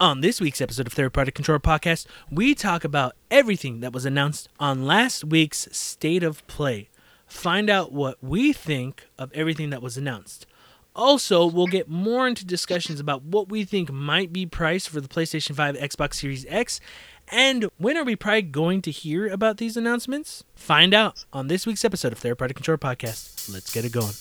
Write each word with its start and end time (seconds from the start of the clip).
On 0.00 0.22
this 0.22 0.40
week's 0.40 0.62
episode 0.62 0.86
of 0.86 0.94
Third 0.94 1.12
Party 1.12 1.30
Controller 1.30 1.58
Podcast, 1.58 2.06
we 2.30 2.54
talk 2.54 2.84
about 2.84 3.14
everything 3.30 3.80
that 3.80 3.92
was 3.92 4.06
announced 4.06 4.48
on 4.58 4.86
last 4.86 5.24
week's 5.24 5.68
State 5.72 6.22
of 6.22 6.46
Play. 6.46 6.88
Find 7.26 7.68
out 7.68 7.92
what 7.92 8.16
we 8.22 8.54
think 8.54 9.06
of 9.18 9.30
everything 9.34 9.68
that 9.68 9.82
was 9.82 9.98
announced. 9.98 10.46
Also, 10.96 11.44
we'll 11.44 11.66
get 11.66 11.86
more 11.86 12.26
into 12.26 12.46
discussions 12.46 12.98
about 12.98 13.24
what 13.24 13.50
we 13.50 13.62
think 13.62 13.92
might 13.92 14.32
be 14.32 14.46
priced 14.46 14.88
for 14.88 15.02
the 15.02 15.08
PlayStation 15.08 15.54
5, 15.54 15.76
Xbox 15.76 16.14
Series 16.14 16.46
X, 16.48 16.80
and 17.28 17.68
when 17.76 17.98
are 17.98 18.04
we 18.04 18.16
probably 18.16 18.40
going 18.40 18.80
to 18.80 18.90
hear 18.90 19.28
about 19.28 19.58
these 19.58 19.76
announcements? 19.76 20.44
Find 20.54 20.94
out 20.94 21.26
on 21.30 21.48
this 21.48 21.66
week's 21.66 21.84
episode 21.84 22.12
of 22.12 22.18
Third 22.18 22.38
Party 22.38 22.54
Controller 22.54 22.78
Podcast. 22.78 23.52
Let's 23.52 23.70
get 23.70 23.84
it 23.84 23.92
going. 23.92 24.14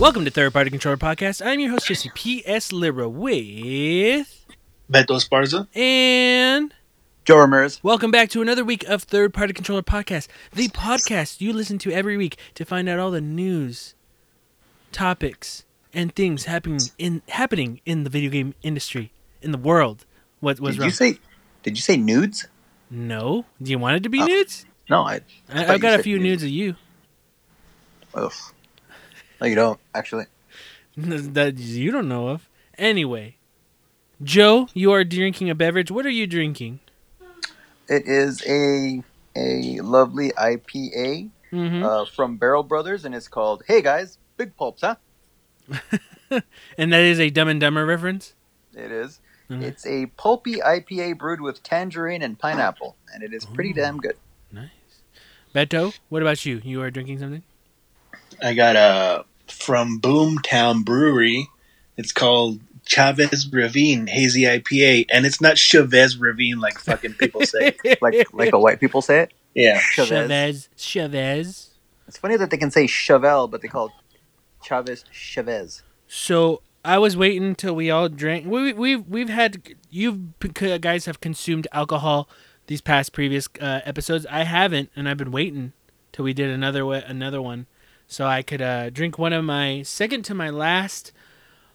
Welcome 0.00 0.24
to 0.24 0.30
Third 0.30 0.52
Party 0.54 0.70
Controller 0.70 0.96
Podcast. 0.96 1.44
I'm 1.44 1.60
your 1.60 1.70
host, 1.70 1.86
Jesse 1.86 2.10
P.S. 2.14 2.72
Lira, 2.72 3.06
with. 3.08 4.46
Beto 4.90 5.08
Esparza. 5.20 5.68
And. 5.76 6.72
Joe 7.26 7.36
Ramirez. 7.38 7.84
Welcome 7.84 8.10
back 8.10 8.30
to 8.30 8.40
another 8.40 8.64
week 8.64 8.82
of 8.88 9.02
Third 9.02 9.34
Party 9.34 9.52
Controller 9.52 9.82
Podcast, 9.82 10.26
the 10.54 10.68
podcast 10.68 11.42
you 11.42 11.52
listen 11.52 11.76
to 11.80 11.92
every 11.92 12.16
week 12.16 12.38
to 12.54 12.64
find 12.64 12.88
out 12.88 12.98
all 12.98 13.10
the 13.10 13.20
news, 13.20 13.94
topics, 14.90 15.64
and 15.92 16.14
things 16.16 16.46
happening 16.46 16.80
in 16.98 17.20
happening 17.28 17.80
in 17.84 18.04
the 18.04 18.10
video 18.10 18.30
game 18.30 18.54
industry, 18.62 19.12
in 19.42 19.52
the 19.52 19.58
world. 19.58 20.06
What 20.40 20.58
was 20.60 20.76
Did 20.76 20.80
wrong? 20.80 20.88
you 20.88 20.92
say? 20.94 21.18
Did 21.62 21.76
you 21.76 21.82
say 21.82 21.98
nudes? 21.98 22.46
no? 22.90 23.44
Do 23.62 23.70
you 23.70 23.78
want 23.78 23.96
it 23.96 24.02
to 24.04 24.08
be 24.08 24.22
Oh. 24.22 24.26
nudes? 24.26 24.64
No, 24.88 25.02
I. 25.02 25.20
I, 25.52 25.60
I 25.60 25.72
have 25.72 25.80
got 25.82 26.00
a 26.00 26.02
few 26.02 26.18
nudes. 26.18 26.42
nudes 26.42 26.44
of 26.44 26.48
you. 26.48 26.74
Ugh. 28.14 28.32
No, 29.40 29.46
you 29.46 29.54
don't 29.54 29.80
actually. 29.94 30.26
that 30.96 31.58
you 31.58 31.90
don't 31.90 32.08
know 32.08 32.28
of. 32.28 32.48
Anyway, 32.76 33.36
Joe, 34.22 34.68
you 34.74 34.92
are 34.92 35.04
drinking 35.04 35.50
a 35.50 35.54
beverage. 35.54 35.90
What 35.90 36.06
are 36.06 36.10
you 36.10 36.26
drinking? 36.26 36.80
It 37.88 38.06
is 38.06 38.42
a 38.46 39.02
a 39.36 39.80
lovely 39.80 40.30
IPA 40.32 41.30
hmm 41.50 41.82
uh, 41.82 42.04
from 42.04 42.36
Barrel 42.36 42.62
Brothers, 42.62 43.04
and 43.04 43.14
it's 43.14 43.28
called 43.28 43.62
"Hey 43.66 43.82
Guys, 43.82 44.18
Big 44.36 44.56
Pulps," 44.56 44.82
huh? 44.82 44.96
and 46.78 46.92
that 46.92 47.02
is 47.02 47.18
a 47.18 47.30
Dumb 47.30 47.48
and 47.48 47.60
Dumber 47.60 47.86
reference. 47.86 48.34
It 48.74 48.92
is. 48.92 49.20
Mhm. 49.48 49.62
It's 49.62 49.84
a 49.86 50.06
pulpy 50.06 50.56
IPA 50.56 51.18
brewed 51.18 51.40
with 51.40 51.62
tangerine 51.62 52.22
and 52.22 52.38
pineapple, 52.38 52.96
and 53.12 53.22
it 53.22 53.32
is 53.32 53.44
pretty 53.44 53.70
Ooh. 53.70 53.74
damn 53.74 53.98
good. 53.98 54.16
Nice. 54.52 54.68
Beto, 55.54 55.92
what 56.08 56.22
about 56.22 56.46
you? 56.46 56.60
You 56.62 56.82
are 56.82 56.90
drinking 56.90 57.18
something? 57.18 57.42
I 58.40 58.54
got 58.54 58.76
a 58.76 59.24
from 59.50 60.00
Boomtown 60.00 60.84
Brewery. 60.84 61.48
It's 61.96 62.12
called 62.12 62.60
Chavez 62.86 63.48
Ravine 63.52 64.06
Hazy 64.06 64.42
IPA, 64.42 65.06
and 65.10 65.26
it's 65.26 65.40
not 65.40 65.58
Chavez 65.58 66.16
Ravine 66.16 66.60
like 66.60 66.78
fucking 66.78 67.14
people 67.14 67.42
say. 67.42 67.76
Like 68.00 68.32
like 68.32 68.50
the 68.50 68.58
white 68.58 68.80
people 68.80 69.02
say 69.02 69.20
it. 69.20 69.32
Yeah, 69.54 69.78
Chavez. 69.78 70.08
Chavez. 70.08 70.68
Chavez. 70.76 71.70
It's 72.08 72.18
funny 72.18 72.36
that 72.36 72.50
they 72.50 72.56
can 72.56 72.70
say 72.70 72.86
Chevelle, 72.86 73.48
but 73.50 73.62
they 73.62 73.68
call 73.68 73.86
it 73.86 73.92
Chavez 74.62 75.04
Chavez. 75.12 75.82
So 76.08 76.62
I 76.84 76.98
was 76.98 77.16
waiting 77.16 77.44
until 77.44 77.74
we 77.74 77.90
all 77.90 78.08
drank. 78.08 78.46
We 78.46 78.72
we've 78.72 79.06
we've 79.06 79.28
had 79.28 79.62
you 79.90 80.32
guys 80.80 81.04
have 81.04 81.20
consumed 81.20 81.68
alcohol 81.72 82.28
these 82.66 82.80
past 82.80 83.12
previous 83.12 83.48
uh, 83.60 83.80
episodes. 83.84 84.26
I 84.26 84.44
haven't, 84.44 84.90
and 84.96 85.08
I've 85.08 85.16
been 85.16 85.32
waiting 85.32 85.72
till 86.12 86.24
we 86.24 86.32
did 86.32 86.50
another 86.50 86.90
another 86.92 87.42
one, 87.42 87.66
so 88.10 88.26
I 88.26 88.42
could 88.42 88.60
uh, 88.60 88.90
drink 88.90 89.18
one 89.18 89.32
of 89.32 89.44
my 89.44 89.82
second 89.82 90.22
to 90.24 90.34
my 90.34 90.50
last 90.50 91.12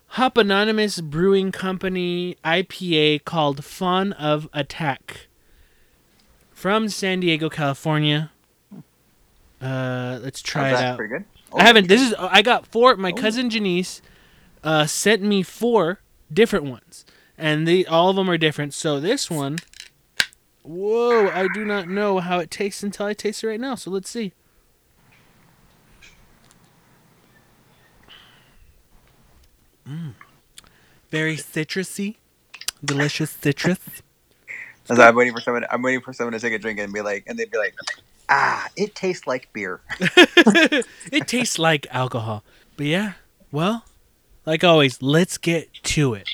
Hop 0.09 0.37
Anonymous 0.37 0.99
Brewing 0.99 1.51
Company 1.53 2.35
IPA 2.43 3.23
called 3.23 3.63
Fawn 3.63 4.11
of 4.13 4.49
Attack 4.53 5.27
from 6.51 6.89
San 6.89 7.21
Diego, 7.21 7.49
California. 7.49 8.31
Uh, 9.61 10.19
let's 10.21 10.41
try 10.41 10.69
How's 10.69 10.79
it 10.79 10.81
that? 10.81 10.91
out. 10.91 10.97
Pretty 10.97 11.13
good. 11.13 11.25
I 11.57 11.63
haven't. 11.63 11.87
This 11.87 12.01
is 12.01 12.13
I 12.19 12.41
got 12.41 12.67
four. 12.67 12.95
My 12.97 13.11
Oh. 13.11 13.15
cousin 13.15 13.49
Janice 13.49 14.01
uh, 14.61 14.85
sent 14.85 15.21
me 15.23 15.41
four 15.41 16.01
different 16.31 16.65
ones, 16.65 17.05
and 17.37 17.65
they 17.65 17.85
all 17.85 18.09
of 18.09 18.17
them 18.17 18.29
are 18.29 18.37
different. 18.37 18.73
So 18.73 18.99
this 18.99 19.31
one, 19.31 19.59
whoa! 20.63 21.29
I 21.29 21.47
do 21.53 21.63
not 21.63 21.87
know 21.87 22.19
how 22.19 22.39
it 22.39 22.51
tastes 22.51 22.83
until 22.83 23.05
I 23.05 23.13
taste 23.13 23.41
it 23.43 23.47
right 23.47 23.59
now. 23.59 23.75
So 23.75 23.89
let's 23.89 24.09
see. 24.09 24.33
Mm. 29.87 30.13
Very 31.11 31.37
citrusy, 31.37 32.15
delicious 32.83 33.31
citrus. 33.31 33.79
As 34.89 34.99
I'm 34.99 35.15
waiting 35.15 35.33
for 35.33 35.41
someone, 35.41 35.65
I'm 35.69 35.81
waiting 35.81 36.01
for 36.01 36.13
someone 36.13 36.33
to 36.33 36.39
take 36.39 36.53
a 36.53 36.59
drink 36.59 36.79
and 36.79 36.93
be 36.93 37.01
like, 37.01 37.23
and 37.27 37.37
they'd 37.37 37.49
be 37.49 37.57
like, 37.57 37.75
"Ah, 38.29 38.67
it 38.75 38.95
tastes 38.95 39.25
like 39.25 39.51
beer." 39.53 39.81
it 39.99 41.27
tastes 41.27 41.57
like 41.57 41.87
alcohol. 41.89 42.43
But 42.77 42.85
yeah, 42.85 43.13
well, 43.51 43.85
like 44.45 44.63
always, 44.63 45.01
let's 45.01 45.37
get 45.37 45.73
to 45.83 46.13
it. 46.13 46.29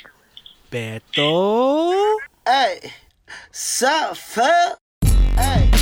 Beto. 0.72 2.17
Hey, 2.45 2.91
sup, 3.51 4.17
fuck? 4.17 4.78
Hey. 5.35 5.69
Hey. 5.72 5.81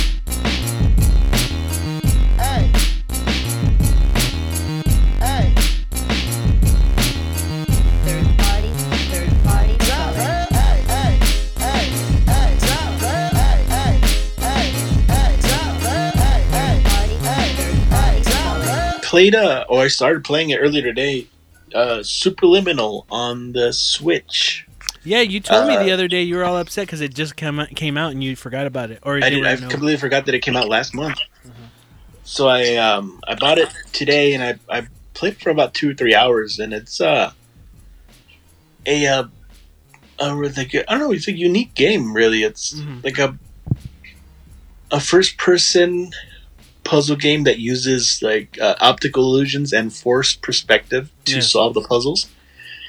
Played 19.10 19.34
uh, 19.34 19.64
or 19.68 19.82
I 19.82 19.88
started 19.88 20.22
playing 20.22 20.50
it 20.50 20.58
earlier 20.58 20.82
today. 20.82 21.26
Uh, 21.74 21.98
Superliminal 21.98 23.06
on 23.10 23.52
the 23.52 23.72
Switch. 23.72 24.64
Yeah, 25.04 25.20
you 25.20 25.40
told 25.40 25.66
me 25.66 25.74
Uh, 25.76 25.80
the 25.80 25.90
other 25.92 26.08
day 26.08 26.22
you 26.22 26.36
were 26.36 26.44
all 26.44 26.56
upset 26.56 26.86
because 26.86 27.00
it 27.00 27.14
just 27.14 27.34
came 27.34 27.58
out, 27.58 27.70
came 27.74 27.96
out 27.96 28.12
and 28.12 28.22
you 28.22 28.36
forgot 28.36 28.66
about 28.66 28.90
it. 28.90 29.00
Or 29.02 29.16
I 29.16 29.30
did. 29.30 29.44
I 29.44 29.56
completely 29.56 29.96
forgot 29.96 30.26
that 30.26 30.34
it 30.34 30.40
came 30.40 30.56
out 30.56 30.68
last 30.68 30.94
month. 30.94 31.18
So 32.22 32.48
I 32.48 32.76
um 32.76 33.20
I 33.26 33.34
bought 33.34 33.58
it 33.58 33.68
today 33.92 34.34
and 34.34 34.42
I 34.44 34.58
I 34.78 34.86
played 35.14 35.40
for 35.40 35.50
about 35.50 35.74
two 35.74 35.90
or 35.90 35.94
three 35.94 36.14
hours 36.14 36.58
and 36.60 36.72
it's 36.72 37.00
uh 37.00 37.32
a 38.86 39.06
uh 39.06 39.24
a 40.20 40.34
like 40.34 40.74
I 40.74 40.82
don't 40.88 41.00
know 41.00 41.12
it's 41.12 41.26
a 41.28 41.32
unique 41.32 41.74
game 41.74 42.12
really. 42.14 42.44
It's 42.44 42.74
Mhm. 42.74 43.04
like 43.04 43.18
a 43.18 43.36
a 44.92 45.00
first 45.00 45.38
person 45.38 46.10
puzzle 46.90 47.16
game 47.16 47.44
that 47.44 47.58
uses 47.60 48.20
like 48.20 48.58
uh, 48.60 48.74
optical 48.80 49.22
illusions 49.24 49.72
and 49.72 49.92
forced 49.94 50.42
perspective 50.42 51.04
to 51.26 51.34
Yeah. 51.36 51.40
solve 51.54 51.74
the 51.74 51.86
puzzles. 51.92 52.26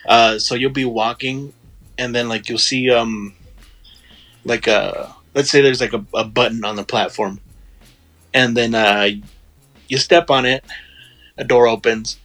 Uh, 0.07 0.39
so 0.39 0.55
you'll 0.55 0.79
be 0.83 0.85
walking, 1.03 1.53
and 2.01 2.09
then 2.15 2.27
like 2.33 2.49
you'll 2.49 2.67
see 2.71 2.89
um 2.89 3.35
like 4.43 4.65
a 4.67 4.81
let's 5.35 5.51
say 5.51 5.61
there's 5.61 5.81
like 5.85 5.93
a, 5.93 6.03
a 6.15 6.23
button 6.23 6.65
on 6.65 6.75
the 6.75 6.83
platform, 6.83 7.39
and 8.33 8.57
then 8.57 8.73
uh, 8.73 9.07
you 9.87 9.97
step 9.97 10.29
on 10.31 10.45
it, 10.45 10.63
a 11.37 11.43
door 11.43 11.67
opens, 11.67 12.17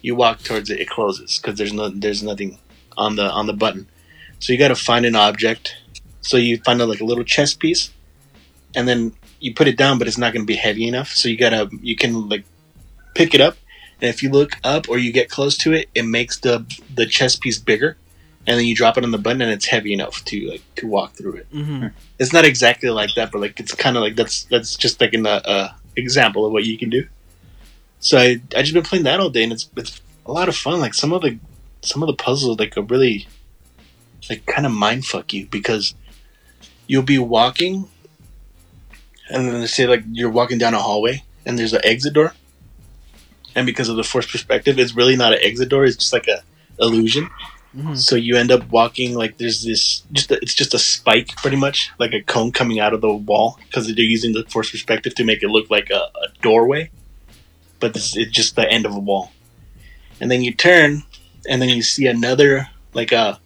you 0.00 0.14
walk 0.16 0.42
towards 0.42 0.70
it, 0.70 0.80
it 0.80 0.88
closes 0.88 1.38
because 1.38 1.58
there's 1.58 1.74
no 1.74 1.90
there's 1.90 2.22
nothing 2.22 2.58
on 2.96 3.16
the 3.16 3.28
on 3.38 3.46
the 3.46 3.52
button. 3.64 3.86
So 4.40 4.52
you 4.52 4.58
got 4.58 4.68
to 4.68 4.76
find 4.90 5.04
an 5.04 5.16
object. 5.16 5.76
So 6.22 6.36
you 6.36 6.58
find 6.64 6.80
a, 6.80 6.86
like 6.86 7.00
a 7.00 7.04
little 7.10 7.24
chess 7.24 7.52
piece, 7.54 7.90
and 8.74 8.88
then 8.88 9.12
you 9.40 9.54
put 9.54 9.68
it 9.68 9.76
down, 9.76 9.98
but 9.98 10.08
it's 10.08 10.18
not 10.18 10.32
going 10.32 10.42
to 10.44 10.46
be 10.46 10.56
heavy 10.56 10.86
enough. 10.86 11.10
So 11.10 11.28
you 11.28 11.36
gotta 11.36 11.68
you 11.80 11.96
can 11.96 12.28
like 12.28 12.44
pick 13.14 13.34
it 13.34 13.40
up, 13.40 13.56
and 14.00 14.08
if 14.08 14.22
you 14.22 14.30
look 14.30 14.52
up 14.64 14.88
or 14.88 14.98
you 14.98 15.12
get 15.12 15.30
close 15.30 15.56
to 15.58 15.72
it, 15.72 15.88
it 15.94 16.02
makes 16.02 16.38
the 16.40 16.64
the 16.94 17.06
chess 17.06 17.36
piece 17.36 17.58
bigger, 17.58 17.96
and 18.46 18.58
then 18.58 18.66
you 18.66 18.74
drop 18.74 18.98
it 18.98 19.04
on 19.04 19.10
the 19.10 19.18
button, 19.18 19.42
and 19.42 19.50
it's 19.50 19.66
heavy 19.66 19.92
enough 19.92 20.24
to 20.26 20.50
like 20.50 20.62
to 20.76 20.86
walk 20.86 21.14
through 21.14 21.34
it. 21.34 21.46
hmm 21.50 21.86
It's 22.18 22.32
not 22.32 22.44
exactly 22.44 22.90
like 22.90 23.14
that, 23.14 23.30
but 23.32 23.40
like 23.40 23.60
it's 23.60 23.74
kind 23.74 23.96
of 23.96 24.02
like 24.02 24.16
that's 24.16 24.44
that's 24.44 24.76
just 24.76 25.00
like 25.00 25.14
an 25.14 25.26
uh, 25.26 25.40
uh, 25.44 25.68
example 25.96 26.44
of 26.46 26.52
what 26.52 26.64
you 26.64 26.78
can 26.78 26.90
do. 26.90 27.06
So 28.00 28.18
I 28.18 28.40
I 28.56 28.62
just 28.62 28.74
been 28.74 28.82
playing 28.82 29.04
that 29.04 29.20
all 29.20 29.30
day, 29.30 29.42
and 29.44 29.52
it's 29.52 29.68
it's 29.76 30.00
a 30.26 30.32
lot 30.32 30.48
of 30.48 30.56
fun. 30.56 30.80
Like 30.80 30.94
some 30.94 31.12
of 31.12 31.22
the 31.22 31.38
some 31.82 32.02
of 32.02 32.06
the 32.08 32.14
puzzles 32.14 32.58
like 32.58 32.76
are 32.76 32.82
really 32.82 33.28
like 34.28 34.44
kind 34.46 34.66
of 34.66 34.72
mind 34.72 35.04
fuck 35.06 35.32
you 35.32 35.46
because 35.46 35.94
you'll 36.86 37.02
be 37.02 37.18
walking, 37.18 37.88
and 39.30 39.48
then 39.48 39.60
they 39.60 39.66
say 39.66 39.86
like 39.86 40.04
you're 40.12 40.30
walking 40.30 40.58
down 40.58 40.74
a 40.74 40.78
hallway, 40.80 41.22
and 41.46 41.58
there's 41.58 41.72
an 41.72 41.80
exit 41.84 42.14
door, 42.14 42.34
and 43.54 43.66
because 43.66 43.88
of 43.88 43.96
the 43.96 44.04
force 44.04 44.30
perspective, 44.30 44.78
it's 44.78 44.94
really 44.94 45.16
not 45.16 45.32
an 45.32 45.40
exit 45.42 45.68
door. 45.68 45.84
It's 45.84 45.96
just 45.96 46.12
like 46.12 46.28
a 46.28 46.42
illusion. 46.80 47.28
Mhm. 47.76 47.98
So 47.98 48.16
you 48.16 48.36
end 48.36 48.50
up 48.50 48.68
walking 48.70 49.14
like 49.14 49.36
there's 49.36 49.62
this 49.62 50.02
just 50.12 50.30
a, 50.30 50.36
it's 50.40 50.54
just 50.54 50.72
a 50.72 50.78
spike 50.78 51.36
pretty 51.36 51.56
much 51.58 51.90
like 51.98 52.14
a 52.14 52.22
cone 52.22 52.50
coming 52.50 52.80
out 52.80 52.94
of 52.94 53.02
the 53.02 53.12
wall 53.12 53.58
because 53.66 53.86
they're 53.86 54.04
using 54.04 54.32
the 54.32 54.44
force 54.44 54.70
perspective 54.70 55.14
to 55.16 55.24
make 55.24 55.42
it 55.42 55.48
look 55.48 55.70
like 55.70 55.90
a, 55.90 56.08
a 56.24 56.28
doorway, 56.40 56.90
but 57.78 57.92
this 57.92 58.16
it's 58.16 58.30
just 58.32 58.56
the 58.56 58.68
end 58.70 58.86
of 58.86 58.94
a 58.94 58.98
wall. 58.98 59.32
And 60.20 60.30
then 60.30 60.42
you 60.42 60.54
turn, 60.54 61.02
and 61.48 61.60
then 61.60 61.68
you 61.68 61.82
see 61.82 62.06
another 62.06 62.68
like 62.94 63.12
a 63.12 63.38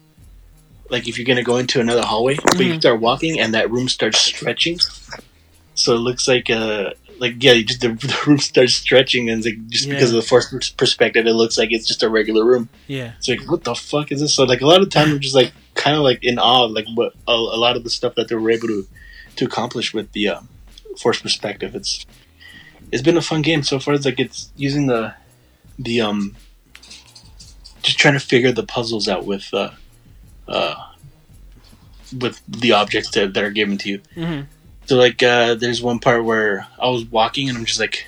like 0.89 1.09
if 1.09 1.19
you're 1.19 1.27
gonna 1.27 1.43
go 1.43 1.57
into 1.57 1.81
another 1.81 2.03
hallway, 2.03 2.37
but 2.45 2.61
you 2.61 2.75
Mhm. 2.75 2.81
start 2.81 3.01
walking 3.01 3.41
and 3.41 3.55
that 3.55 3.71
room 3.73 3.89
starts 3.89 4.21
stretching. 4.21 4.79
So 5.75 5.95
it 5.95 5.99
looks 5.99 6.29
like 6.29 6.51
uh 6.51 6.91
like 7.19 7.43
yeah, 7.43 7.53
you 7.53 7.65
just 7.65 7.81
the, 7.81 7.89
the 7.95 8.19
room 8.27 8.39
starts 8.39 8.75
stretching 8.75 9.31
and 9.31 9.39
it's 9.39 9.47
like 9.47 9.69
just 9.69 9.89
because 9.89 10.11
of 10.11 10.17
the 10.17 10.29
force 10.29 10.71
perspective, 10.71 11.27
it 11.27 11.33
looks 11.35 11.57
like 11.57 11.73
it's 11.73 11.87
just 11.87 12.03
a 12.03 12.09
regular 12.09 12.45
room. 12.45 12.69
Yeah. 12.89 13.13
It's 13.19 13.29
like, 13.29 13.49
what 13.51 13.65
the 13.65 13.75
fuck 13.75 14.11
is 14.13 14.21
this? 14.21 14.35
So 14.35 14.45
like 14.45 14.61
a 14.61 14.67
lot 14.67 14.83
of 14.83 14.91
times 14.91 15.13
I'm 15.13 15.21
just 15.21 15.35
like 15.35 15.53
kind 15.75 15.97
of 15.97 16.03
like 16.03 16.25
in 16.25 16.39
awe, 16.39 16.65
like 16.65 16.87
what 16.95 17.15
a, 17.29 17.33
a 17.33 17.59
lot 17.59 17.77
of 17.77 17.85
the 17.85 17.91
stuff 17.91 18.17
that 18.17 18.29
they 18.29 18.35
were 18.35 18.51
able 18.51 18.69
to 18.69 18.87
to 19.37 19.45
accomplish 19.45 19.95
with 19.95 20.13
the 20.13 20.29
um, 20.29 20.49
force 20.99 21.21
perspective. 21.21 21.75
It's 21.75 22.05
it's 22.91 23.03
been 23.03 23.17
a 23.17 23.23
fun 23.23 23.43
game 23.43 23.63
so 23.63 23.79
far. 23.79 23.95
It's 23.95 24.05
like 24.05 24.21
it's 24.21 24.51
using 24.57 24.87
the 24.87 25.15
the 25.79 26.01
um 26.01 26.37
just 27.83 27.99
trying 27.99 28.15
to 28.15 28.21
figure 28.21 28.53
the 28.53 28.63
puzzles 28.63 29.09
out 29.09 29.25
with 29.25 29.53
uh 29.55 29.71
uh 30.47 30.75
with 32.21 32.43
the 32.47 32.73
objects 32.73 33.11
that, 33.13 33.33
that 33.35 33.43
are 33.43 33.51
given 33.51 33.79
to 33.79 33.89
you. 33.89 34.01
hmm 34.15 34.41
So 34.87 34.97
like 34.97 35.23
uh 35.23 35.55
there's 35.55 35.83
one 35.83 35.99
part 35.99 36.25
where 36.25 36.67
I 36.79 36.89
was 36.89 37.05
walking 37.05 37.49
and 37.49 37.57
I'm 37.57 37.65
just 37.65 37.81
like 37.81 38.07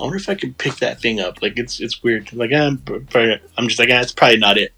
I 0.00 0.04
wonder 0.04 0.16
if 0.16 0.28
I 0.28 0.34
could 0.34 0.58
pick 0.58 0.76
that 0.76 1.00
thing 1.00 1.20
up. 1.20 1.42
Like 1.42 1.58
it's 1.58 1.80
it's 1.80 2.02
weird. 2.02 2.32
Like 2.32 2.52
I'm 2.52 2.78
probably, 2.78 3.40
I'm 3.56 3.68
just 3.68 3.78
like 3.78 3.88
ah, 3.92 4.00
it's 4.00 4.12
probably 4.12 4.38
not 4.38 4.58
it. 4.58 4.72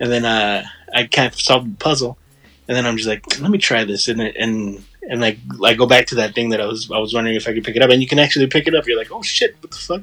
And 0.00 0.10
then 0.10 0.24
uh 0.24 0.64
I 0.94 1.04
can't 1.04 1.34
solve 1.34 1.64
the 1.68 1.76
puzzle. 1.76 2.16
And 2.68 2.76
then 2.76 2.86
I'm 2.86 2.96
just 2.96 3.08
like 3.08 3.40
let 3.40 3.50
me 3.50 3.58
try 3.58 3.84
this 3.84 4.08
and 4.08 4.20
and 4.20 4.84
and 5.02 5.20
like 5.20 5.38
I 5.64 5.74
go 5.74 5.86
back 5.86 6.06
to 6.08 6.14
that 6.16 6.34
thing 6.34 6.50
that 6.50 6.60
I 6.60 6.66
was 6.66 6.90
I 6.90 6.98
was 6.98 7.12
wondering 7.12 7.36
if 7.36 7.48
I 7.48 7.52
could 7.54 7.64
pick 7.64 7.76
it 7.76 7.82
up 7.82 7.90
and 7.90 8.00
you 8.00 8.08
can 8.08 8.18
actually 8.20 8.46
pick 8.46 8.68
it 8.68 8.74
up. 8.74 8.86
You're 8.86 8.98
like 8.98 9.10
oh 9.10 9.22
shit 9.22 9.56
what 9.60 9.72
the 9.72 9.76
fuck? 9.78 10.02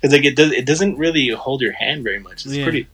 Because 0.00 0.12
like 0.12 0.24
it 0.24 0.36
does 0.36 0.52
it 0.52 0.64
doesn't 0.66 0.96
really 0.96 1.28
hold 1.30 1.60
your 1.60 1.72
hand 1.72 2.04
very 2.04 2.20
much. 2.20 2.46
It's 2.46 2.54
Yeah. 2.54 2.64
pretty 2.64 2.86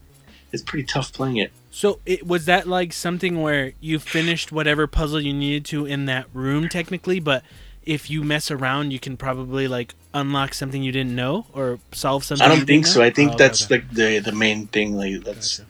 it's 0.51 0.63
pretty 0.63 0.85
tough 0.85 1.13
playing 1.13 1.37
it. 1.37 1.51
So 1.75 1.99
it 2.05 2.27
was 2.27 2.45
that 2.45 2.67
like 2.67 2.93
something 2.93 3.41
where 3.41 3.73
you 3.81 3.97
finished 3.97 4.51
whatever 4.51 4.85
puzzle 4.85 5.19
you 5.19 5.33
needed 5.33 5.65
to 5.65 5.87
in 5.87 6.05
that 6.05 6.27
room 6.31 6.69
technically, 6.69 7.19
but 7.19 7.43
if 7.83 8.11
you 8.11 8.23
mess 8.23 8.51
around, 8.51 8.91
you 8.93 8.99
can 8.99 9.17
probably 9.17 9.67
like 9.67 9.95
unlock 10.13 10.53
something 10.53 10.83
you 10.83 10.91
didn't 10.91 11.15
know 11.15 11.47
or 11.51 11.79
solve 11.91 12.23
something. 12.23 12.45
I 12.45 12.55
don't 12.55 12.67
think 12.67 12.85
so. 12.85 12.99
know? 12.99 13.07
I 13.07 13.09
think 13.09 13.31
Oh, 13.31 13.33
okay, 13.33 13.43
that's 13.43 13.65
okay. 13.65 13.75
like 13.75 13.89
the 13.91 14.19
the 14.19 14.31
main 14.31 14.67
thing. 14.67 14.95
Like 14.95 15.23
that's 15.23 15.57
Gotcha. 15.57 15.69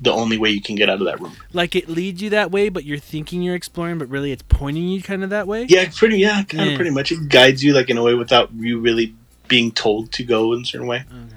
the 0.00 0.12
only 0.12 0.36
way 0.36 0.50
you 0.50 0.60
can 0.60 0.74
get 0.74 0.90
out 0.90 0.98
of 1.00 1.06
that 1.06 1.20
room. 1.20 1.32
like 1.52 1.76
it 1.76 1.88
leads 1.88 2.20
you 2.20 2.30
that 2.30 2.50
way, 2.50 2.68
but 2.68 2.84
you're 2.84 2.98
thinking 2.98 3.40
you're 3.40 3.54
exploring, 3.54 3.98
but 3.98 4.08
really 4.08 4.32
it's 4.32 4.42
pointing 4.48 4.88
you 4.88 5.00
kind 5.00 5.22
of 5.22 5.30
that 5.30 5.46
way. 5.46 5.64
Yeah, 5.68 5.88
pretty. 5.94 6.18
Yeah, 6.18 6.42
kind 6.42 6.60
of 6.62 6.66
hmm. 6.66 6.70
Yeah. 6.70 6.76
pretty 6.76 6.90
much. 6.90 7.12
It 7.12 7.28
guides 7.28 7.62
you 7.62 7.72
like 7.72 7.88
in 7.88 7.96
a 7.96 8.02
way 8.02 8.14
without 8.14 8.52
you 8.52 8.80
really 8.80 9.14
being 9.46 9.70
told 9.70 10.10
to 10.14 10.24
go 10.24 10.52
in 10.54 10.62
a 10.62 10.64
certain 10.64 10.88
way. 10.88 11.04
Okay. 11.08 11.35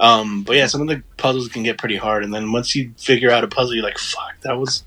Um, 0.00 0.42
but 0.44 0.56
yeah, 0.56 0.66
some 0.66 0.80
of 0.80 0.88
the 0.88 1.02
puzzles 1.18 1.48
can 1.48 1.62
get 1.62 1.76
pretty 1.78 1.96
hard, 1.96 2.24
and 2.24 2.32
then 2.34 2.50
once 2.52 2.74
you 2.74 2.92
figure 2.96 3.30
out 3.30 3.44
a 3.44 3.48
puzzle, 3.48 3.74
you're 3.74 3.84
like, 3.84 3.98
"Fuck, 3.98 4.40
that 4.40 4.58
was, 4.58 4.82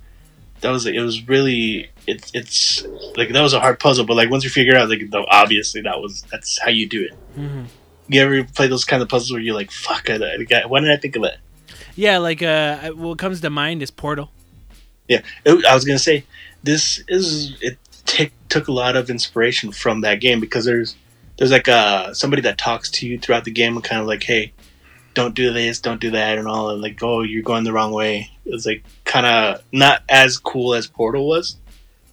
that 0.61 0.71
was, 0.71 0.85
it 0.87 0.99
was 0.99 1.27
really, 1.27 1.89
it's, 2.07 2.31
it's 2.33 2.83
like 3.15 3.29
that 3.29 3.41
was 3.41 3.53
a 3.53 3.59
hard 3.59 3.79
puzzle." 3.79 4.05
But 4.05 4.15
like 4.17 4.29
once 4.31 4.43
you 4.43 4.49
figure 4.49 4.75
out, 4.75 4.89
like, 4.89 5.09
though, 5.11 5.25
obviously 5.29 5.81
that 5.81 6.01
was 6.01 6.23
that's 6.31 6.59
how 6.59 6.69
you 6.71 6.87
do 6.89 7.03
it. 7.03 7.13
hmm 7.35 7.65
You 8.09 8.21
ever 8.21 8.43
play 8.43 8.67
those 8.67 8.85
kind 8.85 9.01
of 9.03 9.07
puzzles 9.09 9.31
where 9.31 9.39
you're 9.39 9.53
like, 9.55 9.71
"Fuck, 9.71 10.09
I, 10.09 10.15
I 10.15 10.43
got, 10.43 10.69
why 10.69 10.79
didn't 10.79 10.97
I 10.97 10.97
think 10.99 11.15
of 11.15 11.21
that?" 11.21 11.37
Yeah, 11.95 12.17
like 12.17 12.41
uh, 12.41 12.89
what 12.91 13.19
comes 13.19 13.39
to 13.41 13.49
mind 13.51 13.83
is 13.83 13.91
Portal. 13.91 14.31
It- 15.07 15.23
I 15.45 15.75
was 15.75 15.85
gonna 15.85 15.99
say 15.99 16.23
this 16.63 17.03
is 17.07 17.55
it 17.61 17.77
take, 18.05 18.31
took 18.49 18.67
a 18.67 18.71
lot 18.71 18.95
of 18.95 19.09
inspiration 19.11 19.71
from 19.71 20.01
that 20.01 20.21
game 20.21 20.39
because 20.39 20.65
there's 20.65 20.95
there's 21.37 21.51
like 21.51 21.67
uh 21.67 22.13
somebody 22.15 22.41
that 22.43 22.57
talks 22.57 22.89
to 22.91 23.07
you 23.07 23.19
throughout 23.19 23.43
the 23.43 23.51
game 23.51 23.75
and 23.75 23.83
kind 23.83 24.01
of 24.01 24.07
like 24.07 24.23
hey 24.23 24.53
don't 25.13 25.35
do 25.35 25.51
this 25.53 25.79
don't 25.79 26.01
do 26.01 26.11
that 26.11 26.37
and 26.37 26.47
all 26.47 26.69
and 26.69 26.81
like 26.81 27.01
oh 27.03 27.21
you're 27.21 27.43
going 27.43 27.63
the 27.63 27.73
wrong 27.73 27.91
way 27.91 28.29
it's 28.45 28.65
like 28.65 28.83
kind 29.05 29.25
of 29.25 29.61
not 29.71 30.01
as 30.09 30.37
cool 30.37 30.73
as 30.73 30.87
portal 30.87 31.27
was 31.27 31.57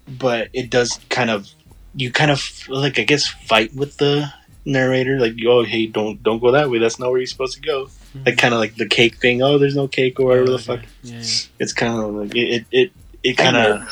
but 0.08 0.48
it 0.52 0.70
does 0.70 0.98
kind 1.08 1.30
of 1.30 1.48
you 1.94 2.10
kind 2.10 2.30
of 2.30 2.42
like 2.68 2.98
i 2.98 3.02
guess 3.04 3.26
fight 3.26 3.74
with 3.74 3.96
the 3.98 4.32
narrator 4.64 5.18
like 5.18 5.34
oh 5.46 5.64
hey 5.64 5.86
don't 5.86 6.22
don't 6.22 6.38
go 6.40 6.50
that 6.52 6.68
way 6.70 6.78
that's 6.78 6.98
not 6.98 7.10
where 7.10 7.18
you're 7.18 7.26
supposed 7.26 7.54
to 7.54 7.62
go 7.62 7.88
like 8.26 8.36
kind 8.36 8.52
of 8.52 8.60
like 8.60 8.74
the 8.76 8.86
cake 8.86 9.16
thing 9.16 9.42
oh 9.42 9.58
there's 9.58 9.76
no 9.76 9.88
cake 9.88 10.18
or 10.20 10.26
whatever 10.26 10.50
the 10.50 10.56
Mm-hmm. 10.58 10.70
Oh, 10.70 10.74
okay. 10.74 10.82
fuck 10.82 10.92
Yeah, 11.02 11.14
yeah. 11.16 11.22
it's 11.58 11.72
kind 11.72 12.02
of 12.02 12.14
like 12.14 12.34
it 12.36 12.48
it 12.48 12.66
it, 12.70 12.92
it 13.22 13.36
kind 13.36 13.56
of 13.56 13.88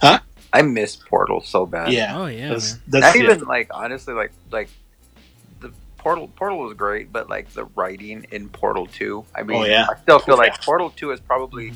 Huh? 0.00 0.20
I 0.52 0.62
miss 0.62 0.96
Portal 0.96 1.40
so 1.42 1.66
bad. 1.66 1.92
yeah 1.92 2.18
Oh 2.18 2.26
yeah. 2.26 2.48
that's, 2.50 2.74
that's 2.88 3.14
Not 3.14 3.16
yeah. 3.16 3.22
even 3.32 3.40
like 3.46 3.70
honestly, 3.72 4.14
like 4.14 4.32
like 4.50 4.68
the 4.68 4.89
Portal 6.00 6.28
Portal 6.28 6.58
was 6.58 6.72
great, 6.74 7.12
but 7.12 7.28
like 7.28 7.50
the 7.52 7.64
writing 7.76 8.26
in 8.30 8.48
Portal 8.48 8.86
Two. 8.86 9.24
I 9.34 9.42
mean, 9.42 9.62
Oh, 9.62 9.66
yeah. 9.66 9.86
I 9.90 10.00
still 10.00 10.18
feel 10.18 10.36
like 10.38 10.52
Yeah. 10.54 10.64
Portal 10.64 10.90
Two 10.96 11.10
is 11.12 11.20
probably 11.20 11.72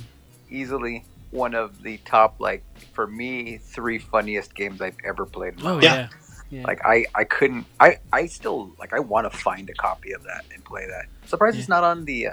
easily 0.50 1.04
one 1.30 1.54
of 1.54 1.82
the 1.82 1.98
top 1.98 2.36
like 2.38 2.62
for 2.94 3.06
me 3.06 3.58
three 3.58 3.98
funniest 3.98 4.54
games 4.54 4.80
I've 4.80 4.96
ever 5.04 5.26
played. 5.26 5.54
Oh 5.62 5.78
yeah. 5.80 5.94
Yeah. 5.94 6.08
yeah. 6.50 6.64
Like 6.66 6.80
I, 6.86 7.04
I 7.14 7.24
couldn't 7.24 7.66
I, 7.78 7.98
I 8.12 8.26
still 8.26 8.70
like 8.78 8.92
I 8.94 9.00
want 9.00 9.30
to 9.30 9.36
find 9.36 9.68
a 9.68 9.74
copy 9.74 10.12
of 10.12 10.22
that 10.24 10.44
and 10.54 10.64
play 10.64 10.86
that. 10.86 11.06
Surprised 11.28 11.58
it's 11.58 11.68
not 11.68 11.84
on 11.84 12.04
the 12.06 12.28
uh, 12.28 12.32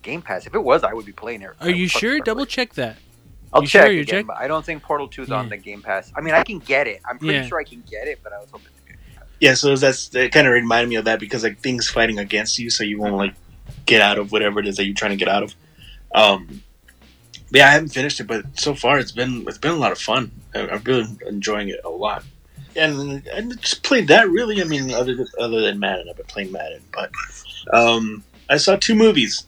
Game 0.00 0.22
Pass. 0.22 0.46
If 0.46 0.54
it 0.54 0.64
was, 0.64 0.82
I 0.82 0.94
would 0.94 1.04
be 1.06 1.12
playing 1.12 1.42
it. 1.42 1.50
Are 1.60 1.70
you 1.70 1.88
sure? 1.88 2.20
Double 2.20 2.46
check. 2.46 2.70
check 2.70 2.74
that. 2.76 2.96
I'll 3.52 3.60
you 3.62 3.68
check 3.68 3.82
sure? 3.82 3.90
Again, 3.92 4.06
check? 4.06 4.26
but 4.26 4.38
I 4.38 4.48
don't 4.48 4.64
think 4.64 4.82
Portal 4.82 5.08
2 5.08 5.22
is 5.24 5.28
Yeah. 5.28 5.36
on 5.36 5.50
the 5.50 5.58
Game 5.58 5.82
Pass. 5.82 6.10
I 6.16 6.22
mean, 6.22 6.32
I 6.32 6.42
can 6.42 6.58
get 6.58 6.86
it. 6.88 7.02
I'm 7.06 7.18
pretty 7.18 7.34
Yeah. 7.34 7.46
sure 7.46 7.60
I 7.60 7.64
can 7.64 7.82
get 7.90 8.08
it, 8.08 8.20
but 8.22 8.32
I 8.32 8.38
was 8.38 8.48
hoping 8.50 8.68
to. 8.74 8.81
Yeah 9.42 9.54
so 9.54 9.74
that's 9.76 10.14
it 10.14 10.30
kind 10.32 10.46
of 10.46 10.52
reminded 10.52 10.88
me 10.88 10.94
of 10.96 11.04
that 11.04 11.18
because 11.20 11.42
like 11.42 11.58
things 11.58 11.88
fighting 11.90 12.18
against 12.18 12.58
you 12.60 12.70
so 12.70 12.84
you 12.84 12.98
won't 12.98 13.16
like 13.16 13.34
get 13.86 14.00
out 14.00 14.16
of 14.18 14.30
whatever 14.32 14.60
it 14.60 14.66
is 14.68 14.76
that 14.76 14.84
you're 14.86 14.94
trying 14.94 15.10
to 15.10 15.16
get 15.16 15.28
out 15.28 15.42
of 15.42 15.54
um 16.14 16.62
but 17.50 17.58
yeah 17.58 17.66
i 17.68 17.72
haven't 17.72 17.88
finished 17.88 18.20
it 18.20 18.24
but 18.28 18.44
so 18.58 18.74
far 18.74 18.98
it's 18.98 19.12
been 19.12 19.44
it's 19.48 19.58
been 19.58 19.72
a 19.72 19.76
lot 19.76 19.90
of 19.92 19.98
fun 19.98 20.30
I- 20.54 20.68
i've 20.70 20.84
been 20.84 21.18
enjoying 21.26 21.68
it 21.68 21.80
a 21.84 21.88
lot 21.90 22.22
and 22.76 23.22
i 23.34 23.40
just 23.60 23.82
played 23.82 24.06
that 24.08 24.30
really 24.30 24.60
i 24.62 24.64
mean 24.64 24.92
other 24.92 25.14
than, 25.16 25.26
other 25.38 25.60
than 25.60 25.78
madden 25.80 26.08
i've 26.08 26.16
been 26.16 26.26
playing 26.26 26.52
madden 26.52 26.82
but 26.92 27.10
um 27.72 28.22
i 28.48 28.56
saw 28.56 28.76
two 28.76 28.94
movies 28.94 29.44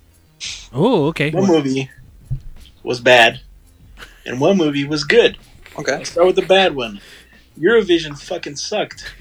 Oh 0.73 1.07
okay. 1.07 1.31
one 1.31 1.47
movie 1.47 1.89
was 2.83 2.99
bad 3.01 3.41
and 4.27 4.41
one 4.41 4.57
movie 4.59 4.85
was 4.85 5.05
good 5.05 5.39
Okay. 5.77 5.97
Let's 5.99 6.11
start 6.11 6.29
with 6.29 6.37
the 6.37 6.47
bad 6.47 6.77
one. 6.77 7.01
Eurovision 7.59 8.19
fucking 8.21 8.57
sucked. 8.57 9.15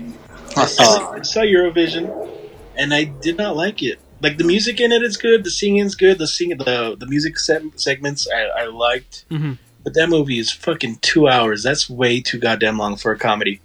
I 0.58 0.66
saw, 0.66 1.12
I 1.14 1.22
saw 1.22 1.42
Eurovision, 1.42 2.30
and 2.76 2.94
I 2.94 3.06
did 3.06 3.38
not 3.38 3.56
like 3.56 3.82
it. 3.84 4.00
Like 4.22 4.38
the 4.38 4.44
music 4.44 4.80
in 4.80 4.92
it 4.92 5.04
is 5.04 5.18
good, 5.18 5.44
the 5.44 5.52
singing's 5.52 5.96
good, 5.96 6.18
the 6.18 6.28
singing, 6.28 6.58
the 6.58 6.96
the 6.98 7.06
music 7.06 7.38
se- 7.38 7.72
segments 7.76 8.28
I, 8.34 8.44
I 8.64 8.66
liked, 8.68 9.26
Mhm. 9.30 9.58
but 9.84 9.94
that 9.96 10.08
movie 10.10 10.40
is 10.40 10.50
fucking 10.52 10.98
two 11.02 11.28
hours. 11.28 11.62
That's 11.64 11.90
way 11.90 12.22
too 12.22 12.40
goddamn 12.40 12.78
long 12.78 12.96
for 12.96 13.12
a 13.12 13.18
comedy. 13.20 13.60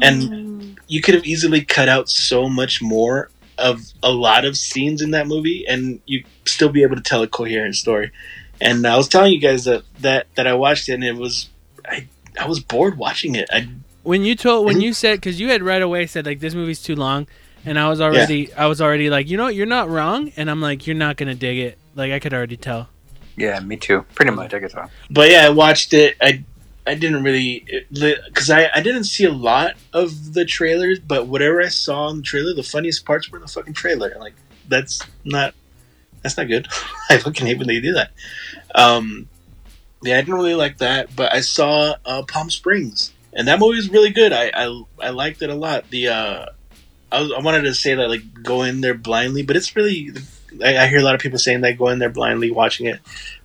And 0.00 0.78
you 0.86 1.00
could 1.00 1.14
have 1.14 1.24
easily 1.26 1.62
cut 1.64 1.88
out 1.88 2.08
so 2.08 2.48
much 2.48 2.80
more 2.80 3.30
of 3.58 3.82
a 4.02 4.10
lot 4.12 4.44
of 4.44 4.56
scenes 4.56 5.02
in 5.02 5.10
that 5.12 5.26
movie, 5.26 5.64
and 5.68 6.00
you 6.06 6.24
still 6.46 6.68
be 6.68 6.82
able 6.82 6.96
to 6.96 7.02
tell 7.02 7.22
a 7.22 7.26
coherent 7.28 7.74
story. 7.76 8.10
And 8.60 8.86
I 8.86 8.96
was 8.96 9.08
telling 9.08 9.32
you 9.32 9.40
guys 9.40 9.64
that 9.64 9.82
that 10.00 10.26
that 10.36 10.46
I 10.46 10.54
watched 10.54 10.88
it, 10.88 10.94
and 10.94 11.04
it 11.04 11.16
was 11.16 11.48
I 11.84 12.06
I 12.38 12.46
was 12.46 12.60
bored 12.60 12.98
watching 12.98 13.34
it. 13.34 13.48
I 13.52 13.68
When 14.02 14.24
you 14.24 14.34
told 14.34 14.66
when 14.66 14.80
you 14.80 14.92
said 14.92 15.20
because 15.20 15.40
you 15.40 15.48
had 15.48 15.62
right 15.62 15.82
away 15.82 16.06
said 16.06 16.26
like 16.26 16.40
this 16.40 16.54
movie's 16.54 16.82
too 16.82 16.96
long, 16.96 17.26
and 17.64 17.78
I 17.78 17.88
was 17.88 18.00
already 18.00 18.52
I 18.54 18.66
was 18.66 18.80
already 18.80 19.10
like 19.10 19.28
you 19.28 19.36
know 19.36 19.44
what, 19.44 19.54
you're 19.54 19.66
not 19.66 19.88
wrong, 19.88 20.32
and 20.36 20.50
I'm 20.50 20.60
like 20.60 20.86
you're 20.86 20.96
not 20.96 21.16
gonna 21.16 21.34
dig 21.34 21.58
it. 21.58 21.78
Like 21.94 22.12
I 22.12 22.18
could 22.18 22.34
already 22.34 22.56
tell. 22.56 22.88
Yeah, 23.36 23.58
me 23.60 23.76
too. 23.76 24.04
Pretty 24.14 24.30
much, 24.30 24.54
I 24.54 24.60
guess 24.60 24.72
so. 24.72 24.86
but 25.10 25.30
yeah, 25.30 25.46
I 25.46 25.50
watched 25.50 25.92
it. 25.92 26.16
I 26.20 26.44
I 26.86 26.94
didn't 26.94 27.22
really 27.22 27.64
because 27.90 28.50
I 28.50 28.70
I 28.74 28.80
didn't 28.80 29.04
see 29.04 29.24
a 29.24 29.32
lot 29.32 29.74
of 29.92 30.34
the 30.34 30.44
trailers, 30.44 30.98
but 30.98 31.26
whatever 31.26 31.62
I 31.62 31.68
saw 31.68 32.08
in 32.10 32.18
the 32.18 32.22
trailer, 32.22 32.54
the 32.54 32.62
funniest 32.62 33.06
parts 33.06 33.30
were 33.30 33.38
in 33.38 33.42
the 33.42 33.48
fucking 33.48 33.72
trailer. 33.74 34.14
Like 34.18 34.34
that's 34.68 35.00
not 35.24 35.54
that's 36.22 36.36
not 36.36 36.48
good. 36.48 36.68
I 37.10 37.18
fucking 37.18 37.46
hate 37.46 37.58
when 37.58 37.68
they 37.68 37.80
do 37.80 37.94
that. 37.94 38.10
Um, 38.74 39.28
yeah, 40.04 40.18
I 40.18 40.20
didn't 40.20 40.34
really 40.34 40.54
like 40.54 40.78
that, 40.78 41.14
but 41.16 41.32
I 41.32 41.40
saw 41.40 41.94
uh, 42.04 42.22
Palm 42.28 42.50
Springs, 42.50 43.12
and 43.32 43.48
that 43.48 43.58
movie 43.58 43.76
was 43.76 43.90
really 43.90 44.10
good. 44.10 44.32
I 44.32 44.50
I, 44.54 44.82
I 45.00 45.10
liked 45.10 45.42
it 45.42 45.50
a 45.50 45.54
lot. 45.54 45.88
The 45.90 46.08
uh, 46.08 46.46
I, 47.10 47.20
was, 47.20 47.32
I 47.32 47.40
wanted 47.40 47.62
to 47.62 47.74
say 47.74 47.94
that 47.94 48.08
like 48.08 48.42
go 48.42 48.62
in 48.62 48.80
there 48.80 48.94
blindly, 48.94 49.42
but 49.42 49.56
it's 49.56 49.74
really 49.74 50.10
I, 50.62 50.78
I 50.78 50.86
hear 50.86 50.98
a 50.98 51.02
lot 51.02 51.14
of 51.14 51.20
people 51.20 51.38
saying 51.38 51.62
that 51.62 51.78
go 51.78 51.88
in 51.88 51.98
there 51.98 52.10
blindly 52.10 52.50
watching 52.50 52.86
it, 52.86 53.00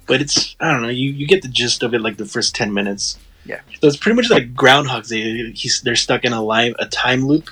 but 0.05 0.21
it's 0.21 0.55
I 0.59 0.71
don't 0.71 0.81
know. 0.81 0.89
You 0.89 1.11
you 1.11 1.27
get 1.27 1.41
the 1.41 1.47
gist 1.47 1.83
of 1.83 1.93
it 1.93 2.01
like 2.01 2.17
the 2.17 2.25
first 2.25 2.55
ten 2.55 2.73
minutes. 2.73 3.17
Yeah. 3.45 3.61
So 3.81 3.87
it's 3.87 3.97
pretty 3.97 4.15
much 4.15 4.29
like 4.29 4.53
Groundhog 4.53 5.05
Day. 5.05 5.51
He's 5.51 5.81
they're 5.81 5.95
stuck 5.95 6.25
in 6.25 6.33
a 6.33 6.41
live 6.41 6.75
a 6.77 6.85
time 6.87 7.25
loop, 7.25 7.49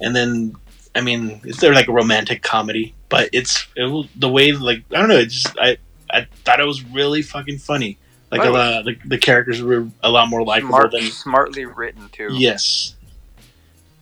and 0.00 0.14
then 0.14 0.54
I 0.94 1.00
mean, 1.00 1.40
it's 1.44 1.60
they're 1.60 1.74
like 1.74 1.88
a 1.88 1.92
romantic 1.92 2.42
comedy, 2.42 2.94
but 3.08 3.30
it's 3.32 3.66
it, 3.74 4.08
the 4.16 4.28
way 4.28 4.52
like 4.52 4.84
I 4.92 4.98
don't 4.98 5.08
know. 5.08 5.18
It 5.18 5.30
just 5.30 5.56
I 5.58 5.78
I 6.10 6.26
thought 6.44 6.60
it 6.60 6.66
was 6.66 6.84
really 6.84 7.22
fucking 7.22 7.58
funny. 7.58 7.98
Like 8.38 8.48
a 8.48 8.50
lot, 8.50 8.84
the, 8.84 8.96
the 9.04 9.18
characters 9.18 9.62
were 9.62 9.88
a 10.02 10.10
lot 10.10 10.28
more 10.28 10.44
likable 10.44 10.70
Smart, 10.70 10.90
than 10.92 11.02
smartly 11.02 11.64
written 11.64 12.08
too. 12.10 12.28
Yes. 12.32 12.96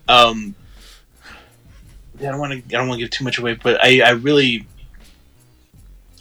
Um. 0.08 0.54
Yeah, 2.20 2.28
I 2.28 2.30
don't 2.32 2.40
want 2.40 2.52
to. 2.52 2.76
I 2.76 2.78
don't 2.78 2.88
want 2.88 2.98
to 3.00 3.04
give 3.04 3.10
too 3.10 3.24
much 3.24 3.38
away, 3.38 3.54
but 3.54 3.82
I, 3.84 4.00
I 4.00 4.10
really, 4.10 4.66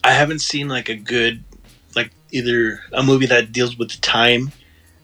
I 0.03 0.13
haven't 0.13 0.39
seen 0.39 0.67
like 0.67 0.89
a 0.89 0.95
good, 0.95 1.43
like 1.95 2.11
either 2.31 2.81
a 2.91 3.03
movie 3.03 3.27
that 3.27 3.51
deals 3.51 3.77
with 3.77 3.99
time, 4.01 4.51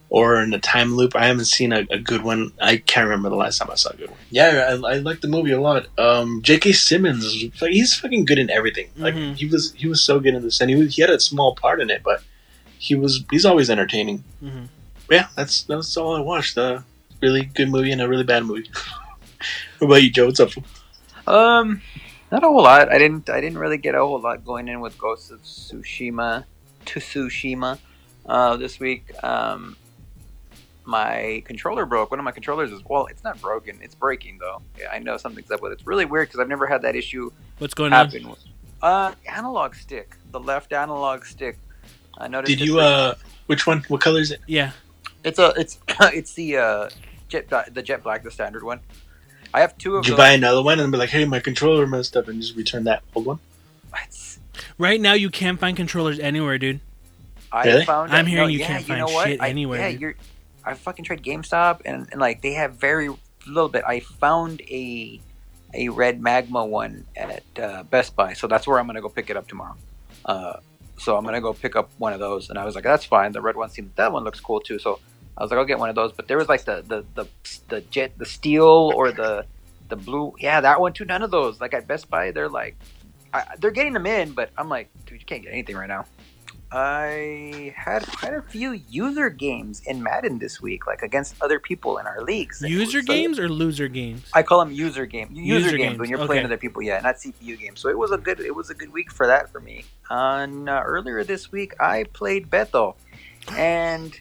or 0.10 0.42
in 0.42 0.54
a 0.54 0.60
time 0.60 0.96
loop. 0.96 1.16
I 1.16 1.26
haven't 1.28 1.46
seen 1.46 1.72
a, 1.74 1.86
a 1.92 2.00
good 2.00 2.24
one. 2.24 2.52
I 2.60 2.78
can't 2.78 3.06
remember 3.06 3.30
the 3.30 3.36
last 3.36 3.60
time 3.60 3.70
I 3.70 3.76
saw 3.76 3.92
a 3.92 3.96
good 3.98 4.10
one. 4.10 4.20
Yeah, 4.32 4.70
I, 4.84 4.94
I 4.94 4.94
like 5.00 5.22
the 5.22 5.28
movie 5.28 5.52
a 5.52 5.62
lot. 5.62 5.88
Um, 6.00 6.42
J.K. 6.42 6.72
Simmons, 6.72 7.44
like 7.62 7.72
he's 7.72 7.94
fucking 7.96 8.26
good 8.26 8.40
in 8.40 8.50
everything. 8.50 8.90
Like 8.98 9.14
Mhm. 9.14 9.36
he 9.36 9.46
was, 9.46 9.74
he 9.74 9.88
was 9.88 10.04
so 10.04 10.20
good 10.20 10.34
in 10.34 10.42
this, 10.42 10.62
and 10.62 10.70
he 10.70 10.76
was, 10.76 10.96
he 10.96 11.02
had 11.02 11.12
a 11.12 11.20
small 11.20 11.54
part 11.56 11.80
in 11.82 11.90
it, 11.90 12.02
but 12.04 12.24
he 12.77 12.96
was, 12.96 13.24
he's 13.31 13.46
always 13.46 13.69
entertaining 13.69 14.24
hmm 14.39 14.65
yeah, 15.10 15.27
that's 15.36 15.63
that's 15.63 15.96
all 15.98 16.15
I 16.15 16.22
watched. 16.22 16.57
A 16.57 16.84
really 17.22 17.46
good 17.46 17.69
movie 17.69 17.91
and 17.91 18.01
a 18.01 18.07
really 18.07 18.24
bad 18.24 18.46
movie. 18.46 18.69
what 19.79 19.88
about 19.88 20.03
you, 20.03 20.10
Joe? 20.10 20.25
What's 20.25 20.39
up? 20.39 20.50
Um, 21.25 21.81
not 22.31 22.43
a 22.43 22.48
whole 22.48 22.63
lot. 22.63 22.91
I 22.91 22.98
didn't. 22.98 23.29
I 23.29 23.41
didn't 23.41 23.57
really 23.57 23.77
get 23.77 23.96
a 23.96 24.00
whole 24.00 24.19
lot 24.19 24.46
going 24.46 24.67
in 24.67 24.81
with 24.81 24.98
Ghost 24.98 25.31
of 25.31 25.41
Tsushima, 25.43 26.46
to 26.86 27.00
Tsushima, 27.00 27.79
uh, 28.25 28.57
this 28.57 28.79
week. 28.79 29.12
Um, 29.24 29.77
my 30.84 31.41
controller 31.46 31.86
broke. 31.86 32.12
One 32.12 32.19
of 32.19 32.24
my 32.24 32.31
controllers 32.31 32.72
is 32.72 32.81
well, 32.86 33.05
it's 33.07 33.24
not 33.24 33.39
broken. 33.41 33.79
It's 33.81 33.96
breaking 33.96 34.39
though. 34.39 34.62
Yeah, 34.77 34.89
I 34.91 35.00
know 35.00 35.17
something's 35.17 35.51
up 35.51 35.62
with 35.62 35.72
it. 35.72 35.75
It's 35.75 35.88
really 35.88 36.05
weird 36.05 36.27
because 36.27 36.39
I've 36.39 36.50
never 36.50 36.67
had 36.67 36.81
that 36.81 36.96
issue 36.96 37.31
What's 37.60 37.74
going 37.74 37.93
on? 37.93 38.36
Uh, 38.79 39.12
analog 39.25 39.74
stick, 39.74 40.15
the 40.31 40.39
left 40.39 40.72
analog 40.72 41.25
stick. 41.25 41.57
I 42.18 42.28
noticed. 42.28 42.58
Did 42.58 42.66
you? 42.66 42.80
uh 42.80 43.16
Which 43.48 43.66
one? 43.68 43.84
What 43.88 44.02
color 44.02 44.20
is 44.20 44.32
it? 44.32 44.42
Yeah. 44.48 44.72
It's 45.24 45.40
a. 45.40 45.54
It's 45.58 45.80
it's 46.02 46.34
the 46.34 46.58
uh, 46.58 46.90
jet 47.30 47.50
the 47.74 47.82
jet 47.82 48.04
black, 48.04 48.24
the 48.24 48.32
standard 48.32 48.64
one. 48.64 48.80
I 49.54 49.62
have 49.62 49.78
two 49.78 49.96
of 49.96 50.04
Did 50.04 50.12
you 50.12 50.18
buy 50.18 50.32
another 50.32 50.62
one 50.62 50.80
and 50.80 50.92
be 50.92 50.98
like, 50.98 51.10
"Hey, 51.10 51.26
my 51.26 51.40
controller 51.40 51.88
messed 51.88 52.16
up," 52.18 52.28
and 52.28 52.42
just 52.42 52.56
return 52.56 52.84
that 52.86 53.02
old 53.16 53.26
one? 53.26 53.40
It's- 53.94 54.40
Right 54.80 55.00
now, 55.00 55.14
you 55.14 55.30
can't 55.30 55.60
find 55.60 55.76
controllers 55.78 56.20
anywhere, 56.20 56.58
dude. 56.58 56.80
I 57.52 57.64
Really? 57.66 57.86
found. 57.86 58.12
I'm 58.12 58.26
that- 58.26 58.30
hearing 58.30 58.44
no, 58.46 58.50
you 58.50 58.60
yeah, 58.60 58.68
can't 58.68 58.82
you 58.82 58.88
find 58.88 59.00
know 59.00 59.14
what? 59.14 59.28
shit 59.28 59.42
I, 59.42 59.50
anywhere, 59.50 59.80
Yeah, 59.80 59.92
dude. 59.92 60.02
you're. 60.02 60.16
I 60.66 60.74
fucking 60.74 61.06
tried 61.06 61.24
GameStop 61.24 61.82
and, 61.86 62.08
and 62.12 62.20
like 62.20 62.42
they 62.42 62.54
have 62.54 62.74
very 62.76 63.10
little 63.48 63.70
bit. 63.70 63.84
I 63.88 64.02
found 64.02 64.62
a 64.62 65.20
a 65.74 65.90
red 65.90 66.22
magma 66.22 66.66
one 66.66 67.06
at 67.16 67.44
uh, 67.60 67.84
Best 67.84 68.16
Buy, 68.16 68.34
so 68.34 68.48
that's 68.48 68.68
where 68.68 68.80
I'm 68.80 68.86
gonna 68.88 69.02
go 69.02 69.10
pick 69.10 69.30
it 69.30 69.38
up 69.38 69.48
tomorrow. 69.48 69.76
Uh, 70.26 70.58
so 70.98 71.16
I'm 71.16 71.24
gonna 71.24 71.42
go 71.42 71.54
pick 71.54 71.75
up 71.75 71.89
one 71.98 72.13
of 72.13 72.20
those, 72.20 72.50
and 72.50 72.58
I 72.58 72.66
was 72.66 72.75
like, 72.75 72.84
that's 72.84 73.06
fine. 73.06 73.32
The 73.32 73.42
red 73.42 73.56
one 73.56 73.70
seemed 73.70 73.92
that 73.96 74.12
one 74.12 74.24
looks 74.24 74.39
cool 74.39 74.60
too. 74.60 74.80
So 74.80 75.00
I 75.38 75.44
was 75.44 75.51
like, 75.51 75.60
I'll 75.60 75.66
get 75.66 75.80
one 75.80 75.89
of 75.89 75.96
those. 75.96 76.12
But 76.12 76.27
there 76.27 76.38
was 76.38 76.50
like 76.50 76.66
the 76.66 76.84
the 76.88 77.06
the, 77.16 77.27
the 77.70 77.82
jet, 77.82 78.18
the 78.18 78.25
steel 78.25 78.92
or 78.96 79.12
the 79.12 79.46
the 79.89 79.96
blue. 79.96 80.34
Yeah, 80.39 80.62
that 80.62 80.82
one 80.82 80.94
too. 80.94 81.06
None 81.06 81.22
of 81.22 81.32
those. 81.32 81.62
Like 81.62 81.74
at 81.74 81.88
Best 81.88 82.10
Buy, 82.10 82.32
they're 82.32 82.50
like, 82.50 82.75
I, 83.34 83.44
they're 83.60 83.72
getting 83.72 83.94
them 83.94 84.06
in, 84.06 84.32
but 84.32 84.50
I'm 84.58 84.70
like, 84.70 84.89
dude, 85.06 85.20
you 85.20 85.25
can't 85.25 85.44
get 85.44 85.54
anything 85.54 85.75
right 85.75 85.88
now. 85.88 86.06
I 86.72 87.74
had 87.78 88.06
quite 88.08 88.34
a 88.34 88.42
few 88.42 88.74
user 88.90 89.30
games 89.30 89.82
in 89.86 90.04
Madden 90.04 90.38
this 90.38 90.62
week, 90.62 90.86
like 90.86 91.02
against 91.02 91.42
other 91.42 91.60
people 91.60 91.98
in 91.98 92.06
our 92.06 92.22
leagues. 92.22 92.62
User 92.62 93.02
games 93.02 93.40
or 93.40 93.48
loser 93.48 93.88
games? 93.88 94.30
I 94.34 94.44
call 94.44 94.60
them 94.60 94.74
user 94.74 95.06
game. 95.06 95.30
User, 95.32 95.66
User 95.66 95.78
games, 95.78 95.92
games, 95.92 96.00
when 96.00 96.10
you're 96.10 96.26
playing 96.26 96.44
other 96.44 96.58
people, 96.58 96.82
yeah, 96.82 97.00
not 97.00 97.16
CPU 97.16 97.58
games. 97.58 97.80
So 97.80 97.88
it 97.88 97.98
was 97.98 98.12
a 98.12 98.18
good 98.18 98.42
it 98.42 98.54
was 98.54 98.70
a 98.70 98.74
good 98.74 98.92
week 98.92 99.12
for 99.12 99.28
that 99.28 99.50
for 99.50 99.62
me. 99.62 99.86
On 100.10 100.68
uh, 100.68 100.82
earlier 100.86 101.24
this 101.24 101.54
week, 101.54 101.74
I 101.80 102.04
played 102.12 102.50
Beto, 102.50 102.96
and 103.56 104.20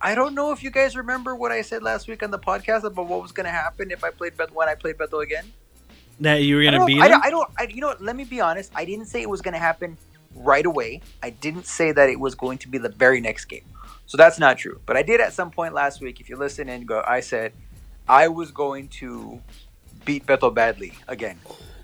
I 0.00 0.14
don't 0.14 0.34
know 0.36 0.52
if 0.52 0.62
you 0.62 0.70
guys 0.70 0.96
remember 0.96 1.34
what 1.34 1.50
I 1.50 1.62
said 1.62 1.82
last 1.82 2.06
week 2.06 2.22
on 2.22 2.30
the 2.30 2.38
podcast 2.38 2.84
about 2.84 3.08
what 3.08 3.20
was 3.20 3.32
going 3.32 3.46
to 3.46 3.52
happen 3.52 3.90
if 3.90 4.04
I 4.04 4.10
played 4.10 4.36
Beto 4.36 4.52
when 4.52 4.68
I 4.68 4.76
played 4.76 4.96
Beto 4.96 5.24
again. 5.24 5.46
That 6.20 6.42
you 6.42 6.54
were 6.54 6.62
gonna 6.62 6.78
don't, 6.78 6.86
beat 6.86 7.02
I 7.02 7.08
don't, 7.08 7.24
I 7.24 7.30
don't. 7.30 7.50
I, 7.58 7.62
you 7.64 7.80
know 7.80 7.88
what? 7.88 8.00
Let 8.00 8.14
me 8.14 8.22
be 8.22 8.40
honest. 8.40 8.70
I 8.76 8.84
didn't 8.84 9.06
say 9.06 9.22
it 9.22 9.28
was 9.28 9.40
going 9.40 9.54
to 9.54 9.58
happen 9.58 9.98
right 10.34 10.66
away. 10.66 11.02
I 11.22 11.30
didn't 11.30 11.66
say 11.66 11.92
that 11.92 12.08
it 12.08 12.20
was 12.20 12.34
going 12.34 12.58
to 12.58 12.68
be 12.68 12.78
the 12.78 12.88
very 12.88 13.20
next 13.20 13.46
game. 13.46 13.64
So 14.06 14.16
that's 14.16 14.38
not 14.38 14.58
true. 14.58 14.80
But 14.86 14.96
I 14.96 15.02
did 15.02 15.20
at 15.20 15.32
some 15.32 15.50
point 15.50 15.74
last 15.74 16.00
week. 16.00 16.20
If 16.20 16.28
you 16.28 16.36
listen 16.36 16.68
and 16.68 16.86
go, 16.86 17.02
I 17.06 17.20
said 17.20 17.52
I 18.08 18.28
was 18.28 18.50
going 18.50 18.88
to 18.88 19.40
beat 20.04 20.26
Beto 20.26 20.52
badly 20.52 20.92
again, 21.08 21.38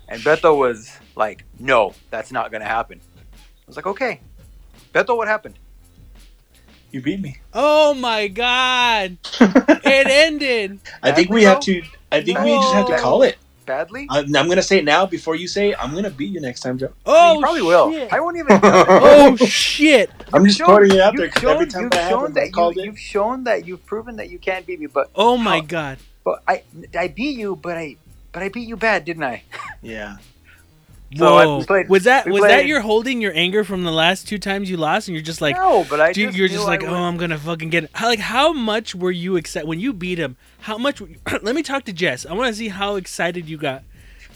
and 0.07 0.21
Beto 0.21 0.55
was 0.57 0.91
like, 1.15 1.45
"No, 1.59 1.93
that's 2.11 2.31
not 2.31 2.51
going 2.51 2.61
to 2.61 2.67
happen." 2.67 3.01
I 3.33 3.63
was 3.67 3.75
like, 3.75 3.87
"Okay, 3.87 4.19
Beto, 4.93 5.17
what 5.17 5.27
happened?" 5.27 5.55
You 6.91 7.01
beat 7.01 7.21
me. 7.21 7.37
Oh 7.53 7.93
my 7.93 8.27
god! 8.27 9.17
it 9.39 10.07
ended. 10.07 10.79
I 11.01 11.11
think 11.11 11.29
we 11.29 11.43
have 11.43 11.61
to. 11.61 11.81
I 12.11 12.21
think 12.21 12.39
we 12.39 12.51
just 12.51 12.73
have 12.73 12.87
to 12.87 12.97
call 12.97 13.23
it. 13.23 13.37
Badly? 13.65 14.07
I, 14.09 14.19
I'm 14.19 14.31
gonna 14.31 14.61
say 14.61 14.77
it 14.79 14.85
now 14.85 15.05
before 15.05 15.35
you 15.35 15.47
say. 15.47 15.71
it. 15.71 15.77
I'm 15.83 15.93
gonna 15.93 16.09
beat 16.09 16.31
you 16.31 16.41
next 16.41 16.61
time, 16.61 16.77
Joe. 16.77 16.91
Oh, 17.05 17.35
you 17.35 17.39
probably 17.41 17.61
will. 17.61 18.07
I 18.11 18.19
won't 18.19 18.37
even. 18.37 18.59
oh 18.63 19.35
shit! 19.37 20.09
I'm 20.33 20.45
just 20.45 20.59
putting 20.61 20.91
it 20.91 20.99
out 21.01 21.15
there 21.15 21.27
because 21.27 21.43
every 21.43 21.67
time 21.67 21.83
you've 21.83 21.91
that 21.91 22.09
shown 22.09 22.19
happens, 22.21 22.37
I 22.37 22.45
that 22.45 22.53
called 22.53 22.75
you, 22.75 22.81
it. 22.81 22.85
You've 22.85 22.99
shown 22.99 23.43
that 23.45 23.65
you've 23.67 23.85
proven 23.85 24.15
that 24.17 24.29
you 24.29 24.39
can't 24.39 24.65
beat 24.65 24.79
me, 24.79 24.87
but 24.87 25.09
Oh 25.15 25.37
my 25.37 25.59
How- 25.59 25.65
god! 25.65 25.97
but 26.23 26.41
I 26.47 26.63
I 26.97 27.07
beat 27.07 27.37
you, 27.37 27.55
but 27.55 27.77
I 27.77 27.97
but 28.31 28.43
I 28.43 28.49
beat 28.49 28.67
you 28.67 28.77
bad, 28.77 29.05
didn't 29.05 29.23
I? 29.23 29.43
Yeah. 29.81 30.17
So, 31.17 31.37
I- 31.37 31.45
Whoa! 31.45 31.63
played- 31.63 31.89
was 31.89 32.03
that 32.05 32.27
was 32.29 32.41
that 32.43 32.65
you're 32.67 32.81
holding 32.81 33.19
your 33.21 33.33
anger 33.35 33.63
from 33.63 33.83
the 33.83 33.91
last 33.91 34.27
two 34.27 34.37
times 34.37 34.69
you 34.69 34.77
lost, 34.77 35.07
and 35.09 35.15
you're 35.15 35.23
just 35.23 35.41
like, 35.41 35.55
no, 35.57 35.85
but 35.89 35.99
I 35.99 36.13
dude, 36.13 36.27
just 36.29 36.37
you're 36.37 36.47
just 36.47 36.65
like, 36.65 36.81
was- 36.81 36.89
oh, 36.91 36.95
I'm 36.95 37.17
gonna 37.17 37.37
fucking 37.37 37.69
get 37.69 37.83
it. 37.85 37.89
How, 37.93 38.07
like, 38.07 38.19
how 38.19 38.53
much 38.53 38.95
were 38.95 39.11
you 39.11 39.35
excited 39.35 39.67
when 39.67 39.79
you 39.79 39.91
beat 39.93 40.17
him? 40.19 40.37
How 40.61 40.77
much? 40.77 41.01
You, 41.01 41.15
let 41.41 41.53
me 41.55 41.63
talk 41.63 41.83
to 41.85 41.93
Jess. 41.93 42.25
I 42.25 42.33
want 42.33 42.47
to 42.49 42.55
see 42.55 42.69
how 42.69 42.95
excited 42.95 43.49
you 43.49 43.57
got. 43.57 43.83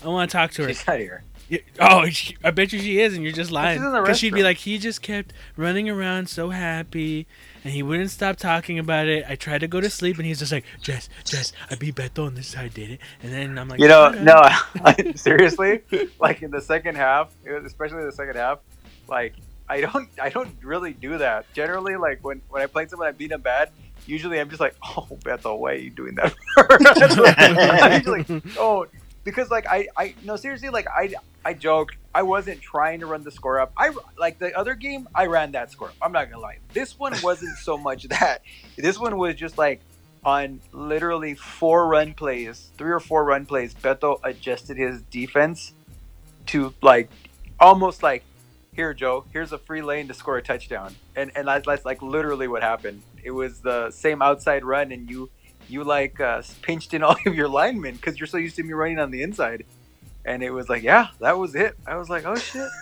I 0.04 0.08
want 0.10 0.30
to 0.30 0.36
talk 0.38 0.52
to 0.52 0.64
her. 0.64 0.68
She's 0.68 0.86
not 0.86 1.00
here. 1.00 1.24
Yeah, 1.48 1.60
Oh, 1.80 2.06
she, 2.10 2.36
I 2.44 2.52
bet 2.52 2.74
you 2.74 2.80
she 2.80 3.00
is, 3.00 3.14
and 3.14 3.24
you're 3.24 3.32
just 3.32 3.52
lying. 3.52 3.78
she's 3.80 3.86
in 3.86 3.92
the 3.94 4.02
Because 4.02 4.18
she'd 4.20 4.34
be 4.34 4.44
like, 4.44 4.58
he 4.58 4.78
just 4.78 5.02
kept 5.02 5.32
running 5.56 5.90
around 5.90 6.28
so 6.28 6.50
happy, 6.50 7.26
and 7.66 7.74
he 7.74 7.82
wouldn't 7.82 8.12
stop 8.12 8.36
talking 8.38 8.78
about 8.78 9.08
it. 9.08 9.26
I 9.28 9.36
tried 9.36 9.62
to 9.62 9.68
go 9.68 9.82
to 9.82 9.90
sleep, 9.90 10.18
and 10.18 10.26
he's 10.26 10.38
just 10.38 10.52
like, 10.52 10.66
Jess, 10.82 11.10
Jess, 11.24 11.52
I 11.72 11.74
beat 11.74 11.96
Beto, 11.96 12.28
and 12.28 12.38
this 12.38 12.50
is 12.50 12.54
how 12.54 12.62
I 12.62 12.68
did 12.68 12.92
it. 12.92 13.00
And 13.24 13.34
then 13.34 13.58
I'm 13.58 13.68
like, 13.68 13.80
You 13.80 13.88
know, 13.88 14.06
"Okay." 14.10 14.24
no, 14.24 14.36
I, 14.86 15.14
seriously, 15.16 15.82
like 16.20 16.44
in 16.44 16.52
the 16.52 16.62
second 16.62 16.96
half, 16.96 17.32
especially 17.44 18.06
the 18.06 18.12
second 18.12 18.36
half, 18.36 18.60
like 19.08 19.34
I 19.68 19.82
don't, 19.82 20.08
I 20.22 20.30
don't 20.30 20.56
really 20.64 20.94
do 20.94 21.18
that. 21.18 21.52
Generally, 21.54 21.96
like 21.96 22.24
when 22.24 22.44
when 22.50 22.62
I 22.62 22.68
play 22.68 22.86
someone, 22.88 23.08
I 23.08 23.12
beat 23.12 23.32
them 23.32 23.42
bad. 23.42 23.72
Usually, 24.06 24.40
I'm 24.40 24.50
just 24.50 24.62
like, 24.62 24.76
oh, 24.84 25.08
Beto, 25.24 25.58
why 25.58 25.72
are 25.72 25.76
you 25.76 25.90
doing 25.90 26.14
that? 26.16 26.36
I 26.58 27.96
usually 27.98 28.42
oh, 28.60 28.86
because 29.26 29.50
like 29.50 29.66
I, 29.68 29.88
I 29.98 30.16
no 30.24 30.38
seriously, 30.38 30.70
like 30.70 30.88
I, 30.88 31.14
I 31.44 31.54
joked. 31.54 31.98
I 32.14 32.22
wasn't 32.22 32.62
trying 32.62 33.02
to 33.02 33.08
run 33.08 33.24
the 33.24 33.32
score 33.32 33.60
up. 33.60 33.74
I 33.76 33.92
like 34.18 34.40
the 34.40 34.58
other 34.58 34.76
game. 34.76 35.10
I 35.14 35.26
ran 35.26 35.52
that 35.52 35.72
score 35.72 35.90
up. 35.90 35.96
I'm 36.02 36.14
not 36.14 36.30
gonna 36.30 36.42
lie. 36.42 36.60
This 36.72 36.98
one 36.98 37.14
wasn't 37.24 37.58
so 37.58 37.78
much 37.78 38.04
that. 38.06 38.44
This 38.78 38.98
one 38.98 39.18
was 39.18 39.36
just 39.36 39.58
like 39.58 39.82
on 40.24 40.62
literally 40.72 41.36
four 41.36 41.88
run 41.88 42.14
plays, 42.14 42.70
three 42.78 42.92
or 42.92 43.02
four 43.02 43.26
run 43.26 43.46
plays. 43.46 43.74
Beto 43.74 44.20
adjusted 44.24 44.78
his 44.78 45.02
defense 45.04 45.74
to 46.48 46.74
like 46.82 47.10
almost 47.60 48.02
like 48.02 48.24
here, 48.74 48.94
Joe. 48.94 49.26
Here's 49.34 49.52
a 49.52 49.58
free 49.58 49.82
lane 49.82 50.08
to 50.08 50.14
score 50.14 50.38
a 50.38 50.42
touchdown, 50.42 50.96
and 51.16 51.32
and 51.36 51.48
that's, 51.48 51.66
that's 51.66 51.84
like 51.84 52.02
literally 52.02 52.48
what 52.48 52.62
happened. 52.62 53.02
It 53.24 53.32
was 53.32 53.60
the 53.60 53.90
same 53.90 54.22
outside 54.22 54.64
run, 54.64 54.92
and 54.92 55.10
you 55.10 55.32
you 55.68 55.84
like 55.84 56.20
uh, 56.20 56.42
pinched 56.62 56.94
in 56.94 57.04
all 57.06 57.18
of 57.26 57.36
your 57.36 57.50
linemen 57.50 57.96
because 57.96 58.20
you're 58.20 58.28
so 58.28 58.38
used 58.38 58.58
to 58.58 58.64
me 58.64 58.74
running 58.74 59.00
on 59.00 59.12
the 59.12 59.24
inside. 59.24 59.66
And 60.26 60.44
it 60.44 60.52
was 60.52 60.70
like, 60.70 60.84
yeah, 60.84 61.10
that 61.22 61.38
was 61.38 61.56
it. 61.56 61.76
I 61.88 61.98
was 61.98 62.10
like, 62.10 62.26
oh 62.26 62.40
shit. 62.40 62.74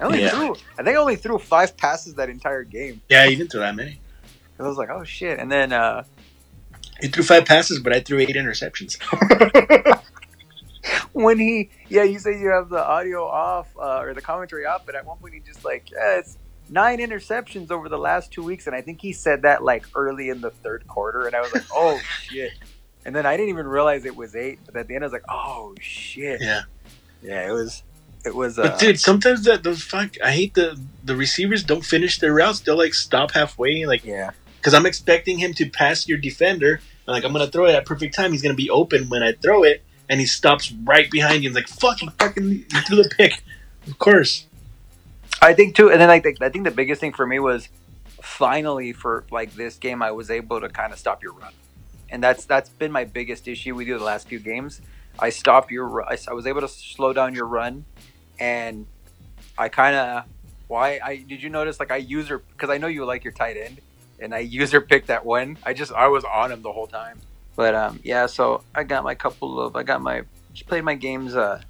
I 0.00 0.04
only 0.06 0.20
Yeah. 0.20 0.30
threw. 0.30 0.60
I 0.78 0.82
think 0.84 0.96
I 0.96 1.00
only 1.00 1.16
threw 1.16 1.38
five 1.38 1.76
passes 1.76 2.16
that 2.16 2.30
entire 2.30 2.64
game. 2.64 3.02
Yeah, 3.10 3.24
you 3.26 3.36
didn't 3.36 3.52
throw 3.52 3.60
that 3.62 3.76
many. 3.76 4.00
I 4.58 4.64
was 4.64 4.78
like, 4.78 4.90
oh 4.90 5.04
shit. 5.04 5.38
And 5.40 5.50
then 5.52 5.72
uh, 5.72 6.04
You 7.02 7.08
threw 7.10 7.24
five 7.24 7.46
passes, 7.46 7.80
but 7.80 7.92
I 7.94 8.00
threw 8.00 8.18
eight 8.18 8.36
interceptions. 8.36 8.98
when 11.12 11.38
he, 11.38 11.70
yeah, 11.88 12.04
you 12.04 12.18
say 12.18 12.38
you 12.40 12.50
have 12.50 12.68
the 12.70 12.84
audio 12.84 13.24
off 13.26 13.68
uh, 13.80 14.00
or 14.00 14.14
the 14.14 14.22
commentary 14.22 14.66
off, 14.66 14.82
but 14.86 14.94
at 14.96 15.06
one 15.06 15.18
point 15.18 15.34
he 15.34 15.40
just 15.40 15.64
like, 15.64 15.90
yeah, 15.92 16.18
it's 16.18 16.38
nine 16.70 16.98
interceptions 16.98 17.70
over 17.70 17.88
the 17.88 17.98
last 17.98 18.32
two 18.32 18.42
weeks, 18.42 18.66
and 18.66 18.74
I 18.74 18.80
think 18.80 19.00
he 19.00 19.12
said 19.12 19.42
that 19.42 19.62
like 19.62 19.86
early 19.94 20.28
in 20.28 20.40
the 20.40 20.50
third 20.50 20.86
quarter, 20.86 21.26
and 21.26 21.34
I 21.34 21.40
was 21.40 21.52
like, 21.52 21.64
oh 21.74 21.98
shit. 22.22 22.52
And 23.04 23.14
then 23.16 23.26
I 23.26 23.36
didn't 23.36 23.50
even 23.50 23.66
realize 23.66 24.04
it 24.04 24.14
was 24.14 24.36
eight, 24.36 24.58
but 24.66 24.76
at 24.76 24.86
the 24.86 24.94
end 24.94 25.04
I 25.04 25.06
was 25.06 25.12
like, 25.12 25.24
oh 25.28 25.74
shit. 25.80 26.40
Yeah. 26.40 26.62
Yeah, 27.22 27.48
it 27.48 27.52
was. 27.52 27.82
It 28.24 28.34
was. 28.34 28.58
Uh, 28.58 28.62
But 28.62 28.78
dude, 28.78 29.00
sometimes 29.00 29.44
that 29.44 29.62
those 29.62 29.82
fuck, 29.82 30.14
I 30.22 30.32
hate 30.32 30.54
the 30.54 30.78
the 31.04 31.16
receivers 31.16 31.62
don't 31.62 31.84
finish 31.84 32.18
their 32.18 32.32
routes. 32.32 32.60
They'll 32.60 32.76
like 32.76 32.94
stop 32.94 33.32
halfway, 33.32 33.86
like 33.86 34.04
yeah. 34.04 34.30
because 34.56 34.74
I'm 34.74 34.86
expecting 34.86 35.38
him 35.38 35.54
to 35.54 35.68
pass 35.68 36.06
your 36.08 36.18
defender, 36.18 36.80
and 37.06 37.14
like 37.14 37.24
I'm 37.24 37.32
gonna 37.32 37.46
throw 37.46 37.66
it 37.66 37.74
at 37.74 37.86
perfect 37.86 38.14
time. 38.14 38.32
He's 38.32 38.42
gonna 38.42 38.54
be 38.54 38.70
open 38.70 39.08
when 39.08 39.22
I 39.22 39.32
throw 39.32 39.62
it, 39.64 39.82
and 40.08 40.20
he 40.20 40.26
stops 40.26 40.72
right 40.84 41.10
behind 41.10 41.42
you 41.42 41.48
and 41.48 41.54
like 41.54 41.68
fucking 41.68 42.10
fucking 42.18 42.64
threw 42.86 43.02
the 43.02 43.10
pick. 43.16 43.42
Of 43.86 43.98
course. 43.98 44.46
I 45.42 45.54
think 45.54 45.74
too, 45.74 45.90
and 45.90 46.00
then 46.00 46.08
like 46.08 46.26
I 46.40 46.48
think 46.50 46.64
the 46.64 46.70
biggest 46.70 47.00
thing 47.00 47.12
for 47.12 47.26
me 47.26 47.38
was 47.38 47.68
finally 48.22 48.92
for 48.92 49.24
like 49.30 49.54
this 49.54 49.76
game 49.76 50.02
I 50.02 50.10
was 50.10 50.30
able 50.30 50.60
to 50.60 50.68
kind 50.68 50.92
of 50.92 50.98
stop 50.98 51.22
your 51.22 51.32
run, 51.32 51.52
and 52.10 52.22
that's 52.22 52.44
that's 52.44 52.68
been 52.68 52.92
my 52.92 53.04
biggest 53.04 53.48
issue 53.48 53.74
with 53.74 53.86
you 53.86 53.98
the 53.98 54.04
last 54.04 54.28
few 54.28 54.38
games. 54.38 54.82
I 55.18 55.30
stopped 55.30 55.70
your 55.70 56.02
I, 56.02 56.18
I 56.28 56.34
was 56.34 56.46
able 56.46 56.60
to 56.60 56.68
slow 56.68 57.14
down 57.14 57.34
your 57.34 57.46
run, 57.46 57.86
and 58.38 58.86
I 59.56 59.70
kind 59.70 59.96
of 59.96 60.24
why 60.68 61.00
I 61.02 61.16
did 61.16 61.42
you 61.42 61.48
notice 61.48 61.80
like 61.80 61.90
I 61.90 61.96
user 61.96 62.38
because 62.38 62.68
I 62.68 62.76
know 62.76 62.86
you 62.86 63.06
like 63.06 63.24
your 63.24 63.32
tight 63.32 63.56
end, 63.56 63.80
and 64.20 64.34
I 64.34 64.38
user 64.60 64.80
picked 64.82 65.06
that 65.06 65.24
one. 65.24 65.56
I 65.64 65.72
just 65.72 65.92
I 65.92 66.08
was 66.08 66.24
on 66.24 66.52
him 66.52 66.60
the 66.60 66.72
whole 66.72 66.86
time, 66.86 67.18
but 67.56 67.74
um 67.74 67.98
yeah, 68.04 68.26
so 68.26 68.62
I 68.74 68.84
got 68.84 69.04
my 69.04 69.14
couple 69.14 69.58
of 69.58 69.74
I 69.74 69.84
got 69.84 70.02
my 70.02 70.22
just 70.52 70.66
played 70.66 70.84
my 70.84 70.96
games 70.96 71.34
uh 71.34 71.62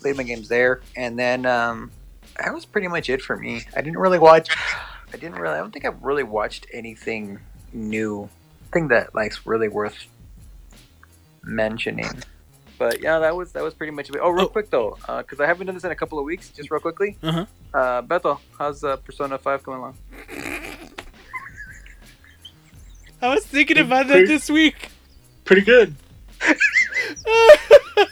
played 0.00 0.16
my 0.16 0.22
games 0.22 0.48
there, 0.48 0.80
and 0.96 1.18
then 1.18 1.44
um 1.44 1.90
that 2.44 2.54
was 2.54 2.64
pretty 2.64 2.88
much 2.88 3.08
it 3.10 3.22
for 3.22 3.36
me. 3.36 3.64
I 3.76 3.80
didn't 3.82 3.98
really 3.98 4.18
watch. 4.18 4.48
I 5.12 5.16
didn't 5.16 5.36
really. 5.36 5.54
I 5.54 5.58
don't 5.58 5.72
think 5.72 5.84
I've 5.84 6.02
really 6.02 6.22
watched 6.24 6.66
anything 6.72 7.38
new. 7.72 8.28
Thing 8.72 8.88
that 8.88 9.14
like's 9.14 9.46
really 9.46 9.68
worth 9.68 10.06
mentioning. 11.42 12.22
But 12.78 13.00
yeah, 13.02 13.18
that 13.18 13.36
was 13.36 13.52
that 13.52 13.62
was 13.62 13.74
pretty 13.74 13.90
much 13.92 14.08
it. 14.08 14.16
Oh, 14.20 14.30
real 14.30 14.46
Oh. 14.46 14.48
quick 14.48 14.70
though, 14.70 14.96
because 15.18 15.40
I 15.40 15.46
haven't 15.46 15.66
done 15.66 15.74
this 15.74 15.84
in 15.84 15.90
a 15.92 15.94
couple 15.96 16.18
of 16.18 16.24
weeks. 16.24 16.48
Just 16.50 16.70
real 16.70 16.80
quickly, 16.80 17.16
Uh-huh. 17.22 17.44
uh, 17.74 18.02
Beto, 18.02 18.38
how's 18.58 18.82
uh, 18.82 18.96
Persona 18.96 19.36
Five 19.38 19.62
coming 19.62 19.80
along? 19.80 19.96
I 23.20 23.34
was 23.34 23.44
thinking 23.46 23.78
about 23.78 24.08
that 24.08 24.26
this 24.26 24.48
week. 24.50 24.88
Pretty 25.44 25.62
good. 25.62 25.94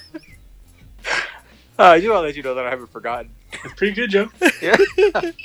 Uh, 1.78 1.84
I 1.92 2.00
do 2.00 2.10
want 2.10 2.18
to 2.24 2.26
let 2.26 2.36
you 2.36 2.42
know 2.42 2.54
that 2.56 2.66
I 2.66 2.68
haven't 2.68 2.92
forgotten. 2.92 3.30
It's 3.52 3.74
pretty 3.74 3.94
good, 3.94 4.10
Joe. 4.10 4.28
Yeah. 4.62 4.76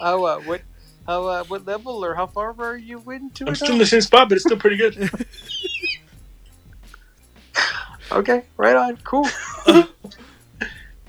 how 0.02 0.24
uh, 0.26 0.40
what 0.42 0.62
how 1.08 1.26
uh, 1.28 1.44
what 1.46 1.66
level 1.66 2.04
or 2.04 2.16
how 2.16 2.28
far 2.28 2.56
are 2.60 2.78
you 2.78 3.00
into 3.12 3.46
I'm 3.48 3.54
it? 3.54 3.58
still 3.58 3.74
in 3.74 3.78
the 3.80 3.86
same 3.86 4.02
spot, 4.02 4.30
but 4.30 4.36
it's 4.36 4.46
still 4.46 4.58
pretty 4.58 4.78
good. 4.78 5.10
Okay, 8.12 8.44
right 8.58 8.76
on. 8.76 8.98
Cool. 8.98 9.28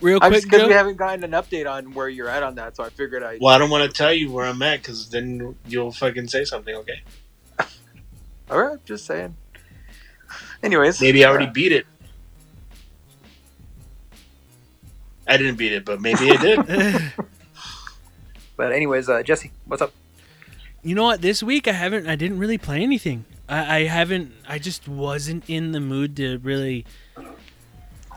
Real 0.00 0.18
I'm 0.20 0.30
quick, 0.30 0.42
just 0.42 0.50
because 0.50 0.66
we 0.66 0.72
haven't 0.74 0.96
gotten 0.96 1.24
an 1.24 1.30
update 1.32 1.70
on 1.70 1.94
where 1.94 2.08
you're 2.08 2.28
at 2.28 2.42
on 2.42 2.56
that, 2.56 2.76
so 2.76 2.84
I 2.84 2.90
figured 2.90 3.22
I. 3.22 3.38
Well, 3.40 3.54
I 3.54 3.58
don't 3.58 3.70
want 3.70 3.90
to 3.90 3.96
tell 3.96 4.12
you 4.12 4.30
where 4.30 4.46
I'm 4.46 4.60
at 4.62 4.80
because 4.82 5.08
then 5.10 5.56
you'll 5.66 5.92
fucking 5.92 6.28
say 6.28 6.44
something, 6.44 6.74
okay? 6.74 7.02
All 8.50 8.60
right, 8.62 8.84
just 8.84 9.06
saying. 9.06 9.36
Anyways, 10.62 11.00
Maybe 11.00 11.24
I 11.24 11.28
already 11.28 11.46
uh, 11.46 11.52
beat 11.52 11.72
it. 11.72 11.86
I 15.26 15.36
didn't 15.36 15.56
beat 15.56 15.72
it, 15.72 15.84
but 15.84 16.00
maybe 16.00 16.30
I 16.30 16.36
did. 16.36 17.12
but 18.56 18.72
anyways, 18.72 19.08
uh, 19.08 19.22
Jesse, 19.22 19.50
what's 19.66 19.82
up? 19.82 19.92
you 20.86 20.94
know 20.94 21.02
what? 21.02 21.20
This 21.20 21.42
week 21.42 21.66
I 21.66 21.72
haven't. 21.72 22.06
I 22.06 22.14
didn't 22.14 22.38
really 22.38 22.58
play 22.58 22.80
anything. 22.80 23.24
I, 23.48 23.78
I 23.78 23.82
haven't. 23.84 24.32
I 24.48 24.60
just 24.60 24.86
wasn't 24.86 25.42
in 25.48 25.72
the 25.72 25.80
mood 25.80 26.16
to 26.18 26.38
really. 26.38 26.86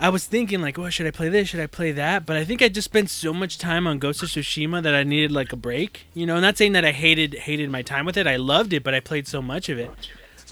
I 0.01 0.10
was 0.10 0.25
thinking 0.25 0.62
like, 0.62 0.78
oh, 0.78 0.89
should 0.92 1.08
I 1.08 1.12
play 1.12 1.30
this? 1.30 1.50
Should 1.50 1.60
I 1.60 1.66
play 1.66 1.92
that? 1.94 2.28
But 2.28 2.38
I 2.38 2.46
think 2.46 2.62
I 2.62 2.70
just 2.70 2.86
spent 2.86 3.10
so 3.10 3.34
much 3.34 3.58
time 3.58 3.88
on 3.88 3.98
Ghost 3.98 4.22
of 4.22 4.30
Tsushima 4.30 4.84
that 4.84 4.94
I 4.94 5.04
needed 5.04 5.32
like 5.32 5.51
a 5.51 5.58
break. 5.58 6.06
You 6.13 6.28
know, 6.28 6.39
not 6.39 6.58
saying 6.58 6.74
that 6.74 6.86
I 6.86 6.92
hated 6.92 7.34
hated 7.34 7.72
my 7.72 7.82
time 7.82 8.06
with 8.06 8.18
it. 8.18 8.28
I 8.28 8.36
loved 8.36 8.72
it, 8.72 8.84
but 8.84 8.94
I 8.94 9.00
played 9.00 9.28
so 9.28 9.42
much 9.42 9.68
of 9.68 9.80
it. 9.80 9.89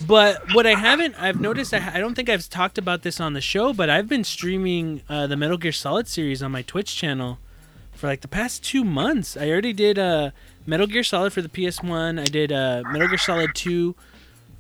But 0.06 0.54
what 0.54 0.68
I 0.68 0.76
haven't, 0.76 1.16
I've 1.20 1.40
noticed. 1.40 1.74
I, 1.74 1.92
I 1.96 2.00
don't 2.00 2.14
think 2.14 2.30
I've 2.30 2.48
talked 2.50 2.78
about 2.78 3.02
this 3.02 3.20
on 3.20 3.34
the 3.34 3.42
show, 3.42 3.74
but 3.74 3.90
I've 3.90 4.08
been 4.08 4.24
streaming 4.24 5.02
uh, 5.10 5.28
the 5.28 5.36
Metal 5.36 5.58
Gear 5.58 5.72
Solid 5.72 6.08
series 6.08 6.44
on 6.44 6.52
my 6.52 6.62
Twitch 6.62 6.96
channel 6.96 7.40
for 7.94 8.08
like 8.08 8.22
the 8.22 8.28
past 8.28 8.64
two 8.64 8.84
months. 8.84 9.36
I 9.36 9.50
already 9.50 9.74
did 9.74 9.98
uh, 9.98 10.32
Metal 10.66 10.88
Gear 10.88 11.04
Solid 11.04 11.34
for 11.34 11.42
the 11.42 11.50
PS1. 11.50 12.20
I 12.20 12.26
did 12.26 12.52
uh, 12.52 12.84
Metal 12.92 13.08
Gear 13.08 13.18
Solid 13.18 13.52
2, 13.56 13.96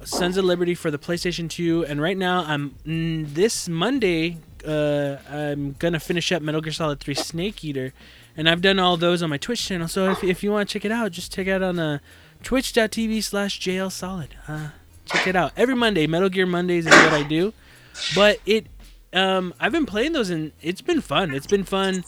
Sons 0.03 0.37
of 0.37 0.45
Liberty 0.45 0.73
for 0.73 0.89
the 0.89 0.97
PlayStation 0.97 1.49
2, 1.49 1.85
and 1.85 2.01
right 2.01 2.17
now 2.17 2.43
I'm 2.45 2.75
mm, 2.85 3.33
this 3.33 3.69
Monday. 3.69 4.37
Uh, 4.65 5.17
I'm 5.29 5.73
gonna 5.73 5.99
finish 5.99 6.31
up 6.31 6.41
Metal 6.41 6.61
Gear 6.61 6.73
Solid 6.73 6.99
3 6.99 7.13
Snake 7.13 7.63
Eater, 7.63 7.93
and 8.35 8.49
I've 8.49 8.61
done 8.61 8.79
all 8.79 8.97
those 8.97 9.21
on 9.21 9.29
my 9.29 9.37
Twitch 9.37 9.65
channel. 9.65 9.87
So 9.87 10.09
if, 10.09 10.23
if 10.23 10.43
you 10.43 10.51
want 10.51 10.67
to 10.67 10.73
check 10.73 10.83
it 10.83 10.91
out, 10.91 11.11
just 11.11 11.33
check 11.33 11.47
out 11.47 11.61
on 11.61 11.77
uh, 11.77 11.99
twitch.tv 12.43 13.23
slash 13.23 13.59
JL 13.59 13.91
Solid. 13.91 14.35
Uh, 14.47 14.69
check 15.07 15.27
it 15.27 15.35
out 15.35 15.51
every 15.57 15.75
Monday. 15.75 16.07
Metal 16.07 16.29
Gear 16.29 16.45
Mondays 16.45 16.85
is 16.85 16.93
what 16.93 17.13
I 17.13 17.23
do, 17.23 17.53
but 18.15 18.39
it 18.45 18.67
um 19.13 19.53
I've 19.59 19.71
been 19.71 19.85
playing 19.85 20.13
those 20.13 20.29
and 20.29 20.51
it's 20.61 20.81
been 20.81 21.01
fun. 21.01 21.33
It's 21.33 21.47
been 21.47 21.63
fun 21.63 22.03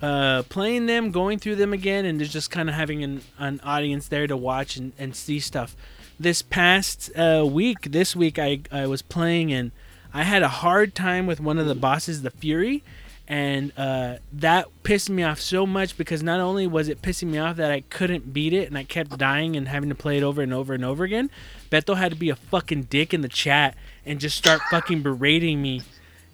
uh, 0.00 0.42
playing 0.44 0.86
them, 0.86 1.10
going 1.10 1.38
through 1.38 1.56
them 1.56 1.72
again, 1.72 2.04
and 2.04 2.20
just 2.20 2.50
kind 2.50 2.68
of 2.68 2.74
having 2.74 3.02
an, 3.02 3.22
an 3.38 3.60
audience 3.64 4.08
there 4.08 4.26
to 4.26 4.36
watch 4.36 4.76
and, 4.76 4.92
and 4.98 5.16
see 5.16 5.40
stuff. 5.40 5.76
This 6.20 6.42
past 6.42 7.10
uh, 7.16 7.46
week, 7.48 7.92
this 7.92 8.14
week, 8.14 8.38
I, 8.38 8.60
I 8.72 8.86
was 8.86 9.02
playing 9.02 9.52
and 9.52 9.70
I 10.12 10.22
had 10.22 10.42
a 10.42 10.48
hard 10.48 10.94
time 10.94 11.26
with 11.26 11.40
one 11.40 11.58
of 11.58 11.66
the 11.66 11.74
bosses, 11.74 12.22
the 12.22 12.30
Fury, 12.30 12.82
and 13.28 13.72
uh, 13.76 14.16
that 14.32 14.66
pissed 14.84 15.10
me 15.10 15.22
off 15.22 15.38
so 15.38 15.66
much 15.66 15.98
because 15.98 16.22
not 16.22 16.40
only 16.40 16.66
was 16.66 16.88
it 16.88 17.02
pissing 17.02 17.28
me 17.28 17.36
off 17.38 17.56
that 17.56 17.70
I 17.70 17.82
couldn't 17.82 18.32
beat 18.32 18.54
it 18.54 18.68
and 18.68 18.78
I 18.78 18.84
kept 18.84 19.18
dying 19.18 19.54
and 19.54 19.68
having 19.68 19.90
to 19.90 19.94
play 19.94 20.16
it 20.16 20.22
over 20.22 20.40
and 20.40 20.54
over 20.54 20.72
and 20.72 20.82
over 20.82 21.04
again, 21.04 21.30
Beto 21.70 21.96
had 21.96 22.10
to 22.10 22.16
be 22.16 22.30
a 22.30 22.36
fucking 22.36 22.84
dick 22.84 23.12
in 23.12 23.20
the 23.20 23.28
chat 23.28 23.76
and 24.06 24.18
just 24.18 24.36
start 24.38 24.62
fucking 24.70 25.02
berating 25.02 25.60
me 25.60 25.82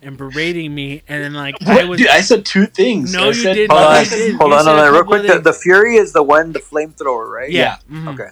and 0.01 0.17
berating 0.17 0.75
me, 0.75 1.03
and 1.09 1.25
then 1.25 1.33
like 1.35 1.57
I 1.67 1.85
was. 1.85 1.99
Dude, 1.99 2.09
I 2.09 2.21
said 2.21 2.45
two 2.45 2.67
things. 2.67 3.13
No, 3.13 3.25
I 3.25 3.27
you 3.29 3.35
said 3.35 3.55
didn't. 3.55 3.71
Hold 3.71 3.83
on, 3.85 4.05
didn't. 4.05 4.37
hold 4.37 4.51
You 4.51 4.57
on, 4.59 4.65
said 4.65 4.71
hold 4.71 4.81
a 4.81 4.87
on, 4.87 4.93
real 4.93 5.05
quick. 5.05 5.27
The, 5.27 5.39
the 5.41 5.53
Fury 5.53 5.97
is 5.97 6.13
the 6.13 6.23
one, 6.23 6.53
the 6.53 6.59
flamethrower, 6.61 7.27
right? 7.29 7.51
Yeah. 7.51 7.79
mhm. 7.91 8.13
Okay. 8.13 8.29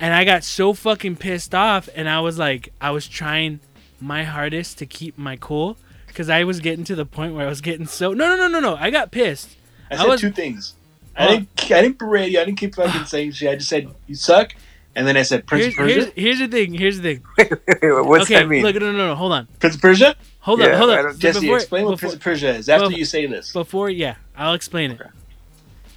And 0.00 0.12
I 0.14 0.24
got 0.24 0.42
so 0.42 0.72
fucking 0.72 1.16
pissed 1.16 1.54
off, 1.54 1.88
and 1.94 2.08
I 2.08 2.20
was 2.20 2.38
like, 2.38 2.72
I 2.80 2.90
was 2.90 3.06
trying 3.06 3.60
my 4.00 4.24
hardest 4.24 4.78
to 4.78 4.86
keep 4.86 5.16
my 5.16 5.36
cool 5.36 5.76
because 6.12 6.28
I 6.28 6.44
was 6.44 6.60
getting 6.60 6.84
to 6.84 6.94
the 6.94 7.06
point 7.06 7.34
where 7.34 7.46
I 7.46 7.48
was 7.48 7.60
getting 7.60 7.86
so. 7.86 8.12
No, 8.12 8.26
no, 8.28 8.36
no, 8.36 8.48
no, 8.48 8.60
no. 8.60 8.76
I 8.76 8.90
got 8.90 9.10
pissed. 9.10 9.56
I 9.90 9.94
I 9.94 9.98
said 9.98 10.06
was- 10.08 10.20
two 10.20 10.30
things. 10.32 10.74
Oh. 11.16 11.24
I 11.24 11.28
didn't. 11.28 11.48
I 11.72 11.82
didn't 11.82 11.98
berate 11.98 12.30
you. 12.32 12.40
I 12.40 12.44
didn't 12.44 12.58
keep 12.58 12.74
fucking 12.74 13.04
saying 13.06 13.32
shit. 13.32 13.50
I 13.50 13.56
just 13.56 13.68
said 13.68 13.88
you 14.06 14.14
suck, 14.14 14.54
and 14.96 15.06
then 15.06 15.16
I 15.16 15.22
said 15.22 15.46
Prince 15.46 15.64
Here's, 15.64 15.74
of 15.74 15.78
Persia. 15.78 15.94
here's, 15.94 16.12
here's 16.14 16.38
the 16.38 16.48
thing. 16.48 16.72
Here's 16.74 17.00
the 17.00 17.14
thing. 17.16 17.22
What's 18.06 18.24
okay, 18.24 18.36
that 18.36 18.48
mean? 18.48 18.62
look, 18.62 18.74
no, 18.76 18.92
no, 18.92 19.08
no. 19.08 19.14
Hold 19.14 19.32
on. 19.32 19.46
Prince 19.60 19.74
of 19.74 19.80
Persia. 19.82 20.14
Hold 20.40 20.60
Yeah, 20.60 20.68
on. 20.72 20.78
Hold 20.78 20.90
I 20.90 20.98
on. 20.98 21.04
don't- 21.04 21.12
So 21.14 21.18
Jesse, 21.18 21.40
before- 21.40 21.56
explain 21.56 21.84
what 21.84 21.90
before- 21.92 22.00
Prince 22.08 22.14
of 22.14 22.20
Persia 22.20 22.54
is 22.56 22.68
after 22.68 22.86
before- 22.86 22.98
you 22.98 23.04
say 23.04 23.26
this. 23.26 23.52
Before, 23.52 23.90
yeah, 23.90 24.14
I'll 24.36 24.54
explain 24.54 24.90
it. 24.92 25.00
Okay. 25.00 25.10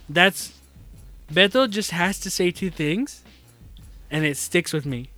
That's 0.10 0.54
Beto 1.32 1.69
just 1.69 1.91
has 1.91 2.19
to 2.19 2.30
say 2.30 2.51
two 2.51 2.69
things, 2.69 3.23
and 4.12 4.25
it 4.25 4.38
sticks 4.38 4.71
with 4.73 4.86
me, 4.86 5.10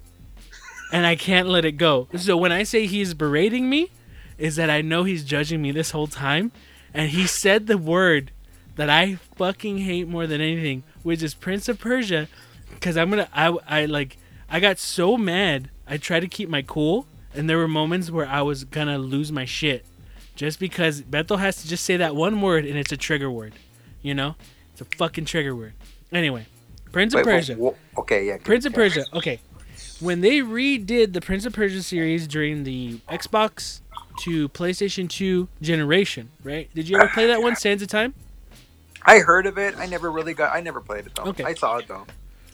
and 0.93 1.05
I 1.05 1.15
can't 1.15 1.47
let 1.49 1.65
it 1.65 1.73
go. 1.73 2.07
So 2.17 2.37
when 2.37 2.51
I 2.51 2.63
say 2.63 2.85
he's 2.85 3.13
berating 3.13 3.69
me, 3.69 3.91
is 4.37 4.55
that 4.55 4.69
I 4.69 4.81
know 4.81 5.03
he's 5.03 5.23
judging 5.23 5.61
me 5.61 5.71
this 5.71 5.91
whole 5.91 6.07
time, 6.07 6.51
and 6.93 7.09
he 7.09 7.27
said 7.27 7.67
the 7.67 7.77
word 7.77 8.31
that 8.75 8.89
I 8.89 9.15
fucking 9.35 9.79
hate 9.79 10.07
more 10.07 10.27
than 10.27 10.41
anything, 10.41 10.83
which 11.03 11.23
is 11.23 11.33
Prince 11.33 11.67
of 11.67 11.79
Persia, 11.79 12.27
because 12.69 12.97
I'm 12.97 13.09
gonna 13.09 13.29
I 13.33 13.55
I 13.67 13.85
like 13.85 14.17
I 14.49 14.59
got 14.59 14.79
so 14.79 15.17
mad. 15.17 15.69
I 15.87 15.97
tried 15.97 16.19
to 16.21 16.27
keep 16.27 16.49
my 16.49 16.61
cool, 16.61 17.07
and 17.33 17.49
there 17.49 17.57
were 17.57 17.67
moments 17.67 18.11
where 18.11 18.27
I 18.27 18.41
was 18.41 18.63
gonna 18.63 18.97
lose 18.97 19.31
my 19.31 19.45
shit 19.45 19.85
just 20.37 20.59
because 20.59 21.01
Beto 21.01 21.39
has 21.39 21.61
to 21.63 21.67
just 21.67 21.83
say 21.83 21.97
that 21.97 22.15
one 22.15 22.39
word 22.41 22.65
and 22.65 22.77
it's 22.77 22.91
a 22.91 22.97
trigger 22.97 23.29
word. 23.29 23.53
You 24.01 24.13
know? 24.13 24.35
It's 24.71 24.81
a 24.81 24.85
fucking 24.97 25.25
trigger 25.25 25.55
word. 25.55 25.73
Anyway, 26.11 26.45
Prince 26.91 27.13
of 27.13 27.25
Wait, 27.25 27.25
Persia. 27.25 27.73
okay, 27.97 28.27
yeah. 28.27 28.37
Prince 28.37 28.65
of. 28.65 28.73
Persia. 28.73 29.05
Okay. 29.11 29.39
When 29.99 30.21
they 30.21 30.39
redid 30.39 31.13
the 31.13 31.21
Prince 31.21 31.45
of 31.45 31.53
Persia 31.53 31.81
series 31.81 32.27
during 32.27 32.63
the 32.63 32.99
Xbox 33.09 33.81
to 34.23 34.49
PlayStation 34.49 35.09
2 35.09 35.47
generation, 35.61 36.29
right? 36.43 36.69
Did 36.73 36.89
you 36.89 36.97
ever 36.97 37.07
play 37.09 37.27
that 37.27 37.41
one, 37.41 37.55
Sands 37.55 37.81
of 37.83 37.89
Time? 37.89 38.13
I 39.03 39.19
heard 39.19 39.45
of 39.45 39.57
it. 39.57 39.75
I 39.77 39.85
never 39.85 40.11
really 40.11 40.33
got. 40.33 40.53
I 40.55 40.59
never 40.61 40.81
played 40.81 41.05
it 41.05 41.15
though. 41.15 41.23
Okay. 41.29 41.43
I 41.43 41.53
saw 41.53 41.77
it 41.77 41.87
though. 41.87 42.05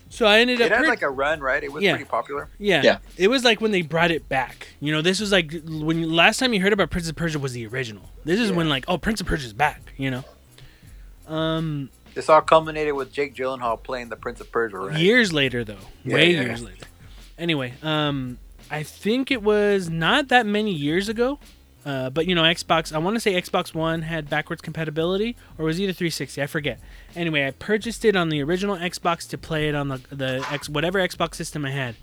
So 0.09 0.27
I 0.27 0.39
ended 0.41 0.61
up 0.61 0.67
It 0.67 0.71
had 0.73 0.81
pur- 0.81 0.87
like 0.87 1.01
a 1.01 1.09
run, 1.09 1.39
right? 1.39 1.63
It 1.63 1.71
was 1.73 1.81
Yeah. 1.83 1.93
pretty 1.93 2.05
popular. 2.07 2.47
Yeah. 2.59 2.83
Yeah. 2.83 2.97
It 3.17 3.29
was 3.29 3.43
like 3.43 3.59
when 3.61 3.71
they 3.71 3.81
brought 3.81 4.11
it 4.11 4.29
back. 4.29 4.67
You 4.79 4.91
know, 4.91 5.01
this 5.01 5.19
was 5.19 5.31
like 5.31 5.51
when 5.65 5.97
you, 5.99 6.07
last 6.07 6.37
time 6.39 6.53
you 6.53 6.61
heard 6.61 6.73
about 6.73 6.91
Prince 6.91 7.09
of 7.09 7.15
Persia 7.15 7.39
was 7.39 7.53
the 7.53 7.65
original. 7.65 8.03
This 8.23 8.39
is 8.39 8.51
Yeah. 8.51 8.57
when 8.57 8.69
like, 8.69 8.85
oh, 8.87 8.99
Prince 8.99 9.21
of 9.21 9.25
Persia's 9.27 9.53
back, 9.53 9.93
you 9.97 10.11
know. 10.11 10.23
Um 11.27 11.89
This 12.13 12.29
all 12.29 12.41
culminated 12.41 12.93
with 12.93 13.11
Jake 13.11 13.33
Gyllenhaal 13.35 13.81
playing 13.81 14.09
the 14.09 14.15
Prince 14.15 14.39
of 14.39 14.51
Persia, 14.51 14.77
right? 14.77 14.99
years 14.99 15.33
later 15.33 15.63
though. 15.63 15.77
Yeah, 16.05 16.13
Way 16.15 16.33
yeah. 16.33 16.41
years 16.41 16.61
later. 16.61 16.85
Anyway, 17.39 17.73
um 17.81 18.37
I 18.69 18.83
think 18.83 19.31
it 19.31 19.41
was 19.41 19.89
not 19.89 20.27
that 20.27 20.45
many 20.45 20.71
years 20.71 21.09
ago. 21.09 21.39
Uh, 21.85 22.09
but 22.09 22.27
you 22.27 22.35
know, 22.35 22.43
Xbox. 22.43 22.93
I 22.93 22.97
want 22.97 23.15
to 23.15 23.19
say 23.19 23.33
Xbox 23.33 23.73
One 23.73 24.03
had 24.03 24.29
backwards 24.29 24.61
compatibility, 24.61 25.35
or 25.57 25.65
was 25.65 25.79
it 25.79 25.83
either 25.83 25.93
360? 25.93 26.41
I 26.41 26.47
forget. 26.47 26.79
Anyway, 27.15 27.45
I 27.45 27.51
purchased 27.51 28.05
it 28.05 28.15
on 28.15 28.29
the 28.29 28.41
original 28.41 28.77
Xbox 28.77 29.29
to 29.29 29.37
play 29.37 29.67
it 29.67 29.75
on 29.75 29.89
the 29.89 30.01
the 30.09 30.45
X 30.51 30.69
whatever 30.69 30.99
Xbox 30.99 31.35
system 31.35 31.65
I 31.65 31.71
had, 31.71 31.95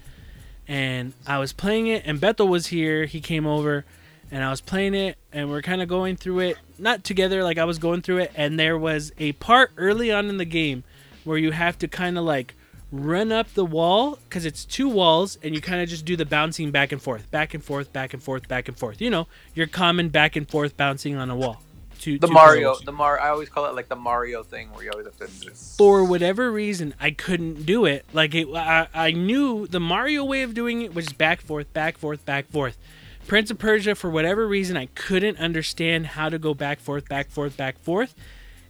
and 0.69 1.15
I 1.27 1.39
was 1.39 1.53
playing 1.53 1.87
it. 1.87 2.03
And 2.05 2.21
Beto 2.21 2.47
was 2.47 2.67
here. 2.67 3.07
He 3.07 3.21
came 3.21 3.47
over, 3.47 3.87
and 4.31 4.45
I 4.45 4.51
was 4.51 4.61
playing 4.61 4.95
it, 4.95 5.17
and 5.33 5.51
we're 5.51 5.63
kind 5.63 5.81
of 5.81 5.89
going 5.89 6.17
through 6.17 6.41
it, 6.41 6.57
not 6.79 7.03
together, 7.03 7.43
like 7.43 7.59
I 7.59 7.65
was 7.65 7.79
going 7.79 8.03
through 8.03 8.19
it, 8.19 8.33
and 8.35 8.59
there 8.59 8.79
was 8.79 9.13
a 9.19 9.33
part 9.33 9.73
early 9.77 10.13
on 10.13 10.29
in 10.29 10.37
the 10.37 10.45
game 10.45 10.85
where 11.25 11.39
you 11.39 11.53
have 11.53 11.79
to 11.79 11.89
kind 11.89 12.19
of 12.19 12.25
like 12.25 12.55
run 12.93 13.33
up 13.33 13.53
the 13.55 13.65
wall 13.65 14.19
because 14.29 14.45
it's 14.45 14.65
two 14.65 14.89
walls, 14.89 15.39
and 15.43 15.55
you 15.55 15.61
kind 15.61 15.81
of 15.81 15.89
just 15.89 16.05
do 16.05 16.17
the 16.17 16.27
bouncing 16.27 16.71
back 16.71 16.93
and 16.93 17.01
forth, 17.01 17.31
back 17.31 17.55
and 17.55 17.63
forth, 17.63 17.93
back 17.93 18.15
and 18.15 18.23
forth, 18.23 18.49
back 18.49 18.69
and 18.69 18.79
forth. 18.79 19.01
You 19.01 19.11
know, 19.11 19.29
your 19.55 19.67
common 19.67 20.09
back 20.09 20.37
and 20.37 20.49
forth 20.49 20.77
bouncing 20.77 21.17
on 21.17 21.31
a 21.31 21.37
wall. 21.37 21.63
Two, 21.99 22.19
The 22.19 22.29
two 22.29 22.33
Mario, 22.33 22.77
the 22.79 22.93
Mar. 22.93 23.21
I 23.21 23.29
always 23.29 23.51
call 23.51 23.67
it 23.67 23.75
like 23.75 23.89
the 23.89 23.97
Mario 23.97 24.43
thing 24.43 24.73
where 24.73 24.85
you 24.85 24.91
always 24.91 25.07
have 25.07 25.19
to. 25.19 25.27
Just... 25.27 25.77
for 25.77 26.03
whatever 26.03 26.51
reason 26.51 26.95
I 26.99 27.11
couldn't 27.11 27.67
do 27.67 27.85
it. 27.85 28.07
Like 28.15 28.35
it, 28.35 28.49
I, 28.55 28.89
I 28.95 29.11
knew 29.11 29.67
the 29.67 29.81
Mario 29.81 30.25
way 30.25 30.43
of 30.43 30.55
doing 30.55 30.81
it 30.81 30.95
was 30.95 31.13
back 31.13 31.43
forth, 31.43 31.71
back 31.75 31.99
forth, 31.99 32.25
back 32.25 32.51
forth. 32.51 32.79
Prince 33.27 33.51
of 33.51 33.59
Persia, 33.59 33.95
for 33.95 34.09
whatever 34.09 34.49
reason, 34.49 34.79
I 34.79 34.87
couldn't 34.87 35.39
understand 35.39 36.07
how 36.07 36.31
to 36.31 36.39
go 36.39 36.55
back 36.55 36.81
forth, 36.81 37.07
back 37.07 37.31
forth, 37.31 37.57
back 37.57 37.79
forth, 37.79 38.15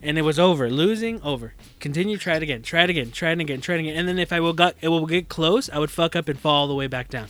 and 0.03 0.19
it 0.19 0.23
was 0.23 0.39
over. 0.39 0.71
Losing, 0.71 1.21
over. 1.23 1.55
Continue, 1.79 2.17
try 2.17 2.37
it 2.37 2.43
again, 2.43 2.63
try 2.63 2.85
it 2.85 2.91
again, 2.91 3.11
try 3.11 3.33
it 3.33 3.41
again, 3.41 3.61
try 3.61 3.77
it 3.77 3.81
again, 3.81 3.97
and 3.97 4.09
then 4.09 4.19
if 4.19 4.33
I 4.33 4.41
will 4.41 4.53
got 4.53 4.75
it 4.81 4.89
will 4.89 5.07
get 5.07 5.29
close, 5.29 5.69
I 5.71 5.79
would 5.79 5.91
fuck 5.91 6.17
up 6.17 6.29
and 6.29 6.39
fall 6.39 6.63
all 6.63 6.69
the 6.69 6.75
way 6.75 6.87
back 6.87 7.09
down. 7.09 7.29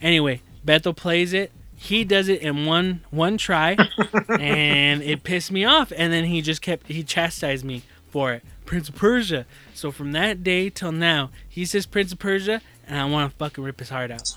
Anyway, 0.00 0.42
Beto 0.66 0.94
plays 0.94 1.32
it. 1.32 1.52
He 1.76 2.04
does 2.04 2.28
it 2.28 2.42
in 2.42 2.64
one 2.64 3.02
one 3.10 3.38
try, 3.38 3.76
and 4.28 5.02
it 5.02 5.24
pissed 5.24 5.50
me 5.50 5.64
off. 5.64 5.92
And 5.96 6.12
then 6.12 6.24
he 6.24 6.42
just 6.42 6.62
kept 6.62 6.88
he 6.88 7.02
chastised 7.02 7.64
me 7.64 7.82
for 8.08 8.32
it. 8.32 8.44
Prince 8.66 8.88
of 8.88 8.94
Persia. 8.94 9.46
So 9.74 9.90
from 9.90 10.12
that 10.12 10.44
day 10.44 10.70
till 10.70 10.92
now, 10.92 11.30
he 11.48 11.64
says 11.64 11.86
Prince 11.86 12.12
of 12.12 12.18
Persia, 12.18 12.60
and 12.86 12.98
I 12.98 13.04
want 13.06 13.30
to 13.30 13.36
fucking 13.36 13.62
rip 13.64 13.80
his 13.80 13.88
heart 13.90 14.10
out. 14.10 14.36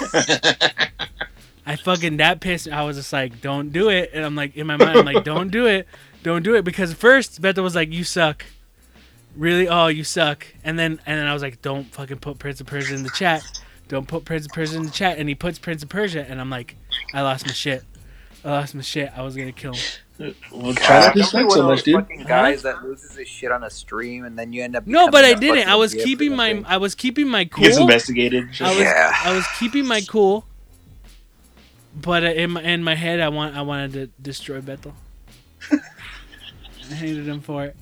I 1.66 1.76
fucking 1.76 2.18
that 2.18 2.40
pissed. 2.40 2.68
I 2.68 2.84
was 2.84 2.96
just 2.96 3.12
like, 3.12 3.40
don't 3.40 3.72
do 3.72 3.88
it. 3.90 4.10
And 4.14 4.24
I'm 4.24 4.36
like 4.36 4.56
in 4.56 4.66
my 4.66 4.76
mind, 4.76 4.98
I'm 4.98 5.04
like, 5.04 5.24
don't 5.24 5.50
do 5.50 5.66
it, 5.66 5.86
don't 6.26 6.42
do 6.42 6.56
it. 6.56 6.64
Because 6.64 6.92
first 6.92 7.40
Beto 7.40 7.62
was 7.62 7.76
like, 7.76 7.92
you 7.92 8.02
suck, 8.02 8.44
really? 9.36 9.68
Oh, 9.68 9.86
you 9.86 10.02
suck. 10.02 10.44
And 10.64 10.76
then 10.76 11.00
and 11.06 11.18
then 11.20 11.26
I 11.26 11.32
was 11.32 11.40
like, 11.40 11.62
don't 11.62 11.84
fucking 11.84 12.18
put 12.18 12.38
Prince 12.40 12.60
of 12.60 12.66
Persia 12.66 12.94
in 12.96 13.04
the 13.04 13.10
chat. 13.10 13.42
Don't 13.88 14.08
put 14.08 14.24
Prince 14.24 14.46
of 14.46 14.52
Persia 14.52 14.76
in 14.76 14.82
the 14.82 14.90
chat. 14.90 15.18
And 15.18 15.28
he 15.28 15.36
puts 15.36 15.60
Prince 15.60 15.84
of 15.84 15.88
Persia, 15.88 16.26
and 16.28 16.40
I'm 16.40 16.50
like, 16.50 16.74
I 17.14 17.22
lost 17.22 17.46
my 17.46 17.52
shit. 17.52 17.84
I 18.44 18.50
lost 18.50 18.74
my 18.74 18.82
shit. 18.82 19.12
I 19.16 19.22
was 19.22 19.36
gonna 19.36 19.52
kill 19.52 19.74
him. 19.74 20.34
Well, 20.50 20.74
try 20.74 21.00
not 21.00 21.12
to 21.12 21.20
Don't 21.20 21.28
suck 21.28 21.50
so 21.52 21.62
much, 21.68 21.82
dude. 21.84 22.26
guys 22.26 22.62
that 22.62 22.82
loses 22.82 23.14
his 23.14 23.28
shit 23.28 23.52
on 23.52 23.62
a 23.62 23.70
stream 23.70 24.24
and 24.24 24.36
then 24.36 24.52
you 24.52 24.64
end 24.64 24.74
up. 24.74 24.84
No, 24.86 25.08
but 25.08 25.24
I 25.24 25.34
didn't. 25.34 25.68
I 25.68 25.76
was 25.76 25.94
keeping 25.94 26.34
my. 26.34 26.62
I 26.66 26.78
was 26.78 26.96
keeping 26.96 27.28
my 27.28 27.44
cool. 27.44 27.64
Gets 27.64 27.78
investigated. 27.78 28.48
I 28.60 28.70
was 28.70 28.78
Yeah. 28.80 29.12
I 29.24 29.32
was 29.32 29.46
keeping 29.60 29.86
my 29.86 30.00
cool, 30.00 30.44
but 31.94 32.24
uh, 32.24 32.28
in 32.28 32.50
my 32.50 32.62
in 32.62 32.82
my 32.82 32.96
head, 32.96 33.20
I 33.20 33.28
want 33.28 33.54
I 33.54 33.62
wanted 33.62 33.92
to 33.92 34.06
destroy 34.20 34.60
Beto. 34.60 34.92
I 36.90 36.94
hated 36.94 37.26
him 37.26 37.40
for 37.40 37.64
it. 37.64 37.76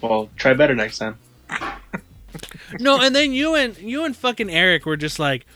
Well, 0.00 0.28
try 0.36 0.54
better 0.54 0.74
next 0.74 0.98
time. 0.98 1.16
No, 2.78 3.00
and 3.00 3.14
then 3.16 3.32
you 3.32 3.54
and 3.54 3.76
you 3.78 4.04
and 4.04 4.14
fucking 4.16 4.50
Eric 4.50 4.86
were 4.86 4.96
just 4.96 5.18
like, 5.18 5.46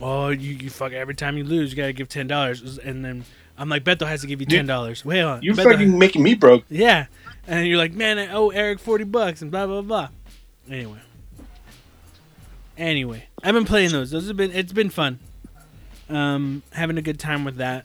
"Oh, 0.00 0.28
you, 0.28 0.52
you 0.54 0.70
fuck 0.70 0.92
every 0.92 1.14
time 1.14 1.36
you 1.36 1.44
lose, 1.44 1.70
you 1.70 1.76
gotta 1.76 1.92
give 1.92 2.08
ten 2.08 2.26
dollars." 2.26 2.78
And 2.78 3.04
then 3.04 3.24
I'm 3.58 3.68
like, 3.68 3.84
"Beto 3.84 4.06
has 4.06 4.20
to 4.22 4.26
give 4.26 4.40
you 4.40 4.46
ten 4.46 4.66
dollars." 4.66 5.04
Wait 5.04 5.20
on, 5.22 5.42
You're 5.42 5.54
Beto 5.54 5.72
fucking 5.72 5.98
making 5.98 6.22
me 6.22 6.34
broke. 6.34 6.64
yeah. 6.70 7.06
And 7.46 7.66
you're 7.66 7.76
like, 7.76 7.92
"Man, 7.92 8.18
I 8.18 8.28
owe 8.32 8.48
Eric 8.50 8.78
forty 8.78 9.04
bucks," 9.04 9.42
and 9.42 9.50
blah 9.50 9.66
blah 9.66 9.82
blah. 9.82 10.08
Anyway, 10.70 11.00
anyway, 12.78 13.26
I've 13.42 13.54
been 13.54 13.66
playing 13.66 13.90
those. 13.92 14.10
Those 14.12 14.28
have 14.28 14.36
been 14.36 14.52
it's 14.52 14.72
been 14.72 14.90
fun. 14.90 15.18
Um, 16.08 16.62
having 16.72 16.96
a 16.98 17.02
good 17.02 17.18
time 17.18 17.44
with 17.44 17.56
that. 17.56 17.84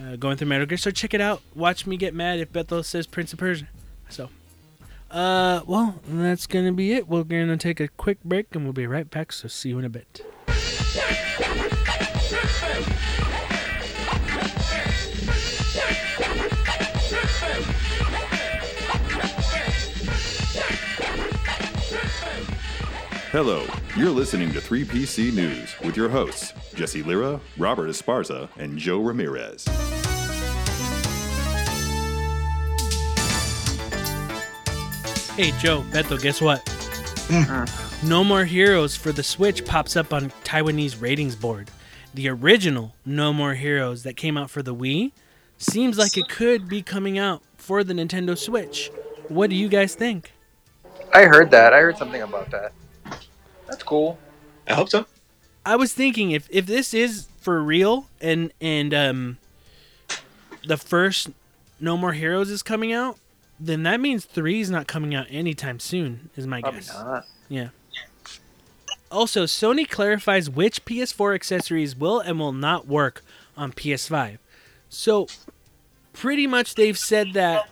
Uh, 0.00 0.16
going 0.16 0.36
through 0.36 0.48
Metal 0.48 0.66
Gear, 0.66 0.76
so 0.76 0.90
check 0.90 1.14
it 1.14 1.20
out. 1.20 1.40
Watch 1.54 1.86
me 1.86 1.96
get 1.96 2.14
mad 2.14 2.40
if 2.40 2.52
Beto 2.52 2.84
says 2.84 3.06
Prince 3.06 3.32
of 3.32 3.38
Persia. 3.38 3.68
So, 4.08 4.28
uh, 5.10 5.60
well, 5.66 6.00
that's 6.06 6.46
gonna 6.46 6.72
be 6.72 6.94
it. 6.94 7.08
We're 7.08 7.22
gonna 7.22 7.56
take 7.56 7.78
a 7.80 7.88
quick 7.88 8.22
break, 8.24 8.54
and 8.54 8.64
we'll 8.64 8.72
be 8.72 8.86
right 8.86 9.08
back. 9.08 9.32
So, 9.32 9.46
see 9.48 9.68
you 9.68 9.78
in 9.78 9.84
a 9.84 9.88
bit. 9.88 10.22
Hello, 23.34 23.66
you're 23.96 24.10
listening 24.10 24.52
to 24.52 24.60
3PC 24.60 25.34
News 25.34 25.74
with 25.80 25.96
your 25.96 26.08
hosts, 26.08 26.52
Jesse 26.76 27.02
Lira, 27.02 27.40
Robert 27.58 27.88
Esparza, 27.88 28.48
and 28.58 28.78
Joe 28.78 29.00
Ramirez. 29.00 29.64
Hey 35.34 35.50
Joe, 35.58 35.82
Beto, 35.90 36.22
guess 36.22 36.40
what? 36.40 36.64
Mm. 37.26 37.50
Uh. 37.50 38.06
no 38.06 38.22
More 38.22 38.44
Heroes 38.44 38.94
for 38.94 39.10
the 39.10 39.24
Switch 39.24 39.64
pops 39.64 39.96
up 39.96 40.12
on 40.12 40.30
Taiwanese 40.44 41.02
ratings 41.02 41.34
board. 41.34 41.72
The 42.14 42.28
original 42.28 42.94
No 43.04 43.32
More 43.32 43.54
Heroes 43.54 44.04
that 44.04 44.16
came 44.16 44.36
out 44.36 44.48
for 44.48 44.62
the 44.62 44.76
Wii 44.76 45.10
seems 45.58 45.98
like 45.98 46.16
it 46.16 46.28
could 46.28 46.68
be 46.68 46.82
coming 46.82 47.18
out 47.18 47.42
for 47.56 47.82
the 47.82 47.94
Nintendo 47.94 48.38
Switch. 48.38 48.92
What 49.26 49.50
do 49.50 49.56
you 49.56 49.68
guys 49.68 49.96
think? 49.96 50.30
I 51.12 51.24
heard 51.24 51.50
that. 51.50 51.74
I 51.74 51.80
heard 51.80 51.98
something 51.98 52.22
about 52.22 52.52
that. 52.52 52.72
That's 53.66 53.82
cool. 53.82 54.18
I 54.68 54.74
hope 54.74 54.88
so. 54.90 55.06
I 55.66 55.76
was 55.76 55.92
thinking 55.92 56.30
if 56.30 56.46
if 56.50 56.66
this 56.66 56.92
is 56.94 57.28
for 57.40 57.62
real 57.62 58.08
and 58.20 58.52
and 58.60 58.92
um 58.94 59.38
the 60.66 60.76
first 60.76 61.30
No 61.80 61.96
More 61.96 62.12
Heroes 62.12 62.50
is 62.50 62.62
coming 62.62 62.92
out, 62.92 63.18
then 63.60 63.82
that 63.82 64.00
means 64.00 64.24
3 64.24 64.60
is 64.60 64.70
not 64.70 64.86
coming 64.86 65.14
out 65.14 65.26
anytime 65.30 65.78
soon 65.78 66.30
is 66.36 66.46
my 66.46 66.60
Probably 66.60 66.80
guess. 66.80 66.94
not. 66.94 67.26
Yeah. 67.48 67.68
Also, 69.10 69.44
Sony 69.44 69.88
clarifies 69.88 70.48
which 70.50 70.84
PS4 70.84 71.34
accessories 71.34 71.94
will 71.94 72.18
and 72.20 72.38
will 72.38 72.52
not 72.52 72.86
work 72.88 73.22
on 73.56 73.72
PS5. 73.72 74.38
So, 74.88 75.28
pretty 76.12 76.46
much 76.46 76.74
they've 76.74 76.98
said 76.98 77.32
that 77.34 77.68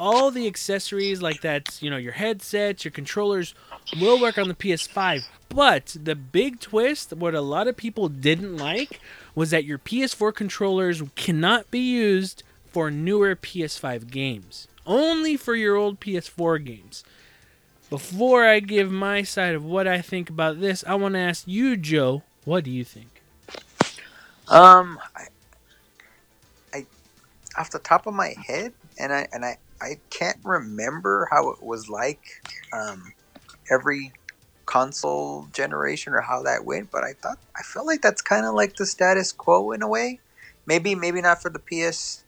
all 0.00 0.30
the 0.30 0.46
accessories 0.46 1.20
like 1.20 1.42
that, 1.42 1.80
you 1.82 1.90
know, 1.90 1.98
your 1.98 2.14
headsets, 2.14 2.86
your 2.86 2.90
controllers 2.90 3.54
will 4.00 4.18
work 4.18 4.38
on 4.38 4.48
the 4.48 4.54
PS5. 4.54 5.24
But 5.50 5.94
the 6.02 6.14
big 6.14 6.58
twist, 6.58 7.12
what 7.12 7.34
a 7.34 7.42
lot 7.42 7.68
of 7.68 7.76
people 7.76 8.08
didn't 8.08 8.56
like, 8.56 8.98
was 9.34 9.50
that 9.50 9.66
your 9.66 9.78
PS4 9.78 10.34
controllers 10.34 11.02
cannot 11.16 11.70
be 11.70 11.80
used 11.80 12.42
for 12.72 12.90
newer 12.90 13.36
PS5 13.36 14.10
games. 14.10 14.68
Only 14.86 15.36
for 15.36 15.54
your 15.54 15.76
old 15.76 16.00
PS4 16.00 16.64
games. 16.64 17.04
Before 17.90 18.46
I 18.46 18.60
give 18.60 18.90
my 18.90 19.22
side 19.22 19.54
of 19.54 19.64
what 19.64 19.86
I 19.86 20.00
think 20.00 20.30
about 20.30 20.60
this, 20.60 20.82
I 20.86 20.94
want 20.94 21.12
to 21.12 21.18
ask 21.18 21.46
you, 21.46 21.76
Joe, 21.76 22.22
what 22.46 22.64
do 22.64 22.70
you 22.70 22.84
think? 22.84 23.20
Um, 24.48 24.98
I, 25.14 25.26
I, 26.72 26.86
off 27.58 27.70
the 27.70 27.80
top 27.80 28.06
of 28.06 28.14
my 28.14 28.34
head, 28.46 28.72
and 28.98 29.12
I 29.12 29.28
and 29.32 29.44
I 29.44 29.58
I 29.80 30.00
can't 30.10 30.38
remember 30.44 31.28
how 31.30 31.50
it 31.50 31.62
was 31.62 31.88
like, 31.88 32.20
um, 32.72 33.14
every 33.70 34.12
console 34.66 35.48
generation 35.52 36.12
or 36.12 36.20
how 36.22 36.42
that 36.42 36.64
went. 36.64 36.90
But 36.90 37.04
I 37.04 37.12
thought 37.22 37.38
I 37.56 37.62
feel 37.62 37.84
like 37.86 38.02
that's 38.02 38.22
kind 38.22 38.46
of 38.46 38.54
like 38.54 38.76
the 38.76 38.86
status 38.86 39.32
quo 39.32 39.72
in 39.72 39.82
a 39.82 39.88
way. 39.88 40.20
Maybe 40.66 40.94
maybe 40.94 41.20
not 41.20 41.42
for 41.42 41.50
the 41.50 41.58
PS. 41.58 42.24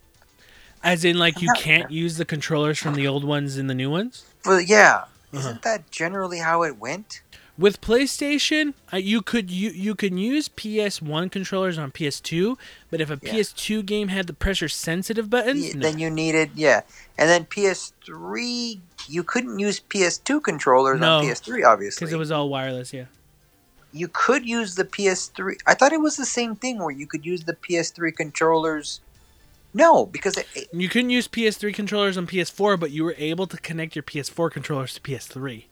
As 0.85 1.05
in, 1.05 1.17
like, 1.17 1.41
you 1.41 1.49
can't 1.53 1.93
use 1.93 2.17
the 2.17 2.25
controllers 2.25 2.79
from 2.79 2.95
the 2.95 3.07
old 3.07 3.23
ones 3.23 3.57
in 3.57 3.69
the 3.69 3.75
new 3.75 3.88
ones? 3.88 4.25
But 4.45 4.67
yeah, 4.67 5.05
Uh-huh. 5.33 5.38
isn't 5.38 5.62
that 5.62 5.91
generally 5.93 6.38
how 6.38 6.65
it 6.65 6.77
went? 6.77 7.22
With 7.59 7.83
PlayStation, 7.83 8.73
uh, 8.93 8.97
you 8.97 9.21
could 9.21 9.51
you 9.51 9.71
you 9.71 9.95
can 9.95 10.17
use 10.17 10.49
PS1 10.49 11.31
controllers 11.31 11.77
on 11.79 11.93
PS2, 11.93 12.57
but 12.91 13.01
if 13.03 13.11
a 13.11 13.19
Yeah. 13.23 13.33
PS2 13.35 13.85
game 13.85 14.09
had 14.09 14.27
the 14.27 14.33
pressure 14.33 14.69
sensitive 14.71 15.29
buttons, 15.29 15.67
Yeah, 15.69 15.75
no. 15.75 15.81
Then 15.81 15.99
you 15.99 16.09
needed 16.11 16.53
yeah, 16.55 16.81
and 17.19 17.29
then 17.29 17.45
PS3 17.45 18.81
you 19.09 19.23
couldn't 19.23 19.59
use 19.59 19.81
PS2 19.81 20.41
controllers 20.43 20.99
No, 21.01 21.19
on 21.19 21.25
PS3 21.25 21.65
obviously. 21.67 22.01
because 22.07 22.12
it 22.12 22.19
was 22.19 22.31
all 22.31 22.49
wireless. 22.49 22.93
Yeah, 22.95 23.05
you 23.93 24.09
could 24.09 24.47
use 24.49 24.75
the 24.75 24.85
PS3. 24.87 25.57
I 25.67 25.75
thought 25.75 25.93
it 25.93 26.01
was 26.01 26.17
the 26.17 26.27
same 26.27 26.57
thing 26.57 26.79
where 26.79 26.91
you 26.91 27.07
could 27.07 27.27
use 27.27 27.45
the 27.45 27.55
PS3 27.55 28.12
controllers. 28.17 29.01
No, 29.75 30.07
because 30.07 30.37
it, 30.38 30.47
it- 30.55 30.69
you 30.73 30.88
couldn't 30.88 31.11
use 31.11 31.29
PS3 31.29 31.75
controllers 31.75 32.17
on 32.17 32.27
PS4, 32.27 32.81
but 32.81 32.91
you 32.91 33.05
were 33.05 33.15
able 33.19 33.47
to 33.47 33.57
connect 33.59 33.95
your 33.95 34.03
PS4 34.03 34.51
controllers 34.51 34.95
to 34.95 35.01
PS3. 35.03 35.65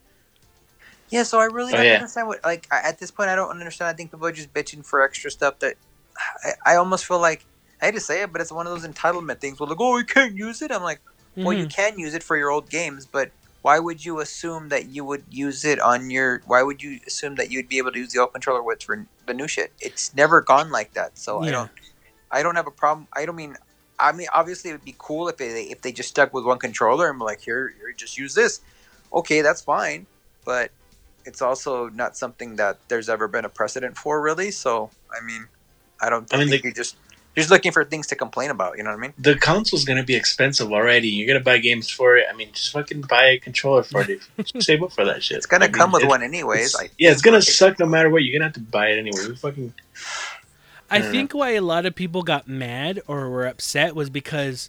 Yeah. 1.11 1.23
So 1.25 1.39
I 1.41 1.45
really 1.47 1.73
Oh, 1.73 1.77
don't 1.77 1.87
yeah. 1.87 1.95
understand 1.95 2.29
what 2.29 2.41
like 2.45 2.67
I, 2.71 2.81
at 2.89 2.99
this 2.99 3.11
point 3.11 3.29
I 3.31 3.35
don't 3.37 3.51
understand. 3.51 3.89
I 3.89 3.93
think 3.93 4.11
people 4.11 4.27
are 4.27 4.33
just 4.33 4.53
bitching 4.53 4.85
for 4.85 5.03
extra 5.03 5.31
stuff 5.31 5.59
that 5.61 5.77
I, 6.45 6.73
I 6.75 6.77
almost 6.77 7.07
feel 7.07 7.21
like 7.21 7.45
I 7.83 7.87
hate 7.87 7.95
to 7.95 8.01
say 8.01 8.23
it, 8.23 8.33
but 8.33 8.41
it's 8.41 8.53
one 8.53 8.67
of 8.67 8.73
those 8.73 8.87
entitlement 8.91 9.41
things. 9.41 9.59
Where 9.61 9.69
like, 9.69 9.81
oh, 9.81 9.99
you 9.99 10.05
can't 10.05 10.37
use 10.37 10.63
it. 10.63 10.71
I'm 10.71 10.83
like, 10.83 11.01
well, 11.37 11.53
you 11.53 11.67
Mhm. 11.67 11.73
can 11.75 11.99
use 11.99 12.15
it 12.15 12.23
for 12.23 12.37
your 12.37 12.51
old 12.51 12.69
games, 12.71 13.07
but 13.07 13.31
why 13.63 13.79
would 13.79 14.05
you 14.05 14.21
assume 14.21 14.69
that 14.71 14.87
you 14.87 15.05
would 15.05 15.25
use 15.31 15.65
it 15.65 15.81
on 15.81 16.11
your? 16.11 16.43
Why 16.47 16.63
would 16.63 16.83
you 16.83 17.01
assume 17.07 17.37
that 17.37 17.51
you'd 17.51 17.69
be 17.69 17.79
able 17.79 17.93
to 17.93 17.99
use 17.99 18.13
the 18.13 18.21
old 18.21 18.33
controller 18.33 18.63
with 18.63 18.83
for 18.83 19.07
the 19.27 19.35
new 19.35 19.49
shit? 19.49 19.73
It's 19.81 20.15
never 20.15 20.41
gone 20.41 20.71
like 20.71 20.95
that. 20.95 21.19
So 21.19 21.41
I 21.41 21.51
don't. 21.51 21.71
I 22.31 22.43
don't 22.43 22.57
have 22.57 22.67
a 22.67 22.71
problem. 22.73 23.09
I 23.15 23.27
don't 23.27 23.37
mean. 23.37 23.57
I 23.99 24.13
mean, 24.13 24.29
obviously, 24.33 24.71
it 24.71 24.75
would 24.75 24.85
be 24.85 24.95
cool 24.99 25.29
if 25.29 25.37
they 25.37 25.63
if 25.65 25.83
they 25.83 25.93
just 25.93 26.09
stuck 26.09 26.33
with 26.33 26.45
one 26.47 26.59
controller 26.59 27.11
and 27.11 27.19
be 27.19 27.25
like, 27.25 27.41
here, 27.43 27.75
here, 27.79 27.93
just 27.93 28.17
use 28.17 28.35
this. 28.35 28.61
Okay, 29.13 29.43
that's 29.43 29.61
fine, 29.61 30.07
but 30.45 30.71
it's 31.25 31.43
also 31.43 31.89
not 31.91 32.17
something 32.17 32.57
that 32.57 32.79
there's 32.89 33.09
ever 33.09 33.29
been 33.29 33.45
a 33.45 33.49
precedent 33.49 33.97
for, 33.97 34.21
really. 34.21 34.51
So, 34.51 34.91
I 35.11 35.25
mean, 35.25 35.47
I 36.01 36.11
don't. 36.11 36.33
I 36.33 36.39
mean, 36.39 36.49
think 36.49 36.63
they- 36.63 36.67
you're 36.69 36.75
just 36.75 36.97
you're 37.37 37.43
just 37.43 37.51
looking 37.53 37.71
for 37.71 37.85
things 37.85 38.09
to 38.09 38.17
complain 38.17 38.51
about. 38.51 38.77
You 38.77 38.83
know 38.83 38.91
what 38.91 38.97
I 38.99 39.01
mean? 39.03 39.13
The 39.19 39.37
console's 39.37 39.85
gonna 39.85 40.03
be 40.03 40.17
expensive 40.17 40.73
already. 40.73 41.09
You're 41.09 41.29
gonna 41.29 41.45
buy 41.45 41.59
games 41.59 41.89
for 41.89 42.17
it. 42.17 42.27
I 42.29 42.35
mean, 42.35 42.49
just 42.53 42.73
fucking 42.73 43.03
buy 43.03 43.25
a 43.27 43.39
controller 43.39 43.83
for 43.85 44.03
it. 44.03 44.21
Save 44.63 44.83
up 44.83 44.93
for 44.93 45.05
that 45.05 45.23
shit. 45.23 45.37
It's 45.37 45.47
gonna 45.47 45.67
I 45.67 45.69
mean, 45.69 45.75
come 45.75 45.93
with 45.93 46.03
it- 46.03 46.09
one 46.09 46.23
anyways. 46.23 46.75
it's- 46.75 46.77
I 46.81 46.91
yeah, 46.99 47.11
it's 47.13 47.23
think, 47.23 47.33
gonna 47.33 47.43
suck 47.43 47.79
no 47.79 47.87
matter 47.87 48.11
what. 48.11 48.25
You're 48.25 48.37
gonna 48.39 48.49
have 48.49 48.55
to 48.55 48.61
buy 48.61 48.89
it 48.89 48.99
anyway. 48.99 49.29
We 49.29 49.37
fucking 49.37 49.75
I 50.91 50.99
Yeah. 50.99 51.11
think 51.13 51.33
why 51.35 51.51
a 51.51 51.61
lot 51.63 51.87
of 51.87 51.95
people 51.95 52.23
got 52.23 52.49
mad 52.49 53.01
or 53.07 53.31
were 53.31 53.47
upset 53.47 53.95
was 53.95 54.11
because, 54.11 54.69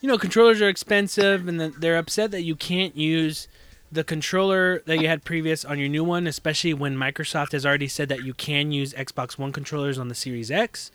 you 0.00 0.08
know, 0.08 0.18
controllers 0.18 0.60
are 0.60 0.68
expensive 0.68 1.46
and 1.46 1.60
they're 1.60 1.96
upset 1.96 2.32
that 2.32 2.42
you 2.42 2.56
can't 2.56 2.96
use 2.96 3.46
the 3.92 4.04
controller 4.04 4.82
that 4.86 5.00
you 5.00 5.08
had 5.08 5.24
previous 5.24 5.64
on 5.64 5.78
your 5.78 5.88
new 5.88 6.04
one, 6.04 6.26
especially 6.26 6.74
when 6.74 6.96
Microsoft 6.96 7.52
has 7.52 7.66
already 7.66 7.88
said 7.88 8.08
that 8.08 8.24
you 8.24 8.34
can 8.34 8.70
use 8.70 8.92
Xbox 8.94 9.38
One 9.38 9.52
controllers 9.52 9.98
on 9.98 10.08
the 10.08 10.14
Series 10.14 10.50
X. 10.50 10.90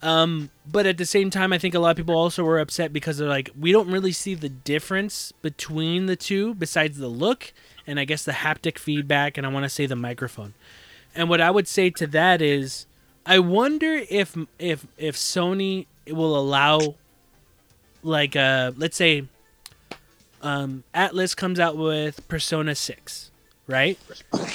Um, 0.00 0.50
but 0.70 0.86
at 0.86 0.96
the 0.96 1.04
same 1.04 1.30
time, 1.30 1.52
I 1.52 1.58
think 1.58 1.74
a 1.74 1.80
lot 1.80 1.90
of 1.90 1.96
people 1.96 2.16
also 2.16 2.44
were 2.44 2.60
upset 2.60 2.92
because 2.92 3.18
they're 3.18 3.28
like, 3.28 3.50
we 3.58 3.72
don't 3.72 3.90
really 3.90 4.12
see 4.12 4.34
the 4.34 4.48
difference 4.48 5.32
between 5.42 6.06
the 6.06 6.14
two 6.14 6.54
besides 6.54 6.98
the 6.98 7.08
look 7.08 7.52
and 7.86 7.98
I 7.98 8.04
guess 8.04 8.24
the 8.24 8.32
haptic 8.32 8.78
feedback 8.78 9.36
and 9.36 9.44
I 9.44 9.50
want 9.50 9.64
to 9.64 9.68
say 9.68 9.86
the 9.86 9.96
microphone. 9.96 10.54
And 11.14 11.28
what 11.28 11.40
I 11.40 11.50
would 11.50 11.66
say 11.66 11.90
to 11.90 12.06
that 12.08 12.40
is, 12.40 12.86
I 13.26 13.40
wonder 13.40 14.00
if 14.08 14.36
if 14.58 14.86
if 14.96 15.16
Sony 15.16 15.86
will 16.06 16.38
allow, 16.38 16.94
like, 18.02 18.36
uh, 18.36 18.72
let's 18.76 18.96
say, 18.96 19.24
um, 20.42 20.84
Atlus 20.94 21.36
comes 21.36 21.58
out 21.58 21.76
with 21.76 22.26
Persona 22.28 22.74
Six, 22.74 23.30
right? 23.66 23.98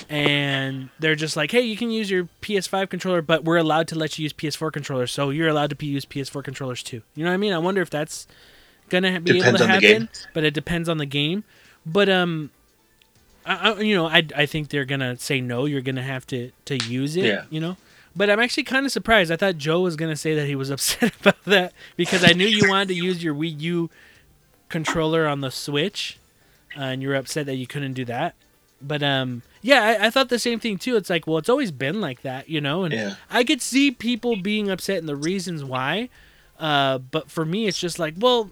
And 0.10 0.89
they're 1.00 1.15
just 1.15 1.36
like, 1.36 1.52
hey, 1.52 1.62
you 1.62 1.78
can 1.78 1.91
use 1.91 2.10
your 2.10 2.28
PS5 2.41 2.89
controller, 2.89 3.22
but 3.22 3.43
we're 3.43 3.58
allowed 3.58 3.88
to 3.89 3.96
let 3.96 4.17
you 4.17 4.24
use 4.24 4.34
PS4 4.34 4.72
controllers, 4.72 5.12
so 5.12 5.30
you're 5.30 5.50
allowed 5.50 5.78
to 5.78 5.86
use 5.86 6.06
PS4 6.06 6.43
controllers 6.43 6.84
too. 6.84 7.02
You 7.15 7.24
know 7.24 7.30
what 7.30 7.36
I 7.36 7.38
mean? 7.38 7.54
I 7.54 7.58
wonder 7.58 7.82
if 7.82 7.89
that's 7.89 8.28
gonna 8.89 9.19
be 9.19 9.34
Depends 9.34 9.48
able 9.48 9.58
to 9.60 9.67
happen, 9.67 10.10
but 10.34 10.43
it 10.43 10.54
depends 10.54 10.88
on 10.89 10.98
the 10.98 11.06
game. 11.06 11.43
But 11.86 12.10
um, 12.10 12.52
I, 13.46 13.72
I, 13.72 13.80
you 13.80 13.96
know, 13.96 14.08
I, 14.08 14.26
I 14.36 14.46
think 14.46 14.69
they're 14.69 14.86
gonna 14.86 15.17
say 15.17 15.41
no. 15.41 15.65
You're 15.65 15.82
gonna 15.82 16.04
have 16.04 16.26
to 16.28 16.52
to 16.65 16.78
use 16.86 17.15
it. 17.15 17.26
Yeah. 17.26 17.46
You 17.50 17.60
know. 17.60 17.78
But 18.15 18.30
I'm 18.30 18.39
actually 18.39 18.63
kind 18.63 18.86
of 18.86 18.91
surprised. 18.91 19.32
I 19.32 19.38
thought 19.38 19.58
Joe 19.58 19.82
was 19.82 19.96
gonna 19.96 20.15
say 20.15 20.36
that 20.36 20.46
he 20.46 20.56
was 20.56 20.69
upset 20.69 21.13
about 21.19 21.43
that 21.46 21.74
because 21.98 22.24
I 22.24 22.34
knew 22.34 22.48
you 22.48 22.69
wanted 22.69 22.89
to 22.89 22.96
use 22.96 23.24
your 23.24 23.34
Wii 23.36 23.60
U 23.62 23.89
controller 24.74 25.28
on 25.28 25.42
the 25.42 25.52
Switch, 25.52 26.18
uh, 26.76 26.82
and 26.82 27.02
you 27.04 27.08
were 27.10 27.16
upset 27.16 27.46
that 27.46 27.56
you 27.56 27.68
couldn't 27.68 27.94
do 27.94 28.04
that. 28.06 28.34
But 28.82 29.02
um, 29.04 29.44
yeah, 29.62 29.82
I, 30.02 30.08
I 30.08 30.10
thought 30.10 30.28
the 30.30 30.40
same 30.40 30.60
thing 30.60 30.78
too. 30.78 30.98
It's 30.98 31.10
like, 31.10 31.28
well, 31.28 31.38
it's 31.38 31.48
always 31.48 31.72
been 31.72 32.02
like 32.02 32.24
that, 32.24 32.50
you 32.50 32.60
know. 32.60 32.84
And 32.84 32.94
Yeah. 32.94 33.16
I 33.30 33.44
could 33.44 33.62
see 33.62 33.92
people 33.92 34.36
being 34.36 34.70
upset 34.70 34.98
and 34.98 35.08
the 35.08 35.16
reasons 35.16 35.64
why. 35.64 36.10
Uh, 36.60 36.98
but 36.98 37.30
for 37.32 37.46
me, 37.46 37.68
it's 37.68 37.80
just 37.80 38.00
like, 38.00 38.16
well, 38.18 38.50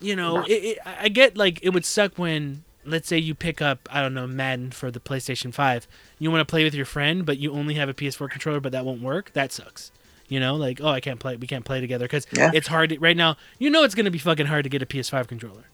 you 0.00 0.16
know, 0.16 0.42
it, 0.44 0.64
it, 0.70 0.78
I 0.84 1.04
I 1.04 1.08
get 1.08 1.36
like 1.36 1.60
it 1.62 1.70
would 1.70 1.84
suck 1.84 2.18
when, 2.18 2.64
let's 2.84 3.06
say, 3.06 3.18
you 3.18 3.34
pick 3.34 3.62
up, 3.62 3.88
I 3.92 4.00
don't 4.02 4.14
know, 4.14 4.26
Madden 4.26 4.72
for 4.72 4.90
the 4.90 4.98
PlayStation 5.00 5.52
Five. 5.54 5.86
You 6.18 6.30
want 6.32 6.40
to 6.40 6.50
play 6.50 6.64
with 6.64 6.74
your 6.74 6.86
friend, 6.86 7.24
but 7.24 7.38
you 7.38 7.52
only 7.52 7.74
have 7.74 7.88
a 7.88 7.94
PS4 7.94 8.28
controller, 8.30 8.60
but 8.60 8.72
that 8.72 8.84
won't 8.84 9.02
work. 9.02 9.32
That 9.34 9.52
sucks. 9.52 9.92
You 10.28 10.40
know, 10.40 10.54
like, 10.56 10.80
oh, 10.82 10.88
I 10.88 11.00
can't 11.00 11.20
play. 11.20 11.36
We 11.36 11.46
can't 11.46 11.64
play 11.64 11.80
together 11.80 12.04
because 12.06 12.26
Yeah. 12.36 12.50
it's 12.54 12.68
hard 12.68 12.90
to, 12.90 12.98
right 12.98 13.16
now. 13.16 13.36
You 13.58 13.70
know, 13.70 13.84
it's 13.84 13.94
gonna 13.94 14.10
be 14.10 14.18
fucking 14.18 14.46
hard 14.46 14.64
to 14.64 14.70
get 14.70 14.80
a 14.82 14.86
PS5 14.86 15.28
controller. 15.28 15.64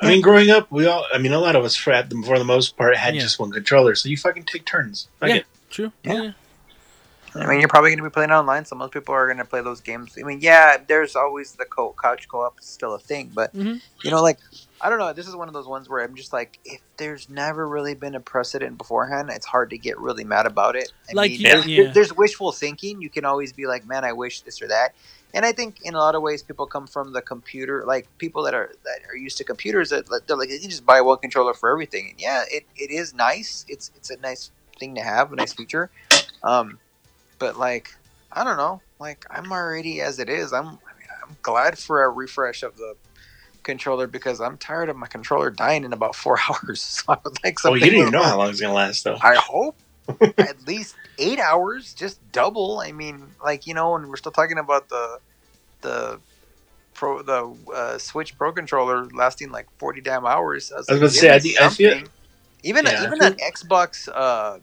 I 0.00 0.08
mean, 0.08 0.20
growing 0.20 0.50
up, 0.50 0.70
we 0.72 0.86
all, 0.86 1.06
I 1.14 1.18
mean, 1.18 1.32
a 1.32 1.38
lot 1.38 1.54
of 1.54 1.64
us, 1.64 1.76
for, 1.76 1.92
for 2.26 2.36
the 2.38 2.44
most 2.44 2.76
part, 2.76 2.96
had 2.96 3.14
Yeah. 3.14 3.20
just 3.20 3.38
one 3.38 3.52
controller, 3.52 3.94
so 3.94 4.08
you 4.08 4.16
fucking 4.16 4.44
take 4.44 4.64
turns. 4.66 5.06
Fuck 5.20 5.28
yeah, 5.28 5.34
it. 5.36 5.46
true. 5.70 5.92
Yeah. 6.02 6.12
yeah. 6.22 6.32
I 7.34 7.46
mean, 7.46 7.60
you're 7.60 7.68
probably 7.68 7.90
going 7.90 7.98
to 7.98 8.04
be 8.04 8.10
playing 8.10 8.30
online, 8.30 8.64
so 8.66 8.76
most 8.76 8.92
people 8.92 9.14
are 9.14 9.26
going 9.26 9.38
to 9.38 9.44
play 9.44 9.62
those 9.62 9.80
games. 9.80 10.18
I 10.20 10.22
mean, 10.24 10.40
yeah, 10.42 10.76
there's 10.86 11.16
always 11.16 11.52
the 11.52 11.64
co- 11.64 11.94
couch 12.02 12.28
co-op 12.28 12.58
is 12.60 12.66
still 12.66 12.94
a 12.94 12.98
thing, 12.98 13.30
but 13.32 13.54
Mhm. 13.56 13.80
you 14.02 14.10
know, 14.10 14.20
like 14.22 14.38
I 14.82 14.90
don't 14.90 14.98
know. 14.98 15.12
This 15.12 15.28
is 15.28 15.36
one 15.36 15.46
of 15.46 15.54
those 15.54 15.68
ones 15.68 15.88
where 15.88 16.02
I'm 16.02 16.16
just 16.16 16.32
like, 16.32 16.58
if 16.64 16.80
there's 16.96 17.28
never 17.30 17.68
really 17.68 17.94
been 17.94 18.16
a 18.16 18.20
precedent 18.20 18.78
beforehand, 18.78 19.30
it's 19.32 19.46
hard 19.46 19.70
to 19.70 19.78
get 19.78 19.96
really 19.98 20.24
mad 20.24 20.44
about 20.44 20.74
it. 20.74 20.92
I 21.08 21.12
Like, 21.12 21.30
mean, 21.30 21.40
yeah, 21.40 21.52
there's, 21.52 21.66
yeah. 21.66 21.90
there's 21.92 22.16
wishful 22.16 22.50
thinking. 22.50 23.00
You 23.00 23.08
can 23.08 23.24
always 23.24 23.52
be 23.52 23.66
like, 23.66 23.86
man, 23.86 24.04
I 24.04 24.12
wish 24.12 24.40
this 24.40 24.60
or 24.60 24.66
that. 24.68 24.94
And 25.32 25.46
I 25.46 25.52
think 25.52 25.80
in 25.82 25.94
a 25.94 25.98
lot 25.98 26.16
of 26.16 26.22
ways, 26.22 26.42
people 26.42 26.66
come 26.66 26.88
from 26.88 27.12
the 27.12 27.22
computer, 27.22 27.84
like 27.86 28.08
people 28.18 28.42
that 28.42 28.54
are 28.54 28.70
that 28.84 28.98
are 29.08 29.16
used 29.16 29.38
to 29.38 29.44
computers. 29.44 29.90
That 29.90 30.06
that 30.10 30.26
they're 30.26 30.36
like, 30.36 30.50
you 30.50 30.58
just 30.58 30.84
buy 30.84 31.00
one 31.00 31.18
controller 31.18 31.54
for 31.54 31.70
everything. 31.70 32.10
And 32.10 32.20
yeah, 32.20 32.42
it, 32.50 32.66
it 32.76 32.90
is 32.90 33.14
nice. 33.14 33.64
It's 33.68 33.90
it's 33.96 34.10
a 34.10 34.16
nice 34.18 34.50
thing 34.78 34.96
to 34.96 35.00
have, 35.00 35.32
a 35.32 35.36
nice 35.36 35.52
feature. 35.54 35.90
Um, 36.42 36.78
but 37.38 37.56
like, 37.56 37.94
I 38.32 38.44
don't 38.44 38.56
know. 38.58 38.82
Like, 38.98 39.24
I'm 39.30 39.52
already 39.52 40.00
as 40.00 40.18
it 40.18 40.28
is. 40.28 40.52
I'm 40.52 40.66
I 40.66 40.70
mean, 40.98 41.08
I'm 41.22 41.36
glad 41.40 41.78
for 41.78 42.02
a 42.04 42.10
refresh 42.10 42.62
of 42.62 42.76
the 42.76 42.94
controller 43.62 44.06
because 44.06 44.40
I'm 44.40 44.56
tired 44.58 44.88
of 44.88 44.96
my 44.96 45.06
controller 45.06 45.50
dying 45.50 45.84
in 45.84 45.92
about 45.92 46.14
four 46.16 46.38
hours. 46.48 46.82
So 46.82 47.04
I 47.08 47.16
would 47.24 47.42
like 47.44 47.58
Oh, 47.60 47.70
something. 47.70 47.80
you 47.82 47.90
didn't 47.90 48.00
even 48.00 48.12
know 48.12 48.22
how 48.22 48.38
long 48.38 48.50
it's 48.50 48.60
gonna 48.60 48.74
last, 48.74 49.04
though. 49.04 49.18
I 49.22 49.34
hope 49.36 49.76
at 50.38 50.66
least 50.66 50.96
eight 51.18 51.38
hours, 51.38 51.94
just 51.94 52.18
double. 52.32 52.80
I 52.80 52.92
mean, 52.92 53.24
like 53.42 53.66
you 53.66 53.74
know, 53.74 53.94
and 53.96 54.08
we're 54.08 54.16
still 54.16 54.32
talking 54.32 54.58
about 54.58 54.88
the 54.88 55.18
the 55.82 56.20
pro 56.94 57.22
the 57.22 57.56
uh, 57.74 57.98
Switch 57.98 58.36
Pro 58.36 58.52
controller 58.52 59.06
lasting 59.14 59.50
like 59.50 59.66
forty 59.78 60.00
damn 60.00 60.26
hours. 60.26 60.72
I 60.72 60.76
was, 60.78 60.88
I 60.88 60.94
was 60.98 61.12
to 61.14 61.18
say, 61.20 61.34
I 61.34 61.38
think- 61.38 61.60
I 61.60 61.68
feel- 61.68 62.02
even 62.64 62.84
Yeah. 62.86 63.04
even 63.06 63.22
an 63.22 63.34
Xbox 63.34 64.08
uh, 64.12 64.58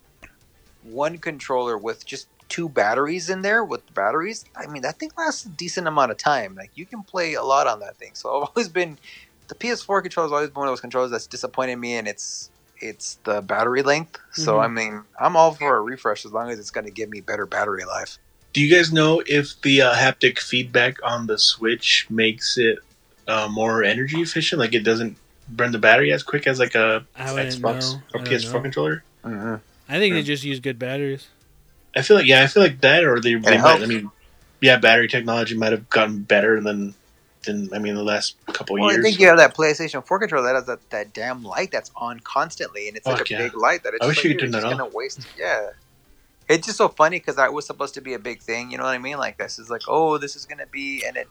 One 0.83 1.17
controller 1.17 1.77
with 1.77 2.05
just 2.05 2.27
two 2.49 2.67
batteries 2.67 3.29
in 3.29 3.41
there 3.41 3.63
with 3.63 3.93
batteries. 3.93 4.43
I 4.55 4.67
mean, 4.67 4.81
that 4.81 4.99
thing 4.99 5.11
lasts 5.17 5.45
a 5.45 5.49
decent 5.49 5.87
amount 5.87 6.11
of 6.11 6.17
time. 6.17 6.55
Like 6.55 6.71
you 6.75 6.85
can 6.85 7.03
play 7.03 7.35
a 7.35 7.43
lot 7.43 7.67
on 7.67 7.79
that 7.79 7.95
thing. 7.97 8.11
So 8.13 8.29
I've 8.29 8.49
always 8.55 8.67
been 8.67 8.97
the 9.47 9.55
PS4 9.55 10.01
controller 10.01 10.27
has 10.27 10.33
always 10.33 10.49
been 10.49 10.59
one 10.59 10.67
of 10.67 10.71
those 10.71 10.81
controllers 10.81 11.11
that's 11.11 11.27
disappointed 11.27 11.77
me, 11.77 11.95
and 11.95 12.07
it's 12.07 12.49
it's 12.81 13.15
the 13.23 13.41
battery 13.41 13.83
length. 13.83 14.19
So 14.33 14.55
Mhm. 14.55 14.63
I 14.63 14.67
mean, 14.67 15.03
I'm 15.19 15.35
all 15.35 15.53
for 15.53 15.75
a 15.77 15.81
refresh 15.81 16.25
as 16.25 16.31
long 16.31 16.49
as 16.49 16.59
it's 16.59 16.71
going 16.71 16.85
to 16.85 16.91
give 16.91 17.09
me 17.09 17.21
better 17.21 17.45
battery 17.45 17.85
life. 17.85 18.17
Do 18.53 18.61
you 18.61 18.73
guys 18.73 18.91
know 18.91 19.21
if 19.27 19.61
the 19.61 19.81
uh, 19.81 19.93
haptic 19.93 20.39
feedback 20.39 20.97
on 21.03 21.27
the 21.27 21.37
Switch 21.37 22.07
makes 22.09 22.57
it 22.57 22.79
uh, 23.27 23.47
more 23.47 23.83
energy 23.83 24.21
efficient? 24.21 24.59
Like 24.59 24.73
it 24.73 24.83
doesn't 24.83 25.17
burn 25.47 25.71
the 25.71 25.79
battery 25.79 26.11
as 26.13 26.23
quick 26.23 26.47
as 26.47 26.57
like 26.57 26.73
a 26.73 27.05
Xbox 27.17 27.93
know. 27.93 28.01
or 28.13 28.21
PS4 28.21 28.53
know. 28.53 28.61
controller? 28.61 29.03
Mm-hmm. 29.23 29.55
I 29.89 29.97
think 29.99 30.13
they 30.13 30.23
just 30.23 30.43
use 30.43 30.59
good 30.59 30.79
batteries. 30.79 31.27
I 31.95 32.01
feel 32.01 32.17
like 32.17 32.27
yeah, 32.27 32.43
I 32.43 32.47
feel 32.47 32.63
like 32.63 32.81
that, 32.81 33.03
or 33.03 33.19
they, 33.19 33.35
they 33.35 33.57
might. 33.57 33.81
I 33.81 33.85
mean, 33.85 34.11
yeah, 34.61 34.77
battery 34.77 35.07
technology 35.07 35.57
might 35.57 35.71
have 35.71 35.89
gotten 35.89 36.21
better 36.21 36.61
than 36.61 36.93
than 37.43 37.73
I 37.73 37.79
mean 37.79 37.95
the 37.95 38.03
last 38.03 38.35
couple 38.47 38.75
Well, 38.75 38.91
years. 38.91 38.99
I 38.99 39.09
think 39.09 39.19
you 39.19 39.27
have 39.27 39.37
that 39.37 39.55
PlayStation 39.55 40.05
4 40.05 40.19
controller 40.19 40.47
that 40.47 40.55
has 40.55 40.65
that, 40.65 40.89
that 40.89 41.13
damn 41.13 41.43
light 41.43 41.71
that's 41.71 41.91
on 41.95 42.19
constantly, 42.19 42.87
and 42.87 42.97
it's 42.97 43.07
like 43.07 43.29
a 43.29 43.33
yeah. 43.33 43.37
big 43.39 43.55
light 43.55 43.83
that 43.83 43.93
it's 43.93 44.05
I 44.05 44.09
just 44.09 44.17
wish 44.17 44.25
you 44.25 44.29
like, 44.31 44.39
could 44.39 44.41
you're 44.43 44.51
turn 44.51 44.61
just 44.61 44.71
that 44.71 44.77
gonna 44.77 44.95
waste. 44.95 45.27
Yeah, 45.37 45.69
it's 46.47 46.65
just 46.67 46.77
so 46.77 46.89
funny 46.89 47.17
because 47.17 47.37
that 47.37 47.53
was 47.53 47.65
supposed 47.65 47.93
to 47.95 48.01
be 48.01 48.13
a 48.13 48.19
big 48.19 48.41
thing. 48.41 48.71
You 48.71 48.77
know 48.77 48.83
what 48.83 48.93
I 48.93 48.97
mean? 48.97 49.17
Like 49.17 49.37
this 49.37 49.57
is 49.59 49.69
like, 49.69 49.81
oh, 49.87 50.17
this 50.17 50.35
is 50.35 50.45
gonna 50.45 50.67
be, 50.67 51.03
and 51.05 51.17
it 51.17 51.27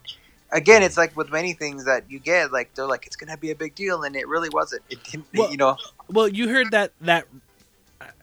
again, 0.51 0.83
it's 0.83 0.97
like 0.97 1.17
with 1.17 1.31
many 1.31 1.53
things 1.53 1.85
that 1.85 2.11
you 2.11 2.19
get, 2.19 2.53
like 2.53 2.75
they're 2.75 2.87
like, 2.87 3.07
it's 3.07 3.17
gonna 3.17 3.37
be 3.37 3.51
a 3.51 3.57
big 3.57 3.75
deal, 3.75 4.03
and 4.03 4.17
it 4.17 4.27
really 4.27 4.49
wasn't. 4.49 4.83
It 4.91 5.05
didn't. 5.05 5.27
Well- 5.35 5.51
you 5.51 5.57
know, 5.57 5.77
Well, 6.09 6.29
you 6.29 6.49
heard 6.49 6.71
that 6.73 6.93
that 7.03 7.27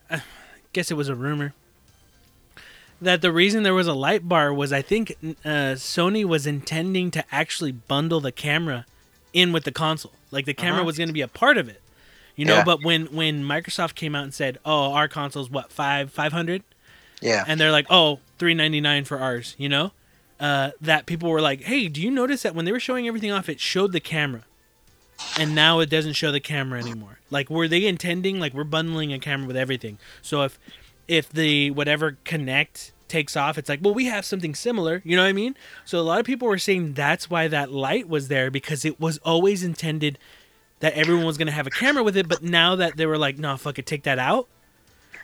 I 0.10 0.22
guess 0.74 0.92
it 0.92 0.96
was 0.96 1.08
a 1.08 1.16
rumor 1.16 1.54
that 3.02 3.22
the 3.22 3.32
reason 3.32 3.64
there 3.64 3.74
was 3.74 3.88
a 3.88 3.94
light 3.94 4.28
bar 4.28 4.54
was 4.54 4.72
I 4.74 4.82
think 4.82 5.16
uh, 5.44 5.76
Sony 5.76 6.24
was 6.26 6.48
intending 6.48 7.12
to 7.12 7.24
actually 7.32 7.72
bundle 7.72 8.20
the 8.20 8.32
camera 8.32 8.86
in 9.34 9.52
with 9.52 9.64
the 9.66 9.72
console. 9.72 10.14
Like 10.32 10.46
the 10.46 10.54
camera 10.54 10.78
Uh-huh. 10.80 10.86
was 10.86 10.98
going 10.98 11.10
to 11.10 11.14
be 11.14 11.22
a 11.22 11.28
part 11.28 11.58
of 11.58 11.68
it. 11.70 11.82
You 12.36 12.46
know, 12.46 12.56
Yeah. 12.58 12.64
but 12.66 12.84
when 12.84 13.06
when 13.08 13.44
Microsoft 13.44 13.96
came 13.96 14.16
out 14.16 14.24
and 14.24 14.34
said, 14.34 14.58
"Oh, 14.66 14.92
our 14.94 15.08
console's 15.08 15.50
what, 15.50 15.72
5 15.72 16.12
500?" 16.12 16.64
yeah. 17.22 17.44
and 17.48 17.60
they're 17.60 17.72
like, 17.72 17.86
"Oh, 17.90 18.20
399 18.40 19.06
for 19.06 19.20
ours," 19.20 19.56
you 19.58 19.70
know? 19.70 19.92
Uh, 20.38 20.72
that 20.82 21.06
people 21.06 21.30
were 21.30 21.40
like, 21.40 21.64
"Hey, 21.64 21.88
do 21.88 22.02
you 22.02 22.12
notice 22.12 22.42
that 22.44 22.54
when 22.54 22.66
they 22.66 22.74
were 22.74 22.80
showing 22.80 23.08
everything 23.08 23.32
off, 23.32 23.48
it 23.48 23.62
showed 23.62 23.94
the 23.94 24.02
camera, 24.02 24.44
and 25.40 25.56
now 25.56 25.80
it 25.80 25.90
doesn't 25.90 26.14
show 26.14 26.30
the 26.32 26.42
camera 26.42 26.78
anymore? 26.80 27.20
Like, 27.32 27.50
were 27.50 27.70
they 27.70 27.86
intending 27.86 28.38
like 28.40 28.54
we're 28.54 28.66
bundling 28.66 29.14
a 29.14 29.20
camera 29.20 29.48
with 29.48 29.56
everything? 29.58 29.98
So 30.22 30.44
if 30.44 30.60
if 31.08 31.30
the 31.30 31.72
whatever 31.72 32.18
Kinect 32.26 32.92
takes 33.08 33.36
off, 33.36 33.58
it's 33.58 33.70
like, 33.70 33.80
well, 33.82 33.94
we 33.94 34.06
have 34.06 34.26
something 34.26 34.56
similar. 34.56 35.02
You 35.06 35.16
know 35.16 35.24
what 35.24 35.30
I 35.30 35.34
mean? 35.34 35.56
So 35.86 36.00
a 36.00 36.02
lot 36.02 36.20
of 36.20 36.26
people 36.26 36.48
were 36.48 36.58
saying 36.58 36.94
that's 36.94 37.30
why 37.30 37.48
that 37.48 37.72
light 37.72 38.10
was 38.10 38.28
there 38.28 38.50
because 38.50 38.86
it 38.86 39.00
was 39.00 39.18
always 39.20 39.64
intended 39.64 40.18
that 40.80 40.94
everyone 40.94 41.26
was 41.26 41.38
gonna 41.38 41.52
have 41.52 41.68
a 41.68 41.72
camera 41.72 42.04
with 42.04 42.18
it, 42.18 42.28
but 42.28 42.44
now 42.44 42.76
that 42.76 42.98
they 42.98 43.06
were 43.06 43.18
like, 43.18 43.38
no, 43.38 43.56
fuck 43.58 43.80
it, 43.80 43.86
take 43.86 44.04
that 44.04 44.20
out. 44.20 44.48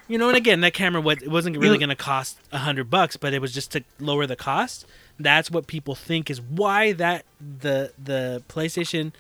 You 0.08 0.18
know, 0.18 0.28
and 0.28 0.38
again, 0.38 0.62
that 0.62 0.74
camera 0.74 1.02
was 1.02 1.22
it 1.22 1.30
wasn't 1.30 1.58
really 1.58 1.78
gonna 1.78 1.96
cost 1.96 2.38
a 2.52 2.60
hundred 2.60 2.90
bucks, 2.90 3.18
but 3.18 3.34
it 3.34 3.42
was 3.42 3.54
just 3.54 3.72
to 3.72 3.84
lower 4.00 4.26
the 4.26 4.36
cost. 4.36 4.86
That's 5.20 5.52
what 5.52 5.68
people 5.68 5.96
think 5.96 6.30
is 6.30 6.42
why 6.42 6.94
that 6.94 7.26
the 7.40 7.94
the 8.02 8.44
PlayStation 8.50 9.14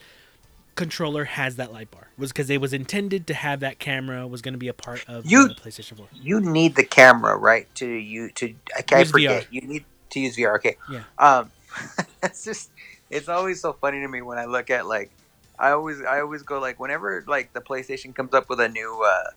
controller 0.76 1.26
has 1.26 1.58
that 1.58 1.72
light 1.72 1.92
bar 1.92 2.08
was 2.22 2.32
because 2.32 2.50
it 2.50 2.62
was 2.62 2.72
intended 2.72 3.28
to 3.28 3.34
have 3.34 3.60
that 3.60 3.80
camera 3.80 4.26
was 4.26 4.42
going 4.42 4.54
to 4.54 4.58
be 4.58 4.70
a 4.70 4.74
part 4.74 5.04
of 5.10 5.26
You- 5.26 5.50
the 5.50 5.56
PlayStation 5.56 5.98
4. 5.98 6.08
You 6.14 6.40
need 6.40 6.76
the 6.76 6.86
camera, 6.86 7.36
right? 7.36 7.68
To 7.76 7.86
you 7.88 8.30
to 8.32 8.56
I 8.78 8.82
can't 8.84 9.02
Use 9.02 9.12
forget. 9.12 9.44
VR. 9.44 9.48
You 9.52 9.62
need 9.62 9.86
to 10.12 10.20
use 10.22 10.38
VR. 10.38 10.56
Okay. 10.56 10.78
Yeah. 10.90 11.04
Um, 11.20 11.52
it's 12.24 12.46
just 12.46 12.70
it's 13.10 13.28
always 13.28 13.60
so 13.60 13.74
funny 13.74 14.00
to 14.00 14.08
me 14.08 14.22
when 14.22 14.38
I 14.38 14.46
look 14.46 14.70
at 14.70 14.88
like 14.88 15.12
I 15.60 15.72
always 15.72 16.02
I 16.02 16.22
always 16.22 16.44
go 16.44 16.60
like 16.60 16.80
whenever 16.80 17.24
like 17.28 17.52
the 17.54 17.62
PlayStation 17.62 18.16
comes 18.16 18.34
up 18.34 18.48
with 18.50 18.60
a 18.62 18.70
new 18.70 19.04
uh 19.06 19.32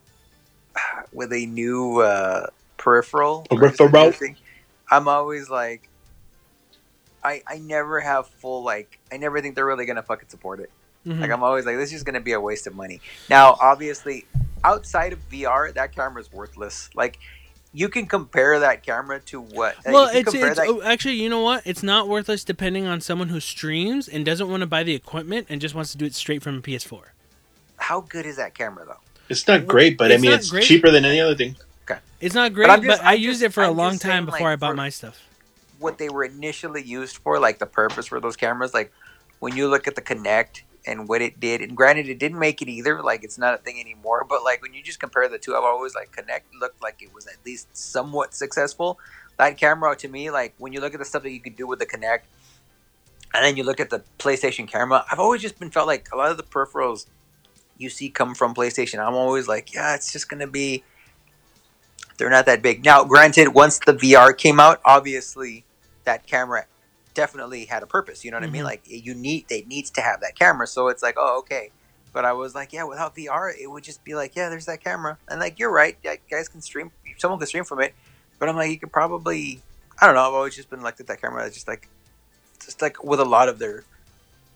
with 1.12 1.33
a 1.33 1.47
new 1.47 2.01
uh 2.01 2.47
peripheral 2.77 3.47
or 3.51 3.61
just 3.61 3.81
a 3.81 3.85
new 3.85 3.90
Peripheral. 3.90 4.12
thing, 4.12 4.37
I'm 4.90 5.09
always 5.09 5.49
like 5.51 5.88
I 7.23 7.42
I 7.47 7.59
never 7.59 8.01
have 8.01 8.27
full 8.27 8.62
like 8.62 8.99
I 9.12 9.16
never 9.16 9.40
think 9.40 9.55
they're 9.55 9.66
really 9.66 9.87
gonna 9.87 10.03
fucking 10.03 10.29
support 10.29 10.61
it. 10.61 10.70
Mhm. 11.06 11.20
Like 11.20 11.30
I'm 11.30 11.42
always 11.42 11.66
like, 11.66 11.76
this 11.76 11.92
is 11.92 12.02
gonna 12.02 12.20
be 12.20 12.32
a 12.32 12.40
waste 12.40 12.66
of 12.66 12.74
money. 12.74 13.00
Now, 13.28 13.56
obviously, 13.60 14.24
outside 14.62 15.12
of 15.12 15.18
VR, 15.30 15.72
that 15.74 15.94
camera 15.94 16.20
is 16.22 16.32
worthless. 16.32 16.88
Like, 16.94 17.18
you 17.72 17.88
can 17.88 18.06
compare 18.06 18.60
that 18.60 18.84
camera 18.86 19.20
to 19.26 19.40
what? 19.40 19.74
uh, 19.78 19.90
well, 19.92 20.06
it's, 20.12 20.32
it's 20.32 20.56
that- 20.58 20.66
oh, 20.68 20.80
actually, 20.82 21.14
you 21.16 21.28
know 21.28 21.40
what? 21.42 21.62
It's 21.66 21.82
not 21.82 22.08
worthless 22.08 22.44
depending 22.44 22.86
on 22.86 23.00
someone 23.00 23.28
who 23.28 23.40
streams 23.40 24.08
and 24.08 24.24
doesn't 24.24 24.48
want 24.48 24.60
to 24.60 24.66
buy 24.66 24.82
the 24.84 24.94
equipment 24.94 25.48
and 25.50 25.60
just 25.60 25.74
wants 25.74 25.90
to 25.92 25.98
do 25.98 26.04
it 26.04 26.14
straight 26.14 26.42
from 26.42 26.56
a 26.58 26.60
PS4. 26.60 27.06
how 27.76 28.00
good 28.00 28.24
is 28.24 28.36
that 28.36 28.54
camera 28.54 28.84
though? 28.86 29.00
It's 29.28 29.46
not 29.48 29.66
great, 29.66 29.98
but 29.98 30.12
I 30.12 30.16
mean, 30.18 30.32
it's 30.32 30.50
great. 30.50 30.64
cheaper 30.64 30.90
than 30.90 31.04
any 31.04 31.20
other 31.20 31.34
thing. 31.34 31.56
Okay. 31.90 32.00
It's 32.20 32.34
not 32.34 32.54
great, 32.54 32.68
but, 32.68 32.82
just- 32.82 33.02
I 33.02 33.14
I'm 33.14 33.20
used 33.20 33.42
it 33.42 33.52
for 33.52 33.62
a 33.64 33.68
I'm 33.70 33.76
long 33.76 33.98
time 33.98 33.98
saying, 33.98 34.24
before 34.26 34.40
like, 34.48 34.52
I 34.52 34.56
bought 34.56 34.76
my 34.76 34.88
stuff. 34.88 35.20
What 35.80 35.98
they 35.98 36.08
were 36.08 36.24
initially 36.24 36.82
used 36.82 37.16
for, 37.18 37.38
like 37.40 37.58
the 37.58 37.66
purpose 37.66 38.06
for 38.06 38.20
those 38.20 38.36
cameras, 38.36 38.72
like 38.72 38.92
when 39.40 39.54
you 39.56 39.68
look 39.68 39.86
at 39.88 39.96
the 39.96 40.00
Kinect 40.02 40.62
and 40.87 41.09
what 41.09 41.23
it 41.23 41.40
did, 41.40 41.61
and 41.61 41.77
granted, 41.77 42.09
it 42.09 42.18
didn't 42.18 42.38
make 42.38 42.61
it 42.61 42.68
either. 42.68 43.03
Like, 43.03 43.25
it's 43.25 43.38
not 43.38 43.55
a 43.55 43.59
thing 43.59 43.81
anymore. 43.81 44.27
But 44.29 44.44
like 44.44 44.62
when 44.62 44.75
you 44.75 44.83
just 44.83 45.01
compare 45.01 45.29
the 45.29 45.38
two, 45.38 45.55
I've 45.55 45.64
always 45.64 45.94
like 45.94 46.14
Kinect 46.14 46.42
looked 46.61 46.83
like 46.83 47.03
it 47.03 47.14
was 47.14 47.27
at 47.27 47.37
least 47.44 47.75
somewhat 47.77 48.35
successful. 48.35 48.99
That 49.38 49.57
camera, 49.59 49.97
to 49.97 50.09
me, 50.09 50.31
like 50.31 50.55
when 50.59 50.73
you 50.73 50.81
look 50.81 50.94
at 50.94 51.01
the 51.01 51.05
stuff 51.05 51.23
that 51.23 51.33
you 51.33 51.40
could 51.40 51.57
do 51.57 51.66
with 51.66 51.79
the 51.79 51.87
Kinect, 51.87 52.20
and 53.33 53.44
then 53.44 53.57
you 53.57 53.64
look 53.64 53.81
at 53.81 53.90
the 53.90 54.03
PlayStation 54.18 54.68
camera, 54.68 55.05
I've 55.11 55.18
always 55.18 55.42
just 55.42 55.59
been 55.59 55.70
felt 55.70 55.87
like 55.87 56.09
a 56.12 56.16
lot 56.16 56.31
of 56.31 56.37
the 56.37 56.44
peripherals 56.44 57.07
you 57.79 57.90
see 57.90 58.09
come 58.09 58.35
from 58.35 58.55
PlayStation. 58.55 59.05
I'm 59.05 59.14
always 59.14 59.49
like, 59.49 59.75
yeah, 59.75 59.94
it's 59.94 60.12
just 60.12 60.29
gonna 60.29 60.47
be. 60.47 60.85
They're 62.16 62.31
not 62.31 62.47
that 62.47 62.62
big. 62.62 62.85
Now, 62.85 63.03
granted, 63.03 63.49
once 63.49 63.81
the 63.81 63.94
VR 63.94 64.37
came 64.37 64.61
out, 64.61 64.81
obviously 64.85 65.64
that 66.05 66.27
camera 66.27 66.66
definitely 67.14 67.64
had 67.64 67.83
a 67.83 67.87
purpose. 67.87 68.24
You 68.24 68.31
know 68.31 68.37
what 68.37 68.44
I 68.44 68.50
mean? 68.50 68.62
Mhm. 68.62 68.66
Like 68.66 68.83
you 68.87 69.14
need, 69.14 69.46
it 69.50 69.66
needs 69.66 69.90
to 69.90 70.00
have 70.00 70.20
that 70.20 70.37
camera. 70.38 70.66
So 70.66 70.88
it's 70.88 71.03
like, 71.03 71.14
oh, 71.16 71.38
okay. 71.38 71.70
But 72.12 72.24
I 72.24 72.33
was 72.33 72.55
like, 72.55 72.72
yeah, 72.72 72.85
without 72.85 73.16
VR, 73.16 73.53
it 73.61 73.68
would 73.68 73.83
just 73.83 74.05
be 74.05 74.14
like, 74.14 74.37
yeah, 74.37 74.48
there's 74.48 74.66
that 74.66 74.83
camera, 74.85 75.18
and 75.29 75.40
like 75.40 75.59
you're 75.59 75.72
right, 75.72 75.96
yeah, 76.05 76.14
guys 76.31 76.48
can 76.48 76.61
stream, 76.61 76.92
someone 77.18 77.40
can 77.40 77.48
stream 77.48 77.64
from 77.64 77.81
it. 77.81 77.92
But 78.38 78.48
I'm 78.48 78.55
like, 78.57 78.70
you 78.70 78.79
could 78.79 78.92
probably, 78.92 79.62
I 80.00 80.07
don't 80.07 80.14
know. 80.14 80.20
I've 80.27 80.35
always 80.35 80.55
just 80.55 80.70
been 80.70 80.81
like 80.83 80.96
that. 80.98 81.09
That 81.09 81.20
camera 81.20 81.44
is 81.44 81.55
just 81.55 81.66
like, 81.66 81.88
just 82.64 82.81
like 82.83 83.03
with 83.03 83.18
a 83.20 83.24
lot 83.24 83.48
of 83.48 83.59
their 83.59 83.85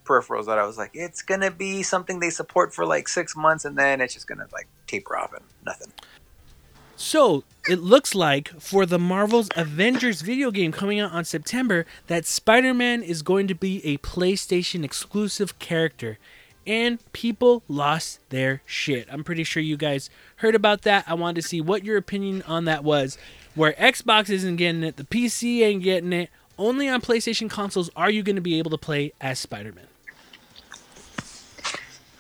peripherals 0.05 0.47
that 0.47 0.59
I 0.59 0.67
was 0.67 0.79
like, 0.79 0.91
it's 0.95 1.21
gonna 1.23 1.51
be 1.51 1.83
something 1.83 2.21
they 2.21 2.31
support 2.31 2.73
for 2.75 2.87
like 2.87 3.09
six 3.09 3.35
months, 3.37 3.65
and 3.65 3.77
then 3.77 4.01
it's 4.01 4.15
just 4.15 4.29
gonna 4.29 4.47
like 4.53 4.69
taper 4.87 5.17
off 5.17 5.33
and 5.33 5.45
nothing. 5.67 5.93
So 6.99 7.45
it 7.69 7.79
looks 7.79 8.17
like 8.17 8.49
for 8.61 8.85
the 8.85 8.99
Marvel's 8.99 9.49
Avengers 9.55 10.21
video 10.21 10.51
game 10.51 10.73
coming 10.73 10.99
out 10.99 11.13
on 11.13 11.25
September, 11.25 11.87
that 12.09 12.27
Spider 12.27 12.75
Man 12.75 13.05
is 13.05 13.23
going 13.23 13.47
to 13.47 13.55
be 13.55 13.81
a 13.87 13.99
PlayStation 13.99 14.83
exclusive 14.83 15.61
character. 15.61 16.19
And 16.67 16.99
people 17.13 17.63
lost 17.69 18.19
their 18.31 18.63
shit. 18.67 19.07
I'm 19.13 19.23
pretty 19.23 19.45
sure 19.45 19.63
you 19.63 19.77
guys 19.77 20.11
heard 20.37 20.57
about 20.57 20.83
that. 20.83 21.05
I 21.07 21.15
wanted 21.15 21.41
to 21.41 21.49
see 21.49 21.61
what 21.61 21.85
your 21.85 21.97
opinion 21.97 22.43
on 22.49 22.65
that 22.65 22.83
was. 22.83 23.17
Where 23.55 23.75
Xbox 23.75 24.29
isn't 24.29 24.57
getting 24.57 24.83
it, 24.83 24.97
the 24.97 25.05
PC 25.05 25.63
ain't 25.63 25.85
getting 25.85 26.13
it. 26.13 26.31
Only 26.59 26.89
on 26.89 27.01
PlayStation 27.01 27.49
consoles 27.49 27.91
are 27.95 28.11
you 28.11 28.25
going 28.25 28.37
to 28.37 28.43
be 28.43 28.59
able 28.59 28.73
to 28.73 28.79
play 28.79 29.13
as 29.21 29.39
Spider 29.39 29.73
Man. 29.73 29.87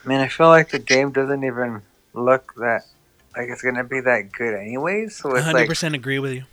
Man, 0.04 0.20
I 0.20 0.28
feel 0.28 0.48
like 0.48 0.70
the 0.70 0.78
game 0.78 1.10
doesn't 1.10 1.42
even 1.42 1.82
look 2.14 2.54
that 2.58 2.84
like 3.38 3.48
it's 3.48 3.62
gonna 3.62 3.84
be 3.84 4.00
that 4.00 4.32
good 4.32 4.54
anyways. 4.54 5.16
So 5.16 5.34
it's 5.36 5.46
100% 5.46 5.82
like, 5.82 5.94
agree 5.94 6.18
with 6.18 6.32
you. 6.32 6.44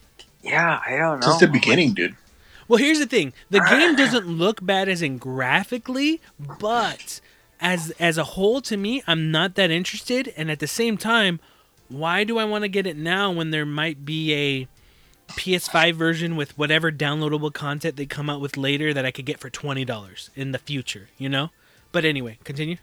yeah, 0.43 0.79
I 0.85 0.97
don't 0.97 1.19
know. 1.19 1.27
Since 1.27 1.39
the 1.41 1.47
beginning, 1.47 1.93
dude. 1.93 2.15
Well, 2.67 2.77
here's 2.77 2.99
the 2.99 3.05
thing: 3.05 3.33
the 3.49 3.59
game 3.59 3.95
doesn't 3.95 4.27
look 4.27 4.65
bad 4.65 4.87
as 4.89 5.01
in 5.01 5.17
graphically, 5.17 6.21
but 6.39 7.19
as 7.59 7.91
as 7.99 8.17
a 8.17 8.23
whole, 8.23 8.61
to 8.61 8.77
me, 8.77 9.03
I'm 9.07 9.31
not 9.31 9.55
that 9.55 9.71
interested. 9.71 10.33
And 10.37 10.49
at 10.49 10.59
the 10.59 10.67
same 10.67 10.97
time, 10.97 11.39
why 11.89 12.23
do 12.23 12.37
I 12.37 12.45
want 12.45 12.63
to 12.63 12.67
get 12.67 12.87
it 12.87 12.97
now 12.97 13.31
when 13.31 13.51
there 13.51 13.65
might 13.65 14.05
be 14.05 14.33
a 14.33 14.67
PS5 15.33 15.93
version 15.93 16.35
with 16.35 16.57
whatever 16.57 16.91
downloadable 16.91 17.53
content 17.53 17.95
they 17.95 18.05
come 18.05 18.29
out 18.29 18.41
with 18.41 18.57
later 18.57 18.93
that 18.93 19.05
I 19.05 19.11
could 19.11 19.25
get 19.25 19.39
for 19.39 19.49
twenty 19.49 19.85
dollars 19.85 20.29
in 20.35 20.51
the 20.51 20.59
future? 20.59 21.09
You 21.17 21.29
know. 21.29 21.49
But 21.91 22.03
anyway, 22.03 22.39
continue. 22.43 22.77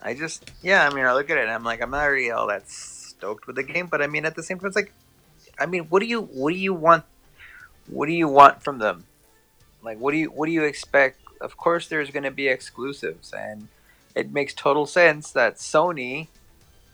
I 0.00 0.14
just, 0.14 0.50
yeah, 0.62 0.88
I 0.88 0.94
mean, 0.94 1.04
I 1.04 1.12
look 1.14 1.28
at 1.30 1.38
it 1.38 1.42
and 1.42 1.50
I'm 1.50 1.64
like, 1.64 1.82
I'm 1.82 1.90
not 1.90 2.04
really 2.04 2.30
all 2.30 2.46
that 2.48 2.68
stoked 2.68 3.46
with 3.46 3.56
the 3.56 3.62
game, 3.62 3.86
but 3.86 4.00
I 4.00 4.06
mean, 4.06 4.24
at 4.24 4.36
the 4.36 4.42
same 4.42 4.58
time, 4.58 4.68
it's 4.68 4.76
like, 4.76 4.92
I 5.58 5.66
mean, 5.66 5.84
what 5.84 6.00
do 6.00 6.06
you, 6.06 6.20
what 6.22 6.52
do 6.52 6.58
you 6.58 6.72
want, 6.72 7.04
what 7.88 8.06
do 8.06 8.12
you 8.12 8.28
want 8.28 8.62
from 8.62 8.78
them? 8.78 9.04
Like, 9.82 9.98
what 9.98 10.12
do 10.12 10.18
you, 10.18 10.30
what 10.30 10.46
do 10.46 10.52
you 10.52 10.64
expect? 10.64 11.20
Of 11.40 11.56
course, 11.56 11.88
there's 11.88 12.10
going 12.10 12.24
to 12.24 12.30
be 12.30 12.48
exclusives, 12.48 13.32
and 13.32 13.68
it 14.14 14.32
makes 14.32 14.54
total 14.54 14.86
sense 14.86 15.30
that 15.32 15.56
Sony, 15.56 16.28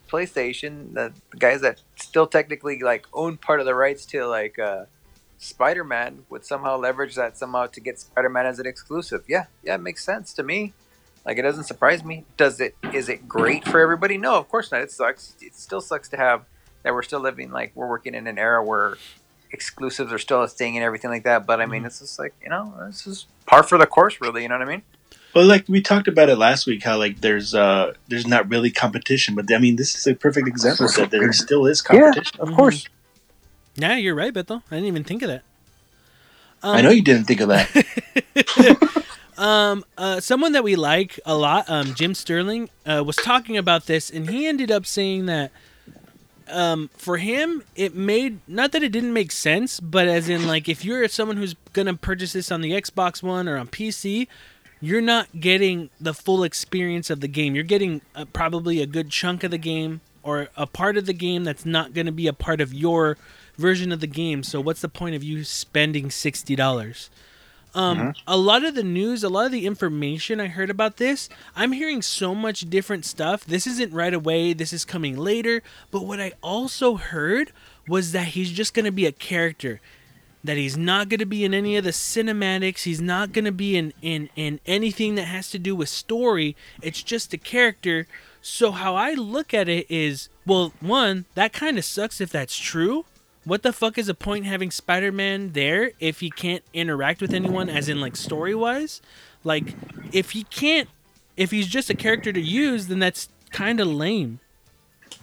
PlayStation, 0.08 0.94
the 0.94 1.12
guys 1.38 1.60
that 1.62 1.80
still 1.96 2.26
technically 2.26 2.80
like 2.80 3.06
own 3.12 3.36
part 3.36 3.60
of 3.60 3.66
the 3.66 3.74
rights 3.74 4.04
to 4.06 4.26
like 4.26 4.58
uh, 4.58 4.84
Spider-Man, 5.38 6.24
would 6.28 6.44
somehow 6.44 6.76
leverage 6.76 7.14
that 7.16 7.36
somehow 7.36 7.66
to 7.66 7.80
get 7.80 7.98
Spider-Man 7.98 8.46
as 8.46 8.58
an 8.58 8.66
exclusive. 8.66 9.24
Yeah, 9.26 9.46
yeah, 9.62 9.74
it 9.74 9.80
makes 9.80 10.04
sense 10.04 10.32
to 10.34 10.42
me. 10.42 10.72
Like 11.24 11.38
it 11.38 11.42
doesn't 11.42 11.64
surprise 11.64 12.04
me. 12.04 12.24
Does 12.36 12.60
it? 12.60 12.76
Is 12.92 13.08
it 13.08 13.26
great 13.28 13.66
for 13.66 13.80
everybody? 13.80 14.18
No, 14.18 14.36
of 14.36 14.48
course 14.48 14.70
not. 14.70 14.82
It 14.82 14.90
sucks. 14.90 15.34
It 15.40 15.54
still 15.54 15.80
sucks 15.80 16.08
to 16.10 16.16
have 16.16 16.44
that 16.82 16.92
we're 16.92 17.02
still 17.02 17.20
living 17.20 17.50
like 17.50 17.72
we're 17.74 17.88
working 17.88 18.14
in 18.14 18.26
an 18.26 18.38
era 18.38 18.62
where 18.62 18.96
exclusives 19.50 20.12
are 20.12 20.18
still 20.18 20.42
a 20.42 20.48
thing 20.48 20.76
and 20.76 20.84
everything 20.84 21.10
like 21.10 21.24
that. 21.24 21.46
But 21.46 21.60
I 21.60 21.66
mean, 21.66 21.84
it's 21.84 22.00
just 22.00 22.18
like 22.18 22.34
you 22.42 22.50
know, 22.50 22.74
this 22.86 23.06
is 23.06 23.26
par 23.46 23.62
for 23.62 23.78
the 23.78 23.86
course, 23.86 24.20
really. 24.20 24.42
You 24.42 24.48
know 24.48 24.58
what 24.58 24.68
I 24.68 24.70
mean? 24.70 24.82
Well, 25.34 25.46
like 25.46 25.66
we 25.66 25.80
talked 25.80 26.06
about 26.06 26.28
it 26.28 26.36
last 26.36 26.66
week, 26.66 26.84
how 26.84 26.98
like 26.98 27.20
there's 27.20 27.54
uh 27.54 27.94
there's 28.08 28.26
not 28.26 28.48
really 28.48 28.70
competition, 28.70 29.34
but 29.34 29.52
I 29.52 29.58
mean 29.58 29.76
this 29.76 29.96
is 29.96 30.06
a 30.06 30.14
perfect 30.14 30.46
example 30.46 30.88
that 30.96 31.10
there 31.10 31.32
still 31.32 31.66
is 31.66 31.80
competition. 31.82 32.38
of 32.40 32.52
course. 32.52 32.86
Yeah, 33.76 33.96
you're 33.96 34.14
right, 34.14 34.32
Beto. 34.32 34.62
I 34.70 34.76
didn't 34.76 34.86
even 34.86 35.04
think 35.04 35.22
of 35.22 35.28
that. 35.28 35.42
Um, 36.62 36.76
I 36.76 36.80
know 36.80 36.90
you 36.90 37.02
didn't 37.02 37.24
think 37.24 37.40
of 37.40 37.48
that. 37.48 38.94
um 39.38 39.84
uh 39.98 40.20
someone 40.20 40.52
that 40.52 40.62
we 40.62 40.76
like 40.76 41.18
a 41.26 41.36
lot 41.36 41.68
um 41.68 41.94
jim 41.94 42.14
sterling 42.14 42.68
uh 42.86 43.02
was 43.04 43.16
talking 43.16 43.56
about 43.56 43.86
this 43.86 44.10
and 44.10 44.30
he 44.30 44.46
ended 44.46 44.70
up 44.70 44.86
saying 44.86 45.26
that 45.26 45.50
um 46.48 46.88
for 46.96 47.16
him 47.16 47.62
it 47.74 47.94
made 47.94 48.38
not 48.46 48.72
that 48.72 48.82
it 48.82 48.92
didn't 48.92 49.12
make 49.12 49.32
sense 49.32 49.80
but 49.80 50.06
as 50.06 50.28
in 50.28 50.46
like 50.46 50.68
if 50.68 50.84
you're 50.84 51.06
someone 51.08 51.36
who's 51.36 51.54
gonna 51.72 51.94
purchase 51.94 52.32
this 52.32 52.52
on 52.52 52.60
the 52.60 52.72
xbox 52.72 53.22
one 53.22 53.48
or 53.48 53.56
on 53.56 53.66
pc 53.66 54.28
you're 54.84 55.00
not 55.00 55.40
getting 55.40 55.88
the 55.98 56.12
full 56.12 56.44
experience 56.44 57.08
of 57.08 57.20
the 57.20 57.28
game. 57.28 57.54
You're 57.54 57.64
getting 57.64 58.02
uh, 58.14 58.26
probably 58.34 58.82
a 58.82 58.86
good 58.86 59.08
chunk 59.08 59.42
of 59.42 59.50
the 59.50 59.56
game 59.56 60.02
or 60.22 60.48
a 60.58 60.66
part 60.66 60.98
of 60.98 61.06
the 61.06 61.14
game 61.14 61.44
that's 61.44 61.64
not 61.64 61.94
to 61.94 62.12
be 62.12 62.26
a 62.26 62.34
part 62.34 62.60
of 62.60 62.74
your 62.74 63.16
version 63.56 63.92
of 63.92 64.00
the 64.00 64.06
game. 64.06 64.42
So 64.42 64.60
what's 64.60 64.82
the 64.82 64.90
point 64.90 65.14
of 65.14 65.24
you 65.24 65.42
spending 65.42 66.08
$60 66.10 67.08
um, 67.74 68.14
a 68.26 68.36
lot 68.36 68.64
of 68.64 68.74
the 68.74 68.84
news, 68.84 69.24
a 69.24 69.28
lot 69.28 69.46
of 69.46 69.52
the 69.52 69.66
information 69.66 70.40
I 70.40 70.46
heard 70.46 70.70
about 70.70 70.96
this, 70.96 71.28
I'm 71.56 71.72
hearing 71.72 72.02
so 72.02 72.34
much 72.34 72.70
different 72.70 73.04
stuff. 73.04 73.44
This 73.44 73.66
isn't 73.66 73.92
right 73.92 74.14
away, 74.14 74.52
this 74.52 74.72
is 74.72 74.84
coming 74.84 75.16
later. 75.16 75.62
But 75.90 76.04
what 76.04 76.20
I 76.20 76.32
also 76.42 76.96
heard 76.96 77.52
was 77.88 78.12
that 78.12 78.28
he's 78.28 78.52
just 78.52 78.74
going 78.74 78.84
to 78.84 78.92
be 78.92 79.06
a 79.06 79.12
character. 79.12 79.80
That 80.44 80.56
he's 80.56 80.76
not 80.76 81.08
going 81.08 81.20
to 81.20 81.26
be 81.26 81.44
in 81.44 81.54
any 81.54 81.76
of 81.76 81.84
the 81.84 81.90
cinematics. 81.90 82.82
He's 82.82 83.00
not 83.00 83.32
going 83.32 83.46
to 83.46 83.52
be 83.52 83.76
in, 83.76 83.92
in, 84.02 84.28
in 84.36 84.60
anything 84.66 85.14
that 85.16 85.24
has 85.24 85.50
to 85.50 85.58
do 85.58 85.74
with 85.74 85.88
story. 85.88 86.54
It's 86.82 87.02
just 87.02 87.32
a 87.32 87.38
character. 87.38 88.06
So, 88.42 88.72
how 88.72 88.94
I 88.94 89.14
look 89.14 89.54
at 89.54 89.70
it 89.70 89.86
is 89.90 90.28
well, 90.44 90.74
one, 90.80 91.24
that 91.34 91.54
kind 91.54 91.78
of 91.78 91.84
sucks 91.84 92.20
if 92.20 92.30
that's 92.30 92.58
true 92.58 93.06
what 93.44 93.62
the 93.62 93.72
fuck 93.72 93.98
is 93.98 94.06
the 94.06 94.14
point 94.14 94.46
having 94.46 94.70
Spider-Man 94.70 95.52
there 95.52 95.92
if 96.00 96.20
he 96.20 96.30
can't 96.30 96.64
interact 96.72 97.20
with 97.20 97.32
anyone 97.32 97.68
as 97.68 97.88
in 97.88 98.00
like 98.00 98.16
story-wise? 98.16 99.00
Like 99.42 99.74
if 100.12 100.30
he 100.30 100.44
can't 100.44 100.88
if 101.36 101.50
he's 101.50 101.66
just 101.66 101.90
a 101.90 101.94
character 101.94 102.32
to 102.32 102.40
use, 102.40 102.86
then 102.86 102.98
that's 102.98 103.28
kind 103.50 103.80
of 103.80 103.88
lame. 103.88 104.40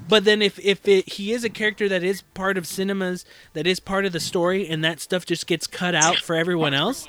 But 0.07 0.25
then 0.25 0.41
if 0.41 0.59
if 0.59 0.87
it, 0.87 1.13
he 1.13 1.31
is 1.31 1.43
a 1.43 1.49
character 1.49 1.87
that 1.89 2.03
is 2.03 2.21
part 2.21 2.57
of 2.57 2.65
cinemas, 2.65 3.25
that 3.53 3.67
is 3.67 3.79
part 3.79 4.05
of 4.05 4.13
the 4.13 4.19
story, 4.19 4.67
and 4.67 4.83
that 4.83 4.99
stuff 4.99 5.25
just 5.25 5.47
gets 5.47 5.67
cut 5.67 5.95
out 5.95 6.17
for 6.17 6.35
everyone 6.35 6.73
else, 6.73 7.07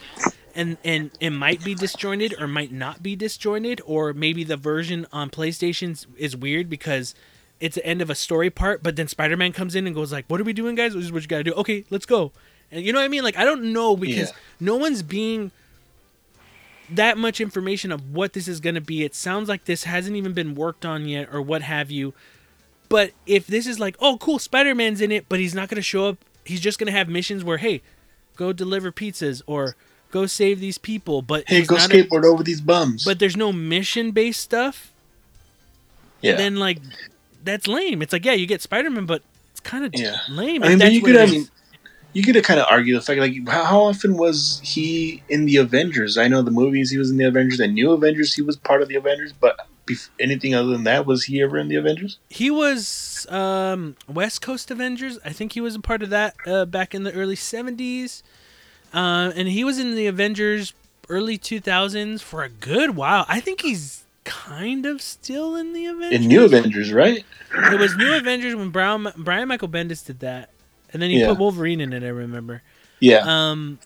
and 0.54 0.76
and 0.84 1.10
it 1.20 1.30
might 1.30 1.64
be 1.64 1.74
disjointed 1.74 2.34
or 2.40 2.46
might 2.48 2.72
not 2.72 3.02
be 3.02 3.16
disjointed, 3.16 3.80
or 3.86 4.12
maybe 4.12 4.44
the 4.44 4.56
version 4.56 5.06
on 5.12 5.30
PlayStation 5.30 6.06
is 6.16 6.36
weird 6.36 6.68
because 6.68 7.14
it's 7.62 7.76
the 7.76 7.86
end 7.86 8.02
of 8.02 8.10
a 8.10 8.14
story 8.14 8.50
part, 8.50 8.82
but 8.82 8.96
then 8.96 9.08
Spider 9.08 9.36
Man 9.36 9.52
comes 9.52 9.74
in 9.74 9.86
and 9.86 9.94
goes 9.94 10.12
like, 10.12 10.24
"What 10.28 10.40
are 10.40 10.44
we 10.44 10.52
doing, 10.52 10.74
guys? 10.74 10.92
This 10.94 11.04
is 11.04 11.12
what 11.12 11.22
you 11.22 11.28
gotta 11.28 11.44
do. 11.44 11.52
Okay, 11.54 11.84
let's 11.90 12.04
go." 12.06 12.32
And 12.70 12.84
you 12.84 12.92
know 12.92 12.98
what 12.98 13.04
I 13.04 13.08
mean? 13.08 13.22
Like 13.22 13.38
I 13.38 13.44
don't 13.44 13.72
know 13.72 13.96
because 13.96 14.30
Yeah. 14.30 14.36
no 14.60 14.76
one's 14.76 15.02
being 15.02 15.50
that 16.90 17.16
much 17.16 17.40
information 17.40 17.90
of 17.92 18.12
what 18.12 18.32
this 18.34 18.48
is 18.48 18.60
going 18.60 18.74
to 18.74 18.80
be. 18.80 19.02
It 19.02 19.14
sounds 19.14 19.48
like 19.48 19.64
this 19.64 19.84
hasn't 19.84 20.16
even 20.16 20.32
been 20.32 20.54
worked 20.54 20.84
on 20.84 21.06
yet 21.08 21.28
or 21.32 21.40
what 21.40 21.62
have 21.62 21.90
you. 21.90 22.12
But 22.88 23.12
if 23.26 23.46
this 23.46 23.66
is 23.66 23.80
like, 23.80 23.96
oh, 24.00 24.18
cool, 24.18 24.38
Spider 24.38 24.74
Man's 24.74 25.00
in 25.00 25.10
it, 25.10 25.24
but 25.28 25.40
he's 25.40 25.54
not 25.54 25.68
going 25.70 25.76
to 25.76 25.82
show 25.82 26.08
up, 26.08 26.18
he's 26.44 26.60
just 26.60 26.78
going 26.78 26.86
to 26.92 26.92
have 26.98 27.08
missions 27.08 27.42
where, 27.44 27.56
hey, 27.58 27.80
go 28.36 28.52
deliver 28.52 28.92
pizzas 28.92 29.40
or 29.46 29.74
go 30.10 30.26
save 30.26 30.60
these 30.60 30.76
people. 30.76 31.22
But 31.22 31.44
Hey, 31.48 31.62
go 31.62 31.76
not 31.76 31.90
a- 31.90 31.94
skateboard 32.04 32.24
over 32.24 32.42
these 32.42 32.60
bums. 32.60 33.04
but 33.04 33.18
there's 33.18 33.36
no 33.36 33.52
mission 33.52 34.10
based 34.10 34.40
stuff. 34.40 34.92
yeah, 36.20 36.34
Then 36.36 36.56
like, 36.56 36.78
that's 37.44 37.66
lame. 37.66 38.02
It's 38.02 38.12
like, 38.12 38.24
yeah, 38.24 38.32
you 38.32 38.46
get 38.46 38.62
Spider 38.62 38.90
Man, 38.90 39.06
but 39.06 39.22
it's 39.50 39.60
kind 39.60 39.84
of 39.84 39.92
Yeah. 39.98 40.16
lame. 40.28 40.62
I 40.62 40.68
mean, 40.70 40.78
but 40.78 40.92
you 40.92 41.02
could. 41.02 41.16
I 41.16 41.26
mean, 41.26 41.48
you 42.12 42.22
could 42.22 42.42
kind 42.44 42.60
of 42.60 42.66
argue 42.70 42.94
the 42.94 43.00
fact 43.00 43.20
like 43.20 43.48
how 43.48 43.82
often 43.84 44.16
was 44.16 44.60
he 44.64 45.22
in 45.28 45.46
the 45.46 45.56
Avengers? 45.56 46.18
I 46.18 46.28
know 46.28 46.42
the 46.42 46.50
movies 46.50 46.90
he 46.90 46.98
was 46.98 47.10
in 47.10 47.16
the 47.16 47.24
Avengers. 47.24 47.60
I 47.60 47.66
knew 47.66 47.92
Avengers 47.92 48.34
he 48.34 48.42
was 48.42 48.56
part 48.56 48.82
of 48.82 48.88
the 48.88 48.96
Avengers, 48.96 49.32
but 49.32 49.56
bef- 49.86 50.10
anything 50.20 50.54
other 50.54 50.68
than 50.70 50.84
that, 50.84 51.06
was 51.06 51.24
he 51.24 51.40
ever 51.42 51.56
in 51.58 51.68
the 51.68 51.76
Avengers? 51.76 52.18
He 52.28 52.50
was 52.50 53.26
um, 53.30 53.96
West 54.08 54.42
Coast 54.42 54.70
Avengers. 54.70 55.18
I 55.24 55.30
think 55.30 55.52
he 55.52 55.60
was 55.62 55.74
a 55.74 55.80
part 55.80 56.02
of 56.02 56.10
that 56.10 56.34
uh, 56.46 56.66
back 56.66 56.94
in 56.94 57.04
the 57.04 57.12
early 57.12 57.36
70s. 57.36 58.22
Uh, 58.92 59.32
and 59.34 59.48
he 59.48 59.64
was 59.64 59.78
in 59.78 59.94
the 59.94 60.06
Avengers 60.06 60.74
early 61.08 61.38
2000s 61.38 62.20
for 62.20 62.42
a 62.42 62.48
good 62.50 62.94
while. 62.94 63.24
I 63.26 63.40
think 63.40 63.62
he's 63.62 64.01
kind 64.24 64.86
of 64.86 65.00
still 65.02 65.56
in 65.56 65.72
the 65.72 65.86
Avengers. 65.86 66.20
In 66.22 66.28
New 66.28 66.44
Avengers, 66.44 66.92
right? 66.92 67.24
It 67.54 67.78
was 67.80 67.96
New 67.96 68.14
Avengers 68.14 68.54
when 68.54 68.70
Brian, 68.70 69.08
Brian 69.16 69.48
Michael 69.48 69.68
Bendis 69.68 70.04
did 70.04 70.20
that. 70.20 70.50
And 70.92 71.00
then 71.02 71.10
he 71.10 71.20
Yeah. 71.20 71.28
put 71.28 71.38
Wolverine 71.38 71.80
in 71.80 71.92
it, 71.92 72.02
I 72.02 72.08
remember. 72.08 72.62
Yeah, 73.00 73.22
Um, 73.26 73.78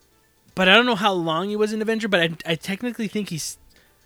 but 0.54 0.68
I 0.68 0.74
don't 0.74 0.84
know 0.86 0.94
how 0.96 1.12
long 1.12 1.48
he 1.48 1.56
was 1.56 1.72
an 1.72 1.80
Avenger, 1.80 2.08
but 2.08 2.20
I, 2.20 2.30
I 2.44 2.54
technically 2.54 3.08
think 3.08 3.30
he's, 3.30 3.56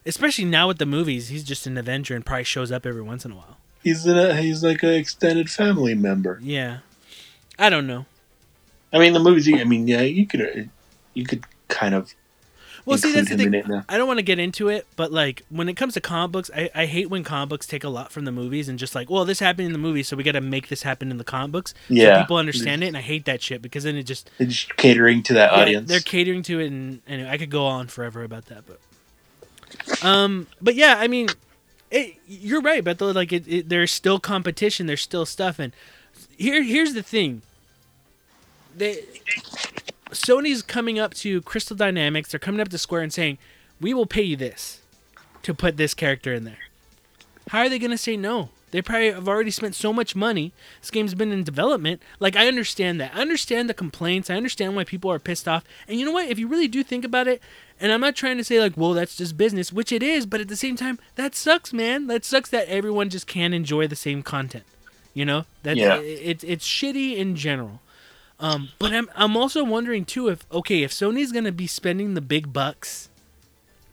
especially 0.07 0.45
now 0.45 0.69
with 0.69 0.79
the 0.79 0.87
movies, 0.87 1.29
he's 1.29 1.43
just 1.43 1.67
an 1.67 1.77
Avenger 1.77 2.15
and 2.15 2.25
probably 2.25 2.45
shows 2.45 2.71
up 2.71 2.87
every 2.87 3.03
once 3.03 3.25
in 3.25 3.33
a 3.33 3.35
while. 3.35 3.57
he's 3.83 4.07
in 4.07 4.17
a, 4.17 4.37
he's 4.37 4.63
like 4.63 4.83
an 4.83 4.91
extended 4.91 5.51
family 5.51 5.95
member. 5.95 6.39
Yeah. 6.43 6.79
I 7.59 7.71
don't 7.71 7.87
know. 7.87 8.07
I 8.93 8.99
mean, 8.99 9.13
the 9.15 9.21
movies. 9.21 9.49
I 9.53 9.65
mean, 9.65 9.87
yeah, 9.89 10.03
you 10.03 10.27
could 10.27 10.69
you 11.15 11.25
could 11.25 11.45
kind 11.69 11.95
of 11.95 12.13
Well, 12.87 12.99
see, 12.99 13.13
that's 13.13 13.29
the 13.29 13.37
thing. 13.37 13.49
in 13.49 13.55
it 13.55 13.69
now. 13.69 13.85
I 13.89 13.99
don't 13.99 14.07
want 14.07 14.19
to 14.19 14.23
get 14.25 14.39
into 14.39 14.69
it, 14.69 14.87
but 14.97 15.13
like 15.13 15.43
when 15.51 15.69
it 15.69 15.77
comes 15.77 15.95
to 15.95 16.01
comic 16.01 16.33
books, 16.33 16.51
I, 16.55 16.71
I 16.75 16.87
hate 16.87 17.11
when 17.11 17.25
comic 17.25 17.49
books 17.51 17.67
take 17.67 17.85
a 17.85 17.89
lot 17.89 18.11
from 18.13 18.25
the 18.25 18.33
movies 18.33 18.69
and 18.69 18.79
just 18.79 18.95
like, 18.95 19.11
well, 19.11 19.25
this 19.25 19.39
happened 19.41 19.67
in 19.67 19.73
the 19.73 19.79
movie, 19.79 20.03
so 20.03 20.17
we 20.17 20.23
got 20.23 20.33
to 20.33 20.41
make 20.41 20.69
this 20.69 20.83
happen 20.83 21.11
in 21.11 21.17
the 21.19 21.25
comic 21.25 21.53
books 21.53 21.75
so 21.89 21.95
Yeah. 21.95 22.21
people 22.23 22.37
understand 22.37 22.83
it. 22.83 22.89
And 22.89 22.97
I 22.97 23.01
hate 23.03 23.25
that 23.27 23.43
shit 23.43 23.61
because 23.63 23.85
then 23.85 23.97
it 23.97 24.05
just 24.05 24.31
They're 24.39 24.47
just 24.47 24.77
catering 24.77 25.23
to 25.25 25.35
that 25.35 25.53
yeah, 25.53 25.59
audience. 25.59 25.89
they're 25.89 26.01
catering 26.01 26.43
to 26.45 26.61
it, 26.61 26.67
and 26.69 27.01
anyway, 27.07 27.29
I 27.31 27.37
could 27.39 27.51
go 27.51 27.67
on 27.67 27.87
forever 27.89 28.23
about 28.25 28.47
that, 28.47 28.65
but 28.67 28.81
um, 30.03 30.47
but 30.61 30.75
yeah, 30.75 30.97
I 30.99 31.07
mean, 31.07 31.29
it, 31.91 32.17
you're 32.27 32.63
right, 32.63 32.83
but 32.83 32.99
though, 32.99 33.11
like 33.11 33.33
it, 33.33 33.47
it, 33.47 33.69
there's 33.69 33.91
still 33.93 34.19
competition, 34.19 34.87
there's 34.87 35.03
still 35.03 35.27
stuff, 35.27 35.59
and 35.59 35.73
here 36.37 36.63
here's 36.63 36.95
the 36.95 37.03
thing. 37.03 37.43
They 38.77 39.05
Sony's 40.13 40.63
coming 40.63 40.99
up 40.99 41.15
to 41.15 41.41
Crystal 41.43 41.77
Dynamics, 41.77 42.31
they're 42.31 42.41
coming 42.41 42.61
up 42.61 42.69
to 42.69 42.79
Square 42.79 43.03
and 43.03 43.13
saying, 43.13 43.39
"We 43.81 43.95
will 43.95 44.07
pay 44.07 44.23
you 44.23 44.37
this 44.37 44.81
to 45.43 45.55
put 45.55 45.77
this 45.77 45.95
character 45.95 46.33
in 46.35 46.45
there." 46.45 46.59
How 47.49 47.61
are 47.61 47.69
they 47.69 47.79
going 47.79 47.91
to 47.91 47.99
say 47.99 48.17
no? 48.17 48.51
They 48.71 48.81
probably 48.83 49.11
have 49.11 49.27
already 49.29 49.51
spent 49.51 49.75
so 49.75 49.93
much 49.93 50.15
money. 50.15 50.53
This 50.81 50.93
game's 50.93 51.15
been 51.15 51.33
in 51.33 51.43
development. 51.43 52.01
Like 52.21 52.37
I 52.37 52.47
understand 52.47 53.01
that. 53.01 53.13
I 53.15 53.21
understand 53.21 53.69
the 53.69 53.75
complaints. 53.75 54.31
I 54.31 54.37
understand 54.37 54.77
why 54.77 54.85
people 54.85 55.11
are 55.11 55.19
pissed 55.19 55.49
off. 55.49 55.65
And 55.89 55.99
you 55.99 56.07
know 56.07 56.13
what? 56.13 56.29
If 56.29 56.39
you 56.39 56.47
really 56.47 56.69
do 56.69 56.85
think 56.85 57.05
about 57.05 57.27
it, 57.27 57.43
and 57.81 57.91
I'm 57.91 58.01
not 58.01 58.15
trying 58.15 58.37
to 58.37 58.45
say 58.45 58.61
like, 58.61 58.77
well, 58.77 58.93
that's 58.93 59.17
just 59.17 59.37
business, 59.37 59.73
which 59.73 59.91
it 59.91 60.03
is, 60.05 60.25
but 60.25 60.41
at 60.41 60.47
the 60.47 60.55
same 60.57 60.77
time, 60.77 61.01
that 61.17 61.35
sucks, 61.35 61.73
man. 61.73 62.07
That 62.07 62.25
sucks 62.25 62.51
that 62.51 62.69
everyone 62.69 63.09
just 63.11 63.27
can't 63.27 63.55
enjoy 63.55 63.89
the 63.89 63.97
same 63.97 64.23
content. 64.23 64.65
You 65.15 65.25
know? 65.25 65.47
That's 65.65 65.79
Yeah. 65.81 65.97
it, 65.97 66.45
it's 66.45 66.67
shitty 66.69 67.17
in 67.17 67.35
general. 67.35 67.81
Um, 68.41 68.71
but 68.79 68.93
I'm 68.93 69.09
I'm 69.15 69.37
also 69.37 69.63
wondering 69.63 70.07
too 70.07 70.29
if 70.29 70.47
okay, 70.51 70.83
if 70.83 70.91
Sony's 70.91 71.31
gonna 71.31 71.53
be 71.53 71.67
spending 71.67 72.15
the 72.15 72.23
big 72.23 72.53
bucks 72.53 73.11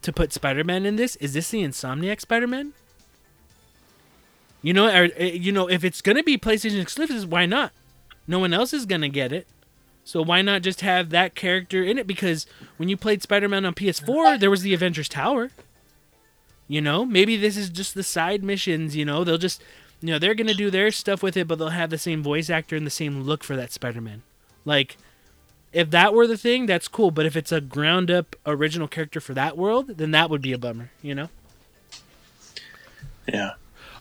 to 0.01 0.13
put 0.13 0.31
Spider-Man 0.31 0.85
in 0.85 0.95
this, 0.95 1.17
is 1.17 1.33
this 1.33 1.49
the 1.51 1.63
Insomniac 1.63 2.21
Spider-Man? 2.21 2.71
You 4.61 4.73
know, 4.73 4.87
or, 4.87 5.09
uh, 5.19 5.23
you 5.23 5.51
know, 5.51 5.69
if 5.69 5.83
it's 5.83 6.01
gonna 6.01 6.23
be 6.23 6.37
PlayStation 6.37 6.81
exclusives, 6.81 7.25
why 7.25 7.45
not? 7.45 7.73
No 8.25 8.39
one 8.39 8.53
else 8.53 8.73
is 8.73 8.85
gonna 8.85 9.09
get 9.09 9.33
it, 9.33 9.47
so 10.05 10.23
why 10.23 10.41
not 10.41 10.61
just 10.61 10.79
have 10.79 11.09
that 11.09 11.35
character 11.35 11.83
in 11.83 11.97
it? 11.97 12.07
Because 12.07 12.47
when 12.77 12.87
you 12.87 12.95
played 12.95 13.21
Spider-Man 13.21 13.65
on 13.65 13.73
PS4, 13.73 14.39
there 14.39 14.49
was 14.49 14.61
the 14.61 14.73
Avengers 14.73 15.09
Tower. 15.09 15.51
You 16.69 16.79
know, 16.79 17.03
maybe 17.05 17.35
this 17.35 17.57
is 17.57 17.69
just 17.69 17.95
the 17.95 18.03
side 18.03 18.43
missions. 18.43 18.95
You 18.95 19.03
know, 19.03 19.25
they'll 19.25 19.37
just, 19.37 19.61
you 20.01 20.09
know, 20.09 20.19
they're 20.19 20.35
gonna 20.35 20.53
do 20.53 20.71
their 20.71 20.91
stuff 20.91 21.21
with 21.21 21.35
it, 21.35 21.49
but 21.49 21.59
they'll 21.59 21.69
have 21.69 21.89
the 21.89 21.97
same 21.97 22.23
voice 22.23 22.49
actor 22.49 22.77
and 22.77 22.85
the 22.85 22.91
same 22.91 23.23
look 23.23 23.43
for 23.43 23.57
that 23.57 23.73
Spider-Man. 23.73 24.23
Like, 24.67 24.97
if 25.71 25.89
that 25.91 26.13
were 26.13 26.27
the 26.27 26.37
thing, 26.37 26.65
that's 26.65 26.89
cool. 26.89 27.09
But 27.09 27.25
if 27.25 27.37
it's 27.37 27.53
a 27.53 27.61
ground 27.61 28.11
up 28.11 28.35
original 28.45 28.89
character 28.89 29.21
for 29.21 29.33
that 29.33 29.57
world, 29.57 29.97
then 29.97 30.11
that 30.11 30.29
would 30.29 30.41
be 30.41 30.51
a 30.51 30.57
bummer. 30.57 30.91
You 31.01 31.15
know. 31.15 31.29
yeah. 33.27 33.51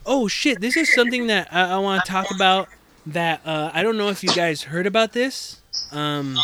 Oh 0.05 0.27
shit! 0.27 0.61
This 0.61 0.77
is 0.77 0.93
something 0.93 1.29
that 1.29 1.49
I, 1.53 1.71
I 1.71 1.79
want 1.79 2.05
to 2.05 2.11
talk 2.11 2.27
about. 2.35 2.69
That 3.07 3.41
uh, 3.47 3.71
I 3.73 3.85
don't 3.85 3.97
know 3.97 4.09
if 4.09 4.25
you 4.25 4.31
guys 4.35 4.64
heard 4.64 4.87
about 4.87 5.12
this. 5.12 5.61
Um, 5.93 6.37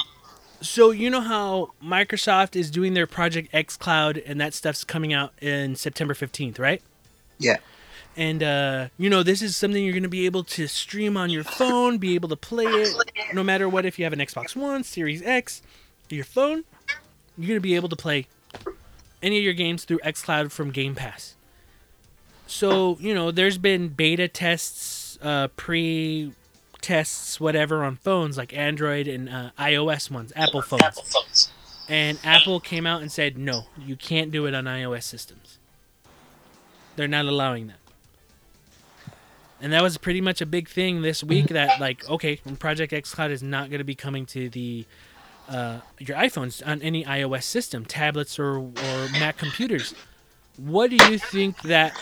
so 0.61 0.93
you 0.93 1.11
know 1.11 1.21
how 1.21 1.73
Microsoft 1.83 2.55
is 2.55 2.71
doing 2.71 2.95
their 2.95 3.09
Project 3.09 3.49
X 3.53 3.77
Cloud, 3.77 4.19
and 4.19 4.41
that 4.41 4.55
stuff's 4.55 4.85
coming 4.85 5.13
out 5.13 5.33
in 5.43 5.75
September 5.75 6.15
fifteenth, 6.15 6.61
right? 6.61 6.81
Yeah. 7.39 7.57
And 8.17 8.43
uh, 8.43 8.89
you 8.99 9.09
know 9.09 9.23
this 9.23 9.41
is 9.41 9.57
something 9.57 9.83
you're 9.83 9.95
going 9.95 10.03
to 10.03 10.09
be 10.09 10.27
able 10.27 10.45
to 10.45 10.67
stream 10.67 11.17
on 11.17 11.31
your 11.31 11.45
phone, 11.45 11.99
be 11.99 12.15
able 12.15 12.29
to 12.29 12.37
play 12.37 12.67
it, 12.67 12.95
no 13.33 13.43
matter 13.43 13.69
what. 13.69 13.87
If 13.87 13.99
you 13.99 14.05
have 14.05 14.13
an 14.13 14.19
Xbox 14.19 14.55
One, 14.55 14.85
Series 14.85 15.23
X, 15.23 15.63
your 16.11 16.25
phone, 16.25 16.65
you're 17.39 17.49
going 17.49 17.57
to 17.57 17.61
be 17.61 17.75
able 17.75 17.89
to 17.89 17.97
play 17.97 18.27
any 19.23 19.39
of 19.39 19.45
your 19.45 19.55
games 19.55 19.85
through 19.85 19.99
xCloud 20.01 20.51
from 20.51 20.71
Game 20.71 20.95
Pass. 20.95 21.37
So, 22.47 22.99
you 23.01 23.15
know, 23.15 23.31
there's 23.31 23.57
been 23.57 23.89
beta 23.89 24.29
tests, 24.29 25.19
uh, 25.23 25.49
pre 25.57 26.33
tests, 26.83 27.41
whatever, 27.41 27.83
on 27.85 27.97
phones 27.97 28.37
like 28.37 28.53
Android 28.53 29.09
and 29.09 29.29
uh, 29.29 29.51
iOS 29.59 30.11
ones, 30.11 30.33
Apple 30.37 30.61
phones. 30.61 31.51
And 31.89 32.19
Apple 32.25 32.61
came 32.61 32.87
out 32.87 33.01
and 33.01 33.11
said, 33.11 33.39
no, 33.39 33.65
you 33.79 33.97
can't 33.97 34.31
do 34.31 34.47
it 34.47 34.55
on 34.55 34.65
iOS 34.65 35.05
systems. 35.05 35.59
They're 36.97 37.09
not 37.09 37.25
allowing 37.25 37.69
that. 37.69 37.79
And 39.63 39.73
that 39.73 39.81
was 39.81 39.97
pretty 39.97 40.21
much 40.21 40.41
a 40.41 40.47
big 40.47 40.69
thing 40.69 41.03
this 41.03 41.23
week 41.23 41.47
that, 41.51 41.81
like, 41.81 42.09
okay, 42.11 42.41
Project 42.59 42.93
X 42.93 43.15
Cloud 43.15 43.31
is 43.31 43.45
not 43.45 43.71
going 43.71 43.79
to 43.79 43.85
be 43.85 43.95
coming 43.95 44.27
to 44.27 44.49
the 44.51 44.85
uh, 45.49 45.79
your 46.01 46.17
iPhones 46.17 46.67
on 46.67 46.83
any 46.83 47.05
iOS 47.05 47.45
system, 47.45 47.85
tablets 47.85 48.41
or, 48.41 48.57
or 48.59 49.09
Mac 49.13 49.37
computers. 49.37 49.95
What 50.57 50.91
do 50.91 50.97
you 50.97 51.17
think 51.17 51.63
that 51.63 51.95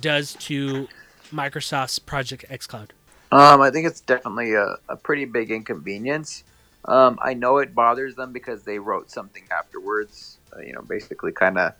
does 0.00 0.34
to 0.40 0.88
Microsoft's 1.30 1.98
Project 1.98 2.46
X 2.48 2.66
Cloud? 2.66 2.94
Um, 3.30 3.60
I 3.60 3.70
think 3.70 3.86
it's 3.86 4.00
definitely 4.00 4.54
a, 4.54 4.76
a 4.88 4.96
pretty 4.96 5.26
big 5.26 5.50
inconvenience. 5.50 6.44
Um, 6.86 7.18
I 7.20 7.34
know 7.34 7.58
it 7.58 7.74
bothers 7.74 8.14
them 8.14 8.32
because 8.32 8.62
they 8.62 8.78
wrote 8.78 9.10
something 9.10 9.42
afterwards, 9.50 10.38
uh, 10.56 10.60
you 10.60 10.72
know, 10.72 10.82
basically 10.82 11.32
kind 11.32 11.58
of 11.58 11.74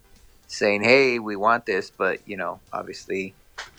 saying, 0.49 0.83
"Hey, 0.83 1.19
we 1.19 1.37
want 1.37 1.65
this," 1.65 1.91
but 1.91 2.27
you 2.27 2.37
know, 2.37 2.61
obviously, 2.73 3.35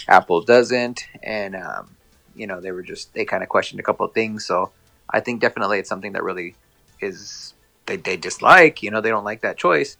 Apple 0.07 0.41
doesn't, 0.41 1.03
and 1.23 1.55
um, 1.55 1.97
you 2.35 2.47
know, 2.47 2.61
they 2.61 2.71
were 2.71 2.83
just 2.83 3.13
they 3.13 3.25
kind 3.25 3.43
of 3.43 3.49
questioned 3.49 3.79
a 3.79 3.83
couple 3.83 4.05
of 4.05 4.13
things. 4.13 4.45
So 4.45 4.71
I 5.09 5.19
think 5.19 5.41
definitely 5.41 5.79
it's 5.79 5.89
something 5.89 6.13
that 6.13 6.23
really 6.23 6.55
is 7.01 7.53
they 7.85 7.97
they 7.97 8.17
dislike. 8.17 8.83
You 8.83 8.91
know, 8.91 9.01
they 9.01 9.09
don't 9.09 9.23
like 9.25 9.41
that 9.41 9.57
choice. 9.57 9.97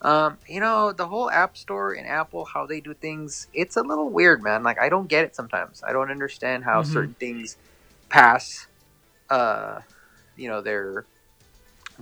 Um, 0.00 0.38
you 0.48 0.60
know, 0.60 0.92
the 0.92 1.08
whole 1.08 1.30
App 1.30 1.56
Store 1.56 1.92
and 1.92 2.06
Apple, 2.06 2.44
how 2.44 2.66
they 2.66 2.80
do 2.80 2.94
things, 2.94 3.48
it's 3.52 3.76
a 3.76 3.82
little 3.82 4.10
weird, 4.10 4.42
man. 4.42 4.62
Like, 4.62 4.78
I 4.80 4.88
don't 4.88 5.08
get 5.08 5.24
it 5.24 5.34
sometimes. 5.34 5.82
I 5.82 5.92
don't 5.92 6.10
understand 6.10 6.64
how 6.64 6.82
Mhm. 6.82 6.86
certain 6.86 7.14
things 7.14 7.56
pass, 8.08 8.68
uh, 9.30 9.80
you 10.36 10.48
know, 10.48 10.62
their 10.62 11.06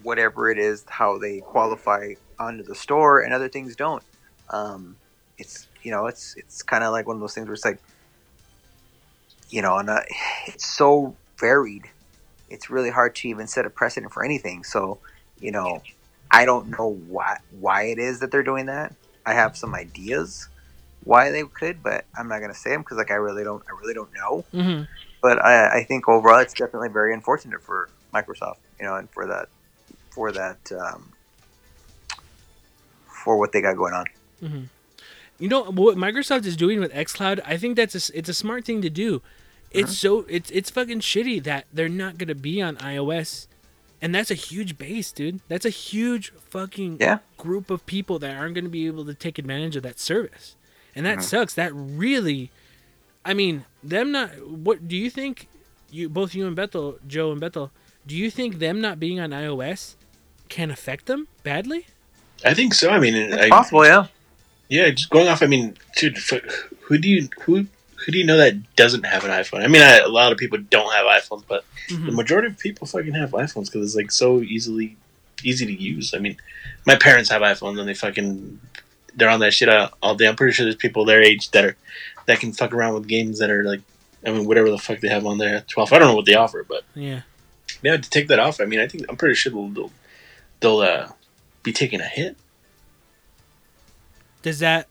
whatever 0.03 0.51
it 0.51 0.59
is, 0.59 0.85
how 0.89 1.19
they 1.19 1.41
qualify 1.41 2.15
onto 2.39 2.63
the 2.65 2.75
store, 2.75 3.21
and 3.21 3.33
other 3.35 3.49
things 3.49 3.77
don't. 3.77 4.03
Um, 4.51 4.99
it's 5.39 5.66
you 5.87 5.93
know 5.93 6.07
it's 6.07 6.35
it's 6.37 6.63
kind 6.63 6.83
of 6.85 6.93
like 6.93 7.07
one 7.07 7.17
of 7.17 7.21
those 7.21 7.35
things 7.35 7.47
where 7.47 7.55
it's 7.55 7.65
like 7.65 7.81
you 9.51 9.63
know 9.63 9.79
and 9.79 9.89
uh, 9.89 10.01
it's 10.47 10.67
so 10.67 11.15
varied. 11.39 11.85
It's 12.49 12.71
really 12.71 12.91
hard 12.91 13.15
to 13.17 13.29
even 13.29 13.47
set 13.47 13.67
a 13.67 13.71
precedent 13.71 14.13
for 14.13 14.25
anything. 14.25 14.65
So 14.65 14.99
you 15.39 15.53
know 15.53 15.83
i 16.31 16.47
don't 16.47 16.67
know 16.71 16.89
why 17.09 17.39
why 17.61 17.85
it 17.85 17.99
is 17.99 18.21
that 18.21 18.31
they're 18.33 18.43
doing 18.53 18.67
that. 18.67 18.95
I 19.25 19.35
have 19.35 19.57
some 19.57 19.75
ideas 19.75 20.49
why 21.05 21.31
they 21.31 21.45
could 21.45 21.83
but 21.85 22.05
i'm 22.19 22.27
not 22.27 22.39
going 22.41 22.53
to 22.53 22.59
say 22.59 22.71
them 22.71 22.81
because 22.81 22.97
like 22.97 23.13
i 23.13 23.15
really 23.15 23.45
don't 23.45 23.63
i 23.71 23.81
really 23.81 23.95
don't 23.95 24.13
know. 24.15 24.45
Hmm 24.51 24.83
but 25.27 25.45
I, 25.45 25.79
I 25.81 25.83
think 25.85 26.09
overall 26.09 26.39
it's 26.39 26.55
definitely 26.55 26.89
very 26.89 27.13
unfortunate 27.13 27.61
for 27.61 27.89
Microsoft, 28.15 28.59
you 28.79 28.87
know, 28.87 28.95
and 28.95 29.11
for 29.11 29.27
that 29.27 29.49
for 30.11 30.31
that 30.33 30.59
um, 30.73 31.13
for 33.09 33.37
what 33.37 33.51
they 33.51 33.61
got 33.61 33.77
going 33.77 33.93
on. 33.93 34.05
You 35.39 35.49
know 35.49 35.65
what 35.65 35.97
Microsoft 35.97 36.47
is 36.47 36.57
doing 36.57 36.81
with 36.81 36.93
XCloud? 36.93 37.41
I 37.45 37.57
think 37.57 37.77
that's 37.77 37.95
a, 37.95 37.99
s- 37.99 38.11
it's 38.15 38.29
a 38.29 38.35
smart 38.35 38.65
thing 38.65 38.81
to 38.83 38.91
do. 38.91 39.21
It's 39.71 39.91
uh-huh. 40.05 40.23
so 40.23 40.27
it's 40.29 40.51
it's 40.51 40.71
fucking 40.71 41.01
shitty 41.01 41.43
that 41.45 41.67
they're 41.73 41.89
not 41.89 42.17
gonna 42.19 42.35
be 42.35 42.63
on 42.63 42.77
iOS, 42.77 43.47
and 44.01 44.15
that's 44.15 44.31
a 44.31 44.35
huge 44.35 44.79
base, 44.79 45.13
dude. 45.13 45.41
That's 45.49 45.67
a 45.67 45.71
huge 45.71 46.33
fucking 46.49 46.99
Yeah. 47.01 47.19
group 47.37 47.71
of 47.71 47.85
people 47.85 48.19
that 48.21 48.37
aren't 48.37 48.55
gonna 48.55 48.71
be 48.71 48.87
able 48.87 49.05
to 49.05 49.15
take 49.15 49.39
advantage 49.39 49.77
of 49.77 49.83
that 49.83 49.99
service, 49.99 50.57
and 50.95 51.05
that 51.05 51.19
uh-huh. 51.19 51.23
sucks. 51.23 51.55
That 51.55 51.73
really, 51.75 52.51
I 53.25 53.35
mean, 53.35 53.65
them 53.83 54.13
not. 54.13 54.31
What 54.49 54.89
do 54.89 54.97
you 54.97 55.11
think? 55.11 55.49
You 55.91 56.09
both 56.09 56.35
you 56.35 56.47
and 56.47 56.57
Bethel, 56.57 56.99
Joe 57.07 57.31
and 57.31 57.41
Bethel, 57.41 57.71
do 58.07 58.17
you 58.17 58.31
think 58.31 58.59
them 58.59 58.81
not 58.81 58.99
being 58.99 59.21
on 59.21 59.31
iOS 59.31 59.97
can 60.49 60.71
affect 60.71 61.07
them 61.07 61.29
badly? 61.43 61.87
I 62.45 62.55
think 62.55 62.75
so. 62.75 62.91
I 62.91 62.99
mean, 62.99 63.15
It's 63.15 63.37
I, 63.37 63.49
possible, 63.49 63.85
yeah. 63.85 64.07
Yeah, 64.69 64.91
just 64.91 65.11
going 65.11 65.29
off. 65.29 65.43
I 65.43 65.47
mean, 65.47 65.77
dude, 65.97 66.19
who 66.83 66.99
do 66.99 67.09
you 67.09 67.29
who 67.43 67.67
who 68.05 68.13
do 68.13 68.19
you 68.19 68.25
know 68.27 68.37
that 68.37 68.77
doesn't 68.77 69.05
have 69.05 69.25
an 69.25 69.31
iPhone? 69.31 69.63
I 69.65 69.69
mean, 69.69 69.83
I, 69.83 69.99
a 69.99 70.09
lot 70.09 70.33
of 70.33 70.39
people 70.39 70.59
don't 70.59 70.93
have 70.93 71.07
iPhones, 71.07 71.45
but 71.49 71.65
the 71.89 72.13
majority 72.13 72.49
of 72.49 72.59
people 72.59 72.87
fucking 72.87 73.15
have 73.15 73.31
iPhones 73.31 73.67
because 73.67 73.87
it's 73.87 73.97
like 73.97 74.11
so 74.11 74.41
easily 74.41 74.97
easy 75.45 75.67
to 75.67 75.73
use. 75.73 76.15
I 76.15 76.19
mean, 76.19 76.37
my 76.87 76.97
parents 76.97 77.31
have 77.31 77.43
iPhones 77.43 77.79
and 77.79 77.89
they 77.89 77.95
fucking 77.95 78.61
they're 79.15 79.31
on 79.31 79.41
that 79.41 79.53
shit 79.53 79.69
all, 79.69 79.91
all 80.03 80.15
day. 80.15 80.27
I'm 80.29 80.37
pretty 80.37 80.53
sure 80.53 80.65
there's 80.65 80.77
people 80.77 81.05
their 81.05 81.23
age 81.23 81.51
that 81.53 81.65
are 81.65 81.77
that 82.27 82.41
can 82.41 82.53
fuck 82.53 82.73
around 82.73 82.95
with 82.95 83.07
games 83.09 83.39
that 83.39 83.51
are 83.51 83.63
like, 83.65 83.81
I 84.27 84.31
mean, 84.31 84.47
whatever 84.47 84.71
the 84.71 84.79
fuck 84.79 85.01
they 85.01 85.09
have 85.09 85.25
on 85.27 85.39
there. 85.39 85.63
Twelve. 85.69 85.93
I 85.93 85.99
don't 85.99 86.09
know 86.09 86.17
what 86.17 86.27
they 86.27 86.35
offer, 86.35 86.65
but 86.69 86.85
Yeah. 86.95 87.23
yeah, 87.83 87.97
to 87.97 88.11
take 88.11 88.29
that 88.29 88.39
off. 88.41 88.61
I 88.61 88.65
mean, 88.65 88.81
I 88.81 88.89
think 88.89 89.05
I'm 89.09 89.17
pretty 89.17 89.35
sure 89.37 89.53
they'll 89.53 89.69
they'll, 89.69 89.93
they'll 90.61 90.79
uh, 90.81 91.09
be 91.63 91.73
taking 91.73 92.01
a 92.01 92.07
hit. 92.09 92.37
Does 94.47 94.61
that 94.61 94.87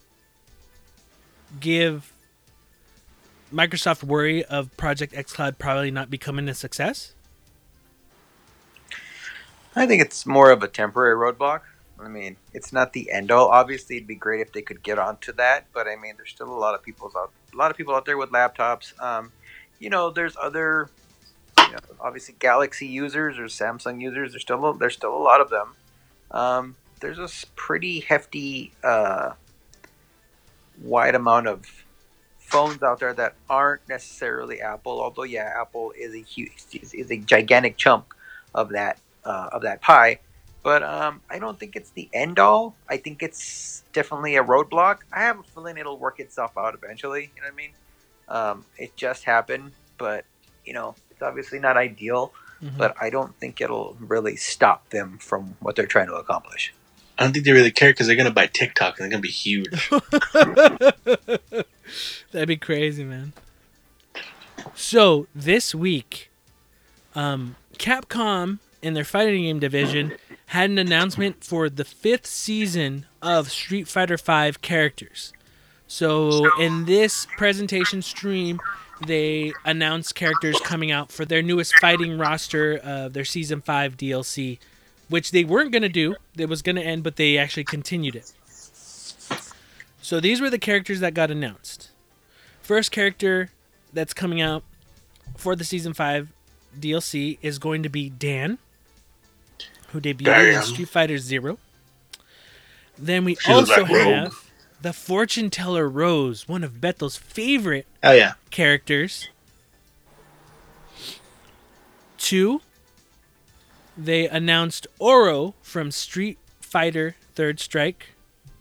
give 1.61 2.11
Microsoft 3.53 4.03
worry 4.03 4.43
of 4.43 4.75
Project 4.75 5.13
xCloud 5.13 5.57
probably 5.57 5.91
not 5.91 6.09
becoming 6.09 6.49
a 6.49 6.53
success? 6.53 7.13
I 9.73 9.87
think 9.87 10.01
it's 10.01 10.25
more 10.25 10.51
of 10.51 10.61
a 10.61 10.67
temporary 10.67 11.15
roadblock. 11.15 11.61
I 11.97 12.09
mean, 12.09 12.35
it's 12.53 12.73
not 12.73 12.91
the 12.91 13.09
end 13.09 13.31
all. 13.31 13.47
Obviously, 13.47 13.95
it'd 13.95 14.09
be 14.09 14.15
great 14.15 14.41
if 14.41 14.51
they 14.51 14.61
could 14.61 14.83
get 14.83 14.99
onto 14.99 15.31
that, 15.31 15.67
but 15.73 15.87
I 15.87 15.95
mean, 15.95 16.15
there's 16.17 16.31
still 16.31 16.49
a 16.49 16.59
lot 16.59 16.75
of 16.75 16.83
people 16.83 17.09
out, 17.15 17.31
a 17.53 17.55
lot 17.55 17.71
of 17.71 17.77
people 17.77 17.95
out 17.95 18.03
there 18.03 18.17
with 18.17 18.31
laptops. 18.31 18.91
Um, 19.01 19.31
you 19.79 19.89
know, 19.89 20.09
there's 20.09 20.35
other, 20.35 20.89
you 21.59 21.71
know, 21.71 21.79
obviously 22.01 22.35
Galaxy 22.39 22.87
users 22.87 23.39
or 23.39 23.45
Samsung 23.45 24.01
users. 24.01 24.33
There's 24.33 24.41
still 24.41 24.65
a, 24.65 24.77
there's 24.77 24.95
still 24.95 25.15
a 25.15 25.23
lot 25.23 25.39
of 25.39 25.49
them. 25.49 25.75
Um, 26.31 26.75
there's 26.99 27.19
a 27.19 27.29
pretty 27.55 28.01
hefty, 28.01 28.73
uh, 28.83 29.31
wide 30.81 31.15
amount 31.15 31.47
of 31.47 31.65
phones 32.39 32.83
out 32.83 32.99
there 32.99 33.13
that 33.13 33.35
aren't 33.49 33.87
necessarily 33.89 34.61
Apple. 34.61 35.01
Although, 35.01 35.23
yeah, 35.23 35.51
Apple 35.59 35.91
is 35.97 36.13
a 36.13 36.21
huge, 36.21 36.53
is, 36.73 37.11
a 37.11 37.17
gigantic 37.17 37.77
chunk 37.77 38.13
of 38.53 38.69
that 38.69 38.99
uh, 39.23 39.49
of 39.51 39.63
that 39.63 39.81
pie. 39.81 40.19
But 40.63 40.81
um, 40.81 41.21
I 41.29 41.37
don't 41.37 41.59
think 41.59 41.75
it's 41.75 41.91
the 41.91 42.09
end 42.13 42.39
all. 42.39 42.75
I 42.89 42.97
think 42.97 43.21
it's 43.21 43.83
definitely 43.93 44.35
a 44.35 44.43
roadblock. 44.43 44.99
I 45.11 45.21
have 45.21 45.39
a 45.39 45.43
feeling 45.43 45.77
it'll 45.77 45.97
work 45.97 46.19
itself 46.19 46.57
out 46.57 46.73
eventually. 46.73 47.31
You 47.35 47.41
know 47.41 47.47
what 47.47 47.53
I 47.53 47.55
mean? 47.55 47.71
Um, 48.27 48.65
it 48.77 48.95
just 48.95 49.25
happened, 49.25 49.73
but 49.97 50.25
you 50.65 50.73
know, 50.73 50.95
it's 51.11 51.21
obviously 51.21 51.59
not 51.59 51.77
ideal. 51.77 52.33
Mhm. 52.63 52.77
But 52.77 52.95
I 52.99 53.09
don't 53.09 53.35
think 53.39 53.61
it'll 53.61 53.95
really 53.99 54.35
stop 54.37 54.89
them 54.89 55.17
from 55.19 55.55
what 55.59 55.75
they're 55.75 55.85
trying 55.85 56.07
to 56.07 56.15
accomplish. 56.15 56.73
I 57.17 57.23
don't 57.23 57.33
think 57.33 57.45
they 57.45 57.51
really 57.51 57.71
care 57.71 57.91
because 57.91 58.07
they're 58.07 58.15
gonna 58.15 58.31
buy 58.31 58.47
TikTok 58.47 58.99
and 58.99 59.03
they're 59.03 59.11
gonna 59.11 59.21
be 59.21 59.29
huge. 59.29 59.89
That'd 62.31 62.47
be 62.47 62.57
crazy, 62.57 63.03
man. 63.03 63.33
So 64.73 65.27
this 65.33 65.73
week, 65.73 66.29
um, 67.13 67.55
Capcom 67.77 68.59
in 68.81 68.93
their 68.93 69.03
fighting 69.03 69.43
game 69.43 69.59
division 69.59 70.13
had 70.47 70.69
an 70.69 70.77
announcement 70.77 71.43
for 71.43 71.69
the 71.69 71.85
fifth 71.85 72.27
season 72.27 73.05
of 73.21 73.49
Street 73.49 73.87
Fighter 73.87 74.17
V 74.17 74.53
characters. 74.61 75.33
So 75.87 76.49
in 76.59 76.85
this 76.85 77.27
presentation 77.37 78.01
stream, 78.01 78.59
they 79.05 79.53
announced 79.65 80.15
characters 80.15 80.59
coming 80.63 80.91
out 80.91 81.11
for 81.11 81.25
their 81.25 81.41
newest 81.41 81.75
fighting 81.79 82.17
roster 82.17 82.77
of 82.77 83.13
their 83.13 83.25
season 83.25 83.61
five 83.61 83.97
DLC, 83.97 84.59
which 85.09 85.31
they 85.31 85.43
weren't 85.43 85.71
gonna 85.71 85.89
do. 85.89 86.15
It 86.37 86.49
was 86.49 86.61
gonna 86.61 86.81
end, 86.81 87.03
but 87.03 87.15
they 87.15 87.37
actually 87.37 87.63
continued 87.65 88.15
it. 88.15 88.31
So 90.01 90.19
these 90.19 90.39
were 90.39 90.49
the 90.49 90.59
characters 90.59 90.99
that 90.99 91.13
got 91.13 91.31
announced. 91.31 91.89
First 92.61 92.91
character 92.91 93.49
that's 93.93 94.13
coming 94.13 94.41
out 94.41 94.63
for 95.35 95.55
the 95.55 95.63
season 95.63 95.93
five 95.93 96.29
DLC 96.79 97.37
is 97.41 97.57
going 97.59 97.81
to 97.83 97.89
be 97.89 98.09
Dan, 98.09 98.57
who 99.89 100.01
debuted 100.01 100.55
in 100.57 100.61
Street 100.63 100.89
Fighter 100.89 101.17
Zero. 101.17 101.57
Then 102.97 103.25
we 103.25 103.37
also 103.47 103.81
like 103.81 103.91
Rogue. 103.91 104.07
have 104.07 104.51
the 104.81 104.93
fortune 104.93 105.49
teller 105.49 105.89
Rose, 105.89 106.47
one 106.47 106.63
of 106.63 106.79
Bethel's 106.79 107.17
favorite 107.17 107.87
Oh 108.03 108.11
yeah, 108.11 108.33
characters. 108.51 109.29
Two, 112.17 112.61
they 113.97 114.27
announced 114.27 114.87
Oro 114.99 115.53
from 115.61 115.91
Street 115.91 116.37
Fighter 116.59 117.15
Third 117.35 117.59
Strike, 117.59 118.07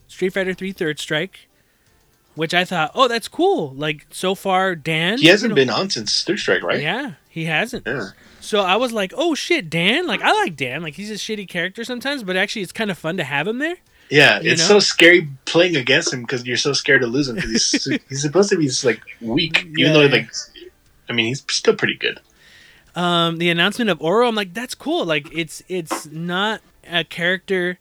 Street 0.09 0.33
Fighter 0.33 0.55
3 0.55 0.73
Third 0.73 0.99
Strike, 0.99 1.49
which 2.35 2.53
I 2.55 2.65
thought, 2.65 2.91
oh, 2.95 3.09
that's 3.09 3.29
cool. 3.29 3.73
Like, 3.75 4.07
so 4.11 4.35
far, 4.35 4.75
Dan. 4.75 5.19
he 5.19 5.29
hasn't 5.29 5.55
been 5.55 5.71
on 5.71 5.91
since 5.91 6.23
Third 6.25 6.39
Strike, 6.39 6.63
right? 6.63 6.81
Yeah, 6.81 7.13
he 7.29 7.45
hasn't. 7.45 7.87
Yeah. 7.87 8.09
So 8.41 8.61
I 8.61 8.77
was 8.77 8.93
like, 8.93 9.13
oh 9.17 9.35
shit, 9.35 9.71
Dan. 9.71 10.07
Like, 10.07 10.21
I 10.23 10.33
like 10.33 10.57
Dan. 10.57 10.83
Like, 10.83 10.95
he's 10.95 11.11
a 11.11 11.15
shitty 11.15 11.49
character 11.49 11.83
sometimes, 11.85 12.23
but 12.23 12.37
actually, 12.37 12.63
it's 12.63 12.73
kind 12.73 12.91
of 12.91 12.99
fun 12.99 13.17
to 13.17 13.25
have 13.25 13.47
him 13.49 13.59
there. 13.59 13.77
Yeah, 14.11 14.41
You 14.41 14.53
it's 14.53 14.61
know? 14.63 14.75
so 14.75 14.79
scary 14.81 15.29
playing 15.47 15.77
against 15.77 16.13
him 16.13 16.21
because 16.23 16.45
you're 16.45 16.59
so 16.59 16.75
scared 16.75 17.01
to 17.01 17.07
lose 17.07 17.29
him 17.29 17.37
because 17.37 17.51
he's 17.51 17.85
he's 18.09 18.21
supposed 18.23 18.51
to 18.51 18.57
be 18.59 18.69
like 18.85 19.01
weak, 19.23 19.61
even 19.63 19.79
Yeah. 19.79 19.93
though 19.95 20.07
like, 20.07 20.31
I 21.09 21.13
mean, 21.15 21.27
he's 21.27 21.43
still 21.49 21.75
pretty 21.75 21.97
good. 21.97 22.21
Um, 22.95 23.39
the 23.39 23.51
announcement 23.51 23.91
of 23.91 24.01
Oro, 24.01 24.29
I'm 24.29 24.35
like, 24.35 24.55
that's 24.55 24.75
cool. 24.75 25.05
Like, 25.05 25.29
it's 25.33 25.63
it's 25.69 26.07
not 26.07 26.61
a 26.89 27.05
character 27.05 27.79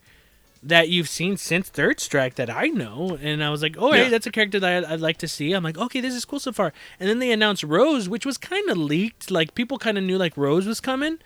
that 0.62 0.88
you've 0.88 1.08
seen 1.10 1.36
since 1.36 1.68
Third 1.68 2.00
Strike 2.00 2.36
that 2.36 2.48
I 2.48 2.68
know, 2.68 3.18
and 3.20 3.44
I 3.44 3.50
was 3.50 3.60
like, 3.62 3.76
oh, 3.78 3.92
hey, 3.92 4.04
Yeah. 4.04 4.08
that's 4.08 4.26
a 4.26 4.30
character 4.30 4.58
that 4.60 4.84
I'd, 4.84 4.92
I'd 4.94 5.00
like 5.00 5.18
to 5.18 5.28
see. 5.28 5.52
I'm 5.52 5.62
like, 5.62 5.76
okay, 5.76 6.00
this 6.00 6.14
is 6.14 6.24
cool 6.24 6.40
so 6.40 6.52
far. 6.52 6.72
And 6.98 7.06
then 7.08 7.18
they 7.18 7.30
announced 7.32 7.62
Rose, 7.64 8.08
which 8.08 8.24
was 8.24 8.38
kind 8.38 8.70
of 8.70 8.78
leaked. 8.78 9.30
Like, 9.30 9.54
people 9.54 9.76
kind 9.78 9.98
of 9.98 10.04
knew 10.04 10.16
like 10.16 10.36
Rose 10.38 10.66
was 10.66 10.80
coming, 10.80 11.18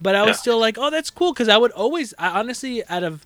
but 0.00 0.14
I 0.14 0.22
was 0.24 0.36
Yeah. 0.36 0.40
still 0.42 0.58
like, 0.60 0.76
oh, 0.78 0.90
that's 0.90 1.08
cool 1.10 1.32
because 1.32 1.48
I 1.48 1.56
would 1.56 1.70
always, 1.72 2.12
I 2.18 2.38
honestly, 2.38 2.84
out 2.88 3.02
of 3.02 3.24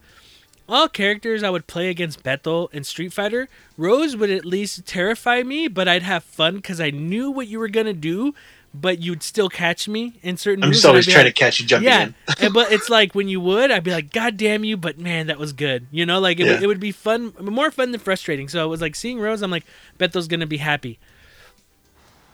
all 0.68 0.88
characters 0.88 1.42
I 1.42 1.50
would 1.50 1.66
play 1.66 1.88
against 1.90 2.22
Bethel 2.22 2.70
in 2.72 2.84
Street 2.84 3.12
Fighter, 3.12 3.48
Rose 3.76 4.16
would 4.16 4.30
at 4.30 4.44
least 4.44 4.86
terrify 4.86 5.42
me, 5.42 5.66
but 5.68 5.88
I'd 5.88 6.02
have 6.04 6.22
fun 6.24 6.56
because 6.56 6.80
I 6.80 6.90
knew 6.90 7.28
what 7.30 7.48
you 7.48 7.58
were 7.58 7.68
gonna 7.68 7.92
do, 7.92 8.34
but 8.80 9.00
you'd 9.00 9.22
still 9.22 9.48
catch 9.48 9.88
me 9.88 10.14
in 10.22 10.36
certain. 10.36 10.64
I'm 10.64 10.72
just 10.72 10.84
always 10.84 11.06
trying 11.06 11.24
like, 11.24 11.34
to 11.34 11.38
catch 11.38 11.60
you 11.60 11.66
jumping 11.66 11.88
yeah, 11.88 12.02
in. 12.04 12.14
and, 12.40 12.54
but 12.54 12.72
it's 12.72 12.90
like 12.90 13.14
when 13.14 13.28
you 13.28 13.40
would, 13.40 13.70
I'd 13.70 13.84
be 13.84 13.90
like, 13.90 14.12
God 14.12 14.36
damn 14.36 14.64
you! 14.64 14.76
But 14.76 14.98
man, 14.98 15.28
that 15.28 15.38
was 15.38 15.52
good. 15.52 15.86
You 15.90 16.06
know, 16.06 16.20
like 16.20 16.38
it, 16.38 16.44
would, 16.44 16.60
Yeah. 16.60 16.62
it 16.62 16.66
would 16.66 16.80
be 16.80 16.92
fun, 16.92 17.32
more 17.40 17.70
fun 17.70 17.92
than 17.92 18.00
frustrating. 18.00 18.48
So 18.48 18.64
it 18.64 18.68
was 18.68 18.80
like 18.80 18.94
seeing 18.94 19.18
Rose. 19.18 19.42
I'm 19.42 19.50
like, 19.50 19.64
Bethel's 19.98 20.28
gonna 20.28 20.46
be 20.46 20.58
happy. 20.58 20.98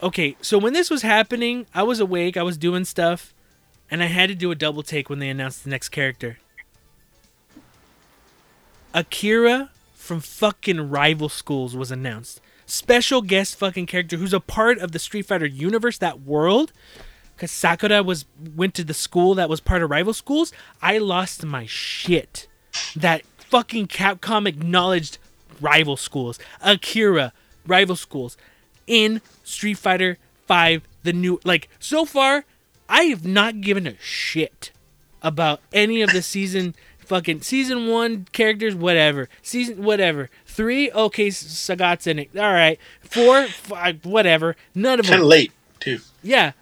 Okay, 0.02 0.36
so 0.40 0.58
when 0.58 0.72
this 0.72 0.90
was 0.90 1.02
happening, 1.02 1.66
I 1.74 1.84
was 1.84 2.00
awake. 2.00 2.36
I 2.36 2.42
was 2.42 2.56
doing 2.56 2.84
stuff, 2.84 3.32
and 3.90 4.02
I 4.02 4.06
had 4.06 4.28
to 4.30 4.34
do 4.34 4.50
a 4.50 4.56
double 4.56 4.82
take 4.82 5.08
when 5.08 5.20
they 5.20 5.28
announced 5.28 5.62
the 5.64 5.70
next 5.70 5.90
character. 5.90 6.38
Akira 8.92 9.70
from 9.94 10.20
fucking 10.20 10.90
Rival 10.90 11.28
Schools 11.28 11.76
was 11.76 11.90
announced. 11.90 12.40
Special 12.72 13.20
guest 13.20 13.58
fucking 13.58 13.84
character 13.84 14.16
who's 14.16 14.32
a 14.32 14.40
part 14.40 14.78
of 14.78 14.92
the 14.92 14.98
Street 14.98 15.26
Fighter 15.26 15.44
universe, 15.44 15.98
that 15.98 16.22
world. 16.22 16.72
Cause 17.36 17.50
Sakura 17.50 18.02
was 18.02 18.24
went 18.56 18.72
to 18.76 18.82
the 18.82 18.94
school 18.94 19.34
that 19.34 19.50
was 19.50 19.60
part 19.60 19.82
of 19.82 19.90
Rival 19.90 20.14
Schools. 20.14 20.54
I 20.80 20.96
lost 20.96 21.44
my 21.44 21.66
shit. 21.66 22.48
That 22.96 23.26
fucking 23.36 23.88
Capcom 23.88 24.48
acknowledged 24.48 25.18
rival 25.60 25.98
schools, 25.98 26.38
Akira, 26.62 27.34
rival 27.66 27.94
schools, 27.94 28.38
in 28.86 29.20
Street 29.44 29.76
Fighter 29.76 30.16
Five, 30.46 30.80
the 31.02 31.12
new 31.12 31.40
like 31.44 31.68
so 31.78 32.06
far, 32.06 32.46
I 32.88 33.02
have 33.02 33.26
not 33.26 33.60
given 33.60 33.86
a 33.86 33.98
shit 33.98 34.72
about 35.20 35.60
any 35.74 36.00
of 36.00 36.10
the 36.10 36.22
season 36.22 36.74
fucking 37.12 37.42
season 37.42 37.88
one 37.88 38.26
characters, 38.32 38.74
whatever. 38.74 39.28
Season 39.42 39.82
whatever. 39.84 40.30
Three, 40.46 40.90
okay, 40.90 41.28
Sagat's 41.28 42.06
in 42.06 42.18
it. 42.18 42.30
All 42.34 42.54
right. 42.54 42.78
Four, 43.02 43.48
five, 43.48 44.06
whatever. 44.06 44.56
None 44.74 44.98
of 44.98 45.04
them. 45.04 45.12
Kind 45.12 45.22
of 45.22 45.28
late 45.28 45.52
too. 45.78 46.00
Yeah, 46.22 46.52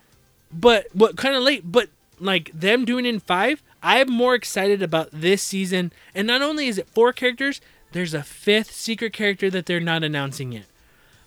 but 0.52 0.86
what 0.92 1.16
kind 1.16 1.36
of 1.36 1.44
late? 1.44 1.70
But 1.70 1.88
like 2.18 2.50
them 2.52 2.84
doing 2.84 3.06
in 3.06 3.20
five, 3.20 3.62
I'm 3.80 4.10
more 4.10 4.34
excited 4.34 4.82
about 4.82 5.10
this 5.12 5.40
season. 5.40 5.92
And 6.16 6.26
not 6.26 6.42
only 6.42 6.66
is 6.66 6.78
it 6.78 6.88
four 6.88 7.12
characters, 7.12 7.60
there's 7.92 8.12
a 8.12 8.24
fifth 8.24 8.72
secret 8.72 9.12
character 9.12 9.50
that 9.50 9.66
they're 9.66 9.78
not 9.78 10.02
announcing 10.02 10.50
yet. 10.50 10.66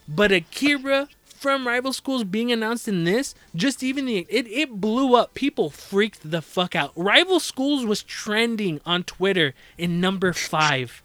But 0.06 0.34
Akira 0.34 1.08
from 1.44 1.68
Rival 1.68 1.92
Schools 1.92 2.24
being 2.24 2.54
announced 2.54 2.88
in 2.88 3.04
this, 3.04 3.36
just 3.54 3.84
even 3.84 4.06
the 4.06 4.26
it 4.30 4.48
it 4.48 4.80
blew 4.80 5.14
up. 5.14 5.34
People 5.34 5.70
freaked 5.70 6.32
the 6.32 6.42
fuck 6.42 6.74
out. 6.74 6.94
Rival 6.96 7.42
Schools 7.42 7.86
was 7.86 8.02
trending 8.02 8.80
on 8.86 9.04
Twitter 9.04 9.54
in 9.78 10.00
number 10.00 10.32
five. 10.32 11.04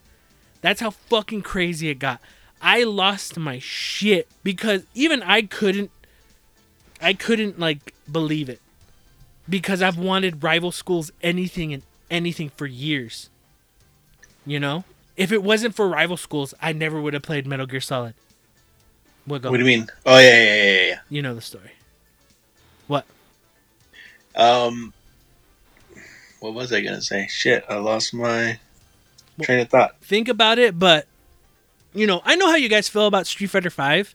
That's 0.60 0.80
how 0.80 0.90
fucking 0.90 1.42
crazy 1.42 1.88
it 1.88 1.98
got. 1.98 2.20
I 2.62 2.84
lost 2.84 3.36
my 3.36 3.58
shit 3.58 4.28
because 4.44 4.84
even 4.94 5.24
I 5.24 5.42
couldn't 5.42 5.90
I 7.02 7.14
couldn't 7.14 7.58
like 7.58 7.92
believe 8.10 8.48
it 8.48 8.60
because 9.48 9.82
I've 9.82 9.98
wanted 9.98 10.44
rival 10.44 10.70
schools 10.70 11.10
anything 11.20 11.72
and 11.72 11.82
anything 12.12 12.50
for 12.50 12.66
years. 12.66 13.28
You 14.46 14.60
know, 14.60 14.84
if 15.16 15.32
it 15.32 15.42
wasn't 15.42 15.74
for 15.74 15.88
rival 15.88 16.16
schools, 16.16 16.54
I 16.62 16.72
never 16.72 17.02
would 17.02 17.14
have 17.14 17.24
played 17.24 17.44
Metal 17.44 17.66
Gear 17.66 17.80
Solid. 17.80 18.14
What? 19.28 19.42
What 19.44 19.52
do 19.52 19.58
you 19.58 19.64
mean? 19.64 19.86
Oh 20.06 20.18
yeah, 20.18 20.44
yeah, 20.44 20.64
yeah, 20.64 20.86
yeah. 20.86 20.98
You 21.10 21.22
know 21.22 21.34
the 21.34 21.40
story. 21.40 21.72
What? 22.86 23.04
Um, 24.34 24.92
what 26.40 26.54
was 26.54 26.72
I 26.72 26.80
gonna 26.80 27.02
say? 27.02 27.26
Shit, 27.30 27.64
I 27.68 27.76
lost 27.76 28.14
my 28.14 28.58
train 29.42 29.60
of 29.60 29.68
thought. 29.68 30.00
Think 30.00 30.28
about 30.28 30.58
it, 30.58 30.78
but 30.78 31.06
you 31.94 32.06
know, 32.06 32.22
I 32.24 32.36
know 32.36 32.48
how 32.48 32.56
you 32.56 32.68
guys 32.68 32.88
feel 32.88 33.06
about 33.06 33.26
Street 33.26 33.48
Fighter 33.48 33.70
Five, 33.70 34.14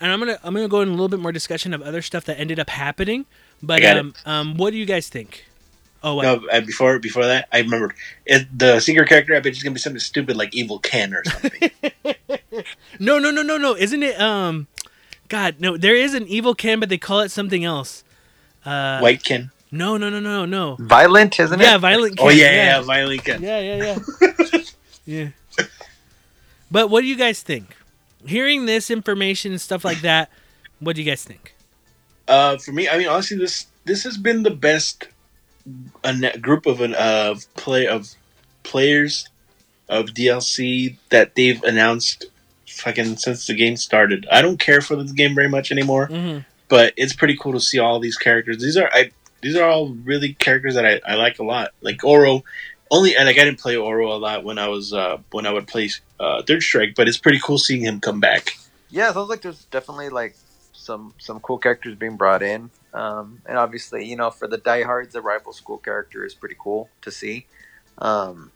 and 0.00 0.10
I'm 0.10 0.18
gonna 0.18 0.38
I'm 0.42 0.54
gonna 0.54 0.68
go 0.68 0.80
in 0.80 0.88
a 0.88 0.92
little 0.92 1.08
bit 1.08 1.20
more 1.20 1.32
discussion 1.32 1.74
of 1.74 1.82
other 1.82 2.02
stuff 2.02 2.24
that 2.24 2.38
ended 2.38 2.58
up 2.58 2.70
happening. 2.70 3.26
But 3.62 3.82
got 3.82 3.96
it. 3.96 4.00
um, 4.00 4.14
um, 4.24 4.56
what 4.56 4.70
do 4.70 4.76
you 4.76 4.86
guys 4.86 5.08
think? 5.08 5.44
Oh, 6.02 6.14
what? 6.14 6.22
No, 6.22 6.48
uh, 6.48 6.60
before 6.60 6.98
before 6.98 7.26
that, 7.26 7.48
I 7.52 7.58
remembered 7.58 7.94
it, 8.24 8.46
the 8.56 8.78
secret 8.80 9.08
character. 9.08 9.34
I 9.34 9.40
bet 9.40 9.52
it's 9.52 9.62
gonna 9.62 9.74
be 9.74 9.80
something 9.80 9.98
stupid 10.00 10.36
like 10.36 10.54
Evil 10.54 10.78
Ken 10.78 11.14
or 11.14 11.24
something. 11.24 11.70
No, 12.98 13.18
no, 13.18 13.30
no, 13.30 13.42
no, 13.42 13.56
no. 13.56 13.76
Isn't 13.76 14.02
it? 14.02 14.20
Um, 14.20 14.66
God, 15.28 15.56
no. 15.60 15.76
There 15.76 15.94
is 15.94 16.14
an 16.14 16.26
evil 16.26 16.54
Ken, 16.54 16.80
but 16.80 16.88
they 16.88 16.98
call 16.98 17.20
it 17.20 17.30
something 17.30 17.64
else. 17.64 18.02
Uh, 18.64 18.98
White 18.98 19.22
Ken. 19.22 19.50
No, 19.70 19.96
no, 19.96 20.08
no, 20.08 20.18
no, 20.18 20.44
no. 20.44 20.76
Violent, 20.80 21.38
isn't 21.38 21.60
it? 21.60 21.64
Yeah, 21.64 21.78
violent. 21.78 22.16
Ken. 22.16 22.26
Oh 22.26 22.30
yeah, 22.30 22.50
yeah, 22.50 22.78
yeah, 22.78 22.80
Violent 22.82 23.24
Ken. 23.24 23.42
yeah, 23.42 23.60
yeah, 23.60 23.98
yeah. 24.20 24.58
yeah. 25.06 25.28
But 26.70 26.90
what 26.90 27.02
do 27.02 27.06
you 27.06 27.16
guys 27.16 27.42
think? 27.42 27.76
Hearing 28.26 28.66
this 28.66 28.90
information 28.90 29.52
and 29.52 29.60
stuff 29.60 29.84
like 29.84 30.00
that, 30.00 30.30
what 30.80 30.96
do 30.96 31.02
you 31.02 31.08
guys 31.08 31.22
think? 31.22 31.54
Uh, 32.26 32.58
for 32.58 32.72
me, 32.72 32.88
I 32.88 32.98
mean, 32.98 33.08
honestly, 33.08 33.36
this 33.36 33.66
this 33.84 34.04
has 34.04 34.16
been 34.18 34.42
the 34.42 34.50
best 34.50 35.08
a 36.04 36.12
net 36.12 36.40
group 36.42 36.66
of 36.66 36.80
an 36.80 36.94
of 36.94 37.52
play 37.54 37.86
of 37.86 38.08
players 38.62 39.28
of 39.88 40.06
DLC 40.06 40.96
that 41.10 41.34
they've 41.34 41.62
announced 41.64 42.26
fucking 42.68 43.16
since 43.16 43.46
the 43.46 43.54
game 43.54 43.76
started. 43.76 44.26
I 44.30 44.42
don't 44.42 44.58
care 44.60 44.80
for 44.80 44.96
the 44.96 45.04
game 45.12 45.34
very 45.34 45.48
much 45.48 45.72
anymore, 45.72 46.08
Mm-hmm. 46.08 46.40
but 46.68 46.92
it's 46.96 47.12
pretty 47.14 47.36
cool 47.40 47.52
to 47.52 47.60
see 47.60 47.78
all 47.78 47.98
these 47.98 48.16
characters. 48.16 48.58
These 48.62 48.76
are 48.76 48.90
I 48.92 49.10
these 49.40 49.56
are 49.56 49.68
all 49.68 49.90
really 50.04 50.34
characters 50.34 50.74
that 50.74 50.84
I, 50.84 51.00
I 51.06 51.14
like 51.14 51.38
a 51.38 51.44
lot. 51.44 51.70
Like 51.80 52.04
Oro, 52.04 52.44
only 52.90 53.16
and 53.16 53.26
like 53.26 53.38
I 53.38 53.44
didn't 53.44 53.60
play 53.60 53.76
Oro 53.76 54.12
a 54.12 54.18
lot 54.18 54.44
when 54.44 54.58
I 54.58 54.68
was 54.68 54.92
uh 54.92 55.18
when 55.30 55.46
I 55.46 55.52
would 55.52 55.66
play 55.66 55.90
uh 56.20 56.42
Third 56.42 56.62
Strike, 56.62 56.94
but 56.94 57.08
it's 57.08 57.18
pretty 57.18 57.40
cool 57.42 57.58
seeing 57.58 57.82
him 57.82 58.00
come 58.00 58.20
back. 58.20 58.50
Yeah, 58.90 59.10
it 59.10 59.14
sounds 59.14 59.28
like 59.28 59.42
there's 59.42 59.64
definitely 59.66 60.08
like 60.10 60.34
some 60.72 61.14
some 61.18 61.40
cool 61.40 61.58
characters 61.58 61.94
being 61.94 62.16
brought 62.16 62.42
in. 62.42 62.70
Um, 62.94 63.42
and 63.46 63.58
obviously, 63.58 64.04
you 64.06 64.16
know, 64.16 64.30
for 64.30 64.48
the 64.48 64.56
diehards, 64.58 65.12
the 65.12 65.20
rival 65.20 65.52
school 65.52 65.78
character 65.78 66.24
is 66.24 66.34
pretty 66.34 66.56
cool 66.58 66.88
to 67.02 67.10
see. 67.10 67.46
Um, 67.98 68.50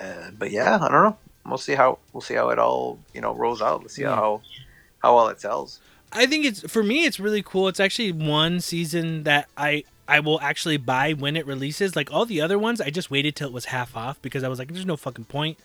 uh, 0.00 0.30
but 0.38 0.50
yeah, 0.50 0.76
I 0.76 0.88
don't 0.88 1.02
know. 1.02 1.16
We'll 1.46 1.58
see 1.58 1.74
how 1.74 1.98
we'll 2.12 2.20
see 2.20 2.34
how 2.34 2.50
it 2.50 2.58
all 2.58 2.98
you 3.14 3.20
know 3.20 3.34
rolls 3.34 3.62
out. 3.62 3.82
Let's 3.82 3.94
see 3.94 4.02
Yeah. 4.02 4.14
how 4.16 4.42
how 4.98 5.14
well 5.16 5.28
it 5.28 5.40
sells. 5.40 5.80
I 6.12 6.26
think 6.26 6.44
it's 6.44 6.60
for 6.70 6.82
me. 6.82 7.04
It's 7.04 7.18
really 7.20 7.42
cool. 7.42 7.68
It's 7.68 7.80
actually 7.80 8.12
one 8.12 8.60
season 8.60 9.22
that 9.24 9.48
I 9.56 9.84
I 10.08 10.20
will 10.20 10.40
actually 10.40 10.76
buy 10.76 11.12
when 11.12 11.36
it 11.36 11.46
releases. 11.46 11.96
Like 11.96 12.12
all 12.12 12.26
the 12.26 12.40
other 12.40 12.58
ones, 12.58 12.80
I 12.80 12.90
just 12.90 13.10
waited 13.10 13.36
till 13.36 13.48
it 13.48 13.54
was 13.54 13.66
half 13.66 13.96
off 13.96 14.20
because 14.22 14.42
I 14.44 14.48
was 14.48 14.58
like, 14.58 14.72
"There's 14.72 14.86
no 14.86 14.96
fucking 14.96 15.24
point." 15.26 15.58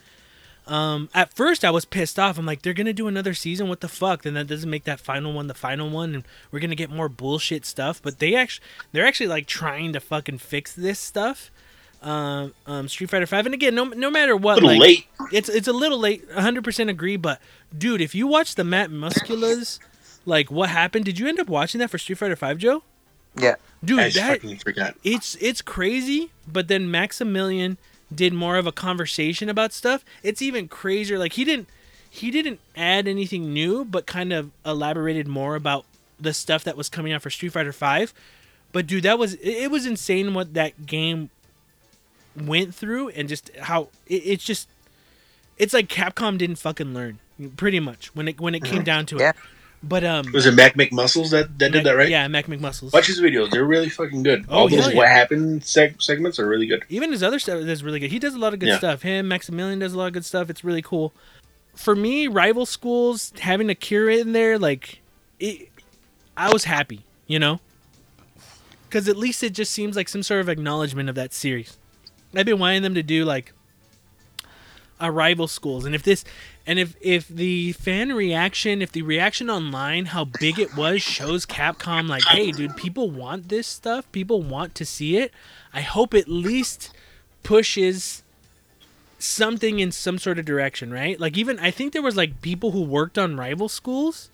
Um, 0.67 1.09
at 1.13 1.33
first, 1.33 1.65
I 1.65 1.71
was 1.71 1.85
pissed 1.85 2.19
off. 2.19 2.37
I'm 2.37 2.45
like, 2.45 2.61
"They're 2.61 2.73
gonna 2.73 2.93
do 2.93 3.07
another 3.07 3.33
season? 3.33 3.67
What 3.67 3.81
the 3.81 3.87
fuck?" 3.89 4.21
Then 4.23 4.35
that 4.35 4.47
doesn't 4.47 4.69
make 4.69 4.83
that 4.85 4.99
final 4.99 5.33
one 5.33 5.47
the 5.47 5.53
final 5.53 5.89
one, 5.89 6.13
and 6.15 6.23
we're 6.51 6.59
gonna 6.59 6.75
get 6.75 6.89
more 6.89 7.09
bullshit 7.09 7.65
stuff. 7.65 7.99
But 8.01 8.19
they 8.19 8.35
actually, 8.35 8.65
they're 8.91 9.05
actually 9.05 9.27
like 9.27 9.47
trying 9.47 9.91
to 9.93 9.99
fucking 9.99 10.37
fix 10.37 10.71
this 10.73 10.99
stuff. 10.99 11.49
Um, 12.03 12.53
um, 12.65 12.87
Street 12.87 13.09
Fighter 13.11 13.27
Five, 13.27 13.45
and 13.45 13.53
again, 13.53 13.75
no 13.75 13.85
no 13.85 14.09
matter 14.09 14.35
what, 14.35 14.55
little 14.55 14.69
like, 14.69 14.79
late. 14.79 15.07
it's 15.31 15.49
it's 15.49 15.67
a 15.67 15.73
little 15.73 15.99
late 15.99 16.27
100% 16.29 16.89
agree 16.89 17.15
but 17.15 17.39
dude 17.77 18.01
if 18.01 18.15
you 18.15 18.25
watch 18.25 18.55
the 18.55 18.63
Matt 18.63 18.89
McMuscles 18.89 19.77
like 20.25 20.49
what 20.49 20.69
happened 20.69 21.05
did 21.05 21.19
you 21.19 21.27
end 21.27 21.39
up 21.39 21.47
watching 21.47 21.77
that 21.79 21.89
for 21.91 21.99
street 21.99 22.17
fighter 22.17 22.35
5 22.35 22.57
joe 22.57 22.81
Yeah, 23.37 23.55
dude 23.83 23.99
I 23.99 24.03
just 24.09 24.15
that 24.15 24.41
fucking 24.41 24.57
forgot. 24.57 24.95
it's 25.03 25.35
it's 25.39 25.61
crazy 25.61 26.31
but 26.51 26.67
then 26.69 26.89
maximilian 26.89 27.77
did 28.13 28.33
more 28.33 28.57
of 28.57 28.67
a 28.67 28.71
conversation 28.71 29.49
about 29.49 29.73
stuff 29.73 30.03
it's 30.23 30.41
even 30.41 30.67
crazier 30.67 31.17
like 31.17 31.33
he 31.33 31.43
didn't 31.43 31.67
he 32.09 32.29
didn't 32.29 32.59
add 32.75 33.07
anything 33.07 33.53
new 33.53 33.85
but 33.85 34.05
kind 34.05 34.33
of 34.33 34.51
elaborated 34.65 35.27
more 35.27 35.55
about 35.55 35.85
the 36.19 36.33
stuff 36.33 36.63
that 36.63 36.77
was 36.77 36.89
coming 36.89 37.13
out 37.13 37.21
for 37.21 37.29
street 37.29 37.49
fighter 37.49 37.73
5 37.73 38.13
but 38.71 38.87
dude 38.87 39.03
that 39.03 39.17
was 39.17 39.35
it, 39.35 39.63
it 39.63 39.71
was 39.71 39.85
insane 39.85 40.33
what 40.33 40.53
that 40.53 40.85
game 40.85 41.29
went 42.35 42.73
through 42.73 43.09
and 43.09 43.27
just 43.27 43.49
how 43.57 43.89
it, 44.07 44.15
it's 44.25 44.43
just 44.43 44.67
it's 45.57 45.73
like 45.73 45.87
Capcom 45.87 46.37
didn't 46.37 46.57
fucking 46.57 46.93
learn 46.93 47.19
pretty 47.57 47.79
much 47.79 48.13
when 48.15 48.27
it 48.27 48.39
when 48.39 48.55
it 48.55 48.63
came 48.63 48.75
mm-hmm. 48.75 48.83
down 48.83 49.05
to 49.07 49.17
Yeah. 49.17 49.31
But 49.83 50.03
um, 50.03 50.31
Was 50.31 50.45
it 50.45 50.53
Matt 50.53 50.75
McMuscles 50.75 51.31
that, 51.31 51.57
that 51.57 51.71
did 51.71 51.85
that, 51.85 51.93
right? 51.95 52.07
Yeah, 52.09 52.27
Matt 52.27 52.45
McMuscles. 52.45 52.93
Watch 52.93 53.07
his 53.07 53.19
videos; 53.19 53.49
they're 53.49 53.65
really 53.65 53.89
fucking 53.89 54.21
good. 54.21 54.45
Oh, 54.47 54.59
All 54.59 54.69
those 54.69 54.89
yeah. 54.91 54.95
what 54.95 55.07
happened 55.07 55.61
seg- 55.61 55.99
segments 56.01 56.37
are 56.39 56.47
really 56.47 56.67
good. 56.67 56.85
Even 56.89 57.11
his 57.11 57.23
other 57.23 57.39
stuff 57.39 57.59
is 57.61 57.83
really 57.83 57.99
good. 57.99 58.11
He 58.11 58.19
does 58.19 58.35
a 58.35 58.37
lot 58.39 58.53
of 58.53 58.59
good 58.59 58.69
Yeah. 58.69 58.77
stuff. 58.77 59.01
Him, 59.01 59.27
Maximilian 59.27 59.79
does 59.79 59.93
a 59.93 59.97
lot 59.97 60.05
of 60.07 60.13
good 60.13 60.25
stuff. 60.25 60.51
It's 60.51 60.63
really 60.63 60.83
cool. 60.83 61.13
For 61.75 61.95
me, 61.95 62.27
rival 62.27 62.65
schools 62.67 63.33
having 63.39 63.69
Akira 63.71 64.17
in 64.17 64.33
there, 64.33 64.59
like, 64.59 65.01
it, 65.39 65.69
I 66.37 66.51
was 66.53 66.65
happy, 66.65 67.01
you 67.25 67.39
know, 67.39 67.59
because 68.87 69.07
at 69.07 69.17
least 69.17 69.41
it 69.41 69.53
just 69.53 69.71
seems 69.71 69.95
like 69.95 70.09
some 70.09 70.21
sort 70.21 70.41
of 70.41 70.49
acknowledgement 70.49 71.09
of 71.09 71.15
that 71.15 71.33
series. 71.33 71.77
I've 72.35 72.45
been 72.45 72.59
wanting 72.59 72.81
them 72.83 72.93
to 72.95 73.03
do 73.03 73.25
like 73.25 73.53
rival 75.09 75.47
schools, 75.47 75.85
and 75.85 75.95
if 75.95 76.03
this, 76.03 76.23
and 76.67 76.77
if 76.77 76.95
if 77.01 77.27
the 77.27 77.71
fan 77.71 78.13
reaction, 78.13 78.81
if 78.81 78.91
the 78.91 79.01
reaction 79.01 79.49
online, 79.49 80.05
how 80.07 80.25
big 80.25 80.59
it 80.59 80.75
was, 80.75 81.01
shows 81.01 81.45
Capcom 81.45 82.07
like, 82.07 82.23
hey, 82.25 82.51
dude, 82.51 82.75
people 82.75 83.09
want 83.09 83.49
this 83.49 83.65
stuff, 83.67 84.11
people 84.11 84.43
want 84.43 84.75
to 84.75 84.85
see 84.85 85.17
it. 85.17 85.31
I 85.73 85.81
hope 85.81 86.13
at 86.13 86.27
least 86.27 86.91
pushes 87.43 88.21
something 89.17 89.79
in 89.79 89.91
some 89.91 90.17
sort 90.17 90.39
of 90.39 90.45
direction, 90.45 90.91
right? 90.91 91.19
Like 91.19 91.37
even 91.37 91.59
I 91.59 91.71
think 91.71 91.93
there 91.93 92.01
was 92.01 92.17
like 92.17 92.41
people 92.41 92.71
who 92.71 92.83
worked 92.83 93.17
on 93.17 93.37
rival 93.37 93.69
schools 93.69 94.29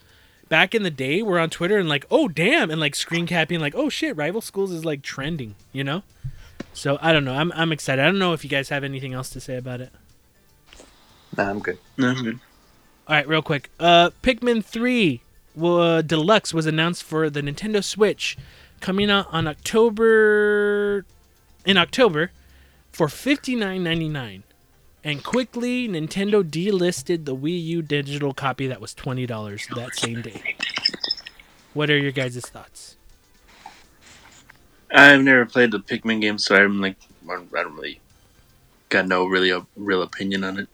back 0.50 0.74
in 0.74 0.84
the 0.84 0.90
day 0.90 1.22
were 1.22 1.40
on 1.40 1.50
Twitter 1.50 1.78
and 1.78 1.90
like, 1.90 2.06
oh 2.10 2.28
damn, 2.28 2.72
and 2.72 2.80
like 2.80 2.96
screen 2.96 3.28
capping 3.28 3.60
like, 3.60 3.76
oh 3.76 3.90
shit, 3.90 4.16
rival 4.16 4.42
schools 4.42 4.72
is 4.72 4.86
like 4.86 5.02
trending, 5.02 5.56
you 5.72 5.84
know? 5.84 6.04
So 6.74 6.98
I 7.02 7.12
don't 7.12 7.26
know. 7.26 7.34
I'm 7.34 7.52
I'm 7.54 7.72
excited. 7.72 8.02
I 8.02 8.06
don't 8.06 8.20
know 8.20 8.34
if 8.34 8.44
you 8.44 8.50
guys 8.50 8.70
have 8.70 8.84
anything 8.84 9.14
else 9.14 9.30
to 9.32 9.40
say 9.40 9.58
about 9.58 9.82
it. 9.82 9.92
Nah, 11.38 11.50
I'm 11.50 11.60
good. 11.60 11.78
No, 11.98 12.10
I'm 12.10 12.24
good. 12.24 12.40
All 13.08 13.16
right, 13.16 13.28
real 13.28 13.42
quick. 13.42 13.70
Uh, 13.80 14.10
Pikmin 14.22 14.64
3 14.64 15.22
uh, 15.62 16.02
Deluxe 16.02 16.54
was 16.54 16.66
announced 16.66 17.04
for 17.04 17.30
the 17.30 17.42
Nintendo 17.42 17.84
Switch, 17.84 18.38
coming 18.80 19.10
out 19.10 19.28
on 19.32 19.48
October 19.48 21.06
in 21.66 21.78
October 21.78 22.32
for 22.92 23.08
fifty 23.08 23.56
nine 23.56 23.84
ninety 23.84 24.10
nine, 24.10 24.44
and 25.04 25.24
quickly 25.24 25.88
Nintendo 25.88 26.44
delisted 26.44 27.26
the 27.26 27.36
Wii 27.36 27.64
U 27.66 27.82
digital 27.82 28.34
copy 28.34 28.68
that 28.68 28.82
was 28.82 28.94
twenty 28.94 29.26
dollars 29.26 29.68
that 29.76 29.96
same 29.96 30.22
day. 30.22 30.56
What 31.74 31.90
are 31.90 31.98
your 31.98 32.12
guys' 32.12 32.40
thoughts? 32.40 32.96
I've 34.90 35.22
never 35.22 35.46
played 35.46 35.72
the 35.72 35.80
Pikmin 35.80 36.22
game, 36.22 36.38
so 36.38 36.56
I'm 36.56 36.80
like, 36.80 36.96
I 37.30 37.34
don't 37.34 37.52
really 37.52 38.00
got 38.90 39.08
no 39.08 39.26
really 39.26 39.50
a 39.52 39.66
real 39.76 40.02
opinion 40.02 40.44
on 40.44 40.60
it. 40.60 40.70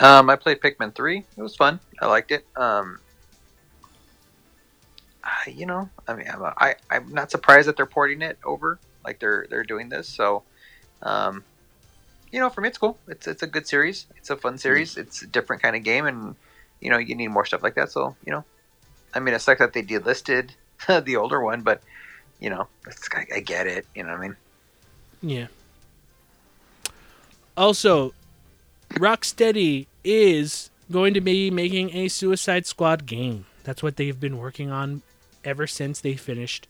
Um, 0.00 0.30
I 0.30 0.36
played 0.36 0.60
Pikmin 0.60 0.94
three. 0.94 1.24
It 1.36 1.42
was 1.42 1.54
fun. 1.56 1.78
I 2.00 2.06
liked 2.06 2.30
it. 2.32 2.46
Um, 2.56 2.98
I- 5.22 5.50
you 5.50 5.66
know, 5.66 5.88
I 6.08 6.14
mean, 6.14 6.26
I'm, 6.32 6.42
I 6.42 6.76
I'm 6.90 7.12
not 7.12 7.30
surprised 7.30 7.68
that 7.68 7.76
they're 7.76 7.86
porting 7.86 8.22
it 8.22 8.38
over. 8.44 8.78
Like 9.04 9.18
they're 9.20 9.46
they're 9.50 9.64
doing 9.64 9.88
this. 9.90 10.08
So, 10.08 10.42
um, 11.02 11.44
you 12.32 12.40
know, 12.40 12.48
for 12.48 12.60
me, 12.62 12.68
it's 12.68 12.78
cool. 12.78 12.98
It's 13.08 13.26
it's 13.26 13.42
a 13.42 13.46
good 13.46 13.66
series. 13.66 14.06
It's 14.16 14.30
a 14.30 14.36
fun 14.36 14.56
series. 14.58 14.96
It's 14.96 15.22
a 15.22 15.26
different 15.26 15.62
kind 15.62 15.76
of 15.76 15.82
game, 15.82 16.06
and 16.06 16.34
you 16.80 16.90
know, 16.90 16.98
you 16.98 17.14
need 17.14 17.28
more 17.28 17.44
stuff 17.44 17.62
like 17.62 17.74
that. 17.74 17.90
So, 17.90 18.16
you 18.24 18.32
know, 18.32 18.44
I 19.14 19.20
mean, 19.20 19.34
it 19.34 19.40
sucks 19.40 19.60
that 19.60 19.72
they 19.74 19.82
delisted 19.82 20.50
the 21.04 21.16
older 21.16 21.40
one, 21.42 21.60
but 21.62 21.82
you 22.40 22.48
know, 22.48 22.68
it's, 22.86 23.06
I, 23.12 23.26
I 23.36 23.40
get 23.40 23.66
it. 23.66 23.86
You 23.94 24.04
know 24.04 24.10
what 24.10 24.18
I 24.18 24.22
mean? 24.22 24.36
Yeah. 25.22 25.46
Also, 27.56 28.14
Rocksteady 28.94 29.86
is 30.04 30.70
going 30.90 31.14
to 31.14 31.20
be 31.20 31.50
making 31.50 31.94
a 31.94 32.08
Suicide 32.08 32.66
Squad 32.66 33.06
game. 33.06 33.46
That's 33.64 33.82
what 33.82 33.96
they've 33.96 34.18
been 34.18 34.38
working 34.38 34.70
on 34.70 35.02
ever 35.44 35.66
since 35.66 36.00
they 36.00 36.14
finished 36.14 36.66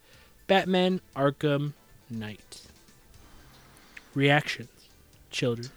Batman 0.47 1.01
Arkham 1.15 1.73
Knight. 2.09 2.61
Reactions, 4.13 4.69
children. 5.31 5.69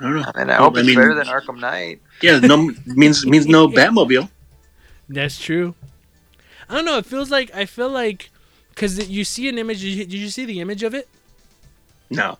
I 0.00 0.04
don't 0.04 0.16
know. 0.16 0.32
And 0.34 0.50
I 0.50 0.56
hope 0.56 0.76
I 0.76 0.80
it's 0.80 0.86
mean- 0.86 0.96
better 0.96 1.14
than 1.14 1.26
Arkham 1.26 1.58
Knight. 1.60 2.00
Yeah, 2.22 2.38
no 2.38 2.70
means 2.86 3.26
means 3.26 3.46
no 3.46 3.68
Batmobile. 3.68 4.30
That's 5.08 5.38
true. 5.40 5.74
I 6.68 6.74
don't 6.74 6.84
know. 6.84 6.98
It 6.98 7.06
feels 7.06 7.30
like 7.30 7.54
I 7.54 7.64
feel 7.66 7.88
like 7.90 8.30
because 8.70 9.08
you 9.08 9.24
see 9.24 9.48
an 9.48 9.58
image. 9.58 9.80
Did 9.80 9.88
you, 9.88 10.04
did 10.04 10.14
you 10.14 10.28
see 10.28 10.44
the 10.44 10.60
image 10.60 10.82
of 10.82 10.94
it? 10.94 11.08
No. 12.10 12.38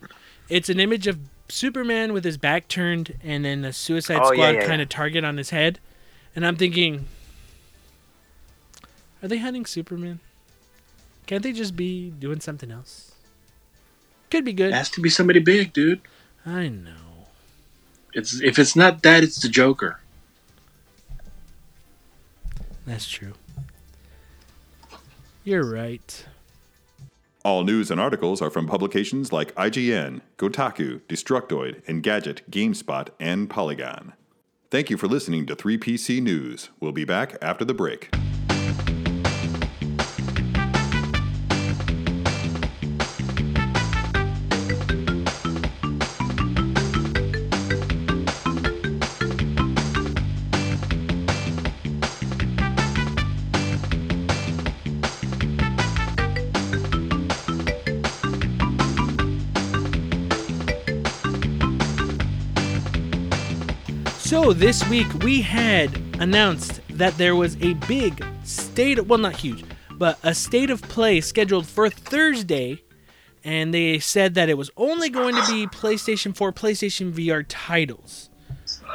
It's 0.48 0.68
an 0.68 0.78
image 0.80 1.06
of 1.06 1.18
Superman 1.48 2.12
with 2.12 2.24
his 2.24 2.36
back 2.36 2.68
turned, 2.68 3.18
and 3.22 3.44
then 3.44 3.64
a 3.64 3.72
Suicide 3.72 4.18
Oh, 4.20 4.32
Squad 4.32 4.36
yeah, 4.38 4.50
yeah, 4.52 4.60
kind 4.66 4.78
yeah. 4.80 4.82
of 4.82 4.88
target 4.88 5.24
on 5.24 5.36
his 5.36 5.50
head. 5.50 5.78
And 6.34 6.46
I'm 6.46 6.56
thinking, 6.56 7.06
are 9.22 9.28
they 9.28 9.38
hunting 9.38 9.64
Superman? 9.64 10.20
Can't 11.26 11.42
they 11.42 11.52
just 11.52 11.76
be 11.76 12.10
doing 12.10 12.40
something 12.40 12.70
else? 12.70 13.12
Could 14.30 14.44
be 14.44 14.52
good. 14.52 14.68
It 14.70 14.74
has 14.74 14.90
to 14.90 15.00
be 15.00 15.08
somebody 15.08 15.38
big, 15.40 15.72
dude. 15.72 16.00
I 16.44 16.68
know. 16.68 16.92
It's 18.12 18.40
if 18.40 18.58
it's 18.58 18.74
not 18.76 19.02
that, 19.02 19.22
it's 19.22 19.40
the 19.40 19.48
Joker. 19.48 20.00
That's 22.86 23.08
true. 23.08 23.32
You're 25.44 25.64
right. 25.64 26.24
All 27.46 27.62
news 27.62 27.92
and 27.92 28.00
articles 28.00 28.42
are 28.42 28.50
from 28.50 28.66
publications 28.66 29.32
like 29.32 29.54
IGN, 29.54 30.20
Kotaku, 30.36 31.00
Destructoid, 31.02 31.80
Engadget, 31.84 32.40
GameSpot, 32.50 33.10
and 33.20 33.48
Polygon. 33.48 34.14
Thank 34.68 34.90
you 34.90 34.96
for 34.96 35.06
listening 35.06 35.46
to 35.46 35.54
3PC 35.54 36.20
News. 36.20 36.70
We'll 36.80 36.90
be 36.90 37.04
back 37.04 37.36
after 37.40 37.64
the 37.64 37.72
break. 37.72 38.12
So 64.46 64.52
this 64.52 64.88
week 64.88 65.12
we 65.24 65.40
had 65.40 65.92
announced 66.20 66.80
that 66.90 67.18
there 67.18 67.34
was 67.34 67.56
a 67.60 67.74
big 67.88 68.24
state 68.44 69.04
well 69.04 69.18
not 69.18 69.34
huge, 69.34 69.64
but 69.98 70.20
a 70.22 70.36
state 70.36 70.70
of 70.70 70.80
play 70.82 71.20
scheduled 71.20 71.66
for 71.66 71.90
Thursday 71.90 72.80
and 73.42 73.74
they 73.74 73.98
said 73.98 74.34
that 74.34 74.48
it 74.48 74.56
was 74.56 74.70
only 74.76 75.10
going 75.10 75.34
to 75.34 75.44
be 75.48 75.66
PlayStation 75.66 76.36
4, 76.36 76.52
PlayStation 76.52 77.12
VR 77.12 77.44
titles. 77.48 78.30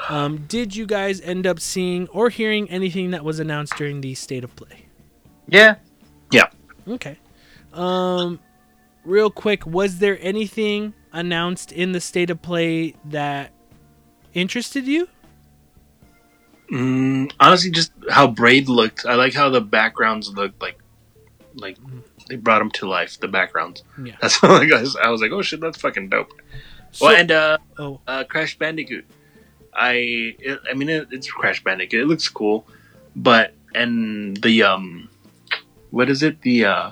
Um, 0.08 0.46
did 0.48 0.74
you 0.74 0.86
guys 0.86 1.20
end 1.20 1.46
up 1.46 1.60
seeing 1.60 2.08
or 2.08 2.30
hearing 2.30 2.70
anything 2.70 3.12
that 3.12 3.26
was 3.26 3.42
announced 3.42 3.76
during 3.76 4.00
the 4.00 4.16
state 4.16 4.46
of 4.46 4.56
play? 4.56 4.86
Yeah. 5.50 5.76
Yeah. 6.32 6.48
Okay. 6.88 7.18
Um, 7.74 8.40
real 9.04 9.30
quick, 9.30 9.66
was 9.66 10.00
there 10.00 10.18
anything 10.22 10.94
announced 11.12 11.74
in 11.74 11.92
the 11.92 12.00
state 12.00 12.30
of 12.30 12.42
play 12.42 12.96
that 13.04 13.52
interested 14.34 14.88
you? 14.88 15.10
Mm, 16.72 17.32
honestly, 17.40 17.70
just 17.70 17.92
how 18.10 18.28
Braid 18.28 18.70
looked. 18.70 19.06
I 19.06 19.16
like 19.16 19.34
how 19.34 19.50
the 19.50 19.60
backgrounds 19.60 20.30
looked 20.30 20.62
like, 20.62 20.80
like 21.54 21.78
they 22.30 22.38
brought 22.38 22.60
them 22.60 22.72
to 22.72 22.88
life. 22.88 23.20
The 23.20 23.28
backgrounds. 23.28 23.84
Yeah. 24.02 24.16
That's 24.22 24.42
what 24.42 24.52
I 24.52 24.80
was, 24.80 24.96
I 24.96 25.10
was 25.10 25.22
like, 25.22 25.32
oh 25.32 25.42
shit, 25.42 25.60
that's 25.60 25.80
fucking 25.82 26.10
dope. 26.10 26.32
So, 26.92 27.08
well, 27.08 27.16
and 27.16 27.32
uh, 27.32 27.58
oh, 27.78 28.00
uh, 28.08 28.24
Crash 28.24 28.58
Bandicoot. 28.58 29.06
I 29.74 30.36
it, 30.40 30.60
I 30.70 30.74
mean 30.74 30.90
it, 30.90 31.10
it's 31.12 31.30
Crash 31.30 31.64
Bandicoot. 31.64 32.02
It 32.02 32.06
looks 32.08 32.28
cool, 32.30 32.66
but 33.16 33.54
and 33.76 34.38
the 34.38 34.64
um, 34.64 35.10
what 35.90 36.10
is 36.10 36.24
it? 36.24 36.42
The 36.42 36.66
uh, 36.66 36.92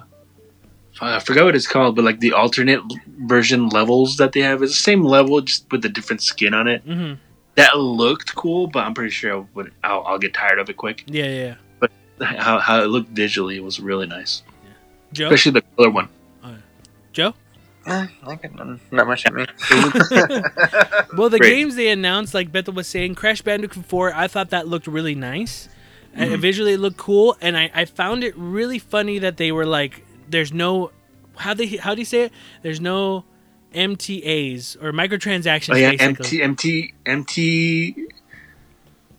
I 1.01 1.19
forgot 1.19 1.45
what 1.45 1.55
it's 1.55 1.67
called, 1.67 1.95
but 1.95 2.03
like 2.03 2.19
the 2.19 2.33
alternate 2.33 2.81
version 3.07 3.69
levels 3.69 4.17
that 4.17 4.33
they 4.33 4.41
have 4.41 4.61
is 4.61 4.71
the 4.71 4.75
same 4.75 5.03
level, 5.03 5.39
just 5.39 5.71
with 5.71 5.85
a 5.85 5.89
different 5.89 6.21
skin 6.21 6.53
on 6.53 6.67
it. 6.67 6.81
hmm 6.81 7.13
That 7.59 7.77
looked 7.77 8.35
cool, 8.35 8.67
but 8.67 8.83
I'm 8.85 8.93
pretty 8.93 9.11
sure 9.11 9.41
I 9.41 9.45
would, 9.53 9.71
I'll, 9.83 10.03
I'll 10.05 10.17
get 10.19 10.33
tired 10.33 10.59
of 10.59 10.69
it 10.69 10.77
quick. 10.77 11.03
yeah, 11.07 11.25
yeah, 11.25 11.55
yeah. 11.81 11.87
How 12.41 12.59
how 12.59 12.81
it 12.83 12.87
looked 12.87 13.09
visually 13.11 13.59
was 13.61 13.79
really 13.79 14.05
nice, 14.07 14.43
Joe, 15.13 15.27
especially 15.27 15.53
the 15.53 15.61
color 15.77 15.89
one. 15.89 16.09
Joe. 17.13 17.33
Eh, 17.87 18.07
I 18.27 18.35
can, 18.35 18.79
not 18.91 19.07
much 19.07 19.25
at 19.25 19.33
me. 19.33 19.45
Well, 21.17 21.29
the 21.29 21.39
Great. 21.39 21.49
games 21.55 21.75
they 21.75 21.87
announced, 21.89 22.33
like 22.33 22.51
Bethel 22.51 22.73
was 22.73 22.87
saying, 22.87 23.15
Crash 23.15 23.41
Bandicoot 23.41 23.85
4, 23.85 24.13
I 24.13 24.27
thought 24.27 24.51
that 24.51 24.67
looked 24.67 24.85
really 24.85 25.15
nice. 25.15 25.67
And 26.13 26.31
Mm-hmm. 26.31 26.41
visually, 26.41 26.73
it 26.73 26.79
looked 26.79 26.97
cool, 26.97 27.37
and 27.41 27.55
I, 27.57 27.71
I 27.73 27.85
found 27.85 28.23
it 28.23 28.33
really 28.37 28.79
funny 28.79 29.17
that 29.19 29.37
they 29.37 29.51
were 29.51 29.65
like, 29.65 30.05
"There's 30.27 30.51
no, 30.51 30.91
how 31.37 31.53
they 31.53 31.67
how 31.77 31.93
do 31.95 32.01
you 32.01 32.05
say 32.05 32.23
it? 32.23 32.31
There's 32.63 32.81
no 32.81 33.23
MTAs 33.73 34.81
or 34.81 34.91
microtransactions, 34.91 35.73
Oh 35.73 35.77
yeah, 35.77 35.91
basically. 35.91 36.41
MT 36.41 36.93
MT 37.05 37.93
MT 37.93 38.07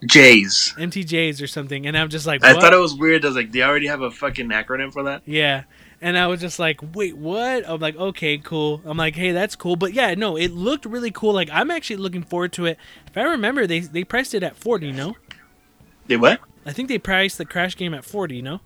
J's. 0.07 0.75
MTJs 0.79 1.43
or 1.43 1.47
something." 1.47 1.87
And 1.87 1.97
I'm 1.97 2.09
just 2.09 2.27
like, 2.27 2.45
I 2.45 2.55
thought 2.55 2.73
it 2.73 2.79
was 2.79 2.95
weird. 2.95 3.25
I 3.25 3.29
was 3.29 3.37
like, 3.37 3.53
they 3.53 3.63
already 3.63 3.87
have 3.87 4.03
a 4.03 4.11
fucking 4.11 4.49
acronym 4.49 4.93
for 4.93 5.05
that. 5.05 5.23
Yeah. 5.27 5.65
And 6.03 6.17
I 6.17 6.29
was 6.29 6.41
just 6.41 6.59
like, 6.59 6.81
wait, 6.95 7.15
what? 7.17 7.69
I'm 7.69 7.79
like, 7.79 7.95
okay, 7.95 8.39
cool. 8.39 8.81
I'm 8.87 8.97
like, 8.97 9.15
hey, 9.15 9.33
that's 9.33 9.55
cool. 9.55 9.77
But 9.77 9.93
yeah, 9.93 10.15
no, 10.15 10.35
it 10.37 10.51
looked 10.51 10.87
really 10.87 11.11
cool. 11.11 11.35
Like, 11.35 11.51
I'm 11.53 11.71
actually 11.71 11.97
looking 11.97 12.23
forward 12.23 12.55
to 12.55 12.65
it. 12.65 12.79
If 13.07 13.19
I 13.19 13.23
remember, 13.23 13.67
they 13.67 13.81
they 13.81 14.05
priced 14.05 14.35
it 14.35 14.43
at 14.43 14.57
40, 14.57 14.93
no? 14.93 15.17
They 16.07 16.17
what? 16.17 16.41
I 16.65 16.73
think 16.73 16.89
they 16.89 16.99
priced 16.99 17.37
the 17.39 17.45
Crash 17.45 17.77
game 17.77 17.93
at 17.93 18.05
40, 18.05 18.41
no? 18.43 18.61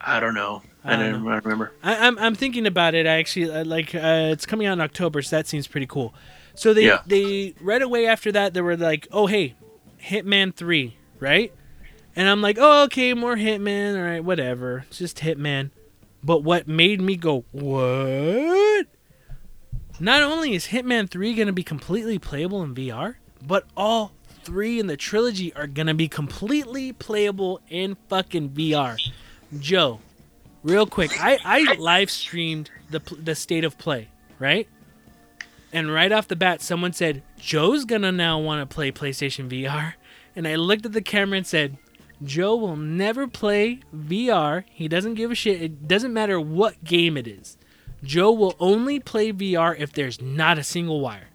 I 0.00 0.18
don't 0.20 0.34
know. 0.34 0.62
I, 0.84 0.96
don't 0.96 1.26
I 1.26 1.32
don't 1.32 1.44
remember. 1.44 1.72
I, 1.82 2.06
I'm, 2.06 2.18
I'm 2.18 2.34
thinking 2.34 2.66
about 2.66 2.94
it. 2.94 3.06
I 3.06 3.18
actually 3.18 3.50
uh, 3.50 3.64
like 3.64 3.94
uh, 3.94 4.28
it's 4.32 4.44
coming 4.46 4.66
out 4.66 4.74
in 4.74 4.80
October, 4.80 5.22
so 5.22 5.36
that 5.36 5.46
seems 5.46 5.66
pretty 5.66 5.86
cool. 5.86 6.14
So 6.54 6.74
they 6.74 6.86
Yeah. 6.86 7.00
they 7.06 7.54
right 7.60 7.80
away 7.82 8.06
after 8.06 8.30
that 8.32 8.54
they 8.54 8.60
were 8.60 8.76
like, 8.76 9.08
oh 9.10 9.26
hey, 9.26 9.54
Hitman 10.02 10.54
three, 10.54 10.96
right? 11.20 11.52
And 12.14 12.28
I'm 12.28 12.42
like, 12.42 12.58
oh 12.60 12.84
okay, 12.84 13.14
more 13.14 13.36
Hitman, 13.36 13.96
all 13.96 14.02
right, 14.04 14.22
whatever, 14.24 14.84
it's 14.88 14.98
just 14.98 15.18
Hitman. 15.18 15.70
But 16.22 16.42
what 16.44 16.68
made 16.68 17.00
me 17.00 17.16
go 17.16 17.44
what? 17.50 18.86
Not 20.00 20.22
only 20.22 20.54
is 20.54 20.66
Hitman 20.68 21.08
three 21.08 21.34
gonna 21.34 21.52
be 21.52 21.62
completely 21.62 22.18
playable 22.18 22.62
in 22.62 22.74
VR, 22.74 23.16
but 23.46 23.64
all 23.76 24.12
three 24.42 24.78
in 24.78 24.86
the 24.86 24.96
trilogy 24.96 25.52
are 25.54 25.66
gonna 25.66 25.94
be 25.94 26.08
completely 26.08 26.92
playable 26.92 27.60
in 27.68 27.96
fucking 28.08 28.50
VR. 28.50 28.98
Joe, 29.58 30.00
real 30.64 30.86
quick, 30.86 31.12
I, 31.22 31.38
I 31.44 31.74
live 31.74 32.10
streamed 32.10 32.70
the 32.90 33.00
the 33.22 33.34
state 33.36 33.62
of 33.64 33.78
play, 33.78 34.08
right? 34.40 34.66
And 35.72 35.92
right 35.92 36.10
off 36.10 36.28
the 36.28 36.36
bat, 36.36 36.62
someone 36.62 36.92
said 36.92 37.22
Joe's 37.38 37.84
gonna 37.84 38.10
now 38.12 38.38
want 38.40 38.68
to 38.68 38.74
play 38.74 38.90
PlayStation 38.90 39.48
VR, 39.48 39.94
and 40.34 40.48
I 40.48 40.56
looked 40.56 40.86
at 40.86 40.92
the 40.92 41.02
camera 41.02 41.38
and 41.38 41.46
said, 41.46 41.78
Joe 42.22 42.56
will 42.56 42.76
never 42.76 43.26
play 43.26 43.80
VR. 43.94 44.64
He 44.70 44.88
doesn't 44.88 45.14
give 45.14 45.30
a 45.30 45.34
shit. 45.34 45.60
It 45.60 45.86
doesn't 45.88 46.12
matter 46.12 46.40
what 46.40 46.82
game 46.84 47.16
it 47.16 47.26
is. 47.26 47.56
Joe 48.02 48.32
will 48.32 48.54
only 48.60 49.00
play 49.00 49.32
VR 49.32 49.78
if 49.78 49.92
there's 49.92 50.20
not 50.20 50.58
a 50.58 50.62
single 50.62 51.00
wire. 51.00 51.28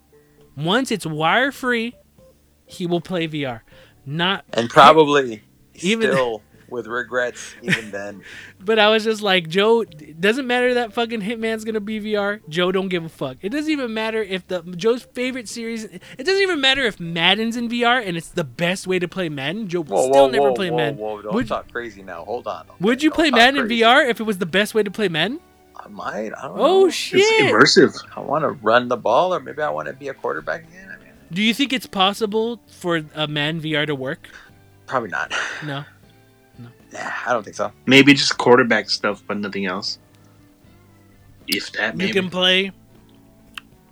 Once 0.55 0.91
it's 0.91 1.05
wire 1.05 1.51
free, 1.51 1.95
he 2.65 2.85
will 2.85 3.01
play 3.01 3.27
VR. 3.27 3.61
Not 4.05 4.45
and 4.53 4.69
probably 4.69 5.43
Even- 5.75 6.11
still 6.11 6.41
with 6.71 6.87
regrets 6.87 7.53
even 7.61 7.91
then. 7.91 8.21
But 8.61 8.77
I 8.77 8.89
was 8.89 9.05
just 9.05 9.21
like, 9.21 9.47
Joe, 9.47 9.83
doesn't 9.85 10.45
matter 10.45 10.73
that 10.73 10.91
fucking 10.93 11.21
Hitman's 11.21 11.63
gonna 11.63 11.79
be 11.79 11.99
VR. 12.01 12.41
Joe 12.49 12.71
don't 12.73 12.89
give 12.89 13.05
a 13.05 13.09
fuck. 13.09 13.37
It 13.41 13.49
doesn't 13.49 13.71
even 13.71 13.93
matter 13.93 14.21
if 14.21 14.45
the 14.47 14.61
Joe's 14.63 15.03
favorite 15.03 15.47
series. 15.47 15.85
It 15.85 16.01
doesn't 16.17 16.41
even 16.41 16.59
matter 16.59 16.83
if 16.83 16.99
Madden's 16.99 17.55
in 17.55 17.69
VR 17.69 18.05
and 18.05 18.17
it's 18.17 18.27
the 18.29 18.43
best 18.43 18.85
way 18.85 18.99
to 18.99 19.07
play 19.07 19.29
Madden. 19.29 19.67
Joe 19.69 19.79
would 19.81 19.89
Whoa, 19.89 20.01
still 20.11 20.25
whoa, 20.25 20.29
never 20.29 20.49
whoa, 20.49 20.55
play 20.55 20.69
whoa, 20.71 20.77
Madden. 20.77 20.97
whoa! 20.97 21.21
Don't 21.21 21.33
Would- 21.33 21.47
talk 21.47 21.71
crazy 21.71 22.03
now. 22.03 22.25
Hold 22.25 22.47
on. 22.47 22.65
Would 22.81 23.01
you 23.01 23.09
Don't 23.09 23.15
play 23.15 23.29
talk 23.29 23.37
Madden 23.39 23.61
crazy. 23.67 23.81
in 23.81 23.87
VR 23.87 24.09
if 24.09 24.19
it 24.19 24.23
was 24.23 24.37
the 24.39 24.45
best 24.45 24.75
way 24.75 24.83
to 24.83 24.91
play 24.91 25.07
Madden? 25.07 25.39
I 25.77 25.87
might. 25.87 26.33
I 26.37 26.41
don't 26.47 26.57
know. 26.57 26.63
Oh 26.65 26.79
know. 26.83 26.89
shit! 26.89 27.21
It's 27.23 27.51
immersive. 27.77 28.05
I 28.15 28.19
want 28.19 28.43
to 28.43 28.49
run 28.49 28.89
the 28.89 28.97
ball, 28.97 29.33
or 29.33 29.39
maybe 29.39 29.61
I 29.61 29.69
want 29.69 29.87
to 29.87 29.93
be 29.93 30.09
a 30.09 30.13
quarterback 30.13 30.67
again. 30.67 30.89
I 30.93 31.01
mean, 31.01 31.13
Do 31.31 31.41
you 31.41 31.53
think 31.53 31.71
it's 31.71 31.87
possible 31.87 32.59
for 32.67 33.01
a 33.15 33.27
Madden 33.27 33.61
VR 33.61 33.87
to 33.87 33.95
work? 33.95 34.27
probably 34.85 35.09
not. 35.09 35.31
No. 35.65 35.85
Nah, 36.93 36.99
I 37.27 37.33
don't 37.33 37.43
think 37.43 37.55
so. 37.55 37.71
Maybe 37.85 38.13
just 38.13 38.37
quarterback 38.37 38.89
stuff, 38.89 39.23
but 39.27 39.37
nothing 39.37 39.65
else. 39.65 39.99
If 41.47 41.71
that, 41.73 41.95
maybe. 41.97 42.07
You 42.07 42.13
can 42.13 42.29
play 42.29 42.71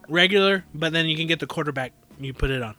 regular, 0.10 0.64
but 0.74 0.94
then 0.94 1.08
you 1.08 1.16
can 1.18 1.28
get 1.28 1.40
the 1.40 1.48
quarterback. 1.48 1.94
You 2.20 2.34
put 2.34 2.50
it 2.50 2.62
on. 2.62 2.76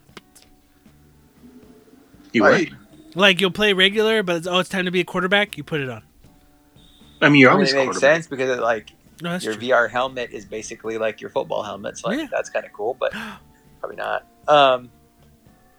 You 2.32 2.42
what? 2.42 2.52
Right. 2.52 2.72
Like 3.14 3.40
you'll 3.40 3.50
play 3.50 3.72
regular, 3.72 4.22
but 4.22 4.36
it's, 4.36 4.46
oh, 4.46 4.58
it's 4.58 4.68
time 4.68 4.84
to 4.84 4.90
be 4.90 5.00
a 5.00 5.04
quarterback. 5.04 5.56
You 5.56 5.64
put 5.64 5.80
it 5.80 5.88
on. 5.88 6.02
I 7.20 7.28
mean, 7.28 7.40
you're 7.40 7.50
It 7.50 7.54
always 7.54 7.74
makes 7.74 7.98
sense 7.98 8.26
because 8.26 8.50
it, 8.50 8.60
like 8.60 8.90
No, 9.22 9.36
your 9.36 9.54
true. 9.54 9.62
VR 9.62 9.90
helmet 9.90 10.30
is 10.30 10.44
basically 10.44 10.98
like 10.98 11.20
your 11.20 11.30
football 11.30 11.62
helmet, 11.62 11.98
so 11.98 12.08
like, 12.08 12.18
Yeah. 12.18 12.26
that's 12.30 12.50
kind 12.50 12.64
of 12.64 12.72
cool, 12.72 12.94
but 12.98 13.12
probably 13.80 13.96
not. 13.96 14.26
Um, 14.46 14.90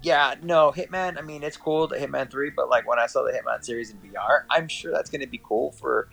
yeah, 0.01 0.35
no, 0.41 0.71
Hitman. 0.71 1.17
I 1.17 1.21
mean, 1.21 1.43
it's 1.43 1.57
cool, 1.57 1.87
the 1.87 1.97
Hitman 1.97 2.29
Three, 2.31 2.49
but 2.55 2.69
like 2.69 2.87
when 2.87 2.99
I 2.99 3.07
saw 3.07 3.23
the 3.23 3.31
Hitman 3.31 3.63
series 3.63 3.89
in 3.91 3.97
VR, 3.97 4.45
I'm 4.49 4.67
sure 4.67 4.91
that's 4.91 5.09
going 5.09 5.21
to 5.21 5.27
be 5.27 5.41
cool 5.43 5.71
for 5.71 6.07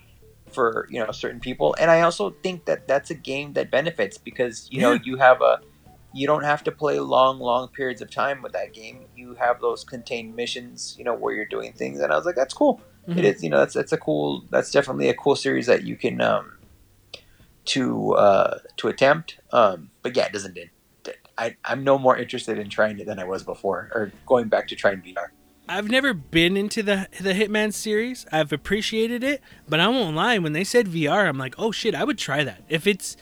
for 0.51 0.87
you 0.89 1.03
know 1.03 1.11
certain 1.11 1.39
people, 1.39 1.75
and 1.79 1.91
I 1.91 2.01
also 2.01 2.37
think 2.43 2.65
that 2.65 2.87
that's 2.87 3.09
a 3.09 3.15
game 3.15 3.53
that 3.53 3.71
benefits 3.71 4.17
because 4.17 4.67
you 4.71 4.81
know 4.81 4.93
Yeah. 4.93 4.99
you 5.03 5.17
have 5.17 5.41
a 5.41 5.59
you 6.13 6.25
don't 6.25 6.43
have 6.43 6.63
to 6.63 6.71
play 6.71 6.99
long, 6.99 7.39
long 7.39 7.67
periods 7.67 8.01
of 8.01 8.09
time 8.09 8.41
with 8.41 8.53
that 8.53 8.73
game. 8.73 9.07
You 9.15 9.35
have 9.35 9.59
those 9.59 9.83
contained 9.83 10.35
missions, 10.35 10.95
you 10.97 11.03
know, 11.03 11.13
where 11.13 11.33
you're 11.35 11.45
doing 11.45 11.73
things, 11.73 11.99
and 11.99 12.11
I 12.11 12.15
was 12.15 12.25
like, 12.25 12.35
that's 12.35 12.53
cool 12.53 12.81
Mhm. 13.07 13.19
it 13.19 13.25
is 13.25 13.41
you 13.43 13.49
know 13.49 13.59
that's 13.59 13.73
that's 13.73 13.93
a 13.93 13.97
cool 13.97 14.43
that's 14.51 14.69
definitely 14.71 15.07
a 15.07 15.13
cool 15.13 15.35
series 15.35 15.65
that 15.67 15.83
you 15.83 15.95
can 15.95 16.19
um 16.19 16.57
to 17.65 18.13
uh 18.13 18.59
to 18.77 18.87
attempt 18.87 19.39
um 19.51 19.91
but 20.01 20.15
yeah 20.15 20.25
it 20.25 20.33
doesn't 20.33 20.57
it, 20.57 20.69
I, 21.37 21.55
I'm 21.65 21.83
no 21.83 21.97
more 21.97 22.17
interested 22.17 22.57
in 22.57 22.69
trying 22.69 22.99
it 22.99 23.05
than 23.05 23.19
I 23.19 23.23
was 23.23 23.43
before, 23.43 23.89
or 23.93 24.11
going 24.25 24.47
back 24.47 24.67
to 24.69 24.75
trying 24.75 25.01
VR. 25.01 25.27
I've 25.69 25.89
never 25.89 26.13
been 26.13 26.55
into 26.55 26.81
the 26.81 27.07
the 27.19 27.33
Hitman 27.33 27.73
series. 27.73 28.25
I've 28.31 28.53
appreciated 28.53 29.23
it, 29.23 29.41
but 29.67 29.79
I 29.79 29.87
won't 29.89 30.15
lie. 30.15 30.37
When 30.37 30.53
they 30.53 30.63
said 30.63 30.87
VR, 30.87 31.27
I'm 31.27 31.37
like, 31.37 31.55
oh 31.57 31.71
shit, 31.71 31.93
I 31.93 32.03
would 32.03 32.17
try 32.17 32.43
that. 32.43 32.63
If 32.69 32.87
it's 32.87 33.17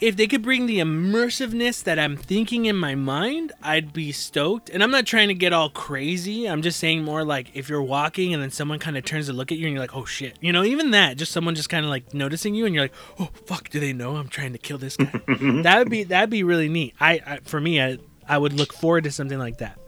if 0.00 0.16
they 0.16 0.26
could 0.26 0.42
bring 0.42 0.66
the 0.66 0.78
immersiveness 0.78 1.82
that 1.84 1.98
I'm 1.98 2.16
thinking 2.16 2.64
in 2.64 2.76
my 2.76 2.94
mind, 2.94 3.52
I'd 3.62 3.92
be 3.92 4.12
stoked. 4.12 4.70
And 4.70 4.82
I'm 4.82 4.90
not 4.90 5.06
trying 5.06 5.28
to 5.28 5.34
get 5.34 5.52
all 5.52 5.68
crazy. 5.68 6.46
I'm 6.46 6.62
just 6.62 6.80
saying 6.80 7.04
more 7.04 7.24
like 7.24 7.50
if 7.54 7.68
you're 7.68 7.82
walking 7.82 8.32
and 8.32 8.42
then 8.42 8.50
someone 8.50 8.78
kind 8.78 8.96
of 8.96 9.04
turns 9.04 9.26
to 9.26 9.32
look 9.32 9.52
at 9.52 9.58
you 9.58 9.66
and 9.66 9.74
you're 9.74 9.82
like, 9.82 9.94
oh 9.94 10.06
shit, 10.06 10.36
you 10.40 10.52
know, 10.52 10.64
even 10.64 10.92
that, 10.92 11.18
just 11.18 11.32
someone 11.32 11.54
just 11.54 11.68
kind 11.68 11.84
of 11.84 11.90
like 11.90 12.14
noticing 12.14 12.54
you 12.54 12.64
and 12.64 12.74
you're 12.74 12.84
like, 12.84 12.94
oh 13.18 13.28
fuck, 13.44 13.68
do 13.68 13.78
they 13.78 13.92
know 13.92 14.16
I'm 14.16 14.28
trying 14.28 14.52
to 14.52 14.58
kill 14.58 14.78
this 14.78 14.96
guy? 14.96 15.10
that 15.62 15.78
would 15.78 15.90
be 15.90 16.04
that'd 16.04 16.30
be 16.30 16.42
really 16.42 16.68
neat. 16.68 16.94
I, 16.98 17.20
I 17.26 17.38
for 17.44 17.60
me, 17.60 17.80
I 17.80 17.98
I 18.26 18.38
would 18.38 18.54
look 18.54 18.72
forward 18.72 19.04
to 19.04 19.10
something 19.10 19.38
like 19.38 19.58
that. 19.58 19.78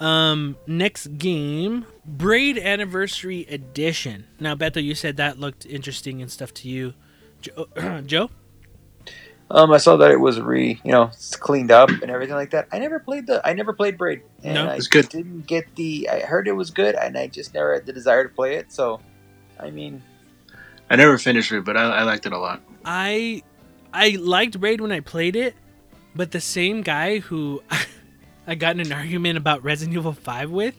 Um, 0.00 0.56
next 0.66 1.18
game, 1.18 1.86
Braid 2.04 2.58
Anniversary 2.58 3.46
Edition. 3.48 4.26
Now, 4.40 4.56
Beto, 4.56 4.82
you 4.82 4.94
said 4.94 5.16
that 5.18 5.38
looked 5.38 5.64
interesting 5.64 6.20
and 6.20 6.30
stuff 6.30 6.52
to 6.54 6.68
you, 6.68 6.94
Joe. 7.40 7.68
Joe? 8.04 8.30
Um, 9.50 9.70
I 9.72 9.76
saw 9.76 9.96
that 9.98 10.10
it 10.10 10.18
was 10.18 10.40
re, 10.40 10.80
you 10.84 10.90
know, 10.92 11.10
cleaned 11.40 11.70
up 11.70 11.90
and 11.90 12.10
everything 12.10 12.34
like 12.34 12.50
that. 12.52 12.66
I 12.72 12.78
never 12.78 12.98
played 12.98 13.26
the, 13.26 13.46
I 13.46 13.52
never 13.52 13.72
played 13.72 13.98
Braid, 13.98 14.22
and 14.42 14.54
No, 14.54 14.68
I 14.68 14.76
it's 14.76 14.86
good. 14.88 15.08
didn't 15.10 15.46
get 15.46 15.74
the. 15.76 16.08
I 16.10 16.20
heard 16.20 16.48
it 16.48 16.52
was 16.52 16.70
good, 16.70 16.94
and 16.94 17.16
I 17.18 17.26
just 17.26 17.52
never 17.54 17.74
had 17.74 17.84
the 17.86 17.92
desire 17.92 18.22
to 18.26 18.30
play 18.34 18.54
it. 18.56 18.72
So, 18.72 19.00
I 19.60 19.70
mean, 19.70 20.02
I 20.90 20.96
never 20.96 21.18
finished 21.18 21.52
it, 21.52 21.64
but 21.64 21.76
I, 21.76 21.82
I 21.82 22.02
liked 22.04 22.24
it 22.26 22.32
a 22.32 22.38
lot. 22.38 22.62
I 22.84 23.42
I 23.92 24.16
liked 24.20 24.58
Braid 24.58 24.80
when 24.80 24.92
I 24.92 25.00
played 25.00 25.36
it, 25.36 25.54
but 26.16 26.30
the 26.32 26.40
same 26.40 26.80
guy 26.82 27.18
who 27.18 27.62
I 28.46 28.54
got 28.54 28.72
in 28.76 28.80
an 28.80 28.92
argument 28.92 29.36
about 29.38 29.62
Resident 29.62 29.96
Evil 29.96 30.12
5 30.14 30.50
with 30.50 30.74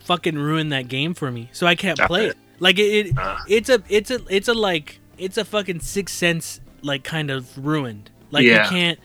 fucking 0.00 0.36
ruined 0.36 0.72
that 0.72 0.88
game 0.88 1.14
for 1.14 1.30
me. 1.30 1.48
So 1.52 1.66
I 1.66 1.74
can't 1.74 1.98
play 1.98 2.26
it. 2.26 2.36
Like 2.60 2.78
it, 2.78 3.06
it 3.08 3.14
Ah. 3.16 3.42
it's 3.48 3.70
a 3.70 3.82
it's 3.88 4.10
a 4.10 4.20
it's 4.28 4.48
a 4.48 4.54
like 4.54 5.00
it's 5.16 5.38
a 5.38 5.44
fucking 5.44 5.80
six 5.80 6.12
sense 6.12 6.60
like 6.82 7.04
kind 7.04 7.30
of 7.30 7.64
ruined. 7.64 8.10
Like 8.30 8.44
you 8.44 8.58
can't 8.68 8.98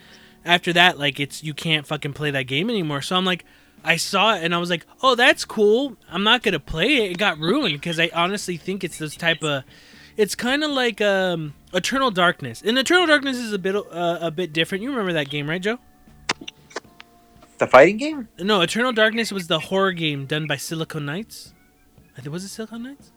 after 0.46 0.74
that 0.74 1.00
like 1.00 1.20
it's 1.20 1.44
you 1.44 1.54
can't 1.54 1.88
fucking 1.88 2.14
play 2.14 2.32
that 2.32 2.44
game 2.44 2.70
anymore. 2.70 3.02
So 3.02 3.16
I'm 3.16 3.26
like 3.26 3.46
I 3.84 3.98
saw 3.98 4.36
it 4.36 4.44
and 4.44 4.56
I 4.56 4.60
was 4.60 4.70
like, 4.70 4.86
"Oh, 5.02 5.16
that's 5.16 5.44
cool. 5.46 5.98
I'm 6.10 6.24
not 6.24 6.42
going 6.42 6.54
to 6.54 6.60
play 6.60 7.06
it." 7.06 7.12
It 7.12 7.18
got 7.18 7.38
ruined 7.38 7.76
because 7.76 8.00
I 8.00 8.10
honestly 8.14 8.56
think 8.58 8.84
it's 8.84 8.98
this 8.98 9.16
type 9.16 9.44
of 9.44 9.64
it's 10.16 10.36
kind 10.36 10.64
of 10.64 10.72
like 10.72 11.02
um 11.02 11.54
Eternal 11.74 12.12
Darkness. 12.12 12.62
And 12.62 12.78
Eternal 12.78 13.08
Darkness 13.08 13.38
is 13.38 13.52
a 13.54 13.60
bit 13.60 13.76
uh, 13.76 14.20
a 14.22 14.32
bit 14.32 14.54
different. 14.54 14.84
You 14.84 14.90
remember 14.92 15.14
that 15.14 15.30
game, 15.30 15.50
right, 15.50 15.62
Joe? 15.62 15.80
the 17.64 17.68
fighting 17.68 17.98
game. 17.98 18.28
No, 18.40 18.62
Eternal 18.62 18.92
Darkness 18.92 19.32
was 19.32 19.48
the 19.48 19.60
horror 19.60 19.92
game 19.92 20.26
done 20.26 20.48
by 20.48 20.58
Silicon 20.58 21.06
Knights. 21.06 21.54
I 22.18 22.22
think 22.22 22.34
was 22.34 22.44
it 22.44 22.50
Silicon 22.50 22.84
Knights? 22.84 23.12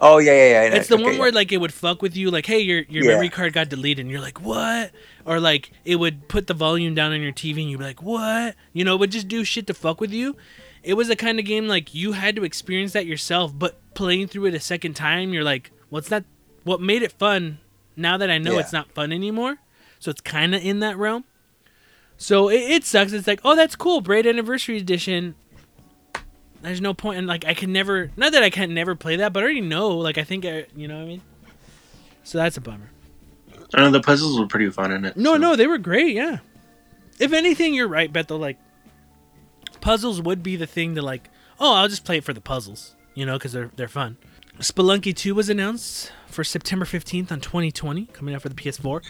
Oh 0.00 0.18
yeah, 0.18 0.32
yeah, 0.32 0.48
yeah. 0.70 0.74
It's 0.76 0.88
the 0.88 0.94
okay, 0.94 1.02
one 1.04 1.12
yeah. 1.14 1.18
where 1.18 1.32
like 1.32 1.50
it 1.50 1.56
would 1.56 1.72
fuck 1.74 2.02
with 2.02 2.16
you, 2.16 2.30
like, 2.30 2.46
hey, 2.46 2.60
your 2.60 2.82
your 2.88 3.04
Yeah. 3.04 3.10
memory 3.12 3.28
card 3.30 3.52
got 3.52 3.68
deleted, 3.68 4.00
and 4.04 4.10
you're 4.10 4.20
like, 4.20 4.40
what? 4.40 4.92
Or 5.24 5.40
like 5.40 5.72
it 5.84 5.96
would 5.96 6.28
put 6.28 6.46
the 6.46 6.54
volume 6.54 6.94
down 6.94 7.12
on 7.12 7.20
your 7.20 7.32
TV, 7.32 7.62
and 7.62 7.70
you'd 7.70 7.78
be 7.78 7.84
like, 7.84 8.02
what? 8.02 8.54
You 8.72 8.84
know, 8.84 8.94
it 8.94 8.98
would 9.00 9.10
just 9.12 9.28
do 9.28 9.42
shit 9.44 9.66
to 9.66 9.74
fuck 9.74 10.00
with 10.00 10.12
you. 10.12 10.36
It 10.84 10.94
was 10.94 11.08
the 11.08 11.16
kind 11.16 11.38
of 11.40 11.44
game 11.44 11.66
like 11.66 11.94
you 11.94 12.12
had 12.12 12.36
to 12.36 12.44
experience 12.44 12.92
that 12.92 13.06
yourself, 13.06 13.52
but 13.58 13.78
playing 13.94 14.28
through 14.28 14.46
it 14.46 14.54
a 14.54 14.60
second 14.60 14.94
time, 14.94 15.32
you're 15.32 15.42
like, 15.44 15.72
well, 15.90 15.98
it's 15.98 16.10
not. 16.10 16.24
What 16.64 16.80
made 16.80 17.02
it 17.02 17.12
fun? 17.12 17.58
Now 17.96 18.16
that 18.16 18.30
I 18.30 18.38
know 18.38 18.52
Yeah. 18.54 18.60
it's 18.60 18.72
not 18.72 18.92
fun 18.92 19.12
anymore, 19.12 19.58
so 19.98 20.10
it's 20.12 20.20
kind 20.20 20.54
of 20.54 20.62
in 20.64 20.78
that 20.80 20.96
realm. 20.96 21.24
So 22.16 22.48
it, 22.48 22.60
it 22.60 22.84
sucks. 22.84 23.12
It's 23.12 23.26
like, 23.26 23.40
oh, 23.44 23.56
that's 23.56 23.74
cool, 23.74 24.00
Braid 24.00 24.26
Anniversary 24.26 24.76
Edition. 24.78 25.34
There's 26.62 26.80
no 26.80 26.92
point, 26.94 27.18
and 27.18 27.26
like 27.26 27.44
I 27.44 27.54
can 27.54 27.72
never. 27.72 28.10
Not 28.16 28.32
that 28.32 28.42
I 28.42 28.50
can 28.50 28.74
never 28.74 28.94
play 28.94 29.16
that, 29.16 29.32
but 29.32 29.42
I 29.42 29.44
already 29.44 29.60
know. 29.60 29.90
Like 29.90 30.18
I 30.18 30.24
think, 30.24 30.44
I, 30.44 30.66
you 30.74 30.88
know 30.88 30.96
what 30.96 31.04
I 31.04 31.06
mean. 31.06 31.22
So 32.24 32.38
that's 32.38 32.56
a 32.56 32.60
bummer. 32.60 32.90
I 33.74 33.82
know 33.82 33.90
the 33.90 34.00
puzzles 34.00 34.38
were 34.38 34.46
pretty 34.46 34.70
fun 34.70 34.92
in 34.92 35.04
it. 35.04 35.16
No, 35.16 35.34
so. 35.34 35.38
no, 35.38 35.56
they 35.56 35.66
were 35.66 35.78
great. 35.78 36.14
Yeah. 36.14 36.38
If 37.20 37.32
anything, 37.32 37.74
you're 37.74 37.88
right, 37.88 38.12
Beto. 38.12 38.38
Like 38.38 38.58
puzzles 39.80 40.20
would 40.20 40.42
be 40.42 40.56
the 40.56 40.66
thing 40.66 40.94
to 40.96 41.02
like. 41.02 41.30
Oh, 41.60 41.74
I'll 41.74 41.88
just 41.88 42.04
play 42.04 42.18
it 42.18 42.24
for 42.24 42.32
the 42.32 42.40
puzzles, 42.40 42.94
you 43.14 43.24
know, 43.24 43.38
because 43.38 43.52
they're 43.52 43.70
they're 43.76 43.88
fun. 43.88 44.16
Spelunky 44.58 45.14
2 45.14 45.36
was 45.36 45.48
announced 45.48 46.12
for 46.26 46.42
September 46.42 46.84
15th 46.84 47.30
on 47.30 47.40
2020, 47.40 48.06
coming 48.06 48.34
out 48.34 48.42
for 48.42 48.48
the 48.48 48.56
PS4. 48.56 49.04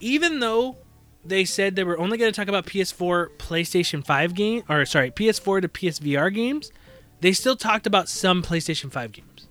Even 0.00 0.40
though 0.40 0.76
they 1.24 1.44
said 1.44 1.76
they 1.76 1.84
were 1.84 1.98
only 1.98 2.18
going 2.18 2.32
to 2.32 2.36
talk 2.36 2.48
about 2.48 2.66
PS4, 2.66 3.28
PlayStation 3.36 4.04
5 4.04 4.34
game, 4.34 4.62
or 4.68 4.84
sorry, 4.84 5.10
PS4 5.10 5.62
to 5.62 5.68
PSVR 5.68 6.34
games, 6.34 6.72
they 7.20 7.32
still 7.32 7.56
talked 7.56 7.86
about 7.86 8.08
some 8.08 8.42
PlayStation 8.42 8.90
5 8.90 9.12
games. 9.12 9.48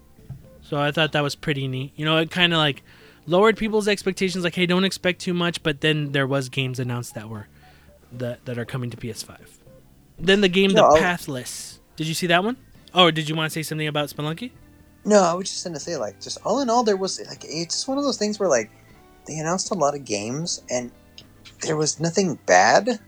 So 0.62 0.78
I 0.78 0.92
thought 0.92 1.14
that 1.14 1.24
was 1.24 1.36
pretty 1.36 1.68
neat. 1.68 1.94
You 1.96 2.06
know, 2.06 2.18
it 2.18 2.30
kind 2.32 2.54
of 2.54 2.58
like 2.58 2.84
lowered 3.26 3.58
people's 3.58 3.88
expectations. 3.88 4.44
Like, 4.44 4.56
hey, 4.56 4.66
don't 4.66 4.84
expect 4.84 5.20
too 5.20 5.34
much. 5.34 5.64
But 5.64 5.82
then 5.82 6.12
there 6.12 6.28
was 6.28 6.50
games 6.50 6.80
announced 6.80 7.16
that 7.16 7.30
were 7.30 7.48
that 8.12 8.46
that 8.46 8.58
are 8.58 8.66
coming 8.66 8.90
to 8.92 8.98
PS5. 8.98 9.38
Then 10.20 10.42
the 10.42 10.50
game, 10.50 10.72
No, 10.72 10.94
The 10.94 11.00
Pathless. 11.00 11.80
Did 11.96 12.08
you 12.08 12.14
see 12.14 12.28
that 12.28 12.44
one? 12.44 12.58
Oh, 12.94 13.06
or 13.06 13.12
did 13.12 13.30
you 13.30 13.36
want 13.36 13.52
to 13.52 13.54
say 13.54 13.64
something 13.64 13.88
about 13.88 14.10
Spelunky? 14.10 14.52
No, 15.06 15.22
I 15.22 15.34
was 15.34 15.50
just 15.50 15.64
gonna 15.64 15.80
say 15.80 15.96
like, 15.96 16.20
just 16.20 16.40
all 16.44 16.60
in 16.60 16.70
all, 16.70 16.84
there 16.84 16.98
was 16.98 17.20
like, 17.28 17.44
it's 17.46 17.76
just 17.76 17.88
one 17.88 17.98
of 17.98 18.04
those 18.04 18.18
things 18.18 18.40
where 18.40 18.50
like, 18.50 18.70
they 19.26 19.38
announced 19.38 19.72
a 19.72 19.76
lot 19.76 19.96
of 19.96 20.06
games 20.06 20.62
and 20.70 20.92
there 21.62 21.78
was 21.78 22.00
nothing 22.00 22.38
bad. 22.46 23.00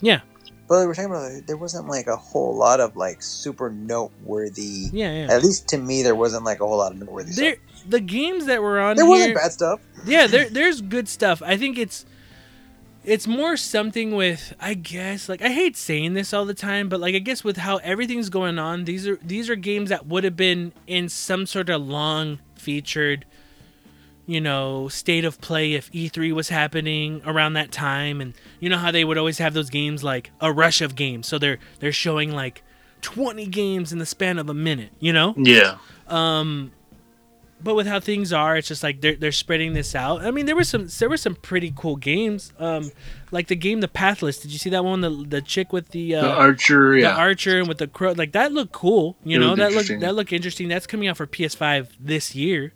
Yeah. 0.00 0.20
But 0.68 0.80
we 0.80 0.86
were 0.86 0.94
talking 0.94 1.10
about 1.10 1.46
there 1.46 1.56
wasn't 1.56 1.88
like 1.88 2.06
a 2.08 2.16
whole 2.16 2.54
lot 2.54 2.78
of 2.80 2.94
like 2.96 3.22
super 3.22 3.70
noteworthy. 3.70 4.90
Yeah, 4.92 5.12
yeah. 5.26 5.32
At 5.32 5.42
least 5.42 5.68
to 5.68 5.78
me, 5.78 6.02
there 6.02 6.14
wasn't 6.14 6.44
like 6.44 6.60
a 6.60 6.66
whole 6.66 6.76
lot 6.78 6.92
of 6.92 6.98
noteworthy 6.98 7.32
There, 7.32 7.54
stuff. 7.56 7.84
the 7.90 8.00
games 8.00 8.46
that 8.46 8.62
were 8.62 8.78
on 8.78 8.96
There 8.96 9.06
here, 9.06 9.10
wasn't 9.10 9.34
bad 9.34 9.52
stuff. 9.52 9.80
yeah, 10.04 10.26
there, 10.26 10.48
there's 10.50 10.80
good 10.82 11.08
stuff. 11.08 11.40
I 11.42 11.56
think 11.56 11.78
it's, 11.78 12.04
it's 13.04 13.26
more 13.26 13.56
something 13.56 14.14
with, 14.14 14.54
I 14.60 14.74
guess, 14.74 15.28
like 15.28 15.40
I 15.40 15.48
hate 15.48 15.76
saying 15.76 16.12
this 16.12 16.34
all 16.34 16.44
the 16.44 16.52
time, 16.52 16.90
but 16.90 17.00
like 17.00 17.14
I 17.14 17.18
guess 17.20 17.42
with 17.42 17.56
how 17.56 17.78
everything's 17.78 18.28
going 18.28 18.58
on, 18.58 18.84
these 18.84 19.08
are 19.08 19.16
these 19.22 19.48
are 19.48 19.56
games 19.56 19.88
that 19.88 20.06
would 20.06 20.24
have 20.24 20.36
been 20.36 20.72
in 20.86 21.08
some 21.08 21.46
sort 21.46 21.70
of 21.70 21.80
long 21.86 22.40
featured, 22.56 23.24
you 24.28 24.42
know, 24.42 24.88
state 24.88 25.24
of 25.24 25.40
play 25.40 25.72
if 25.72 25.90
E3 25.90 26.32
was 26.32 26.50
happening 26.50 27.22
around 27.24 27.54
that 27.54 27.72
time, 27.72 28.20
and 28.20 28.34
you 28.60 28.68
know 28.68 28.76
how 28.76 28.90
they 28.90 29.02
would 29.02 29.16
always 29.16 29.38
have 29.38 29.54
those 29.54 29.70
games 29.70 30.04
like 30.04 30.30
a 30.40 30.52
rush 30.52 30.82
of 30.82 30.94
games, 30.94 31.26
so 31.26 31.38
they're 31.38 31.58
they're 31.80 31.92
showing 31.92 32.30
like 32.32 32.62
20 33.00 33.46
games 33.46 33.90
in 33.90 33.98
the 33.98 34.06
span 34.06 34.38
of 34.38 34.50
a 34.50 34.54
minute, 34.54 34.90
you 35.00 35.12
know? 35.12 35.32
Yeah. 35.36 35.78
Um, 36.08 36.72
but 37.62 37.74
with 37.74 37.86
how 37.86 38.00
things 38.00 38.32
are, 38.32 38.56
it's 38.56 38.68
just 38.68 38.82
like 38.82 39.00
they're 39.00 39.16
they're 39.16 39.32
spreading 39.32 39.72
this 39.72 39.94
out. 39.94 40.24
I 40.24 40.30
mean, 40.30 40.46
there 40.46 40.54
were 40.54 40.62
some 40.62 40.86
there 40.98 41.08
were 41.08 41.16
some 41.16 41.34
pretty 41.34 41.72
cool 41.74 41.96
games. 41.96 42.52
Um, 42.58 42.92
like 43.32 43.48
the 43.48 43.56
game 43.56 43.80
The 43.80 43.88
Pathless. 43.88 44.38
Did 44.38 44.52
you 44.52 44.58
see 44.58 44.70
that 44.70 44.84
one? 44.84 45.00
The 45.00 45.10
the 45.10 45.40
chick 45.42 45.72
with 45.72 45.88
the 45.88 46.14
uh, 46.14 46.22
The 46.22 46.32
archer, 46.32 46.96
yeah. 46.96 47.12
the 47.12 47.18
archer 47.18 47.58
and 47.58 47.66
with 47.66 47.78
the 47.78 47.88
crow. 47.88 48.12
Like 48.12 48.32
that 48.32 48.52
looked 48.52 48.72
cool. 48.72 49.16
You 49.24 49.38
It 49.38 49.40
know 49.40 49.56
that 49.56 49.72
looked 49.72 50.00
that 50.00 50.14
looked 50.14 50.32
interesting. 50.32 50.68
That's 50.68 50.86
coming 50.86 51.08
out 51.08 51.16
for 51.16 51.26
PS5 51.26 51.88
this 51.98 52.34
year. 52.34 52.74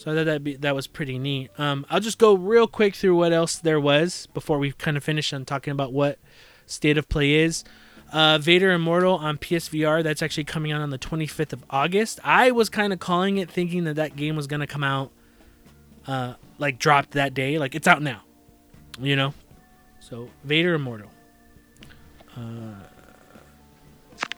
So 0.00 0.10
I 0.10 0.14
thought 0.14 0.24
that 0.24 0.42
be 0.42 0.56
that 0.56 0.74
was 0.74 0.86
pretty 0.86 1.18
neat. 1.18 1.50
Um, 1.58 1.84
I'll 1.90 2.00
just 2.00 2.16
go 2.16 2.32
real 2.32 2.66
quick 2.66 2.94
through 2.94 3.16
what 3.16 3.34
else 3.34 3.56
there 3.56 3.78
was 3.78 4.28
before 4.32 4.58
we 4.58 4.72
kind 4.72 4.96
of 4.96 5.04
finish 5.04 5.30
on 5.34 5.44
talking 5.44 5.72
about 5.72 5.92
what 5.92 6.18
state 6.64 6.96
of 6.96 7.06
play 7.10 7.34
is. 7.34 7.64
Uh, 8.10 8.38
Vader 8.38 8.72
Immortal 8.72 9.16
on 9.16 9.36
PSVR. 9.36 10.02
That's 10.02 10.22
actually 10.22 10.44
coming 10.44 10.72
out 10.72 10.80
on 10.80 10.88
the 10.88 10.98
25th 10.98 11.52
of 11.52 11.62
August. 11.68 12.18
I 12.24 12.50
was 12.50 12.70
kind 12.70 12.94
of 12.94 12.98
calling 12.98 13.36
it, 13.36 13.50
thinking 13.50 13.84
that 13.84 13.96
that 13.96 14.16
game 14.16 14.36
was 14.36 14.46
gonna 14.46 14.66
come 14.66 14.82
out, 14.82 15.12
uh, 16.06 16.32
like 16.56 16.78
dropped 16.78 17.10
that 17.10 17.34
day. 17.34 17.58
Like 17.58 17.74
it's 17.74 17.86
out 17.86 18.00
now, 18.00 18.22
you 18.98 19.16
know. 19.16 19.34
So 19.98 20.30
Vader 20.44 20.72
Immortal. 20.72 21.10
Uh, 22.34 22.72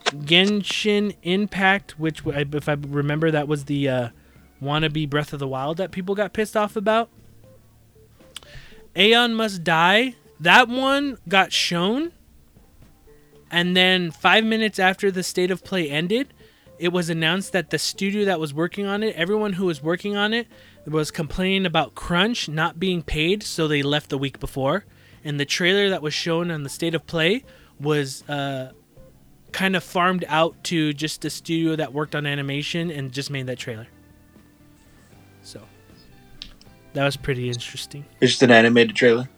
Genshin 0.07 1.15
Impact, 1.23 2.01
which 2.01 2.27
if 2.27 2.69
I 2.69 2.73
remember, 2.73 3.31
that 3.31 3.47
was 3.47 3.67
the 3.67 3.89
uh, 3.89 4.09
wannabe 4.63 5.11
Breath 5.11 5.33
of 5.33 5.39
the 5.39 5.49
Wild 5.49 5.77
that 5.77 5.91
people 5.91 6.15
got 6.15 6.33
pissed 6.33 6.57
off 6.57 6.77
about. 6.77 7.11
Aeon 8.97 9.35
Must 9.35 9.63
Die. 9.65 10.15
That 10.41 10.69
one 10.69 11.19
got 11.29 11.53
shown, 11.53 12.13
and 13.51 13.77
then 13.77 14.11
five 14.11 14.45
minutes 14.45 14.79
after 14.79 15.11
the 15.11 15.23
state 15.23 15.51
of 15.53 15.63
play 15.63 15.89
ended, 15.89 16.35
it 16.79 16.93
was 16.93 17.09
announced 17.09 17.53
that 17.53 17.71
the 17.71 17.79
studio 17.79 18.25
that 18.25 18.41
was 18.41 18.53
working 18.53 18.87
on 18.87 19.05
it, 19.05 19.15
everyone 19.15 19.53
who 19.53 19.67
was 19.67 19.83
working 19.83 20.17
on 20.17 20.35
it, 20.35 20.49
was 20.85 21.13
complaining 21.13 21.65
about 21.65 21.95
crunch 21.95 22.49
not 22.49 22.81
being 22.81 23.03
paid, 23.03 23.45
so 23.45 23.69
they 23.69 23.83
left 23.83 24.11
the 24.11 24.19
week 24.19 24.41
before. 24.41 24.85
And 25.23 25.39
the 25.39 25.45
trailer 25.45 25.91
that 25.91 26.03
was 26.03 26.13
shown 26.13 26.51
on 26.51 26.65
the 26.65 26.69
state 26.69 26.97
of 26.97 27.07
play 27.07 27.45
was 27.79 28.29
uh, 28.29 28.73
kind 29.53 29.77
of 29.77 29.85
farmed 29.85 30.25
out 30.27 30.65
to 30.65 30.93
just 30.93 31.21
the 31.21 31.31
studio 31.31 31.77
that 31.77 31.93
worked 31.93 32.17
on 32.17 32.27
animation 32.27 32.91
and 32.91 33.13
just 33.13 33.31
made 33.31 33.47
that 33.47 33.59
trailer. 33.59 33.87
So 35.43 35.61
that 36.95 37.05
was 37.05 37.17
pretty 37.17 37.49
interesting. 37.49 38.05
It's 38.21 38.33
just 38.33 38.43
an 38.43 38.51
animated 38.51 38.97
trailer. 38.97 39.29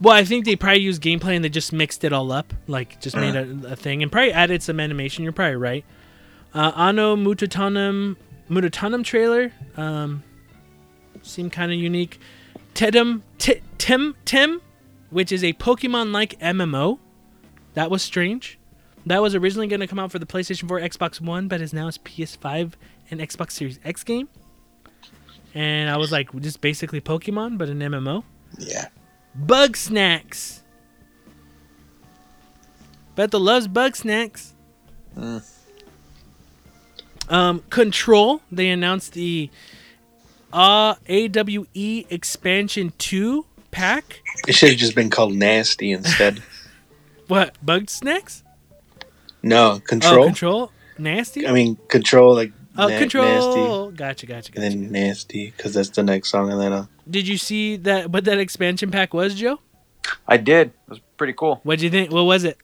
Well, 0.00 0.14
I 0.14 0.24
think 0.24 0.44
they 0.44 0.56
probably 0.56 0.80
used 0.80 1.00
gameplay 1.00 1.36
and 1.36 1.44
they 1.44 1.48
just 1.48 1.72
mixed 1.72 2.02
it 2.02 2.12
all 2.12 2.32
up, 2.32 2.52
like 2.66 3.00
just 3.00 3.16
made 3.16 3.36
a, 3.36 3.72
a 3.72 3.76
thing, 3.76 4.02
and 4.02 4.10
probably 4.10 4.32
added 4.32 4.62
some 4.62 4.80
animation. 4.80 5.22
You're 5.22 5.32
probably 5.32 5.56
right. 5.56 5.84
Uh, 6.52 6.72
Anno 6.74 7.14
Mutationem 7.14 8.16
Mutatanum 8.50 9.04
trailer 9.04 9.52
um, 9.76 10.24
seemed 11.22 11.52
kind 11.52 11.70
of 11.72 11.78
unique. 11.78 12.20
Tedum 12.74 13.22
T- 13.38 13.62
Temtem, 13.78 14.60
which 15.10 15.30
is 15.30 15.44
a 15.44 15.52
Pokemon-like 15.54 16.38
MMO, 16.40 16.98
that 17.74 17.90
was 17.90 18.02
strange. 18.02 18.58
That 19.06 19.22
was 19.22 19.34
originally 19.34 19.66
going 19.66 19.80
to 19.80 19.86
come 19.86 19.98
out 19.98 20.12
for 20.12 20.18
the 20.18 20.26
PlayStation 20.26 20.68
4, 20.68 20.80
Xbox 20.80 21.20
One, 21.20 21.48
but 21.48 21.60
is 21.60 21.72
now 21.72 21.88
a 21.88 21.92
PS5 21.92 22.72
and 23.10 23.20
Xbox 23.20 23.52
Series 23.52 23.80
X 23.84 24.04
game. 24.04 24.28
And 25.54 25.90
I 25.90 25.96
was 25.98 26.10
like, 26.12 26.32
just 26.40 26.60
basically 26.60 27.00
Pokemon, 27.00 27.58
but 27.58 27.68
an 27.68 27.80
MMO. 27.80 28.24
Yeah. 28.58 28.88
Bugsnax. 29.38 30.60
Bethel 33.14 33.40
loves 33.40 33.68
Bugsnax. 33.68 34.52
Um, 37.28 37.62
Control. 37.70 38.40
They 38.50 38.68
announced 38.70 39.12
the 39.12 39.50
uh, 40.52 40.94
AWE 41.08 42.04
expansion 42.10 42.92
two 42.98 43.46
pack. 43.70 44.22
It 44.48 44.54
should 44.54 44.70
have 44.70 44.78
just 44.78 44.94
been 44.94 45.10
called 45.10 45.34
Nasty 45.34 45.92
instead. 45.92 46.42
What 47.28 47.54
Bugsnax? 47.64 48.42
no, 49.42 49.80
control. 49.86 50.12
Oh, 50.24 50.24
Control. 50.26 50.26
control. 50.26 50.72
Nasty. 50.98 51.46
I 51.46 51.52
mean, 51.52 51.78
Control, 51.88 52.34
like 52.34 52.52
oh, 52.76 52.88
na- 52.88 52.98
control. 52.98 53.90
Nasty. 53.90 53.96
Gotcha, 53.96 54.26
gotcha, 54.26 54.52
And 54.54 54.64
then 54.64 54.92
Nasty, 54.92 55.52
because 55.56 55.74
that's 55.74 55.90
the 55.90 56.02
next 56.02 56.30
song. 56.30 56.50
And 56.50 56.60
then 56.60 56.72
uh, 56.72 56.86
Did 57.08 57.28
you 57.28 57.38
see 57.38 57.76
that? 57.76 58.10
What 58.10 58.24
that 58.24 58.38
expansion 58.38 58.90
pack 58.90 59.14
was, 59.14 59.34
Joe? 59.34 59.60
I 60.26 60.36
did. 60.36 60.68
It 60.68 60.90
was 60.90 61.00
pretty 61.16 61.32
cool. 61.32 61.60
What'd 61.62 61.82
you 61.82 61.90
think? 61.90 62.10
What 62.12 62.24
was 62.24 62.44
it? 62.44 62.58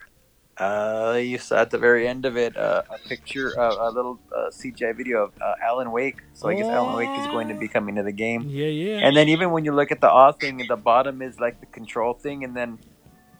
Uh, 0.59 1.21
you 1.23 1.39
saw 1.39 1.61
at 1.61 1.71
the 1.71 1.79
very 1.79 2.09
end 2.09 2.27
of 2.27 2.37
it 2.37 2.57
uh, 2.57 2.83
a 2.91 2.99
picture, 3.09 3.59
uh, 3.59 3.89
a 3.89 3.91
little 3.93 4.19
uh, 4.35 4.51
CGI 4.51 4.97
video 4.97 5.25
of 5.25 5.33
uh, 5.41 5.55
Alan 5.63 5.93
Wake. 5.93 6.17
So 6.35 6.49
I 6.49 6.55
guess 6.55 6.67
Alan 6.67 6.97
Wake 6.97 7.17
is 7.21 7.27
going 7.29 7.47
to 7.47 7.55
be 7.55 7.69
coming 7.69 7.95
to 7.95 8.03
the 8.03 8.11
game. 8.11 8.49
Yeah, 8.49 8.67
yeah. 8.67 9.07
And 9.07 9.17
then 9.17 9.29
even 9.29 9.53
when 9.53 9.65
you 9.65 9.73
look 9.73 9.93
at 9.93 10.01
the 10.01 10.11
awe 10.11 10.33
thing, 10.33 10.61
at 10.61 10.67
the 10.67 10.77
bottom 10.77 11.23
is 11.23 11.39
like 11.39 11.61
the 11.61 11.67
control 11.67 12.15
thing, 12.15 12.43
and 12.43 12.57
then 12.57 12.81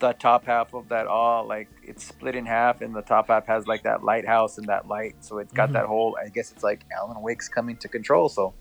the 0.01 0.13
top 0.13 0.45
half 0.47 0.75
of 0.75 0.89
that 0.91 1.07
all 1.07 1.47
like 1.47 1.69
it's 1.83 2.05
split 2.05 2.35
in 2.37 2.47
half, 2.47 2.81
and 2.81 2.95
the 2.95 3.03
top 3.03 3.29
half 3.29 3.47
has 3.47 3.67
like 3.67 3.83
that 3.83 4.05
lighthouse 4.05 4.59
and 4.59 4.67
that 4.69 4.87
light. 4.89 5.17
So 5.21 5.39
it's 5.39 5.53
got 5.53 5.71
Mhm. 5.71 5.73
that 5.75 5.87
whole. 5.87 6.17
I 6.25 6.29
guess 6.29 6.53
it's 6.53 6.63
like 6.63 6.85
Alan 6.97 7.21
Wake's 7.21 7.49
coming 7.49 7.77
to 7.79 7.89
control. 7.89 8.29
So 8.29 8.55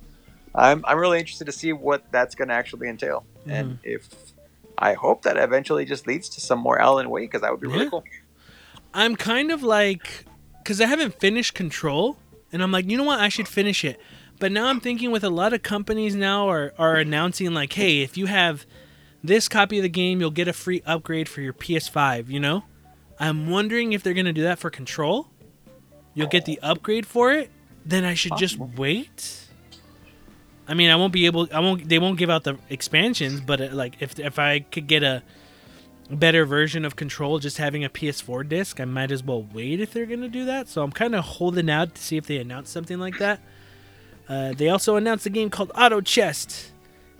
I'm 0.56 0.84
I'm 0.88 0.98
really 0.98 1.20
interested 1.20 1.46
to 1.46 1.52
see 1.52 1.74
what 1.74 2.04
that's 2.12 2.34
going 2.36 2.48
to 2.48 2.54
actually 2.54 2.88
entail, 2.90 3.26
and 3.46 3.78
if 3.84 4.08
I 4.78 4.94
hope 4.94 5.24
that 5.24 5.38
eventually 5.38 5.86
just 5.86 6.08
leads 6.08 6.30
to 6.30 6.42
some 6.42 6.60
more 6.60 6.80
Alan 6.80 7.10
Wake, 7.10 7.30
because 7.32 7.42
that 7.42 7.52
would 7.52 7.62
be 7.62 7.68
really 7.68 7.84
Yeah. 7.86 7.90
cool. 7.90 8.04
I'm 8.94 9.16
kind 9.16 9.52
of 9.52 9.62
like, 9.64 10.26
because 10.64 10.80
I 10.82 10.86
haven't 10.88 11.20
finished 11.20 11.54
Control, 11.54 12.18
and 12.52 12.64
I'm 12.64 12.72
like, 12.72 12.90
you 12.90 12.98
know 12.98 13.04
what, 13.04 13.20
I 13.20 13.30
should 13.30 13.48
finish 13.48 13.84
it. 13.84 14.00
But 14.40 14.52
now 14.52 14.68
I'm 14.68 14.80
thinking 14.80 15.10
with 15.12 15.24
a 15.24 15.30
lot 15.32 15.52
of 15.54 15.64
companies 15.64 16.16
now 16.16 16.48
are, 16.48 16.74
are 16.78 16.96
announcing 16.96 17.54
like, 17.54 17.74
hey, 17.74 18.02
if 18.02 18.18
you 18.18 18.28
have 18.28 18.66
this 19.28 19.48
copy 19.48 19.78
of 19.78 19.84
the 19.84 19.90
game, 19.90 20.20
you'll 20.20 20.32
get 20.32 20.48
a 20.48 20.54
free 20.54 20.82
upgrade 20.86 21.30
for 21.30 21.42
your 21.42 21.54
PS5. 21.54 22.30
You 22.30 22.40
know, 22.40 22.64
I'm 23.20 23.50
wondering 23.50 23.94
if 23.94 24.04
they're 24.04 24.14
gonna 24.14 24.34
do 24.34 24.44
that 24.44 24.60
for 24.60 24.70
Control. 24.70 25.28
You'll 26.14 26.28
get 26.28 26.46
the 26.46 26.60
upgrade 26.64 27.06
for 27.06 27.32
it. 27.32 27.52
Then 27.86 28.04
I 28.04 28.16
should 28.16 28.38
just 28.38 28.58
wait. 28.58 29.48
I 30.68 30.74
mean, 30.74 30.90
I 30.90 30.96
won't 30.96 31.14
be 31.14 31.26
able. 31.26 31.48
I 31.54 31.60
won't. 31.60 31.88
They 31.88 32.00
won't 32.00 32.18
give 32.18 32.30
out 32.30 32.44
the 32.44 32.58
expansions, 32.70 33.40
but 33.40 33.62
uh, 33.62 33.70
like 33.72 34.02
if 34.02 34.20
if 34.20 34.38
I 34.40 34.60
could 34.60 34.88
get 34.88 35.04
a 35.04 35.24
better 36.10 36.46
version 36.46 36.86
of 36.86 36.96
Control 36.96 37.40
just 37.40 37.58
having 37.58 37.84
a 37.84 37.90
PS4 37.90 38.48
disc, 38.48 38.80
I 38.80 38.86
might 38.86 39.12
as 39.12 39.24
well 39.24 39.44
wait 39.54 39.80
if 39.80 39.94
they're 39.94 40.06
going 40.06 40.22
to 40.22 40.30
do 40.30 40.46
that. 40.46 40.70
So 40.70 40.84
I'm 40.84 40.92
kind 40.92 41.16
of 41.16 41.24
holding 41.24 41.70
out 41.70 41.96
to 41.96 42.02
see 42.02 42.18
if 42.18 42.26
they 42.26 42.38
announce 42.38 42.70
something 42.70 43.00
like 43.00 43.18
that. 43.20 43.42
Uh, 44.28 44.54
they 44.54 44.70
also 44.70 44.96
announced 44.96 45.26
a 45.26 45.30
game 45.30 45.50
called 45.50 45.72
Auto 45.76 46.02
Chest. 46.02 46.72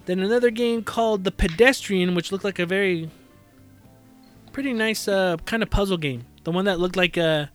Then 0.08 0.20
another 0.20 0.52
game 0.52 0.84
called 0.84 1.26
The 1.26 1.32
Pedestrian, 1.32 2.16
which 2.16 2.32
looked 2.32 2.46
like 2.46 2.60
a 2.60 2.66
very 2.66 3.12
pretty 4.54 4.72
nice 4.72 5.06
uh, 5.06 5.36
kind 5.46 5.62
of 5.62 5.70
puzzle 5.70 5.98
game. 5.98 6.26
The 6.46 6.52
one 6.52 6.64
that 6.64 6.80
looked 6.80 6.96
like 6.96 7.18
uh, 7.18 7.48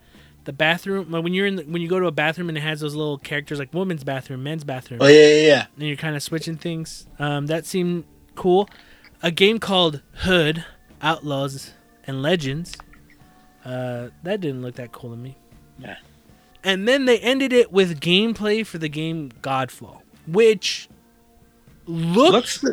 the 0.44 0.52
bathroom 0.52 1.10
when 1.10 1.32
you're 1.32 1.46
in 1.46 1.56
the, 1.56 1.62
when 1.62 1.80
you 1.80 1.88
go 1.88 1.98
to 1.98 2.06
a 2.06 2.12
bathroom 2.12 2.50
and 2.50 2.58
it 2.58 2.60
has 2.60 2.80
those 2.80 2.94
little 2.94 3.16
characters 3.16 3.58
like 3.58 3.72
women's 3.72 4.04
bathroom, 4.04 4.42
men's 4.42 4.64
bathroom 4.64 5.00
oh 5.02 5.06
yeah, 5.06 5.26
yeah, 5.26 5.46
yeah. 5.46 5.66
and 5.76 5.88
you're 5.88 5.96
kind 5.96 6.14
of 6.14 6.22
switching 6.22 6.58
things. 6.58 7.06
Um, 7.18 7.46
that 7.46 7.64
seemed 7.64 8.04
cool. 8.34 8.68
A 9.22 9.30
game 9.30 9.58
called 9.58 10.02
Hood 10.16 10.66
Outlaws 11.00 11.72
and 12.06 12.20
Legends. 12.20 12.76
Uh, 13.64 14.08
that 14.24 14.42
didn't 14.42 14.60
look 14.60 14.74
that 14.74 14.92
cool 14.92 15.10
to 15.10 15.16
me. 15.16 15.38
Yeah. 15.78 15.96
And 16.62 16.86
then 16.86 17.06
they 17.06 17.18
ended 17.20 17.54
it 17.54 17.72
with 17.72 17.98
gameplay 17.98 18.66
for 18.66 18.76
the 18.76 18.90
game 18.90 19.30
Godfall, 19.40 20.02
which 20.26 20.90
looked 21.86 22.62
Looks 22.62 22.64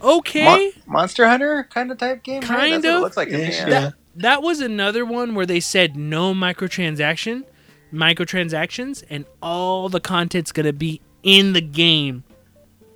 okay. 0.00 0.44
Mon- 0.44 0.72
Monster 0.86 1.28
Hunter 1.28 1.68
kind 1.70 1.90
of 1.90 1.98
type 1.98 2.22
game, 2.22 2.40
right? 2.42 2.48
Kind 2.48 2.72
That's 2.72 2.84
what 2.84 2.92
of. 2.92 2.98
it 2.98 3.02
looks 3.02 3.16
like. 3.16 3.28
Yeah. 3.30 3.38
yeah. 3.38 3.64
that 3.68 3.94
that 4.16 4.42
was 4.42 4.60
another 4.60 5.04
one 5.04 5.34
where 5.34 5.46
they 5.46 5.60
said 5.60 5.96
no 5.96 6.34
microtransaction, 6.34 7.44
microtransactions, 7.92 9.04
and 9.08 9.24
all 9.42 9.88
the 9.88 10.00
content's 10.00 10.52
gonna 10.52 10.72
be 10.72 11.00
in 11.22 11.52
the 11.52 11.60
game 11.60 12.24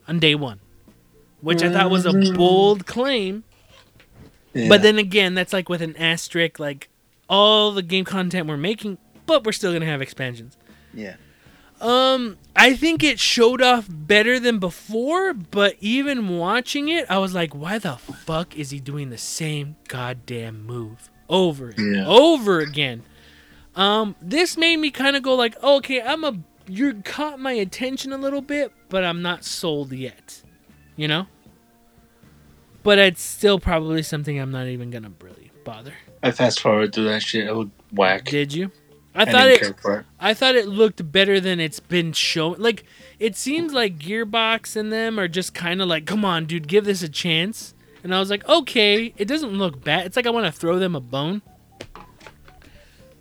on 0.09 0.19
day 0.19 0.35
one, 0.35 0.61
which 1.41 1.63
I 1.63 1.71
thought 1.71 1.91
was 1.91 2.07
a 2.07 2.11
mm-hmm. 2.11 2.37
bold 2.37 2.87
claim. 2.87 3.45
yeah. 4.53 4.69
But 4.69 4.83
then 4.83 4.99
again, 4.99 5.35
that's 5.35 5.53
like 5.53 5.69
with 5.69 5.83
an 5.83 5.97
asterisk, 5.97 6.59
like 6.59 6.89
all 7.29 7.73
the 7.73 7.83
game 7.83 8.05
content 8.05 8.49
we're 8.49 8.57
making, 8.57 8.99
but 9.27 9.45
we're 9.45 9.53
still 9.53 9.73
gonna 9.73 9.87
have 9.87 10.03
expansions. 10.03 10.57
Yeah. 10.93 11.17
Um, 11.81 12.39
I 12.57 12.75
think 12.75 13.03
it 13.03 13.19
showed 13.21 13.61
off 13.61 13.87
better 13.91 14.39
than 14.41 14.59
before, 14.59 15.35
but 15.35 15.77
even 15.81 16.39
watching 16.39 16.89
it, 16.89 17.05
I 17.11 17.19
was 17.19 17.35
like, 17.35 17.55
why 17.55 17.79
the 17.79 17.97
fuck 17.97 18.57
is 18.57 18.71
he 18.71 18.81
doing 18.81 19.11
the 19.11 19.19
same 19.19 19.77
goddamn 19.89 20.65
move 20.65 21.11
over 21.29 21.71
and 21.71 21.97
Yeah. 21.97 22.07
over 22.07 22.61
again? 22.61 23.03
Um, 23.75 24.15
this 24.23 24.57
made 24.57 24.77
me 24.77 24.91
kind 24.91 25.17
of 25.17 25.23
go 25.23 25.35
like, 25.35 25.61
okay, 25.63 26.01
I'm 26.01 26.25
a 26.25 26.35
you 26.67 26.95
caught 27.05 27.39
my 27.39 27.53
attention 27.53 28.11
a 28.13 28.17
little 28.17 28.41
bit, 28.41 28.73
but 28.89 29.05
I'm 29.05 29.21
not 29.21 29.45
sold 29.45 29.93
yet. 29.93 30.43
You 30.97 31.09
know? 31.09 31.27
But 32.83 32.99
it's 32.99 33.21
still 33.23 33.59
probably 33.59 34.03
something 34.03 34.39
I'm 34.41 34.51
not 34.51 34.69
even 34.69 34.91
gonna 34.91 35.13
really 35.21 35.51
bother. 35.65 35.93
I 36.23 36.31
fast 36.31 36.61
forward 36.61 36.95
through 36.95 37.05
that 37.05 37.23
shit. 37.23 37.49
I 37.49 37.53
would 37.53 37.71
whack. 37.93 38.25
Did 38.25 38.53
you? 38.55 38.71
I 39.15 39.25
thought 39.25 39.49
it. 39.49 40.05
I 40.19 40.35
thought 40.35 40.57
it 40.57 40.67
looked 40.67 41.13
better 41.13 41.39
than 41.39 41.61
it's 41.61 41.81
been 41.81 42.13
shown. 42.13 42.57
Like 42.59 42.85
it 43.19 43.37
seems 43.37 43.73
like 43.73 43.99
Gearbox 43.99 44.75
and 44.77 44.93
them 44.93 45.21
are 45.21 45.29
just 45.29 45.55
kind 45.55 45.81
of 45.81 45.89
like, 45.89 46.05
"Come 46.05 46.25
on, 46.25 46.47
dude, 46.47 46.67
give 46.67 46.85
this 46.85 47.03
a 47.03 47.09
chance." 47.09 47.75
And 48.03 48.15
I 48.15 48.19
was 48.19 48.29
like, 48.29 48.47
"Okay, 48.49 49.15
it 49.17 49.27
doesn't 49.27 49.53
look 49.53 49.85
bad." 49.85 50.07
It's 50.07 50.17
like 50.17 50.27
I 50.27 50.31
want 50.31 50.47
to 50.47 50.53
throw 50.53 50.79
them 50.79 50.97
a 50.97 51.01
bone. 51.01 51.43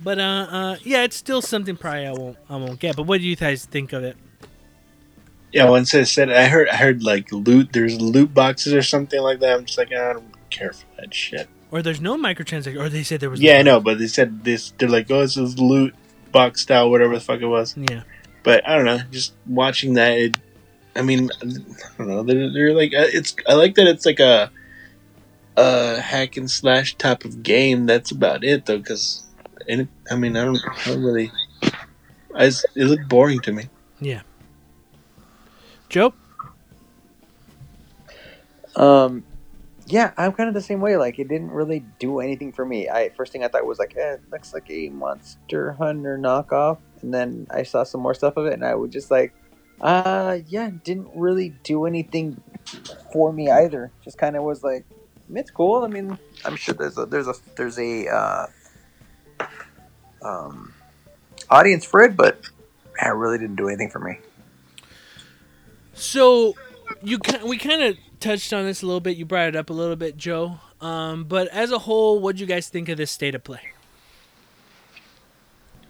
But 0.02 0.20
uh, 0.20 0.48
uh, 0.50 0.76
yeah, 0.84 1.04
it's 1.04 1.16
still 1.16 1.42
something 1.42 1.78
probably 1.78 2.08
I 2.08 2.12
won't 2.12 2.38
I 2.50 2.56
won't 2.58 2.80
get. 2.80 2.96
But 2.96 3.04
what 3.04 3.22
do 3.22 3.28
you 3.28 3.36
guys 3.36 3.66
think 3.66 3.94
of 3.94 4.04
it? 4.04 4.18
Yeah, 5.54 5.70
once 5.70 5.94
I 5.94 6.02
said, 6.02 6.32
I 6.32 6.48
heard, 6.48 6.68
I 6.68 6.78
heard 6.78 7.04
like 7.04 7.32
loot. 7.32 7.72
There's 7.72 8.02
loot 8.02 8.34
boxes 8.34 8.74
or 8.74 8.82
something 8.82 9.22
like 9.22 9.40
that. 9.42 9.60
I'm 9.60 9.66
just 9.66 9.78
like, 9.78 9.94
I 9.94 10.14
don't 10.14 10.50
care 10.50 10.74
for 10.74 10.86
that 10.98 11.14
shit. 11.14 11.48
Or 11.74 11.82
there's 11.82 12.00
no 12.00 12.16
microtransactions, 12.18 12.80
or 12.80 12.88
they 12.88 13.02
said 13.02 13.20
there 13.20 13.32
was. 13.32 13.42
Yeah, 13.42 13.54
no- 13.54 13.60
I 13.60 13.62
know, 13.64 13.80
but 13.80 13.98
they 13.98 14.06
said 14.06 14.44
this. 14.44 14.74
They're 14.78 14.88
like, 14.88 15.10
oh, 15.10 15.22
this 15.22 15.38
is 15.38 15.58
loot 15.58 15.96
box 16.32 16.62
style, 16.62 16.92
whatever 16.92 17.16
the 17.16 17.20
fuck 17.20 17.42
it 17.42 17.48
was. 17.48 17.76
Yeah, 17.76 18.04
But 18.44 18.68
I 18.68 18.76
don't 18.76 18.86
know. 18.86 19.00
Just 19.10 19.34
watching 19.48 19.96
that, 19.96 20.12
it, 20.20 20.38
I 20.96 21.02
mean, 21.02 21.32
I 21.42 21.46
don't 21.98 22.08
know. 22.08 22.22
They're, 22.22 22.54
they're 22.54 22.74
like, 22.76 22.94
uh, 22.94 23.10
it's. 23.12 23.36
I 23.50 23.56
like 23.56 23.74
that 23.76 23.88
it's 23.88 24.06
like 24.06 24.20
a, 24.20 24.52
a 25.58 26.00
hack 26.00 26.38
and 26.38 26.50
slash 26.50 26.94
type 26.96 27.26
of 27.26 27.42
game. 27.42 27.88
That's 27.88 28.12
about 28.12 28.44
it, 28.44 28.68
though. 28.68 28.78
Because, 28.78 29.24
I 29.68 30.16
mean, 30.16 30.38
I 30.38 30.46
don't, 30.46 30.60
I 30.86 30.90
don't 30.90 31.04
really. 31.04 31.32
I 32.36 32.46
just, 32.46 32.68
it 32.76 32.86
looked 32.86 33.10
boring 33.10 33.40
to 33.42 33.52
me. 33.52 33.64
yeah. 34.00 34.22
Joe, 35.90 36.14
Um, 38.76 39.24
yeah, 39.94 40.12
I'm 40.18 40.32
kind 40.32 40.48
of 40.48 40.56
the 40.56 40.62
same 40.62 40.82
way. 40.82 40.98
Like, 40.98 41.20
it 41.20 41.28
didn't 41.28 41.52
really 41.52 41.86
do 42.00 42.20
anything 42.20 42.52
for 42.52 42.66
me. 42.66 42.90
I 42.90 43.10
first 43.10 43.32
thing 43.32 43.44
I 43.44 43.48
thought 43.48 43.64
was 43.64 43.78
like, 43.78 43.96
eh, 43.96 44.14
it 44.14 44.22
looks 44.32 44.52
like 44.52 44.68
a 44.72 44.90
Monster 44.90 45.74
Hunter 45.74 46.18
knockoff, 46.18 46.80
and 47.04 47.14
then 47.14 47.46
I 47.52 47.62
saw 47.62 47.84
some 47.84 48.02
more 48.02 48.16
stuff 48.16 48.36
of 48.36 48.48
it, 48.48 48.54
and 48.54 48.66
I 48.66 48.74
was 48.74 48.90
just 48.90 49.12
like, 49.12 49.36
uh, 49.80 50.40
yeah, 50.48 50.72
didn't 50.84 51.10
really 51.14 51.50
do 51.64 51.86
anything 51.86 52.42
for 53.12 53.32
me 53.32 53.52
either. 53.52 53.92
Just 54.04 54.18
kind 54.18 54.36
of 54.36 54.42
was 54.42 54.64
like, 54.64 54.84
it's 55.32 55.52
cool. 55.52 55.84
I 55.84 55.88
mean, 55.90 56.18
I'm 56.44 56.56
sure 56.56 56.74
there's 56.74 56.98
a 56.98 57.06
there's 57.06 57.28
a 57.28 57.36
there's 57.56 57.78
a 57.78 58.08
uh, 58.08 58.48
um, 60.24 60.74
audience 61.52 61.86
for 61.86 62.02
it, 62.02 62.18
but 62.18 62.42
yeah, 62.98 63.10
it 63.10 63.16
really 63.16 63.38
didn't 63.38 63.58
do 63.58 63.68
anything 63.68 63.92
for 63.92 64.00
me. 64.00 64.18
So 65.94 66.56
you 67.04 67.20
ki- 67.20 67.44
we 67.44 67.60
kind 67.60 67.84
of 67.84 67.98
touched 68.24 68.54
on 68.54 68.66
this 68.66 68.82
a 68.82 68.86
little 68.86 69.02
bit. 69.02 69.18
You 69.18 69.26
brought 69.26 69.50
it 69.50 69.56
up 69.56 69.70
a 69.70 69.74
little 69.74 69.96
bit, 69.96 70.18
Joe. 70.18 70.60
Um, 70.82 71.26
but 71.26 71.48
as 71.50 71.72
a 71.72 71.80
whole, 71.80 72.20
what 72.20 72.36
do 72.36 72.42
you 72.42 72.48
guys 72.48 72.70
think 72.70 72.90
of 72.90 72.98
this 72.98 73.12
state 73.12 73.36
of 73.36 73.44
play? 73.44 73.62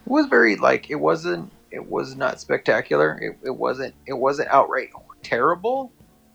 It 0.05 0.09
was 0.09 0.25
very 0.25 0.57
like 0.57 0.89
it 0.89 0.95
wasn't 0.95 1.51
it 1.71 1.89
was 1.89 2.15
not 2.15 2.39
spectacular. 2.41 3.17
It, 3.21 3.37
it 3.47 3.55
wasn't 3.55 3.93
it 4.05 4.13
wasn't 4.13 4.49
outright 4.49 4.89
terrible. 5.21 5.91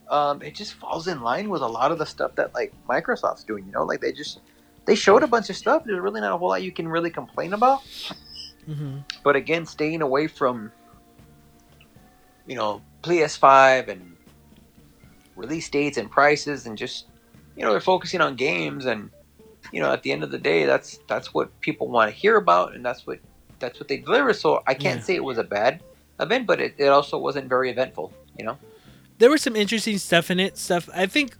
Um, 0.08 0.40
it 0.40 0.54
just 0.54 0.74
falls 0.74 1.06
in 1.06 1.20
line 1.20 1.50
with 1.50 1.60
a 1.60 1.66
lot 1.66 1.92
of 1.92 1.98
the 1.98 2.06
stuff 2.06 2.34
that 2.36 2.54
like 2.54 2.72
Microsoft's 2.88 3.44
doing. 3.44 3.66
You 3.66 3.72
know, 3.72 3.84
like 3.84 4.00
they 4.00 4.12
just 4.12 4.40
they 4.86 4.94
showed 4.94 5.22
a 5.22 5.26
bunch 5.26 5.50
of 5.50 5.56
stuff. 5.56 5.84
There's 5.84 6.00
really 6.00 6.20
not 6.20 6.32
a 6.32 6.38
whole 6.38 6.48
lot 6.48 6.62
you 6.62 6.72
can 6.72 6.88
really 6.88 7.10
complain 7.10 7.52
about. 7.52 7.82
Mm-hmm. 8.66 8.98
But 9.22 9.36
again, 9.36 9.66
staying 9.66 10.00
away 10.00 10.28
from 10.28 10.72
you 12.46 12.56
know 12.56 12.80
PS5 13.02 13.88
and 13.88 14.16
release 15.38 15.68
dates 15.70 15.96
and 15.96 16.10
prices 16.10 16.66
and 16.66 16.76
just 16.76 17.06
you 17.56 17.62
know 17.64 17.70
they're 17.72 17.80
focusing 17.80 18.20
on 18.20 18.34
games 18.36 18.84
and 18.86 19.10
you 19.72 19.80
know 19.80 19.90
at 19.92 20.02
the 20.02 20.12
end 20.12 20.22
of 20.22 20.30
the 20.30 20.38
day 20.38 20.66
that's 20.66 20.98
that's 21.08 21.32
what 21.32 21.48
people 21.60 21.88
want 21.88 22.10
to 22.10 22.16
hear 22.16 22.36
about 22.36 22.74
and 22.74 22.84
that's 22.84 23.06
what 23.06 23.18
that's 23.60 23.78
what 23.80 23.88
they 23.88 23.96
deliver 23.98 24.32
so 24.32 24.62
i 24.66 24.74
can't 24.74 25.00
Yeah. 25.00 25.04
say 25.06 25.14
it 25.14 25.24
was 25.24 25.38
a 25.38 25.44
bad 25.44 25.80
event 26.20 26.46
but 26.46 26.60
it, 26.60 26.74
it 26.78 26.88
also 26.88 27.16
wasn't 27.18 27.48
very 27.48 27.70
eventful 27.70 28.12
you 28.36 28.44
know 28.44 28.58
There 29.18 29.30
was 29.30 29.42
some 29.42 29.56
interesting 29.56 29.98
stuff 29.98 30.30
in 30.30 30.38
it. 30.40 30.58
Stuff 30.58 30.88
I 30.94 31.06
think 31.06 31.34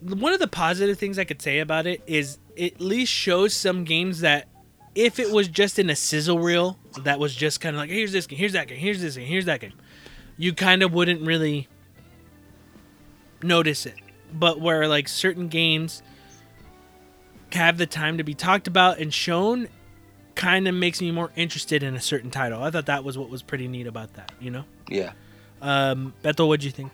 one 0.00 0.32
of 0.32 0.40
the 0.40 0.48
positive 0.48 0.98
things 0.98 1.18
I 1.18 1.24
could 1.24 1.42
say 1.42 1.58
about 1.60 1.86
it 1.86 2.00
is 2.06 2.38
it 2.56 2.74
at 2.74 2.80
least 2.80 3.12
shows 3.12 3.54
some 3.54 3.84
games 3.84 4.20
that 4.20 4.48
if 4.94 5.18
it 5.20 5.30
was 5.30 5.46
just 5.48 5.78
in 5.78 5.88
a 5.90 5.94
sizzle 5.96 6.38
reel 6.38 6.78
that 7.04 7.18
was 7.20 7.34
just 7.34 7.60
kind 7.60 7.76
of 7.76 7.80
like 7.80 7.90
here's 7.90 8.10
this 8.12 8.26
game, 8.26 8.38
here's 8.38 8.52
that 8.54 8.66
game, 8.68 8.78
here's 8.78 9.00
this 9.00 9.16
game, 9.16 9.26
here's 9.26 9.44
that 9.44 9.60
game, 9.60 9.72
you 10.36 10.52
kind 10.52 10.82
of 10.82 10.92
wouldn't 10.92 11.22
really 11.22 11.68
notice 13.42 13.86
it. 13.86 13.94
But 14.32 14.60
where 14.60 14.86
like 14.88 15.08
certain 15.08 15.48
games 15.48 16.02
have 17.52 17.78
the 17.78 17.86
time 17.86 18.18
to 18.18 18.24
be 18.24 18.34
talked 18.34 18.66
about 18.68 18.98
and 18.98 19.12
shown, 19.12 19.68
kind 20.34 20.68
of 20.68 20.74
makes 20.74 21.00
me 21.00 21.10
more 21.10 21.30
interested 21.36 21.82
in 21.82 21.94
a 21.96 22.00
certain 22.00 22.30
title. 22.30 22.62
I 22.62 22.70
thought 22.70 22.86
that 22.86 23.02
was 23.04 23.18
what 23.18 23.28
was 23.28 23.42
pretty 23.42 23.66
neat 23.68 23.86
about 23.86 24.14
that. 24.14 24.32
You 24.40 24.50
know, 24.50 24.64
yeah 24.88 25.12
um, 25.60 26.14
Beto, 26.22 26.46
what'd 26.46 26.64
you 26.64 26.70
think? 26.70 26.92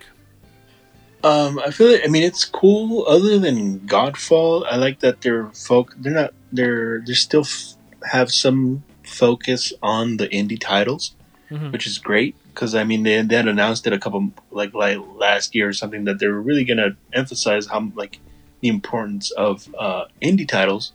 Um, 1.22 1.58
I 1.58 1.70
feel 1.70 1.92
like 1.92 2.02
I 2.04 2.08
mean 2.08 2.22
it's 2.22 2.44
cool. 2.44 3.04
Other 3.06 3.38
than 3.38 3.80
Godfall, 3.80 4.64
I 4.70 4.76
like 4.76 5.00
that 5.00 5.20
they're 5.22 5.48
folk. 5.50 5.94
They're 5.98 6.12
not. 6.12 6.34
They're 6.52 7.00
they 7.06 7.14
still 7.14 7.40
f- 7.42 7.74
have 8.10 8.30
some 8.32 8.84
focus 9.04 9.72
on 9.82 10.18
the 10.18 10.28
indie 10.28 10.60
titles, 10.60 11.14
Mhm. 11.50 11.72
which 11.72 11.86
is 11.86 11.98
great. 11.98 12.36
Because 12.56 12.74
I 12.74 12.84
mean 12.84 13.02
they, 13.02 13.20
they 13.20 13.36
had 13.36 13.48
announced 13.48 13.86
it 13.86 13.92
a 13.92 13.98
couple 13.98 14.32
like 14.50 14.72
like 14.72 14.96
last 15.14 15.54
year 15.54 15.68
or 15.68 15.74
something 15.74 16.04
that 16.06 16.18
they 16.18 16.26
were 16.26 16.40
really 16.40 16.64
gonna 16.64 16.96
emphasize 17.12 17.66
how 17.66 17.92
like 17.94 18.18
the 18.62 18.68
importance 18.68 19.30
of 19.32 19.68
uh, 19.78 20.06
indie 20.22 20.48
titles. 20.48 20.94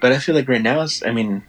But 0.00 0.12
I 0.12 0.18
feel 0.18 0.34
like 0.34 0.48
right 0.48 0.62
now, 0.62 0.80
it's, 0.80 1.04
I 1.04 1.12
mean, 1.12 1.44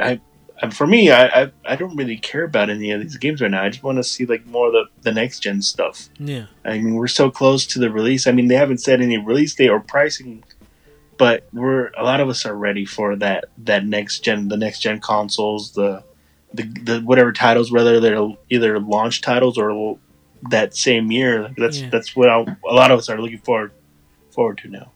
I. 0.00 0.20
uh, 0.62 0.70
For 0.70 0.86
me, 0.86 1.10
I, 1.10 1.24
I 1.42 1.50
I 1.72 1.76
don't 1.76 1.96
really 1.96 2.16
care 2.16 2.44
about 2.44 2.70
any 2.70 2.92
of 2.92 3.02
these 3.02 3.16
games 3.18 3.40
right 3.42 3.50
now. 3.50 3.64
I 3.64 3.68
just 3.68 3.82
want 3.82 3.98
to 3.98 4.04
see 4.04 4.24
like 4.24 4.46
more 4.46 4.68
of 4.68 4.72
the, 4.72 4.84
the 5.02 5.12
next 5.12 5.40
gen 5.40 5.60
stuff. 5.60 6.08
Yeah. 6.18 6.46
I 6.64 6.78
mean, 6.78 6.94
we're 6.94 7.08
so 7.08 7.30
close 7.30 7.66
to 7.72 7.80
the 7.80 7.90
release. 7.90 8.28
I 8.28 8.32
mean, 8.32 8.46
they 8.48 8.54
haven't 8.54 8.78
said 8.78 9.00
any 9.02 9.18
release 9.18 9.54
date 9.56 9.68
or 9.68 9.80
pricing, 9.80 10.44
but 11.18 11.48
we're 11.52 11.88
a 11.98 12.04
lot 12.04 12.20
of 12.20 12.28
us 12.28 12.46
are 12.46 12.56
ready 12.56 12.86
for 12.86 13.16
that 13.16 13.46
that 13.66 13.84
next 13.84 14.20
gen, 14.24 14.48
the 14.48 14.56
next 14.56 14.78
gen 14.78 15.00
consoles, 15.00 15.72
the 15.72 16.02
the, 16.54 16.62
the 16.82 17.00
whatever 17.00 17.32
titles, 17.32 17.70
whether 17.72 18.00
they're 18.00 18.28
either 18.50 18.78
launch 18.78 19.20
titles 19.20 19.58
or 19.58 19.98
that 20.50 20.76
same 20.76 21.10
year. 21.10 21.50
That's 21.56 21.80
Yeah. 21.80 21.88
that's 21.90 22.14
what 22.14 22.28
I, 22.28 22.40
a 22.68 22.74
lot 22.74 22.90
of 22.90 22.98
us 22.98 23.08
are 23.08 23.20
looking 23.20 23.38
forward 23.38 23.72
forward 24.30 24.58
to 24.58 24.68
now. 24.68 24.90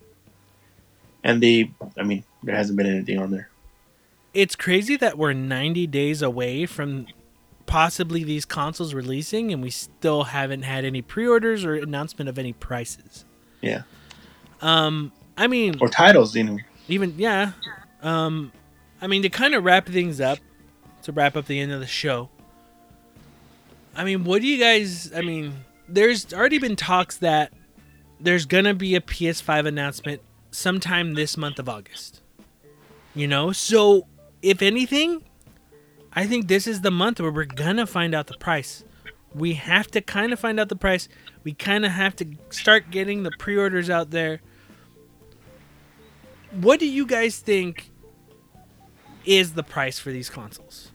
And 1.24 1.42
the, 1.42 1.70
I 1.98 2.02
mean, 2.04 2.24
there 2.42 2.54
hasn't 2.56 2.76
been 2.76 2.86
anything 2.86 3.18
on 3.18 3.30
there. 3.30 3.48
It's 4.34 4.54
crazy 4.56 4.96
that 4.96 5.18
we're 5.18 5.32
90 5.32 5.86
days 5.88 6.22
away 6.22 6.64
from 6.66 7.06
possibly 7.66 8.24
these 8.24 8.44
consoles 8.44 8.94
releasing 8.94 9.52
and 9.52 9.60
we 9.62 9.70
still 9.70 10.24
haven't 10.24 10.62
had 10.62 10.84
any 10.84 11.02
pre-orders 11.02 11.64
or 11.64 11.74
announcement 11.74 12.28
of 12.28 12.38
any 12.38 12.52
prices. 12.52 13.24
Yeah, 13.60 13.82
Um 14.62 15.12
I 15.36 15.46
mean 15.48 15.76
or 15.80 15.88
titles, 15.88 16.34
you 16.34 16.44
know. 16.44 16.58
even 16.88 17.14
yeah. 17.18 17.52
Um 18.02 18.52
I 19.02 19.06
mean 19.06 19.22
to 19.22 19.28
kind 19.28 19.54
of 19.54 19.64
wrap 19.64 19.86
things 19.86 20.20
up 20.20 20.38
to 21.08 21.12
wrap 21.12 21.36
up 21.36 21.46
the 21.46 21.58
end 21.58 21.72
of 21.72 21.80
the 21.80 21.86
show. 21.86 22.28
I 23.96 24.04
mean, 24.04 24.24
what 24.24 24.42
do 24.42 24.46
you 24.46 24.58
guys 24.58 25.12
I 25.12 25.22
mean, 25.22 25.64
there's 25.88 26.32
already 26.32 26.58
been 26.58 26.76
talks 26.76 27.16
that 27.18 27.52
there's 28.20 28.46
to 28.64 28.74
be 28.74 28.94
a 28.94 29.00
PS5 29.00 29.66
announcement 29.66 30.22
sometime 30.50 31.14
this 31.14 31.36
month 31.36 31.58
of 31.58 31.68
August. 31.68 32.20
You 33.14 33.26
know? 33.26 33.52
So, 33.52 34.06
if 34.42 34.62
anything, 34.62 35.24
I 36.12 36.26
think 36.26 36.48
this 36.48 36.66
is 36.66 36.82
the 36.82 36.90
month 36.90 37.20
where 37.20 37.30
we're 37.30 37.44
to 37.76 37.86
find 37.86 38.14
out 38.14 38.26
the 38.26 38.36
price. 38.36 38.84
We 39.34 39.54
have 39.54 39.88
to 39.88 40.00
kind 40.00 40.32
of 40.32 40.40
find 40.40 40.58
out 40.60 40.68
the 40.68 40.76
price. 40.76 41.08
We 41.44 41.54
kind 41.54 41.84
of 41.84 41.92
have 41.92 42.16
to 42.16 42.26
start 42.50 42.90
getting 42.90 43.22
the 43.22 43.30
pre-orders 43.38 43.88
out 43.88 44.10
there. 44.10 44.40
What 46.50 46.80
do 46.80 46.86
you 46.86 47.06
guys 47.06 47.38
think 47.38 47.90
is 49.24 49.52
the 49.52 49.62
price 49.62 49.98
for 49.98 50.10
these 50.10 50.30
consoles? 50.30 50.87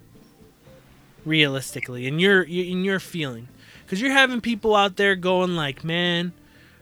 Realistically, 1.26 2.08
in 2.08 2.20
your 2.20 2.44
in 2.44 2.84
your 2.84 3.00
feeling, 3.00 3.48
because 3.86 4.02
you're 4.02 4.12
having 4.12 4.42
people 4.42 4.76
out 4.76 4.98
there 4.98 5.16
going 5.16 5.56
like, 5.56 5.84
man, 5.84 6.34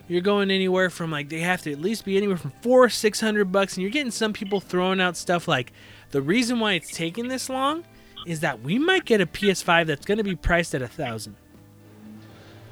you're 0.07 0.21
going 0.21 0.49
anywhere 0.49 0.89
from 0.89 1.11
like 1.11 1.29
they 1.29 1.41
have 1.41 1.61
to 1.63 1.71
at 1.71 1.79
least 1.79 2.05
be 2.05 2.17
anywhere 2.17 2.37
from 2.37 2.51
four 2.61 2.89
six 2.89 3.21
hundred 3.21 3.51
bucks, 3.51 3.75
and 3.75 3.81
you're 3.83 3.91
getting 3.91 4.11
some 4.11 4.33
people 4.33 4.59
throwing 4.59 4.99
out 4.99 5.15
stuff 5.15 5.47
like 5.47 5.71
the 6.09 6.21
reason 6.21 6.59
why 6.59 6.73
it's 6.73 6.91
taking 6.91 7.27
this 7.27 7.49
long 7.49 7.83
is 8.25 8.39
that 8.41 8.61
we 8.61 8.77
might 8.79 9.05
get 9.05 9.21
a 9.21 9.25
PS5 9.25 9.87
that's 9.87 10.05
going 10.05 10.17
to 10.19 10.23
be 10.23 10.35
priced 10.35 10.75
at 10.75 10.81
a 10.81 10.87
thousand. 10.87 11.35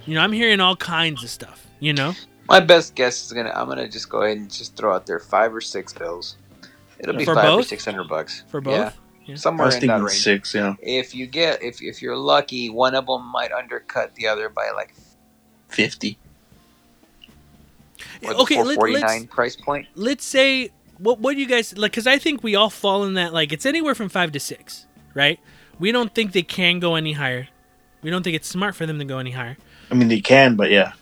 You 0.05 0.15
know, 0.15 0.21
I'm 0.21 0.31
hearing 0.31 0.59
all 0.59 0.75
kinds 0.75 1.23
of 1.23 1.29
stuff. 1.29 1.65
You 1.79 1.93
know, 1.93 2.13
my 2.49 2.59
best 2.59 2.95
guess 2.95 3.23
is 3.25 3.31
gonna 3.31 3.53
i'm 3.55 3.67
gonna 3.69 3.87
just 3.87 4.09
go 4.09 4.23
ahead 4.23 4.37
and 4.37 4.51
just 4.51 4.75
throw 4.75 4.93
out 4.93 5.05
there 5.05 5.19
five 5.19 5.53
or 5.53 5.61
six 5.61 5.93
bills 5.93 6.35
it'll 6.97 7.15
be 7.15 7.23
For 7.23 7.35
five 7.35 7.59
or 7.59 7.63
six 7.63 7.85
hundred 7.85 8.09
bucks 8.09 8.43
for 8.47 8.59
both. 8.59 8.73
yeah, 8.73 8.91
Yeah. 9.30 9.35
I 9.35 9.38
somewhere 9.38 9.68
was 9.68 9.76
in 9.76 9.88
that 9.88 10.01
range 10.01 10.19
six. 10.19 10.56
Yeah, 10.56 10.76
if 10.81 11.14
you 11.14 11.27
get 11.27 11.61
if, 11.61 11.81
if 11.81 12.01
you're 12.01 12.18
lucky 12.18 12.69
one 12.69 12.95
of 12.95 13.06
them 13.06 13.26
might 13.26 13.51
undercut 13.51 14.15
the 14.15 14.27
other 14.27 14.49
by 14.49 14.72
like 14.76 14.95
fifty. 15.68 16.18
what, 18.22 18.38
the 18.38 18.41
Okay, 18.41 18.64
let, 18.64 18.77
let's 18.80 19.26
price 19.27 19.56
point 19.56 19.88
let's 19.95 20.26
say 20.26 20.72
what 20.97 21.19
what 21.19 21.35
do 21.35 21.39
you 21.39 21.47
guys 21.47 21.77
like? 21.77 21.91
Because 21.91 22.07
I 22.07 22.18
think 22.18 22.43
we 22.43 22.56
all 22.56 22.72
fall 22.72 23.03
in 23.03 23.14
that 23.14 23.34
like 23.34 23.53
it's 23.53 23.65
anywhere 23.65 23.93
from 23.93 24.10
five 24.10 24.31
to 24.31 24.39
six, 24.39 24.88
right? 25.14 25.39
We 25.80 25.91
don't 25.91 26.14
think 26.14 26.34
they 26.34 26.41
can 26.41 26.80
go 26.80 26.95
any 26.95 27.14
higher. 27.14 27.47
We 28.01 28.10
don't 28.10 28.23
think 28.23 28.35
it's 28.35 28.47
smart 28.47 28.76
for 28.76 28.85
them 28.85 28.97
to 28.97 29.06
go 29.06 29.19
any 29.19 29.31
higher. 29.31 29.57
I 29.91 29.93
mean, 29.93 30.07
they 30.07 30.22
can, 30.22 30.56
but 30.56 30.72
yeah. 30.72 30.93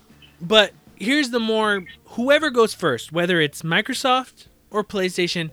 But 0.41 0.71
here's 0.97 1.29
the 1.29 1.39
more 1.39 1.85
whoever 2.05 2.49
goes 2.49 2.73
first, 2.73 3.11
whether 3.11 3.39
it's 3.39 3.61
Microsoft 3.61 4.47
or 4.69 4.83
PlayStation, 4.83 5.51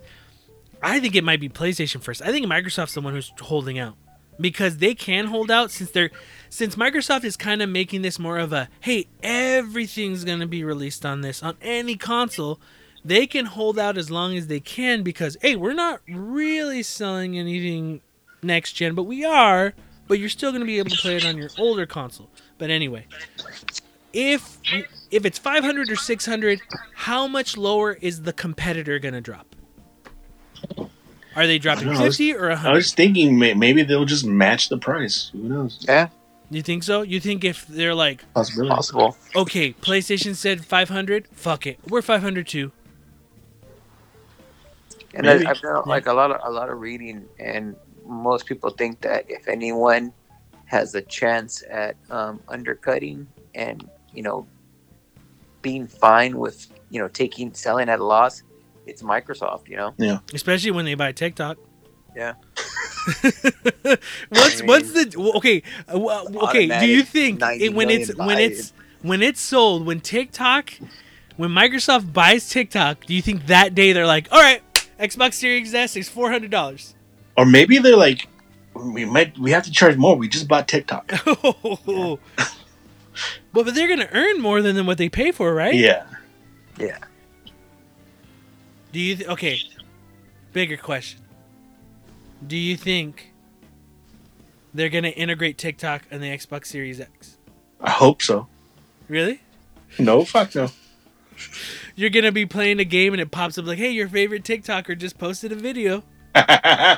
I 0.85 0.99
think 0.99 1.15
it 1.15 1.23
might 1.23 1.39
be 1.39 1.49
PlayStation 1.49 1.99
first. 1.99 2.21
I 2.21 2.31
think 2.31 2.45
Microsoft's 2.45 2.93
the 2.93 3.01
one 3.01 3.13
who's 3.15 3.33
holding 3.41 3.79
out 3.79 3.95
because 4.39 4.77
they 4.77 4.93
can 4.93 5.25
hold 5.25 5.49
out 5.49 5.71
since 5.71 5.89
they're 5.89 6.11
since 6.47 6.75
Microsoft 6.75 7.23
is 7.23 7.35
kind 7.35 7.63
of 7.63 7.69
making 7.69 8.03
this 8.03 8.19
more 8.19 8.37
of 8.37 8.53
a 8.53 8.69
hey, 8.81 9.07
everything's 9.23 10.23
going 10.23 10.41
to 10.41 10.45
be 10.45 10.63
released 10.63 11.03
on 11.03 11.21
this 11.21 11.41
on 11.41 11.57
any 11.59 11.95
console. 11.95 12.59
They 13.03 13.25
can 13.25 13.47
hold 13.47 13.79
out 13.79 13.97
as 13.97 14.11
long 14.11 14.37
as 14.37 14.45
they 14.45 14.59
can 14.59 15.01
because 15.01 15.37
hey, 15.41 15.55
we're 15.55 15.73
not 15.73 16.01
really 16.07 16.83
selling 16.83 17.35
anything 17.35 18.01
next 18.43 18.73
gen, 18.73 18.93
but 18.93 19.03
we 19.03 19.25
are, 19.25 19.73
but 20.07 20.19
you're 20.19 20.29
still 20.29 20.51
going 20.51 20.61
to 20.61 20.67
be 20.67 20.77
able 20.77 20.91
to 20.91 20.97
play 20.97 21.15
it 21.15 21.25
on 21.25 21.35
your 21.35 21.49
older 21.57 21.87
console. 21.87 22.29
But 22.59 22.69
anyway, 22.69 23.07
if 24.13 24.59
if 25.09 25.25
it's 25.25 25.39
500 25.39 25.89
or 25.89 25.95
600, 25.95 26.61
how 26.93 27.25
much 27.25 27.57
lower 27.57 27.93
is 27.93 28.21
the 28.21 28.33
competitor 28.33 28.99
going 28.99 29.15
to 29.15 29.21
drop? 29.21 29.54
Are 31.35 31.45
they 31.47 31.59
dropping 31.59 31.89
I 31.89 31.93
know, 31.93 31.99
I 31.99 32.03
was- 32.05 32.17
50 32.17 32.33
or 32.35 32.45
I 32.49 32.53
100? 32.53 32.73
was 32.75 32.93
thinking 32.93 33.37
maybe 33.37 33.83
they'll 33.83 34.05
just 34.05 34.25
match 34.25 34.69
the 34.69 34.77
price. 34.77 35.29
Who 35.33 35.49
knows? 35.49 35.83
Yeah, 35.87 36.07
You 36.49 36.61
think 36.61 36.83
so? 36.83 37.01
You 37.01 37.19
think 37.19 37.43
if 37.43 37.67
they're 37.67 37.95
like, 37.95 38.23
Possibility. 38.33 38.73
possible. 38.75 39.17
okay, 39.35 39.73
PlayStation 39.73 40.35
said 40.35 40.63
500, 40.65 41.27
fuck 41.33 41.67
it, 41.67 41.79
we're 41.87 42.01
500 42.01 42.47
too. 42.47 42.71
And 45.13 45.27
I, 45.29 45.33
Maybe. 45.35 45.45
I've 45.47 45.61
done 45.61 45.83
like 45.85 46.07
a 46.07 46.13
lot 46.13 46.31
of 46.31 46.41
a 46.43 46.51
lot 46.51 46.69
of 46.69 46.79
reading, 46.81 47.25
and 47.39 47.75
most 48.05 48.45
people 48.45 48.69
think 48.69 48.99
that 49.01 49.25
if 49.29 49.47
anyone 49.47 50.11
has 50.65 50.93
a 50.93 51.01
chance 51.01 51.63
at 51.69 51.95
um, 52.09 52.41
undercutting 52.49 53.25
and 53.53 53.87
you 54.13 54.21
know 54.23 54.45
being 55.61 55.87
fine 55.87 56.37
with 56.37 56.67
you 56.89 56.99
know 56.99 57.07
taking 57.07 57.53
selling 57.53 57.87
at 57.87 57.99
a 57.99 58.03
loss, 58.03 58.43
it's 58.85 59.01
Microsoft. 59.01 59.67
You 59.67 59.77
know, 59.77 59.93
Yeah. 59.97 60.19
Especially 60.33 60.71
when 60.71 60.85
they 60.85 60.95
buy 60.95 61.11
TikTok. 61.11 61.57
Yeah. 62.15 62.33
what's 64.29 64.61
I 64.61 64.65
what's 64.65 64.91
the 64.93 65.31
okay? 65.35 65.61
uh, 65.87 66.25
okay, 66.47 66.67
do 66.79 66.87
you 66.87 67.03
think 67.03 67.41
it, 67.41 67.73
when 67.73 67.89
it's 67.89 68.15
million 68.15 68.27
when 68.27 68.39
it's 68.39 68.73
when 69.01 69.21
it's 69.21 69.41
sold 69.41 69.85
when 69.85 69.99
TikTok 69.99 70.71
when 71.37 71.49
Microsoft 71.51 72.13
buys 72.13 72.49
TikTok, 72.49 73.05
do 73.05 73.13
you 73.13 73.21
think 73.21 73.47
that 73.47 73.75
day 73.75 73.91
they're 73.93 74.07
like, 74.07 74.31
all 74.31 74.39
right, 74.39 74.61
Xbox 74.99 75.33
Series 75.33 75.73
S 75.73 75.95
is 75.95 76.09
four 76.09 76.31
hundred 76.31 76.51
dollars? 76.51 76.95
Or 77.37 77.45
maybe 77.45 77.77
they're 77.79 77.97
like, 77.97 78.27
we 78.73 79.05
might 79.05 79.37
we 79.37 79.51
have 79.51 79.63
to 79.63 79.71
charge 79.71 79.97
more. 79.97 80.15
We 80.15 80.27
just 80.27 80.47
bought 80.47 80.67
TikTok. 80.67 81.11
but 81.25 82.19
but 83.51 83.75
they're 83.75 83.87
gonna 83.89 84.09
earn 84.11 84.41
more 84.41 84.61
than, 84.61 84.75
than 84.75 84.85
what 84.85 84.97
they 84.97 85.09
pay 85.09 85.31
for, 85.31 85.53
right? 85.53 85.75
Yeah. 85.75 86.05
yeah, 86.79 86.97
Do 88.95 89.01
you 89.01 89.17
th- 89.17 89.27
okay? 89.31 89.59
Bigger 90.53 90.77
question. 90.77 91.19
Do 92.47 92.55
you 92.55 92.77
think 92.77 93.33
they're 94.73 94.87
gonna 94.87 95.09
integrate 95.09 95.57
TikTok 95.57 96.03
and 96.11 96.23
the 96.23 96.27
Xbox 96.27 96.67
Series 96.67 97.01
X? 97.01 97.35
I 97.81 97.89
hope 97.89 98.21
so. 98.21 98.47
Really? 99.09 99.41
No, 99.99 100.23
fuck 100.23 100.55
no. 100.55 100.69
You're 101.97 102.09
gonna 102.09 102.31
be 102.31 102.45
playing 102.45 102.79
a 102.79 102.85
game 102.85 103.11
and 103.11 103.21
it 103.21 103.31
pops 103.31 103.57
up 103.57 103.65
like, 103.65 103.79
"Hey, 103.79 103.91
your 103.91 104.07
favorite 104.07 104.45
TikToker 104.45 104.97
just 104.97 105.17
posted 105.17 105.51
a 105.51 105.55
video." 105.55 106.01
well, 106.33 106.97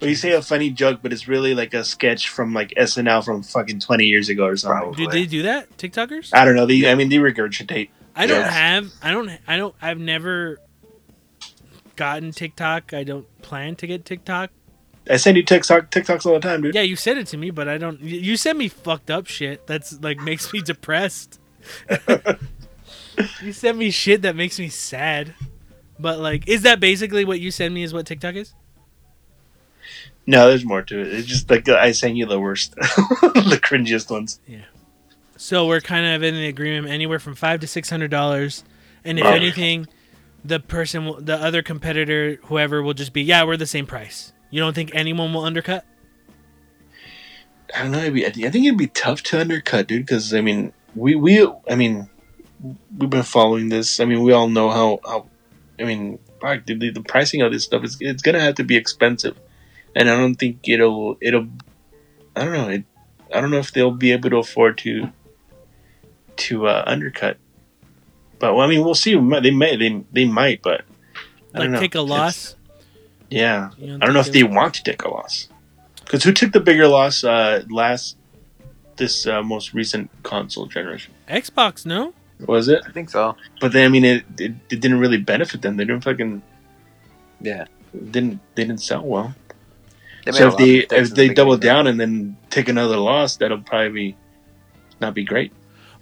you 0.00 0.14
say 0.14 0.32
a 0.32 0.40
funny 0.40 0.70
joke, 0.70 1.00
but 1.02 1.12
it's 1.12 1.28
really 1.28 1.54
like 1.54 1.74
a 1.74 1.84
sketch 1.84 2.30
from 2.30 2.54
like 2.54 2.72
SNL 2.78 3.22
from 3.22 3.42
fucking 3.42 3.80
twenty 3.80 4.06
years 4.06 4.30
ago 4.30 4.46
or 4.46 4.56
something. 4.56 4.80
Probably. 4.94 5.04
Do 5.04 5.10
they 5.12 5.26
do 5.26 5.42
that? 5.42 5.76
TikTokers? 5.76 6.30
I 6.32 6.46
don't 6.46 6.56
know. 6.56 6.64
They, 6.64 6.90
I 6.90 6.94
mean, 6.94 7.10
they 7.10 7.16
regurgitate. 7.16 7.90
I 8.16 8.26
don't 8.26 8.40
Yeah. 8.40 8.50
have. 8.50 8.90
I 9.02 9.10
don't. 9.10 9.30
I 9.46 9.58
don't. 9.58 9.74
I've 9.82 9.98
never 9.98 10.60
gotten 11.96 12.32
TikTok. 12.32 12.92
I 12.92 13.04
don't 13.04 13.26
plan 13.42 13.76
to 13.76 13.86
get 13.86 14.04
TikTok. 14.04 14.50
I 15.08 15.16
send 15.16 15.36
you 15.36 15.42
TikTok 15.42 15.90
TikToks 15.90 16.24
all 16.26 16.34
the 16.34 16.40
time, 16.40 16.62
dude. 16.62 16.74
Yeah, 16.74 16.82
you 16.82 16.96
said 16.96 17.18
it 17.18 17.26
to 17.28 17.36
me, 17.36 17.50
but 17.50 17.68
I 17.68 17.76
don't. 17.78 18.00
you- 18.00 18.36
send 18.36 18.58
me 18.58 18.68
fucked 18.68 19.10
up 19.10 19.26
shit. 19.26 19.66
That's 19.66 20.00
like 20.02 20.18
makes 20.20 20.52
me 20.52 20.60
depressed. 20.64 21.38
you 23.42 23.52
send 23.52 23.78
me 23.78 23.90
shit 23.90 24.22
that 24.22 24.36
makes 24.36 24.58
me 24.58 24.68
sad. 24.68 25.34
But 25.98 26.18
like, 26.18 26.48
is 26.48 26.62
that 26.62 26.80
basically 26.80 27.24
what 27.24 27.40
you 27.40 27.50
send 27.50 27.74
me? 27.74 27.82
Is 27.82 27.92
what 27.92 28.06
TikTok 28.06 28.34
is? 28.34 28.54
No, 30.26 30.48
there's 30.48 30.64
more 30.64 30.82
to 30.82 31.00
it. 31.00 31.08
It's 31.12 31.26
just 31.28 31.50
like 31.50 31.68
I 31.68 31.92
send 31.92 32.16
you 32.16 32.24
the 32.26 32.40
worst, 32.40 32.74
the 32.76 33.60
cringiest 33.62 34.10
ones. 34.10 34.40
Yeah. 34.46 34.64
So 35.36 35.66
we're 35.66 35.80
kind 35.80 36.06
of 36.06 36.22
in 36.22 36.34
the 36.34 36.46
agreement 36.46 36.92
anywhere 36.92 37.18
from 37.18 37.34
five 37.34 37.60
to 37.60 37.66
six 37.66 37.90
hundred 37.90 38.10
dollars, 38.10 38.64
and 39.04 39.18
if 39.18 39.26
anything, 39.26 39.86
the 40.44 40.60
person, 40.60 41.24
the 41.24 41.36
other 41.36 41.62
competitor, 41.62 42.38
whoever, 42.44 42.82
will 42.82 42.94
just 42.94 43.12
be 43.12 43.22
yeah, 43.22 43.44
we're 43.44 43.56
the 43.56 43.66
same 43.66 43.86
price. 43.86 44.32
You 44.50 44.60
don't 44.60 44.74
think 44.74 44.90
anyone 44.94 45.32
will 45.32 45.44
undercut? 45.44 45.84
I 47.74 47.82
don't 47.82 47.92
know. 47.92 48.10
Be, 48.10 48.26
I 48.26 48.30
think 48.30 48.66
it'd 48.66 48.78
be 48.78 48.86
tough 48.88 49.22
to 49.24 49.40
undercut, 49.40 49.88
dude. 49.88 50.06
Because 50.06 50.34
I 50.34 50.40
mean, 50.40 50.72
we 50.94 51.14
we 51.14 51.48
I 51.68 51.74
mean, 51.74 52.08
we've 52.96 53.10
been 53.10 53.22
following 53.22 53.68
this. 53.68 54.00
I 54.00 54.04
mean, 54.04 54.22
we 54.22 54.32
all 54.32 54.48
know 54.48 54.70
how 54.70 55.00
how. 55.04 55.28
I 55.78 55.84
mean, 55.84 56.20
fuck, 56.40 56.64
dude, 56.66 56.78
the, 56.80 56.90
the 56.90 57.02
pricing 57.02 57.42
of 57.42 57.50
this 57.50 57.64
stuff 57.64 57.82
is 57.82 57.96
it's 58.00 58.22
gonna 58.22 58.40
have 58.40 58.54
to 58.56 58.64
be 58.64 58.76
expensive, 58.76 59.36
and 59.96 60.08
I 60.10 60.16
don't 60.16 60.36
think 60.36 60.68
it'll 60.68 61.16
it'll. 61.20 61.48
I 62.36 62.44
don't 62.44 62.52
know. 62.52 62.68
It, 62.68 62.84
I 63.34 63.40
don't 63.40 63.50
know 63.50 63.58
if 63.58 63.72
they'll 63.72 63.90
be 63.90 64.12
able 64.12 64.30
to 64.30 64.36
afford 64.36 64.78
to 64.78 65.10
to 66.36 66.68
uh, 66.68 66.84
undercut. 66.86 67.38
But 68.44 68.54
well, 68.56 68.66
I 68.66 68.68
mean, 68.68 68.84
we'll 68.84 68.94
see. 68.94 69.14
They 69.40 69.50
may 69.50 69.74
they 69.76 70.04
they 70.12 70.26
might, 70.26 70.60
but 70.60 70.82
I 71.54 71.60
Like 71.60 71.62
don't 71.62 71.72
know. 71.72 71.80
take 71.80 71.94
a 71.94 71.98
It's- 72.04 72.10
loss? 72.10 72.56
Yeah, 73.30 73.70
You 73.78 73.94
I 73.94 73.98
don't 74.04 74.12
know 74.12 74.20
if 74.20 74.26
think 74.26 74.34
they 74.36 74.42
want 74.42 74.74
to 74.74 74.82
take 74.82 75.02
a 75.02 75.08
loss. 75.08 75.48
Because 76.04 76.22
who 76.24 76.32
took 76.32 76.52
the 76.52 76.60
bigger 76.60 76.86
loss 76.86 77.24
uh, 77.24 77.62
last 77.70 78.18
this 78.96 79.26
uh, 79.26 79.42
most 79.42 79.72
recent 79.72 80.10
console 80.24 80.66
generation? 80.66 81.14
Xbox, 81.26 81.86
no. 81.86 82.12
Was 82.46 82.68
it? 82.68 82.82
I 82.86 82.90
think 82.92 83.08
so. 83.08 83.34
But 83.62 83.72
then 83.72 83.86
I 83.86 83.88
mean, 83.88 84.04
it, 84.04 84.24
it 84.38 84.52
it 84.68 84.78
didn't 84.82 85.00
really 85.00 85.16
benefit 85.16 85.62
them. 85.62 85.78
They 85.78 85.86
didn't 85.86 86.04
fucking 86.04 86.42
Yeah, 87.40 87.64
didn't 88.14 88.40
they 88.56 88.64
didn't 88.68 88.82
sell 88.82 89.04
well. 89.14 89.34
They 90.26 90.32
so 90.32 90.48
if 90.48 90.56
they 90.58 90.72
if 91.00 91.14
they 91.14 91.28
the 91.28 91.34
double 91.34 91.56
down 91.56 91.86
and 91.86 91.98
then 91.98 92.36
take 92.50 92.68
another 92.68 92.98
loss, 92.98 93.36
that'll 93.38 93.62
probably 93.64 93.88
be 94.12 94.16
not 95.00 95.14
be 95.14 95.24
great. 95.24 95.50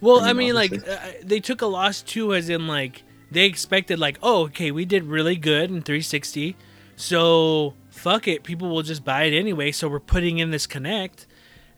Well, 0.03 0.19
I 0.19 0.29
I 0.29 0.33
mean, 0.33 0.47
mean, 0.47 0.55
like 0.55 0.73
uh, 0.87 0.97
they 1.23 1.39
took 1.39 1.61
a 1.61 1.65
loss 1.65 2.01
too, 2.01 2.33
as 2.33 2.49
in 2.49 2.67
like 2.67 3.03
they 3.31 3.45
expected, 3.45 3.99
like, 3.99 4.19
oh, 4.21 4.43
okay, 4.45 4.69
we 4.71 4.85
did 4.85 5.05
really 5.05 5.35
good 5.35 5.71
in 5.71 5.81
360, 5.81 6.55
so 6.95 7.73
fuck 7.89 8.27
it, 8.27 8.43
people 8.43 8.69
will 8.69 8.83
just 8.83 9.03
buy 9.05 9.23
it 9.23 9.33
anyway. 9.33 9.71
So 9.71 9.87
we're 9.87 9.99
putting 9.99 10.39
in 10.39 10.51
this 10.51 10.67
Kinect, 10.67 11.25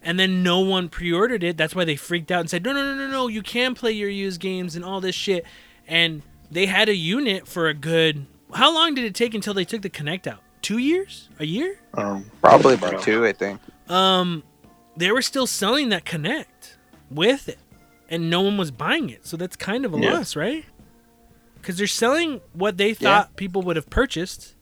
and 0.02 0.19
then 0.19 0.43
no 0.43 0.60
one 0.60 0.89
pre-ordered 0.89 1.43
it. 1.43 1.56
That's 1.57 1.76
why 1.76 1.85
they 1.85 1.95
freaked 1.95 2.31
out 2.31 2.41
and 2.41 2.49
said, 2.49 2.64
no, 2.64 2.73
no, 2.73 2.84
no, 2.84 2.95
no, 2.95 3.07
no, 3.07 3.27
you 3.27 3.41
can 3.41 3.76
play 3.76 3.91
your 3.91 4.10
used 4.10 4.41
games 4.41 4.76
and 4.76 4.84
all 4.84 4.99
this 5.02 5.15
shit. 5.15 5.45
And 5.88 6.23
they 6.52 6.65
had 6.65 6.89
a 6.89 6.95
unit 6.95 7.47
for 7.47 7.68
a 7.69 7.73
good. 7.73 8.26
How 8.53 8.73
long 8.73 8.95
did 8.95 9.06
it 9.06 9.15
take 9.15 9.34
until 9.34 9.53
they 9.53 9.65
took 9.65 9.81
the 9.84 9.89
Kinect 9.89 10.27
out? 10.27 10.39
Two 10.61 10.80
years? 10.80 11.30
A 11.39 11.45
year? 11.45 11.80
Um, 11.93 12.26
probably 12.41 12.73
about 12.73 13.02
two. 13.03 13.23
I 13.26 13.34
think. 13.34 13.61
um 13.88 14.43
they 14.97 15.11
were 15.11 15.22
still 15.22 15.45
selling 15.45 15.89
that 15.89 16.06
Kinect 16.06 16.76
with 17.11 17.47
it 17.49 17.60
and 18.10 18.30
no 18.30 18.41
one 18.41 18.57
was 18.57 18.72
buying 18.72 19.10
it. 19.10 19.26
So 19.26 19.38
that's 19.38 19.56
kind 19.56 19.86
of 19.86 19.94
a 19.94 19.99
Yeah. 19.99 20.14
loss 20.14 20.36
right? 20.36 20.65
Because 21.61 21.77
they're 21.77 21.88
selling 21.88 22.41
what 22.53 22.77
they 22.77 22.94
thought 22.94 23.36
people 23.36 23.61
would 23.64 23.76
have 23.76 23.90
purchased 23.90 24.53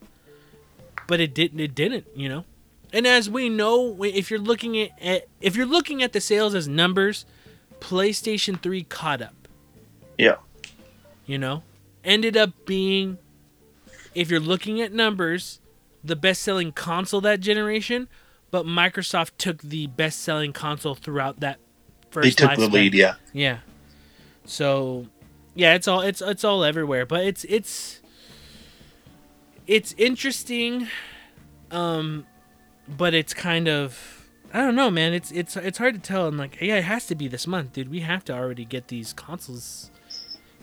but 1.07 1.20
it 1.20 1.34
didn't 1.34 1.60
it 1.60 1.76
didn't 1.76 2.06
you 2.15 2.30
know? 2.30 2.45
And 2.94 3.06
as 3.07 3.30
we 3.30 3.49
know 3.49 4.02
if 4.03 4.30
you're 4.30 4.40
looking 4.40 4.78
at, 4.80 4.91
at 5.02 5.28
if 5.41 5.56
you're 5.56 5.65
looking 5.65 6.02
at 6.03 6.14
the 6.14 6.22
sales 6.22 6.56
as 6.56 6.68
numbers 6.68 7.26
playstation 7.80 8.61
3 8.61 8.84
caught 8.84 9.22
up. 9.22 9.48
Yeah. 10.18 10.36
you 11.26 11.38
know? 11.38 11.64
Ended 12.03 12.38
up 12.38 12.52
being 12.65 13.18
if 14.15 14.30
you're 14.30 14.40
looking 14.40 14.80
at 14.82 14.94
numbers 14.94 15.60
the 16.03 16.15
best 16.15 16.41
selling 16.41 16.72
console 16.72 17.22
that 17.22 17.40
generation 17.40 18.07
but 18.52 18.65
microsoft 18.65 19.32
took 19.38 19.61
the 19.61 19.88
best 19.88 20.20
selling 20.22 20.53
console 20.53 20.94
throughout 20.95 21.40
that 21.40 21.57
first 22.14 22.38
they 22.38 22.48
took 22.48 22.56
the 22.57 22.68
lifespan. 22.68 22.72
lead. 22.72 22.94
Yeah. 22.94 23.15
yeah 23.34 23.57
so 24.45 25.07
yeah 25.56 25.73
it's 25.73 25.88
all 25.88 26.02
it's 26.02 26.22
it's 26.22 26.44
all 26.44 26.64
everywhere 26.64 27.06
but 27.06 27.23
it's 27.23 27.44
it's 27.45 27.99
it's 29.68 29.94
interesting 29.98 30.88
um 31.72 32.26
but 32.88 33.14
it's 33.14 33.34
kind 33.34 33.68
of 33.68 34.19
I 34.56 34.60
don't 34.60 34.76
know, 34.76 34.91
man. 34.91 35.14
It's 35.14 35.31
it's 35.31 35.57
it's 35.57 35.80
hard 35.80 35.95
to 35.95 35.99
tell. 35.99 36.27
I'm 36.27 36.38
like, 36.38 36.61
yeah, 36.61 36.76
it 36.76 36.84
has 36.84 37.07
to 37.07 37.15
be 37.15 37.27
this 37.27 37.48
month, 37.48 37.73
dude. 37.73 37.90
We 37.90 38.02
have 38.02 38.23
to 38.26 38.34
already 38.34 38.65
get 38.65 38.88
these 38.90 39.11
consoles 39.11 39.90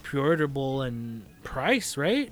pre-orderable 0.05 0.87
and 0.87 1.25
price, 1.43 1.97
right? 1.97 2.31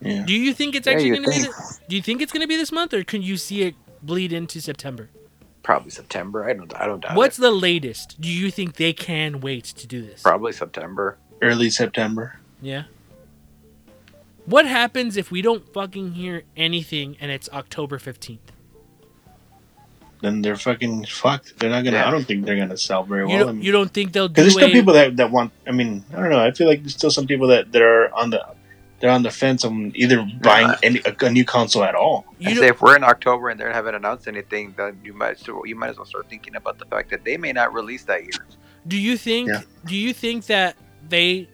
Yeah. 0.00 0.24
Do 0.24 0.32
you 0.32 0.54
think 0.54 0.74
it's 0.74 0.86
actually 0.86 1.08
you 1.08 1.14
going 1.16 1.24
to 1.24 1.30
be? 1.30 1.42
think. 1.42 1.54
Th- 1.54 1.88
do 1.90 1.96
you 1.96 2.00
think 2.00 2.22
it's 2.22 2.32
going 2.32 2.40
to 2.40 2.46
be 2.46 2.56
this 2.56 2.72
month, 2.72 2.94
or 2.94 3.04
can 3.04 3.20
you 3.20 3.36
see 3.36 3.62
it 3.64 3.74
bleed 4.02 4.32
into 4.32 4.62
September? 4.62 5.10
Probably 5.68 5.90
September. 5.90 6.48
I 6.48 6.54
don't. 6.54 6.74
I 6.80 6.86
don't 6.86 7.00
doubt 7.00 7.14
What's 7.14 7.36
it. 7.38 7.42
the 7.42 7.50
latest? 7.50 8.18
Do 8.18 8.30
you 8.30 8.50
think 8.50 8.76
they 8.76 8.94
can 8.94 9.42
wait 9.42 9.64
to 9.64 9.86
do 9.86 10.00
this? 10.00 10.22
Probably 10.22 10.50
September. 10.50 11.18
Early 11.42 11.68
September. 11.68 12.38
Yeah. 12.62 12.84
What 14.46 14.64
happens 14.64 15.18
if 15.18 15.30
we 15.30 15.42
don't 15.42 15.70
fucking 15.74 16.12
hear 16.12 16.44
anything 16.56 17.18
and 17.20 17.30
it's 17.30 17.50
October 17.50 17.98
fifteenth? 17.98 18.50
Then 20.22 20.40
they're 20.40 20.56
fucking 20.56 21.04
fucked. 21.04 21.58
They're 21.58 21.68
not 21.68 21.84
gonna. 21.84 21.98
Yeah. 21.98 22.08
I 22.08 22.12
don't 22.12 22.24
think 22.24 22.46
they're 22.46 22.56
gonna 22.56 22.78
sell 22.78 23.02
very 23.04 23.26
well. 23.26 23.36
I 23.36 23.38
don't, 23.40 23.56
mean- 23.56 23.64
you 23.66 23.70
don't 23.72 23.92
think 23.92 24.14
they'll 24.14 24.26
do 24.28 24.32
Because 24.40 24.54
there's 24.54 24.64
still 24.64 24.70
a- 24.70 24.72
people 24.80 24.94
that, 24.94 25.18
that 25.18 25.30
want. 25.30 25.52
I 25.66 25.72
mean, 25.72 26.02
I 26.14 26.16
don't 26.16 26.30
know. 26.30 26.40
I 26.42 26.50
feel 26.52 26.66
like 26.66 26.80
there's 26.80 26.94
still 26.94 27.10
some 27.10 27.26
people 27.26 27.48
that, 27.48 27.72
that 27.72 27.82
are 27.82 28.10
on 28.14 28.30
the 28.30 28.42
they're 29.00 29.10
on 29.10 29.22
the 29.22 29.30
fence 29.30 29.64
on 29.64 29.92
either 29.94 30.26
buying 30.42 30.72
any 30.82 31.00
a, 31.04 31.14
a 31.24 31.30
new 31.30 31.44
console 31.44 31.84
at 31.84 31.94
all. 31.94 32.26
you 32.38 32.50
I 32.50 32.54
say 32.54 32.68
if 32.68 32.80
we're 32.82 32.96
in 32.96 33.04
October 33.04 33.48
and 33.48 33.58
they 33.60 33.64
haven't 33.64 33.94
announced 33.94 34.26
anything, 34.26 34.74
then 34.76 35.00
you 35.04 35.12
might 35.12 35.38
so 35.38 35.64
you 35.64 35.76
might 35.76 35.90
as 35.90 35.96
well 35.96 36.06
start 36.06 36.28
thinking 36.28 36.56
about 36.56 36.78
the 36.78 36.84
fact 36.86 37.10
that 37.10 37.24
they 37.24 37.36
may 37.36 37.52
not 37.52 37.72
release 37.72 38.04
that 38.04 38.22
year. 38.22 38.44
Do 38.86 38.96
you 38.96 39.16
think? 39.16 39.48
Yeah. 39.48 39.62
Do 39.84 39.94
you 39.94 40.12
think 40.12 40.46
that 40.46 40.76
they? 41.08 41.48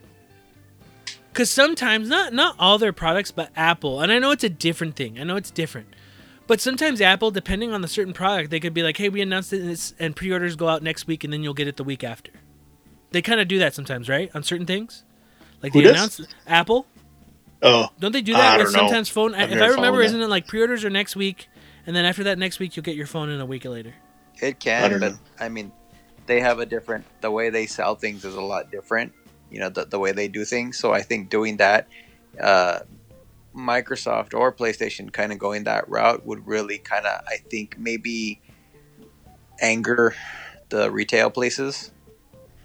Because 1.31 1.49
sometimes, 1.49 2.07
not 2.07 2.33
not 2.33 2.55
all 2.57 2.77
their 2.77 2.93
products, 2.93 3.31
but 3.31 3.49
Apple, 3.55 4.01
and 4.01 4.11
I 4.11 4.19
know 4.19 4.31
it's 4.31 4.43
a 4.43 4.49
different 4.49 4.95
thing. 4.95 5.19
I 5.19 5.23
know 5.23 5.35
it's 5.35 5.51
different, 5.51 5.87
but 6.47 6.61
sometimes 6.61 7.01
Apple, 7.01 7.29
depending 7.29 7.73
on 7.73 7.81
the 7.81 7.87
certain 7.89 8.13
product, 8.13 8.51
they 8.51 8.59
could 8.59 8.73
be 8.73 8.83
like, 8.83 8.97
"Hey, 8.97 9.09
we 9.09 9.21
announced 9.21 9.51
it, 9.51 9.61
and, 9.61 9.69
it's, 9.69 9.93
and 9.99 10.15
pre-orders 10.15 10.55
go 10.55 10.69
out 10.69 10.81
next 10.81 11.07
week, 11.07 11.23
and 11.25 11.33
then 11.33 11.43
you'll 11.43 11.53
get 11.53 11.67
it 11.67 11.75
the 11.75 11.83
week 11.83 12.03
after." 12.03 12.31
They 13.11 13.21
kind 13.21 13.39
of 13.41 13.47
do 13.47 13.59
that 13.59 13.73
sometimes, 13.73 14.07
right? 14.07 14.31
On 14.33 14.43
certain 14.43 14.65
things, 14.65 15.03
like 15.61 15.73
Who 15.73 15.81
they 15.81 15.89
does? 15.89 16.19
announce 16.19 16.33
Apple. 16.47 16.87
Oh, 17.61 17.87
Don't 17.99 18.11
they 18.11 18.21
do 18.21 18.33
that 18.33 18.57
don't 18.57 18.65
with 18.67 18.73
know. 18.73 18.79
sometimes 18.81 19.09
phone? 19.09 19.33
I've 19.33 19.51
if 19.51 19.61
I 19.61 19.67
remember, 19.67 19.83
followed 19.85 19.97
that. 19.99 20.05
isn't 20.05 20.21
it 20.21 20.27
like 20.29 20.47
pre-orders 20.47 20.83
are 20.85 20.89
next 20.89 21.15
week, 21.15 21.47
and 21.87 21.95
then 21.95 22.05
after 22.05 22.23
that 22.25 22.37
next 22.37 22.59
week 22.59 22.75
you'll 22.75 22.83
get 22.83 22.95
your 22.95 23.07
phone 23.07 23.29
in 23.29 23.39
a 23.39 23.45
week 23.45 23.65
later? 23.65 23.93
It 24.41 24.59
can, 24.59 24.91
don't 24.91 24.99
but 24.99 25.11
know. 25.13 25.17
I 25.39 25.49
mean, 25.49 25.71
they 26.27 26.41
have 26.41 26.59
a 26.59 26.65
different. 26.65 27.05
The 27.21 27.31
way 27.31 27.49
they 27.49 27.65
sell 27.65 27.95
things 27.95 28.25
is 28.25 28.35
a 28.35 28.41
lot 28.41 28.71
different. 28.71 29.13
You 29.49 29.59
know, 29.59 29.69
the, 29.69 29.85
the 29.85 29.99
way 29.99 30.11
they 30.11 30.27
do 30.27 30.43
things. 30.43 30.77
So 30.77 30.91
I 30.91 31.01
think 31.01 31.29
doing 31.29 31.57
that, 31.57 31.87
uh, 32.41 32.79
Microsoft 33.55 34.33
or 34.33 34.51
PlayStation 34.51 35.11
kind 35.13 35.31
of 35.31 35.39
going 35.39 35.63
that 35.63 35.87
route 35.89 36.25
would 36.25 36.45
really 36.45 36.77
kind 36.77 37.05
of, 37.05 37.21
I 37.27 37.37
think, 37.37 37.77
maybe 37.79 38.41
anger 39.61 40.13
the 40.69 40.91
retail 40.91 41.29
places. 41.29 41.91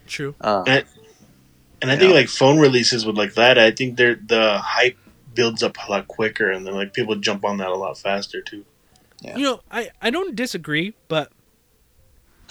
True. 0.08 0.34
Um, 0.40 0.64
And 0.66 0.84
and 1.82 1.90
I 1.90 1.96
think 1.96 2.10
Yeah. 2.10 2.16
like 2.16 2.28
phone 2.28 2.58
releases 2.58 3.04
with 3.06 3.16
like 3.16 3.34
that, 3.34 3.58
I 3.58 3.70
think 3.70 3.96
they're 3.96 4.14
the 4.16 4.58
hype 4.58 4.96
builds 5.34 5.62
up 5.62 5.76
a 5.86 5.90
lot 5.90 6.08
quicker, 6.08 6.50
and 6.50 6.66
then 6.66 6.74
like 6.74 6.92
people 6.92 7.14
jump 7.16 7.44
on 7.44 7.58
that 7.58 7.68
a 7.68 7.74
lot 7.76 7.96
faster 7.98 8.40
too. 8.42 8.64
Yeah. 9.20 9.36
You 9.36 9.44
know, 9.44 9.60
I 9.70 9.90
I 10.02 10.10
don't 10.10 10.34
disagree, 10.34 10.94
but 11.08 11.30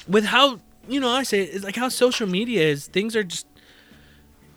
with 0.07 0.25
how 0.25 0.59
you 0.87 0.99
know 0.99 1.09
I 1.09 1.23
say 1.23 1.41
it, 1.41 1.55
it's 1.55 1.63
like 1.63 1.75
how 1.75 1.89
social 1.89 2.27
media 2.27 2.61
is, 2.67 2.87
things 2.87 3.15
are 3.15 3.23
just. 3.23 3.45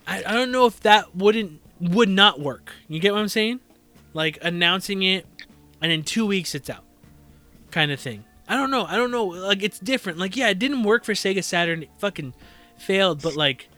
I, 0.06 0.18
I 0.26 0.32
don't 0.32 0.50
know 0.50 0.66
if 0.66 0.80
that 0.80 1.14
wouldn't 1.14 1.60
would 1.80 2.08
not 2.08 2.40
work. 2.40 2.72
You 2.88 2.98
get 3.00 3.12
what 3.12 3.20
I'm 3.20 3.28
saying? 3.28 3.60
Like 4.14 4.38
announcing 4.42 5.02
it, 5.02 5.26
and 5.80 5.92
in 5.92 6.02
two 6.02 6.26
weeks 6.26 6.54
it's 6.54 6.68
out, 6.68 6.84
kind 7.70 7.90
of 7.92 8.00
thing. 8.00 8.24
I 8.48 8.56
don't 8.56 8.70
know. 8.70 8.84
I 8.84 8.96
don't 8.96 9.10
know. 9.10 9.24
Like 9.24 9.62
it's 9.62 9.78
different. 9.78 10.18
Like 10.18 10.36
yeah, 10.36 10.48
it 10.48 10.58
didn't 10.58 10.82
work 10.82 11.04
for 11.04 11.12
Sega 11.12 11.42
Saturn. 11.42 11.84
It 11.84 11.90
fucking 11.98 12.34
failed. 12.76 13.22
But 13.22 13.36
like 13.36 13.68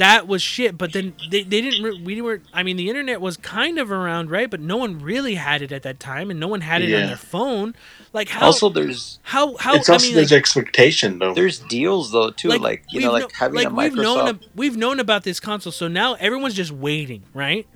that 0.00 0.26
was 0.26 0.42
shit. 0.42 0.76
But 0.76 0.92
then 0.92 1.14
they, 1.30 1.42
they 1.42 1.60
didn't. 1.60 1.82
Re- 1.82 2.02
we 2.02 2.20
were. 2.20 2.40
I 2.52 2.62
mean, 2.62 2.76
the 2.76 2.88
internet 2.88 3.20
was 3.20 3.36
kind 3.36 3.78
of 3.78 3.90
around, 3.90 4.30
right? 4.30 4.50
But 4.50 4.60
no 4.60 4.76
one 4.76 4.98
really 4.98 5.34
had 5.36 5.62
it 5.62 5.72
at 5.72 5.82
that 5.82 6.00
time, 6.00 6.30
and 6.30 6.40
no 6.40 6.48
one 6.48 6.62
had 6.62 6.82
it 6.82 6.94
on 6.94 7.06
their 7.06 7.16
phone. 7.16 7.74
Like 8.12 8.28
how 8.28 8.46
also, 8.46 8.68
there's 8.68 9.20
how 9.22 9.56
how 9.58 9.74
it's 9.74 9.88
I 9.88 9.94
also 9.94 10.06
mean, 10.06 10.16
there's 10.16 10.32
like, 10.32 10.38
expectation 10.38 11.18
though. 11.18 11.32
there's 11.34 11.60
deals 11.60 12.10
though 12.12 12.30
too. 12.30 12.48
Like, 12.48 12.84
you 12.90 13.00
know, 13.00 13.12
we've 13.12 13.22
like 13.22 13.32
having 13.32 13.56
like 13.56 13.68
a 13.68 13.74
we've 13.74 13.94
known 13.94 14.18
Microsoft. 14.18 14.28
ab- 14.28 14.42
we've 14.56 14.76
known 14.76 15.00
about 15.00 15.22
this 15.22 15.38
console, 15.38 15.70
so 15.72 15.86
now 15.86 16.14
everyone's 16.14 16.54
just 16.54 16.72
waiting, 16.72 17.22
right? 17.34 17.66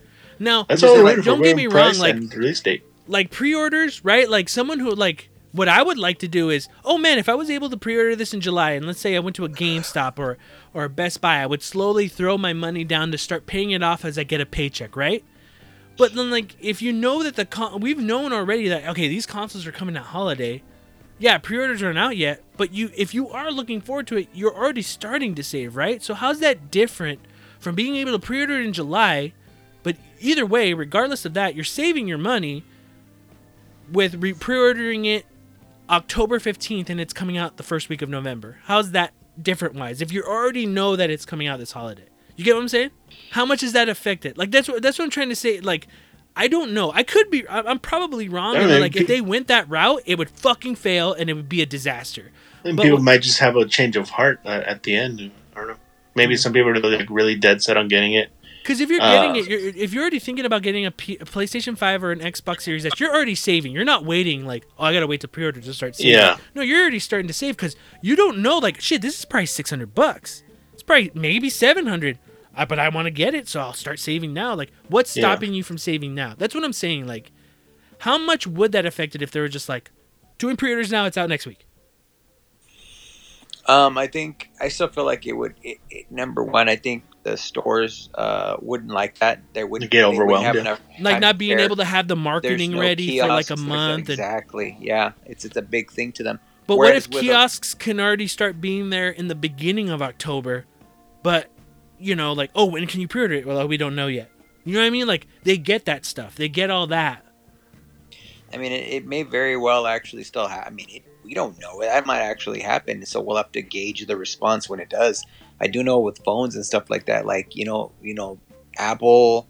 Now, 0.40 0.64
That's 0.64 0.80
just 0.80 0.96
all 0.96 1.05
like, 1.05 1.22
don't 1.22 1.42
get 1.42 1.56
me 1.56 1.68
wrong, 1.68 1.96
like 1.98 2.16
release 2.34 2.60
date. 2.60 2.82
like 3.06 3.30
pre-orders, 3.30 4.05
right? 4.05 4.28
Like 4.28 4.48
someone 4.48 4.80
who 4.80 4.90
like 4.90 5.28
what 5.55 5.68
I 5.68 5.85
would 5.85 5.98
like 5.98 6.18
to 6.18 6.26
do 6.26 6.51
is, 6.51 6.68
oh 6.85 6.98
man, 6.98 7.16
if 7.16 7.28
I 7.28 7.35
was 7.35 7.48
able 7.48 7.70
to 7.70 7.76
pre-order 7.76 8.16
this 8.16 8.35
in 8.35 8.40
July, 8.40 8.72
and 8.72 8.86
let's 8.86 8.98
say 8.98 9.14
I 9.14 9.20
went 9.20 9.36
to 9.36 9.44
a 9.44 9.48
GameStop 9.48 10.18
or 10.18 10.36
or 10.74 10.82
a 10.82 10.89
Best 10.89 11.20
Buy, 11.20 11.36
I 11.40 11.47
would 11.47 11.62
slowly 11.62 12.09
throw 12.09 12.36
my 12.36 12.52
money 12.52 12.82
down 12.82 13.12
to 13.12 13.18
start 13.18 13.47
paying 13.47 13.70
it 13.70 13.81
off 13.81 14.05
as 14.05 14.18
I 14.18 14.24
get 14.24 14.40
a 14.40 14.47
paycheck, 14.47 14.97
right? 14.97 15.24
But 15.97 16.14
then, 16.14 16.28
like, 16.28 16.56
if 16.60 16.82
you 16.82 16.93
know 16.93 17.22
that 17.22 17.36
the 17.36 17.44
con- 17.44 17.81
we've 17.81 18.01
known 18.01 18.32
already 18.32 18.66
that 18.68 18.89
okay, 18.89 19.06
these 19.06 19.26
consoles 19.26 19.64
are 19.64 19.72
coming 19.72 19.97
at 19.97 20.02
holiday. 20.02 20.62
Yeah, 21.20 21.39
pre-orders 21.39 21.81
aren't 21.81 21.98
out 21.98 22.16
yet, 22.16 22.43
but 22.56 22.74
you 22.74 22.90
if 22.97 23.14
you 23.14 23.28
are 23.28 23.52
looking 23.52 23.81
forward 23.81 24.09
to 24.09 24.16
it, 24.16 24.28
you're 24.35 24.55
already 24.55 24.82
starting 24.82 25.36
to 25.36 25.44
save, 25.44 25.76
right? 25.76 26.02
So 26.02 26.14
how's 26.14 26.40
that 26.40 26.72
different 26.72 27.20
from 27.60 27.76
being 27.76 27.94
able 27.94 28.10
to 28.10 28.18
pre-order 28.18 28.60
it 28.60 28.66
in 28.66 28.72
July? 28.72 29.32
But 29.85 29.97
either 30.18 30.44
way, 30.44 30.74
regardless 30.74 31.24
of 31.24 31.35
that, 31.35 31.55
you're 31.55 31.62
saving 31.62 32.09
your 32.09 32.18
money 32.18 32.64
with 33.93 34.16
re- 34.16 34.32
pre-ordering 34.32 35.05
it 35.05 35.26
October 35.95 36.41
15th 36.41 36.91
and 36.91 37.01
it's 37.01 37.12
coming 37.12 37.39
out 37.39 37.57
the 37.57 37.62
first 37.62 37.89
week 37.89 38.03
of 38.03 38.09
November. 38.09 38.59
How's 38.65 38.91
that 38.91 39.12
different 39.41 39.77
wise? 39.77 40.03
If 40.03 40.11
you 40.12 40.25
already 40.25 40.66
know 40.66 40.97
that 40.97 41.09
it's 41.09 41.25
coming 41.25 41.47
out 41.47 41.61
this 41.61 41.73
holiday. 41.73 42.07
You 42.37 42.45
get 42.45 42.55
what 42.55 42.62
I'm 42.62 42.69
saying? 42.69 42.91
How 43.31 43.47
much 43.47 43.61
does 43.61 43.73
that 43.75 43.89
affect 43.89 44.27
it? 44.27 44.37
Like 44.37 44.51
that's 44.51 44.69
what 44.69 44.83
that's 44.83 44.99
what 44.99 45.05
I'm 45.05 45.11
trying 45.11 45.29
to 45.29 45.37
say 45.37 45.61
like 45.61 45.87
I 46.35 46.49
don't 46.49 46.73
know. 46.73 46.91
I 46.93 47.05
could 47.05 47.31
be 47.31 47.49
I'm 47.49 47.79
probably 47.79 48.29
wrong 48.29 48.57
and 48.57 48.69
like 48.81 48.97
if 48.97 49.07
they 49.07 49.21
went 49.21 49.47
that 49.47 49.69
route, 49.69 50.03
it 50.05 50.19
would 50.19 50.31
fucking 50.31 50.75
fail 50.75 51.12
and 51.12 51.31
it 51.31 51.35
would 51.35 51.49
be 51.49 51.62
a 51.62 51.66
disaster. 51.66 52.33
And 52.65 52.77
but 52.77 52.83
people 52.83 52.99
might 52.99 53.23
just 53.23 53.39
have 53.39 53.55
a 53.55 53.65
change 53.65 53.95
of 53.95 54.09
heart 54.11 54.41
uh, 54.45 54.62
at 54.66 54.83
the 54.83 54.97
end. 54.97 55.31
I 55.55 55.61
don't 55.61 55.69
know. 55.69 55.77
Maybe 56.16 56.37
some 56.37 56.53
people 56.53 56.71
are 56.71 56.81
like 56.81 57.09
really 57.09 57.37
dead 57.37 57.62
set 57.62 57.77
on 57.77 57.87
getting 57.87 58.15
it. 58.15 58.33
Because 58.65 58.81
if 58.81 58.89
you're 58.89 59.03
Uh, 59.03 59.12
getting 59.12 59.36
it, 59.36 59.47
you're, 59.47 59.61
if 59.61 59.93
you're 59.93 60.01
already 60.03 60.19
thinking 60.19 60.47
about 60.47 60.62
getting 60.62 60.86
a, 60.86 60.91
P, 60.91 61.16
a 61.20 61.27
PlayStation 61.27 61.77
5 61.77 62.03
or 62.03 62.12
an 62.12 62.20
Xbox 62.20 62.62
Series 62.62 62.86
X, 62.86 62.99
you're 62.99 63.15
already 63.15 63.35
saving. 63.35 63.73
You're 63.73 63.85
not 63.85 64.07
waiting 64.07 64.47
like, 64.47 64.66
oh, 64.78 64.85
I 64.85 64.95
gotta 64.95 65.07
wait 65.07 65.20
to 65.20 65.28
pre-order 65.28 65.61
to 65.61 65.74
start 65.74 65.97
saving. 65.97 66.12
Yeah. 66.15 66.39
No, 66.55 66.62
you're 66.62 66.81
already 66.81 66.99
starting 66.99 67.28
to 67.28 67.35
save 67.35 67.57
because 67.59 67.77
you 68.01 68.16
don't 68.16 68.39
know 68.39 68.57
like, 68.57 68.81
shit, 68.81 69.03
this 69.03 69.19
is 69.19 69.24
probably 69.27 69.45
600 69.47 69.95
bucks. 69.95 70.43
It's 70.73 70.82
probably 70.82 71.11
maybe 71.15 71.51
700. 71.51 72.19
Uh, 72.57 72.65
but 72.65 72.78
I 72.78 72.89
want 72.89 73.05
to 73.05 73.11
get 73.11 73.35
it, 73.35 73.49
so 73.49 73.61
I'll 73.61 73.74
start 73.74 73.99
saving 73.99 74.32
now. 74.32 74.55
Like, 74.55 74.70
what's 74.89 75.15
Yeah. 75.15 75.23
stopping 75.24 75.53
you 75.53 75.62
from 75.62 75.77
saving 75.77 76.15
now? 76.15 76.35
That's 76.39 76.55
what 76.55 76.65
I'm 76.65 76.73
saying. 76.73 77.07
Like, 77.07 77.32
how 77.99 78.16
much 78.16 78.47
would 78.47 78.73
that 78.73 78.86
affect 78.86 79.15
it 79.15 79.20
if 79.23 79.31
they 79.31 79.41
were 79.41 79.49
just 79.49 79.69
like, 79.69 79.91
doing 80.39 80.57
pre-orders 80.57 80.91
now, 80.91 81.05
it's 81.05 81.19
out 81.19 81.28
next 81.28 81.47
week. 81.47 81.66
Um, 83.66 83.97
I 83.99 84.07
think 84.07 84.51
I 84.61 84.69
still 84.69 84.89
feel 84.89 85.05
like 85.05 85.27
it 85.27 85.32
would. 85.32 85.55
It, 85.62 85.78
it, 85.91 86.11
number 86.11 86.43
one, 86.45 86.69
I 86.69 86.77
think 86.77 87.05
the 87.24 87.36
stores 87.36 88.09
uh, 88.14 88.56
wouldn't 88.60 88.90
like 88.92 89.18
that. 89.18 89.40
They 89.55 89.64
wouldn't 89.64 89.90
Get 89.90 90.02
they 90.02 90.06
wouldn't 90.06 90.22
overwhelmed, 90.22 90.56
have 90.66 90.80
yeah. 90.98 91.02
Like 91.02 91.20
not 91.20 91.36
being 91.38 91.59
able 91.59 91.76
to 91.76 91.84
have 91.84 92.06
the 92.06 92.16
marketing 92.16 92.72
no 92.72 92.80
ready 92.80 93.18
for 93.18 93.26
like 93.26 93.46
a 93.46 93.56
kiosks, 93.56 93.60
there's- 93.62 93.68
month. 93.68 94.09
and- 94.10 94.18
Exactly. 94.18 94.76
Yeah, 94.80 95.12
it's 95.26 95.44
it's 95.44 95.56
a 95.56 95.62
big 95.62 95.90
thing 95.90 96.12
to 96.12 96.22
them. 96.22 96.38
But 96.66 96.76
what 96.78 96.94
if 96.94 97.09
with 97.09 97.16
a- 97.18 97.20
kiosks 97.20 97.74
can 97.74 97.98
already 97.98 98.26
start 98.26 98.60
being 98.60 98.90
there 98.90 99.10
in 99.10 99.28
the 99.28 99.34
beginning 99.34 99.90
of 99.90 100.01
October, 100.01 100.66
but 101.22 101.48
you 101.98 102.14
know, 102.14 102.32
like, 102.32 102.51
oh, 102.55 102.66
when 102.66 102.86
can 102.86 103.01
you 103.01 103.09
pre-order 103.09 103.34
it? 103.34 103.46
Well, 103.46 103.66
we 103.66 103.76
don't 103.76 103.94
know 103.96 104.06
yet. 104.06 104.30
You 104.64 104.74
know 104.74 104.80
what 104.80 104.86
I 104.86 104.90
mean? 104.90 105.06
Like 105.06 105.26
they 105.42 105.56
get 105.56 105.84
that 105.86 106.05
stuff. 106.05 106.36
They 106.36 106.48
get 106.48 106.70
all 106.70 106.86
that. 106.88 107.24
I 108.52 108.56
mean, 108.56 108.72
it, 108.72 108.88
it 108.88 109.06
may 109.06 109.22
very 109.24 109.56
well 109.56 109.86
actually 109.86 110.24
still 110.24 110.46
happen. 110.46 110.72
I 110.72 110.76
mean, 110.76 110.86
it, 110.90 111.02
we 111.24 111.34
don't 111.34 111.59
know. 111.60 111.80
That 111.80 112.06
might 112.06 112.20
actually 112.20 112.60
happen. 112.60 113.05
So 113.06 113.20
we'll 113.20 113.36
have 113.36 113.51
to 113.52 113.62
gauge 113.62 114.06
the 114.06 114.16
response 114.16 114.68
when 114.68 114.78
it 114.80 114.90
does. 114.90 115.24
I 115.60 115.66
do 115.66 115.82
know 115.82 116.01
with 116.01 116.18
phones 116.24 116.56
and 116.56 116.64
stuff 116.64 116.90
like 116.90 117.06
that, 117.06 117.26
like 117.26 117.55
you 117.56 117.64
know, 117.64 117.93
you 118.02 118.14
know, 118.14 118.39
Apple, 118.76 119.48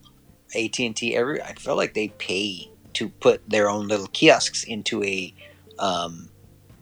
AT 0.55 0.79
and 0.79 0.95
T, 0.95 1.17
every 1.17 1.43
I 1.43 1.55
feel 1.55 1.77
like 1.77 1.95
they 1.95 2.09
pay 2.09 2.71
to 2.95 3.09
put 3.09 3.49
their 3.49 3.69
own 3.69 3.89
little 3.89 4.07
kiosks 4.09 4.65
into 4.65 5.03
a, 5.03 5.35
um, 5.79 6.31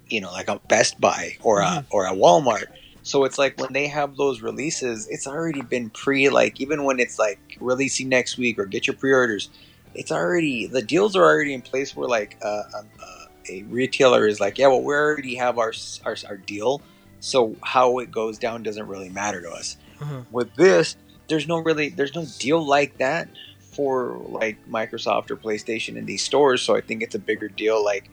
you 0.09 0.21
know, 0.21 0.31
like 0.31 0.49
a 0.49 0.61
Best 0.69 1.01
Buy 1.01 1.37
or 1.43 1.61
a 1.61 1.85
or 1.91 2.07
a 2.07 2.13
Walmart. 2.13 2.67
So 3.03 3.25
it's 3.25 3.39
like 3.39 3.59
when 3.61 3.73
they 3.73 3.89
have 3.89 4.17
those 4.17 4.43
releases, 4.43 5.09
it's 5.09 5.27
already 5.27 5.63
been 5.63 5.91
pre 5.91 6.29
like 6.29 6.61
even 6.61 6.85
when 6.85 7.01
it's 7.01 7.19
like 7.19 7.41
releasing 7.61 8.09
next 8.09 8.39
week 8.39 8.59
or 8.59 8.67
get 8.67 8.87
your 8.87 8.95
pre-orders, 8.95 9.51
it's 9.95 10.13
already 10.13 10.67
the 10.67 10.83
deals 10.83 11.17
are 11.17 11.25
already 11.25 11.55
in 11.55 11.63
place 11.63 11.97
where 11.97 12.09
like 12.09 12.39
uh, 12.43 12.63
um, 12.79 12.89
uh, 13.03 13.25
a 13.51 13.63
retailer 13.65 14.27
is 14.27 14.39
like, 14.39 14.59
yeah, 14.59 14.69
well, 14.69 14.83
we 14.83 14.95
already 14.95 15.35
have 15.35 15.59
our, 15.59 15.73
our 16.05 16.17
our 16.29 16.37
deal, 16.37 16.81
so 17.23 17.55
how 17.63 17.99
it 18.01 18.11
goes 18.11 18.37
down 18.37 18.63
doesn't 18.63 18.89
really 18.89 19.09
matter 19.09 19.41
to 19.41 19.51
us. 19.51 19.77
Uh-huh. 20.01 20.23
With 20.33 20.55
this, 20.57 20.97
there's 21.29 21.47
no 21.47 21.59
really 21.59 21.89
there's 21.89 22.15
no 22.15 22.27
deal 22.39 22.65
like 22.65 22.99
that 22.99 23.29
for 23.61 24.21
like 24.29 24.59
Microsoft 24.69 25.31
or 25.31 25.37
PlayStation 25.37 25.97
in 25.97 26.05
these 26.05 26.23
stores. 26.23 26.61
So 26.61 26.77
I 26.77 26.81
think 26.81 27.03
it's 27.03 27.15
a 27.15 27.21
bigger 27.21 27.49
deal. 27.49 27.83
Like 27.83 28.11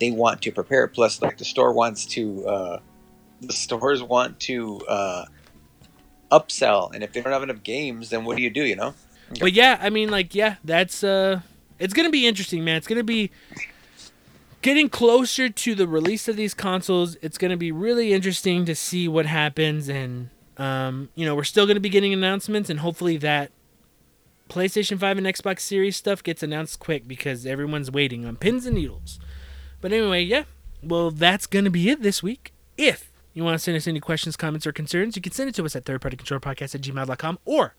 they 0.00 0.12
want 0.12 0.40
to 0.42 0.52
prepare. 0.52 0.86
Plus, 0.86 1.20
like 1.20 1.36
the 1.36 1.44
store 1.44 1.72
wants 1.72 2.06
to, 2.06 2.46
uh, 2.46 2.78
the 3.40 3.52
stores 3.66 4.02
want 4.02 4.38
to 4.40 4.80
uh, 4.88 5.24
upsell, 6.30 6.94
and 6.94 7.02
if 7.02 7.12
they 7.12 7.20
don't 7.20 7.32
have 7.32 7.42
enough 7.42 7.62
games, 7.62 8.10
then 8.10 8.24
what 8.24 8.36
do 8.36 8.42
you 8.42 8.50
do? 8.50 8.64
You 8.64 8.76
know. 8.76 8.94
But 9.40 9.52
yeah, 9.52 9.78
I 9.80 9.90
mean, 9.90 10.10
like, 10.10 10.34
yeah, 10.34 10.56
that's 10.62 11.02
uh, 11.02 11.40
it's 11.80 11.92
gonna 11.92 12.10
be 12.10 12.26
interesting, 12.26 12.64
man. 12.64 12.76
It's 12.76 12.86
gonna 12.86 13.02
be 13.02 13.30
getting 14.64 14.88
closer 14.88 15.50
to 15.50 15.74
the 15.74 15.86
release 15.86 16.26
of 16.26 16.36
these 16.36 16.54
consoles. 16.54 17.18
It's 17.20 17.36
gonna 17.36 17.58
be 17.58 17.70
really 17.70 18.14
interesting 18.14 18.64
to 18.64 18.74
see 18.74 19.06
what 19.06 19.26
happens, 19.26 19.90
and 19.90 20.30
um, 20.56 21.10
you 21.14 21.26
know, 21.26 21.34
we're 21.36 21.44
still 21.44 21.66
gonna 21.66 21.80
be 21.80 21.90
getting 21.90 22.14
announcements, 22.14 22.70
and 22.70 22.80
hopefully 22.80 23.18
that 23.18 23.52
PlayStation 24.48 24.98
Five 24.98 25.18
and 25.18 25.26
Xbox 25.26 25.60
Series 25.60 25.96
stuff 25.96 26.22
gets 26.22 26.42
announced 26.42 26.80
quick 26.80 27.06
because 27.06 27.44
everyone's 27.44 27.90
waiting 27.90 28.24
on 28.24 28.36
pins 28.36 28.64
and 28.64 28.74
needles. 28.74 29.20
But 29.82 29.92
anyway, 29.92 30.22
yeah. 30.22 30.44
Well, 30.82 31.10
that's 31.10 31.46
gonna 31.46 31.70
be 31.70 31.90
it 31.90 32.02
this 32.02 32.22
week. 32.22 32.54
If 32.78 33.12
you 33.34 33.44
want 33.44 33.56
to 33.56 33.58
send 33.58 33.76
us 33.76 33.86
any 33.86 34.00
questions, 34.00 34.34
comments, 34.34 34.66
or 34.66 34.72
concerns, 34.72 35.14
you 35.14 35.20
can 35.20 35.32
send 35.32 35.50
it 35.50 35.54
to 35.56 35.64
us 35.66 35.76
at 35.76 35.84
thirdpartycontrollerpodcast 35.84 36.74
at 36.74 36.80
gmail.com 36.80 37.38
or 37.44 37.74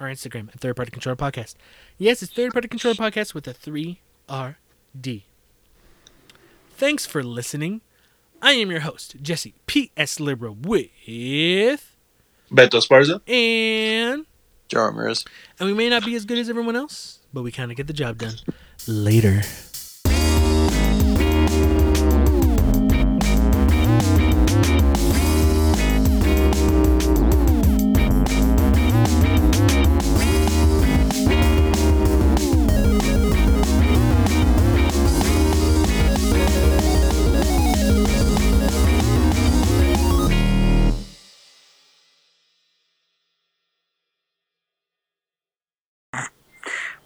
our 0.00 0.08
Instagram 0.08 0.48
at 0.48 0.58
Third 0.58 0.74
Party 0.74 0.90
Controller 0.90 1.16
Podcast. 1.16 1.54
Yes, 1.98 2.22
it's 2.22 2.32
Third 2.32 2.52
Party 2.52 2.68
Controller 2.68 2.94
Podcast 2.94 3.34
with 3.34 3.46
a 3.46 3.52
3RD. 3.52 5.24
Thanks 6.76 7.06
for 7.06 7.22
listening. 7.22 7.82
I 8.42 8.52
am 8.54 8.70
your 8.70 8.80
host, 8.80 9.14
Jesse 9.22 9.54
P.S. 9.66 10.18
Lira 10.18 10.50
with 10.50 10.90
Beto 12.50 12.80
Esparza. 12.80 13.20
and 13.28 14.26
Joe 14.66 14.88
and 14.88 15.68
we 15.68 15.72
may 15.72 15.88
not 15.88 16.04
be 16.04 16.16
as 16.16 16.24
good 16.24 16.38
as 16.38 16.50
everyone 16.50 16.74
else, 16.74 17.20
but 17.32 17.42
we 17.42 17.52
kind 17.52 17.70
of 17.70 17.76
get 17.76 17.86
the 17.86 17.92
job 17.92 18.18
done. 18.18 18.34
Later. 18.88 19.42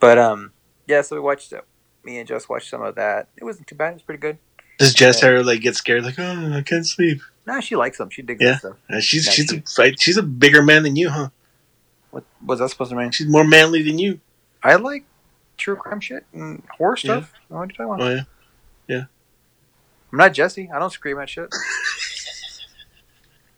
But 0.01 0.19
um, 0.19 0.53
yeah. 0.87 1.03
So 1.03 1.17
we 1.17 1.21
watched 1.21 1.53
it. 1.53 1.65
Me 2.05 2.19
and 2.19 2.27
Jess 2.29 2.49
watched 2.49 2.71
some 2.71 2.83
of 2.83 2.95
that. 2.95 3.29
It 3.37 3.45
wasn't 3.45 3.67
too 3.67 3.75
bad. 3.75 3.91
It 3.91 3.95
was 3.95 4.03
pretty 4.03 4.21
good. 4.21 4.39
Does 4.79 4.95
Jess 4.95 5.23
Yeah. 5.23 5.29
ever 5.31 5.43
like 5.45 5.61
get 5.61 5.75
scared? 5.75 6.05
Like, 6.05 6.19
oh, 6.19 6.53
I 6.55 6.63
can't 6.63 6.87
sleep. 6.87 7.21
Nah, 7.47 7.61
she 7.61 7.77
likes 7.77 7.99
them. 7.99 8.11
She 8.11 8.23
digs 8.23 8.41
Yeah. 8.43 8.59
stuff. 8.59 8.77
Uh, 8.89 9.01
she's 9.01 9.27
Yeah, 9.27 9.33
she's 9.33 9.51
she- 9.51 9.83
a. 9.83 9.97
She's 9.99 10.17
a 10.17 10.23
bigger 10.23 10.63
man 10.63 10.83
than 10.85 10.97
you, 10.97 11.09
huh? 11.11 11.31
What 12.11 12.25
was 12.45 12.61
that 12.61 12.69
supposed 12.71 12.91
to 12.91 12.97
mean? 12.97 13.11
She's 13.11 13.27
more 13.27 13.45
manly 13.45 13.83
than 13.83 13.99
you. 13.99 14.21
I 14.63 14.77
like 14.77 15.05
true 15.57 15.77
crime 15.77 16.01
shit 16.01 16.25
and 16.33 16.63
horror 16.79 16.97
Yeah. 17.03 17.21
stuff. 17.21 17.33
What 17.49 17.59
are 17.59 17.65
you 17.65 17.73
talking 17.73 17.85
about? 17.87 18.01
Oh 18.03 18.11
yeah, 18.15 18.23
yeah. 18.87 19.05
I'm 20.13 20.19
not 20.19 20.33
Jesse. 20.33 20.71
I 20.73 20.79
don't 20.79 20.91
scream 20.93 21.19
at 21.19 21.29
shit. 21.29 21.49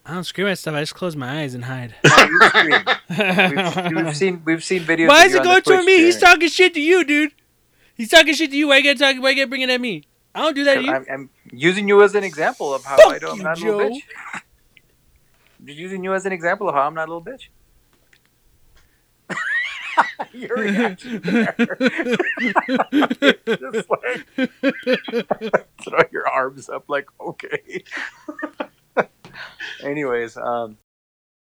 Oh, 0.07 0.13
I 0.13 0.15
don't 0.15 0.25
scream 0.25 0.47
at 0.47 0.59
stuff. 0.59 0.75
I 0.75 0.81
just 0.81 0.95
close 0.95 1.15
my 1.15 1.43
eyes 1.43 1.55
and 1.55 1.65
hide. 1.65 1.95
No, 2.05 2.17
you 2.25 2.41
scream. 2.49 2.85
We've, 3.11 4.05
we've 4.07 4.17
seen 4.17 4.43
we've 4.45 4.65
seen 4.65 4.83
videos. 4.83 5.09
Why 5.09 5.27
is 5.27 5.35
it 5.35 5.43
going 5.43 5.63
toward 5.63 5.85
me? 5.85 5.99
He's 5.99 6.19
talking 6.19 6.49
shit 6.49 6.75
to 6.75 6.81
you, 6.81 7.05
dude. 7.05 7.33
He's 7.95 8.09
talking 8.09 8.33
shit 8.35 8.51
to 8.51 8.57
you. 8.57 8.69
Why 8.69 8.79
you 8.79 8.85
gotta 8.95 8.99
talk? 9.15 9.23
Why 9.23 9.31
you 9.31 9.37
gotta 9.37 9.49
bring 9.49 9.61
it 9.61 9.71
at 9.71 9.81
me? 9.81 10.05
I 10.35 10.41
don't 10.41 10.55
do 10.55 10.65
that 10.65 10.77
to 10.77 10.83
you. 10.83 10.91
I'm, 10.93 11.07
I'm 11.11 11.31
using 11.53 11.87
you 11.89 12.03
as 12.03 12.15
an 12.15 12.25
example 12.25 12.73
of 12.73 12.85
how 12.85 12.97
Fuck 12.97 13.13
I 13.13 13.19
don't, 13.19 13.33
I'm 13.33 13.37
you, 13.39 13.43
not 13.43 13.61
a 13.61 13.65
little 13.65 13.91
bitch. 13.91 14.03
I'm 15.59 15.67
just 15.67 15.79
using 15.79 16.05
you 16.05 16.15
as 16.15 16.25
an 16.25 16.33
example 16.33 16.69
of 16.69 16.75
how 16.75 16.83
I'm 16.83 16.95
not 16.95 17.09
a 17.09 17.13
little 17.13 17.25
bitch. 17.25 17.49
Your 20.33 20.57
reaction 20.57 21.21
there. 21.21 21.55
just 23.73 23.91
like 23.91 24.27
throw 25.83 26.03
your 26.11 26.29
arms 26.29 26.69
up 26.69 26.85
like 26.89 27.07
okay. 27.21 27.85
Anyways, 29.83 30.37
um 30.37 30.79